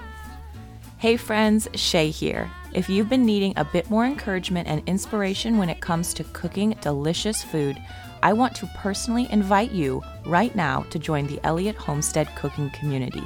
Hey 0.97 1.15
friends, 1.15 1.67
Shaye 1.73 2.09
here. 2.09 2.49
If 2.73 2.89
you've 2.89 3.07
been 3.07 3.25
needing 3.25 3.53
a 3.55 3.63
bit 3.63 3.91
more 3.91 4.03
encouragement 4.03 4.67
and 4.67 4.81
inspiration 4.87 5.59
when 5.59 5.69
it 5.69 5.79
comes 5.79 6.11
to 6.15 6.23
cooking 6.23 6.75
delicious 6.81 7.43
food, 7.43 7.79
I 8.23 8.33
want 8.33 8.55
to 8.55 8.65
personally 8.77 9.27
invite 9.29 9.71
you 9.71 10.01
right 10.25 10.55
now 10.55 10.81
to 10.89 10.97
join 10.97 11.27
the 11.27 11.39
Elliott 11.43 11.75
Homestead 11.75 12.35
cooking 12.35 12.71
community. 12.71 13.21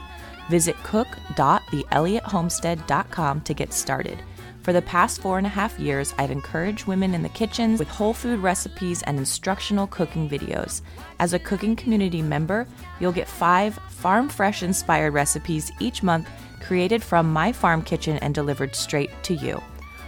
Visit 0.49 0.75
cook.theelliottHomestead.com 0.83 3.41
to 3.41 3.53
get 3.53 3.71
started. 3.71 4.21
For 4.61 4.73
the 4.73 4.81
past 4.83 5.21
four 5.21 5.39
and 5.39 5.47
a 5.47 5.49
half 5.49 5.79
years, 5.79 6.13
I've 6.19 6.29
encouraged 6.29 6.85
women 6.85 7.15
in 7.15 7.23
the 7.23 7.29
kitchens 7.29 7.79
with 7.79 7.88
whole 7.88 8.13
food 8.13 8.39
recipes 8.39 9.01
and 9.03 9.17
instructional 9.17 9.88
cooking 9.88 10.29
videos. 10.29 10.81
As 11.19 11.33
a 11.33 11.39
cooking 11.39 11.75
community 11.75 12.21
member, 12.21 12.67
you'll 12.99 13.11
get 13.11 13.27
five 13.27 13.73
farm 13.89 14.29
fresh 14.29 14.61
inspired 14.61 15.15
recipes 15.15 15.71
each 15.79 16.03
month 16.03 16.29
created 16.61 17.01
from 17.01 17.33
my 17.33 17.51
farm 17.51 17.81
kitchen 17.81 18.17
and 18.17 18.35
delivered 18.35 18.75
straight 18.75 19.09
to 19.23 19.33
you. 19.33 19.59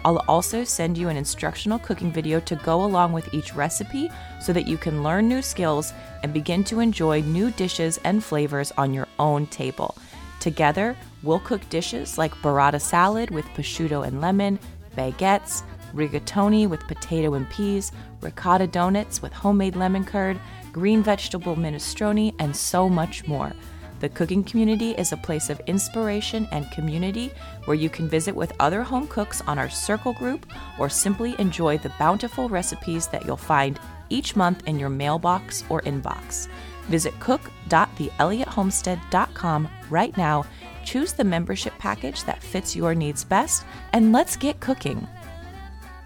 I'll 0.05 0.23
also 0.27 0.63
send 0.63 0.99
you 0.99 1.09
an 1.09 1.17
instructional 1.17 1.79
cooking 1.79 2.11
video 2.11 2.39
to 2.41 2.55
go 2.57 2.83
along 2.83 3.13
with 3.13 3.33
each 3.33 3.55
recipe 3.55 4.11
so 4.39 4.53
that 4.53 4.67
you 4.67 4.77
can 4.77 5.01
learn 5.01 5.27
new 5.27 5.41
skills 5.41 5.93
and 6.21 6.31
begin 6.31 6.63
to 6.65 6.79
enjoy 6.79 7.21
new 7.21 7.49
dishes 7.51 7.99
and 8.03 8.23
flavors 8.23 8.71
on 8.77 8.93
your 8.93 9.07
own 9.17 9.47
table. 9.47 9.95
Together, 10.43 10.97
we'll 11.23 11.39
cook 11.39 11.61
dishes 11.69 12.17
like 12.17 12.35
burrata 12.41 12.81
salad 12.81 13.31
with 13.31 13.45
prosciutto 13.55 14.05
and 14.05 14.19
lemon, 14.19 14.59
baguettes, 14.97 15.63
rigatoni 15.93 16.67
with 16.67 16.85
potato 16.85 17.35
and 17.35 17.49
peas, 17.49 17.93
ricotta 18.19 18.67
donuts 18.67 19.21
with 19.21 19.31
homemade 19.31 19.77
lemon 19.77 20.03
curd, 20.03 20.37
green 20.73 21.01
vegetable 21.01 21.55
minestrone, 21.55 22.35
and 22.39 22.53
so 22.53 22.89
much 22.89 23.25
more. 23.25 23.53
The 24.01 24.09
cooking 24.09 24.43
community 24.43 24.91
is 24.91 25.13
a 25.13 25.17
place 25.17 25.49
of 25.49 25.61
inspiration 25.61 26.45
and 26.51 26.69
community 26.71 27.31
where 27.63 27.75
you 27.75 27.89
can 27.89 28.09
visit 28.09 28.35
with 28.35 28.51
other 28.59 28.83
home 28.83 29.07
cooks 29.07 29.41
on 29.47 29.57
our 29.57 29.69
circle 29.69 30.11
group 30.11 30.45
or 30.77 30.89
simply 30.89 31.37
enjoy 31.39 31.77
the 31.77 31.93
bountiful 31.97 32.49
recipes 32.49 33.07
that 33.07 33.25
you'll 33.25 33.37
find 33.37 33.79
each 34.09 34.35
month 34.35 34.67
in 34.67 34.77
your 34.77 34.89
mailbox 34.89 35.63
or 35.69 35.81
inbox. 35.83 36.49
Visit 36.89 37.17
cook.theelliottHomestead.com 37.19 39.69
right 39.89 40.15
now, 40.17 40.45
choose 40.83 41.13
the 41.13 41.23
membership 41.23 41.73
package 41.79 42.23
that 42.25 42.43
fits 42.43 42.75
your 42.75 42.93
needs 42.93 43.23
best, 43.23 43.63
and 43.93 44.11
let's 44.11 44.35
get 44.35 44.59
cooking. 44.59 45.07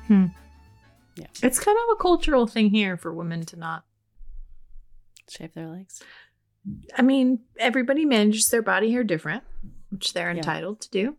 Hmm. 0.07 0.27
Yeah. 1.15 1.25
It's 1.41 1.59
kind 1.59 1.77
of 1.77 1.83
a 1.97 2.01
cultural 2.01 2.45
thing 2.47 2.69
here 2.69 2.95
for 2.95 3.11
women 3.13 3.43
to 3.47 3.57
not. 3.57 3.83
Shave 5.29 5.53
their 5.53 5.67
legs. 5.67 6.01
I 6.95 7.01
mean, 7.01 7.39
everybody 7.59 8.05
manages 8.05 8.45
their 8.49 8.61
body 8.61 8.91
hair 8.91 9.03
different, 9.03 9.43
which 9.89 10.13
they're 10.13 10.29
Yeah. 10.31 10.37
entitled 10.37 10.79
to 10.81 10.89
do. 10.91 11.17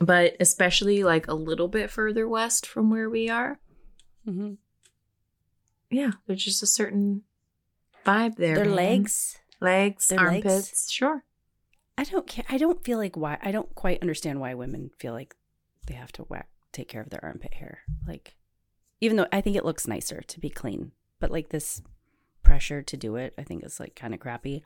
But 0.00 0.34
especially 0.40 1.04
like 1.04 1.28
a 1.28 1.34
little 1.34 1.68
bit 1.68 1.90
further 1.90 2.26
west 2.28 2.66
from 2.66 2.90
where 2.90 3.10
we 3.10 3.28
are, 3.28 3.60
Mm-hmm. 4.26 4.54
yeah, 5.90 6.12
there's 6.26 6.44
just 6.44 6.62
a 6.62 6.66
certain 6.66 7.22
vibe 8.06 8.36
there. 8.36 8.56
Their 8.56 8.64
man. 8.64 8.74
legs. 8.74 9.38
legs, 9.60 10.08
their 10.08 10.18
legs? 10.18 10.46
armpits. 10.46 10.90
Sure. 10.90 11.24
I 11.98 12.04
don't 12.04 12.26
care. 12.26 12.44
I 12.48 12.58
don't 12.58 12.84
feel 12.84 12.98
like 12.98 13.16
why. 13.16 13.38
I 13.42 13.50
don't 13.50 13.74
quite 13.74 14.02
understand 14.02 14.40
why 14.40 14.54
women 14.54 14.90
feel 14.98 15.12
like 15.12 15.34
they 15.86 15.94
have 15.94 16.12
to 16.12 16.22
whack, 16.24 16.48
take 16.72 16.88
care 16.88 17.00
of 17.00 17.10
their 17.10 17.24
armpit 17.24 17.54
hair. 17.54 17.80
Like, 18.06 18.36
even 19.00 19.16
though 19.16 19.26
I 19.32 19.40
think 19.40 19.56
it 19.56 19.64
looks 19.64 19.86
nicer 19.88 20.22
to 20.22 20.40
be 20.40 20.50
clean, 20.50 20.92
but 21.20 21.30
like 21.30 21.48
this 21.48 21.82
pressure 22.42 22.82
to 22.82 22.96
do 22.96 23.16
it, 23.16 23.34
I 23.38 23.42
think 23.42 23.64
is 23.64 23.80
like 23.80 23.94
kind 23.94 24.14
of 24.14 24.20
crappy. 24.20 24.62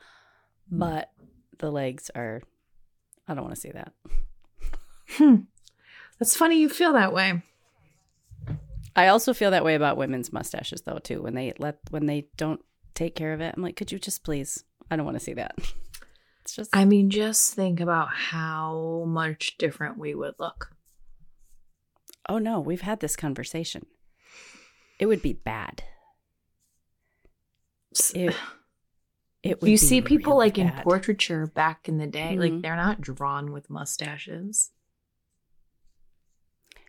But 0.70 1.10
the 1.58 1.70
legs 1.70 2.10
are. 2.14 2.42
I 3.28 3.34
don't 3.34 3.44
want 3.44 3.54
to 3.54 3.60
say 3.60 3.72
that. 3.72 3.92
Hmm. 5.12 5.36
That's 6.18 6.36
funny 6.36 6.58
you 6.60 6.68
feel 6.68 6.92
that 6.92 7.12
way. 7.12 7.42
I 8.96 9.08
also 9.08 9.32
feel 9.32 9.52
that 9.52 9.64
way 9.64 9.74
about 9.74 9.96
women's 9.96 10.32
mustaches 10.32 10.82
though 10.82 10.98
too. 10.98 11.22
When 11.22 11.34
they 11.34 11.52
let 11.58 11.78
when 11.90 12.06
they 12.06 12.28
don't 12.36 12.60
take 12.94 13.14
care 13.14 13.32
of 13.32 13.40
it, 13.40 13.54
I'm 13.56 13.62
like, 13.62 13.76
could 13.76 13.92
you 13.92 13.98
just 13.98 14.22
please? 14.24 14.64
I 14.90 14.96
don't 14.96 15.04
want 15.04 15.16
to 15.18 15.24
see 15.24 15.34
that. 15.34 15.54
It's 16.42 16.56
just 16.56 16.74
I 16.74 16.86
mean, 16.86 17.10
just 17.10 17.52
think 17.54 17.80
about 17.80 18.08
how 18.08 19.04
much 19.06 19.58
different 19.58 19.98
we 19.98 20.14
would 20.14 20.34
look. 20.38 20.72
oh 22.30 22.38
no, 22.38 22.58
we've 22.60 22.80
had 22.80 23.00
this 23.00 23.14
conversation. 23.14 23.84
It 24.98 25.04
would 25.06 25.20
be 25.20 25.34
bad. 25.34 25.84
It, 28.14 28.34
it 29.42 29.60
would 29.60 29.70
you 29.70 29.76
see 29.76 30.00
people 30.00 30.32
really 30.32 30.46
like 30.48 30.58
in 30.58 30.70
portraiture 30.82 31.46
back 31.46 31.88
in 31.88 31.98
the 31.98 32.06
day, 32.06 32.38
like 32.38 32.52
Mhm. 32.52 32.62
they're 32.62 32.74
not 32.74 33.02
drawn 33.02 33.52
with 33.52 33.68
mustaches. 33.68 34.72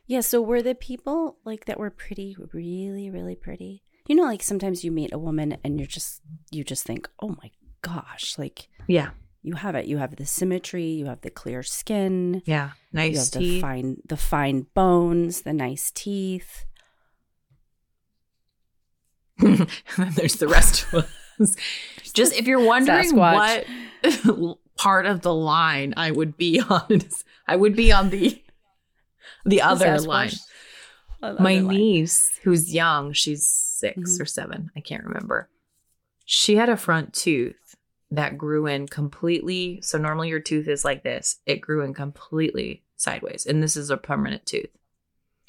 Yeah, 0.07 0.22
so 0.22 0.41
were 0.41 0.61
the 0.61 0.76
people 0.76 1.38
like 1.44 1.65
that 1.65 1.80
were 1.80 1.90
pretty, 1.91 2.36
really, 2.53 3.10
really 3.10 3.36
pretty? 3.36 3.84
You 4.07 4.15
know, 4.15 4.23
like 4.23 4.41
sometimes 4.44 4.84
you 4.84 4.91
meet 4.91 5.14
a 5.14 5.19
woman 5.19 5.57
and 5.64 5.80
you're 5.80 5.88
just 5.88 6.22
you 6.52 6.64
just 6.64 6.86
think, 6.86 7.10
oh 7.22 7.36
my 7.41 7.52
gosh, 7.82 8.38
like 8.38 8.68
Yeah. 8.88 9.11
you 9.44 9.56
have 9.56 9.76
it. 9.76 9.86
You 9.86 9.98
have 9.98 10.15
the 10.15 10.26
symmetry, 10.26 10.86
you 10.86 11.06
have 11.06 11.22
the 11.22 11.30
clear 11.30 11.64
skin, 11.64 12.41
Yeah. 12.45 12.72
you 12.91 12.98
Nice 12.99 13.18
have 13.26 13.32
the 13.34 13.40
teeth. 13.40 13.61
fine 13.61 13.98
the 14.06 14.18
fine 14.18 14.68
bones, 14.73 15.41
the 15.41 15.53
nice 15.53 15.91
teeth. 15.91 16.65
and 19.40 19.68
then 19.98 20.11
there's 20.15 20.36
the 20.36 20.48
rest 20.48 20.86
of 20.94 21.06
us. 21.40 21.56
Just 22.14 22.34
if 22.36 22.45
you're 22.48 22.64
wondering 22.64 23.11
Sasquatch. 23.11 23.65
what 24.26 24.57
part 24.78 25.06
of 25.06 25.22
the 25.22 25.34
line 25.34 25.94
I 25.98 26.11
would 26.11 26.38
be 26.38 26.60
on, 26.60 27.02
I 27.48 27.56
would 27.56 27.76
be 27.76 27.91
on 27.91 28.10
the 28.10 28.41
the 29.45 29.61
other 29.61 29.86
Sasquatch. 29.88 30.07
line. 30.07 30.32
My 31.40 31.60
line. 31.60 31.68
niece, 31.68 32.32
who's 32.44 32.73
young, 32.73 33.14
she's 33.14 33.70
6 33.82 33.98
Mhm. 34.18 34.22
or 34.22 34.26
seven, 34.26 34.72
I 34.76 34.80
can't 34.80 35.03
remember. 35.03 35.49
She 36.26 36.56
had 36.56 36.70
a 36.70 36.78
front 36.78 37.14
tooth 37.14 37.76
that 38.10 38.38
grew 38.38 38.66
in 38.68 38.88
completely. 38.88 39.82
So 39.82 39.98
normally 39.98 40.30
your 40.30 40.40
tooth 40.40 40.68
is 40.68 40.86
like 40.86 41.03
this. 41.03 41.40
It 41.45 41.62
grew 41.62 41.82
in 41.84 41.94
completely 41.94 42.84
sideways, 42.98 43.45
and 43.45 43.62
this 43.64 43.76
is 43.76 43.90
a 43.90 43.98
permanent 43.98 44.45
tooth. 44.45 44.70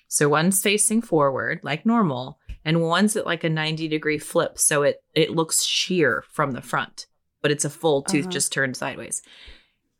So 0.09 0.29
one's 0.29 0.63
facing 0.63 1.03
forward 1.03 1.61
like 1.63 1.87
normal, 1.87 2.39
and 2.65 2.81
one's 2.83 3.17
at 3.17 3.27
like 3.27 3.45
a 3.45 3.49
90 3.49 3.89
degree 3.89 4.19
flip. 4.19 4.59
So 4.59 4.83
it 4.83 5.03
it 5.15 5.31
looks 5.31 5.65
sheer 5.65 6.25
from 6.31 6.53
the 6.53 6.63
front, 6.63 7.07
but 7.43 7.51
it's 7.51 7.65
a 7.65 7.71
full 7.71 8.03
tooth 8.03 8.25
Uh-huh. 8.27 8.33
just 8.33 8.53
turned 8.53 8.77
sideways. 8.77 9.23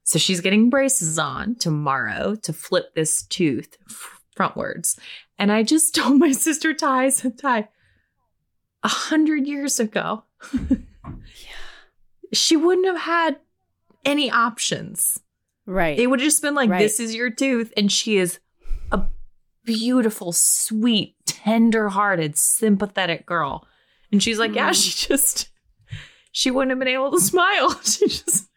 So 0.05 0.19
she's 0.19 0.41
getting 0.41 0.69
braces 0.71 1.19
on 1.19 1.55
tomorrow 1.57 2.35
to 2.43 2.53
flip 2.53 2.95
this 2.95 3.23
tooth 3.23 3.77
frontwards. 4.37 4.99
And 5.39 5.51
I 5.53 5.63
just 5.63 5.95
told 5.99 6.19
my 6.19 6.33
sister 6.33 6.75
Ty, 6.75 7.05
I 7.05 7.09
said, 7.11 7.39
Ty, 7.39 7.69
a 8.83 8.89
hundred 8.89 9.47
years 9.47 9.79
ago, 9.81 10.25
yeah. 10.53 11.13
she 12.33 12.57
wouldn't 12.57 12.87
have 12.87 13.01
had 13.01 13.37
any 14.05 14.31
options. 14.31 15.19
Right. 15.67 15.99
It 15.99 16.09
would 16.09 16.19
have 16.21 16.27
just 16.27 16.43
been 16.43 16.55
like, 16.55 16.71
Right. 16.71 16.81
this 16.81 16.99
is 16.99 17.15
your 17.15 17.31
tooth. 17.31 17.73
And 17.77 17.91
she 17.93 18.17
is 18.19 18.41
a 18.91 19.03
beautiful, 19.65 20.33
sweet, 20.33 21.15
tender 21.27 21.89
hearted, 21.91 22.37
sympathetic 22.37 23.27
girl. 23.27 23.67
And 24.11 24.21
she's 24.23 24.39
like, 24.39 24.55
yeah, 24.55 24.71
Mm. 24.71 24.83
she 24.85 25.07
just, 25.09 25.51
she 26.33 26.51
wouldn't 26.51 26.71
have 26.71 26.79
been 26.81 26.89
able 26.89 27.13
to 27.13 27.21
smile. 27.21 27.79
She 27.85 28.09
just, 28.09 28.49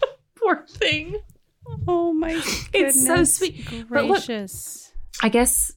poor 0.36 0.64
thing. 0.68 1.16
oh 1.88 2.12
my 2.12 2.40
It's 2.72 3.00
so 3.04 3.08
goodness 3.08 3.36
sweet. 3.36 3.66
But 3.90 4.04
look- 4.04 4.24
Gracious. 4.26 4.92
I 5.22 5.28
guess, 5.28 5.72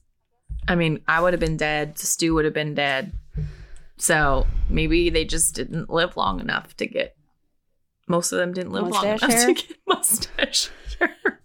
I 0.68 0.74
mean, 0.74 1.00
I 1.08 1.20
would 1.20 1.32
have 1.32 1.40
been 1.40 1.56
dead. 1.56 1.98
Stu 1.98 2.34
would 2.34 2.44
have 2.44 2.54
been 2.54 2.74
dead. 2.74 3.12
So 3.96 4.46
maybe 4.68 5.10
they 5.10 5.24
just 5.24 5.54
didn't 5.54 5.90
live 5.90 6.16
long 6.16 6.40
enough 6.40 6.76
to 6.78 6.86
get. 6.86 7.16
Most 8.08 8.32
of 8.32 8.38
them 8.38 8.52
didn't 8.52 8.72
live 8.72 8.88
long 8.88 8.90
Mustache 8.90 9.22
enough 9.22 9.46
to 9.46 9.54
get 9.54 9.76
mustache 9.86 10.70
hair. 10.98 11.40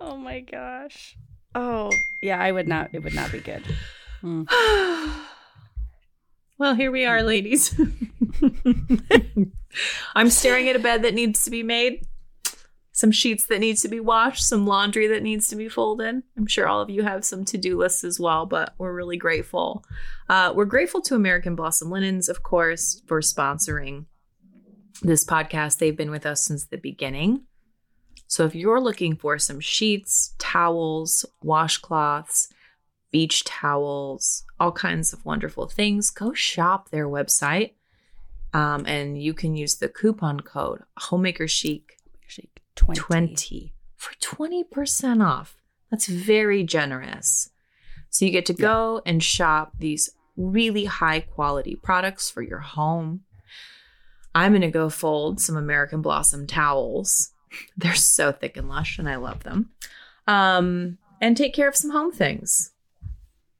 Oh 0.00 0.16
my 0.16 0.40
gosh. 0.40 1.16
Oh 1.54 1.90
yeah, 2.22 2.40
I 2.40 2.52
would 2.52 2.68
not. 2.68 2.90
It 2.92 3.02
would 3.02 3.14
not 3.14 3.32
be 3.32 3.40
good. 3.40 3.62
Mm. 4.22 4.46
well, 6.58 6.74
here 6.74 6.90
we 6.90 7.04
are, 7.04 7.22
ladies. 7.22 7.78
I'm 10.14 10.30
staring 10.30 10.68
at 10.68 10.76
a 10.76 10.80
bed 10.80 11.02
that 11.02 11.14
needs 11.14 11.44
to 11.44 11.50
be 11.50 11.62
made, 11.62 12.06
some 12.96 13.10
sheets 13.10 13.44
that 13.44 13.58
need 13.58 13.76
to 13.76 13.88
be 13.88 14.00
washed, 14.00 14.42
some 14.42 14.66
laundry 14.66 15.06
that 15.06 15.22
needs 15.22 15.48
to 15.48 15.54
be 15.54 15.68
folded. 15.68 16.22
I'm 16.34 16.46
sure 16.46 16.66
all 16.66 16.80
of 16.80 16.88
you 16.88 17.02
have 17.02 17.26
some 17.26 17.44
to 17.44 17.58
do 17.58 17.76
lists 17.76 18.04
as 18.04 18.18
well, 18.18 18.46
but 18.46 18.72
we're 18.78 18.94
really 18.94 19.18
grateful. 19.18 19.84
Uh, 20.30 20.54
we're 20.56 20.64
grateful 20.64 21.02
to 21.02 21.14
American 21.14 21.54
Blossom 21.54 21.90
Linens, 21.90 22.30
of 22.30 22.42
course, 22.42 23.02
for 23.06 23.20
sponsoring 23.20 24.06
this 25.02 25.26
podcast. 25.26 25.76
They've 25.76 25.94
been 25.94 26.10
with 26.10 26.24
us 26.24 26.46
since 26.46 26.64
the 26.64 26.78
beginning. 26.78 27.42
So 28.28 28.46
if 28.46 28.54
you're 28.54 28.80
looking 28.80 29.14
for 29.14 29.38
some 29.38 29.60
sheets, 29.60 30.34
towels, 30.38 31.26
washcloths, 31.44 32.48
beach 33.10 33.44
towels, 33.44 34.46
all 34.58 34.72
kinds 34.72 35.12
of 35.12 35.22
wonderful 35.22 35.68
things, 35.68 36.08
go 36.08 36.32
shop 36.32 36.88
their 36.88 37.08
website. 37.08 37.72
Um, 38.54 38.86
and 38.86 39.20
you 39.20 39.34
can 39.34 39.54
use 39.54 39.74
the 39.74 39.90
coupon 39.90 40.40
code 40.40 40.82
Homemaker 40.96 41.46
Chic 41.46 41.95
20. 42.76 43.00
20 43.00 43.74
for 43.96 44.14
20% 44.14 45.24
off. 45.24 45.56
That's 45.90 46.06
very 46.06 46.62
generous. 46.62 47.50
So 48.10 48.24
you 48.24 48.30
get 48.30 48.46
to 48.46 48.54
go 48.54 49.02
and 49.04 49.22
shop 49.22 49.72
these 49.78 50.10
really 50.36 50.84
high 50.84 51.20
quality 51.20 51.76
products 51.76 52.30
for 52.30 52.42
your 52.42 52.60
home. 52.60 53.22
I'm 54.34 54.52
going 54.52 54.62
to 54.62 54.70
go 54.70 54.88
fold 54.88 55.40
some 55.40 55.56
American 55.56 56.02
Blossom 56.02 56.46
towels. 56.46 57.32
They're 57.76 57.94
so 57.94 58.32
thick 58.32 58.56
and 58.56 58.68
lush, 58.68 58.98
and 58.98 59.08
I 59.08 59.16
love 59.16 59.44
them. 59.44 59.70
Um, 60.26 60.98
and 61.20 61.36
take 61.36 61.54
care 61.54 61.68
of 61.68 61.76
some 61.76 61.90
home 61.90 62.12
things. 62.12 62.72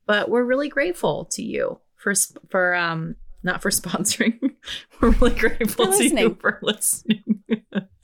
But 0.07 0.29
we're 0.29 0.45
really 0.45 0.69
grateful 0.69 1.25
to 1.33 1.43
you 1.43 1.81
for 1.97 2.15
for 2.49 2.75
um 2.75 3.17
not 3.43 3.63
for 3.63 3.71
sponsoring. 3.71 4.39
we're 5.01 5.11
really 5.11 5.35
grateful 5.35 5.87
to 5.87 6.05
you 6.05 6.37
for 6.41 6.59
listening. 6.63 7.43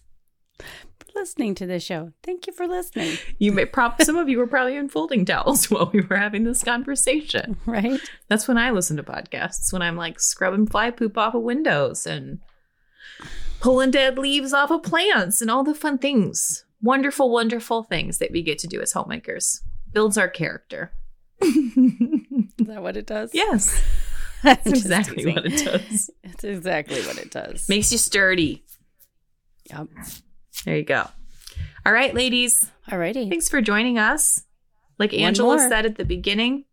Listening 1.14 1.54
to 1.56 1.66
this 1.66 1.82
show. 1.84 2.12
Thank 2.22 2.46
you 2.46 2.52
for 2.52 2.66
listening. 2.66 3.18
You 3.38 3.52
may 3.52 3.64
prob 3.64 4.00
some 4.02 4.16
of 4.16 4.28
you 4.28 4.38
were 4.38 4.46
probably 4.46 4.76
in 4.76 4.88
folding 4.88 5.24
towels 5.24 5.70
while 5.70 5.90
we 5.92 6.00
were 6.00 6.16
having 6.16 6.44
this 6.44 6.62
conversation. 6.62 7.56
Right? 7.66 8.00
That's 8.28 8.48
when 8.48 8.56
I 8.58 8.70
listen 8.70 8.96
to 8.96 9.02
podcasts. 9.02 9.72
When 9.72 9.82
I'm 9.82 9.96
like 9.96 10.20
scrubbing 10.20 10.66
fly 10.66 10.90
poop 10.90 11.18
off 11.18 11.34
of 11.34 11.42
windows 11.42 12.06
and 12.06 12.40
pulling 13.60 13.90
dead 13.90 14.18
leaves 14.18 14.52
off 14.52 14.70
of 14.70 14.82
plants 14.82 15.40
and 15.40 15.50
all 15.50 15.64
the 15.64 15.74
fun 15.74 15.98
things. 15.98 16.64
Wonderful, 16.80 17.30
wonderful 17.30 17.82
things 17.82 18.18
that 18.18 18.32
we 18.32 18.42
get 18.42 18.58
to 18.60 18.66
do 18.66 18.80
as 18.80 18.92
homemakers. 18.92 19.60
Builds 19.92 20.16
our 20.18 20.28
character. 20.28 20.92
Is 21.40 22.66
that 22.66 22.82
what 22.82 22.96
it 22.96 23.06
does? 23.06 23.30
yes, 23.34 23.82
That's 24.42 24.64
that's 24.64 24.78
exactly 24.80 25.26
what 25.32 25.44
it 25.46 25.64
does. 25.64 26.10
It's 26.24 26.44
exactly 26.44 27.00
what 27.02 27.18
it 27.18 27.30
does. 27.30 27.68
Makes 27.68 27.92
you 27.92 27.98
sturdy. 27.98 28.64
Yep. 29.70 29.88
There 30.64 30.76
you 30.76 30.84
go. 30.84 31.08
All 31.84 31.92
right, 31.92 32.14
ladies. 32.14 32.70
Alrighty. 32.88 33.28
Thanks 33.28 33.48
for 33.48 33.60
joining 33.60 33.98
us. 33.98 34.44
Like 34.98 35.12
One 35.12 35.20
Angela 35.20 35.56
more. 35.56 35.68
said 35.68 35.84
at 35.86 35.96
the 35.96 36.04
beginning, 36.04 36.64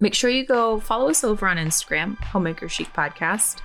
make 0.00 0.14
sure 0.14 0.30
you 0.30 0.46
go 0.46 0.80
follow 0.80 1.10
us 1.10 1.22
over 1.24 1.46
on 1.46 1.56
Instagram, 1.58 2.16
Homemaker 2.18 2.68
Chic 2.68 2.92
Podcast. 2.92 3.58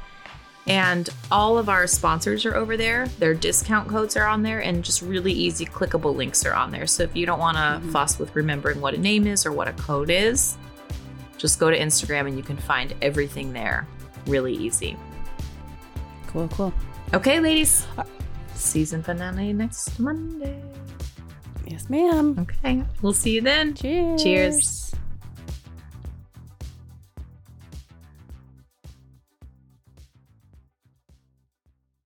And 0.66 1.10
all 1.32 1.58
of 1.58 1.68
our 1.68 1.88
sponsors 1.88 2.46
are 2.46 2.56
over 2.56 2.78
there. 2.78 3.08
Their 3.20 3.34
discount 3.34 3.90
codes 3.90 4.16
are 4.16 4.26
on 4.26 4.44
there, 4.44 4.60
and 4.62 4.82
just 4.84 5.02
really 5.02 5.34
easy 5.34 5.66
clickable 5.66 6.16
links 6.16 6.46
are 6.46 6.54
on 6.54 6.72
there. 6.72 6.88
So 6.88 7.04
if 7.04 7.16
you 7.16 7.26
don't 7.26 7.40
want 7.40 7.58
to 7.58 7.86
Mhm. 7.86 7.92
fuss 7.92 8.18
with 8.18 8.34
remembering 8.34 8.80
what 8.80 8.94
a 8.94 8.98
name 8.98 9.28
is 9.28 9.46
or 9.46 9.52
what 9.52 9.68
a 9.68 9.74
code 9.74 10.10
is, 10.10 10.58
just 11.38 11.60
go 11.60 11.70
to 11.70 11.78
Instagram 11.78 12.28
and 12.28 12.38
you 12.38 12.44
can 12.44 12.56
find 12.56 12.94
everything 13.02 13.52
there. 13.52 13.86
Really 14.26 14.54
easy. 14.54 14.96
Cool, 16.28 16.48
cool. 16.50 16.74
Okay, 17.14 17.42
ladies. 17.42 17.86
Season 18.64 19.04
finale 19.04 19.54
next 19.54 20.00
Monday. 20.00 20.62
Yes, 21.68 21.90
ma'am. 21.90 22.36
Okay, 22.40 22.84
we'll 23.02 23.14
see 23.14 23.36
you 23.36 23.42
then. 23.42 23.74
Cheers. 23.74 24.24
Cheers. 24.24 24.83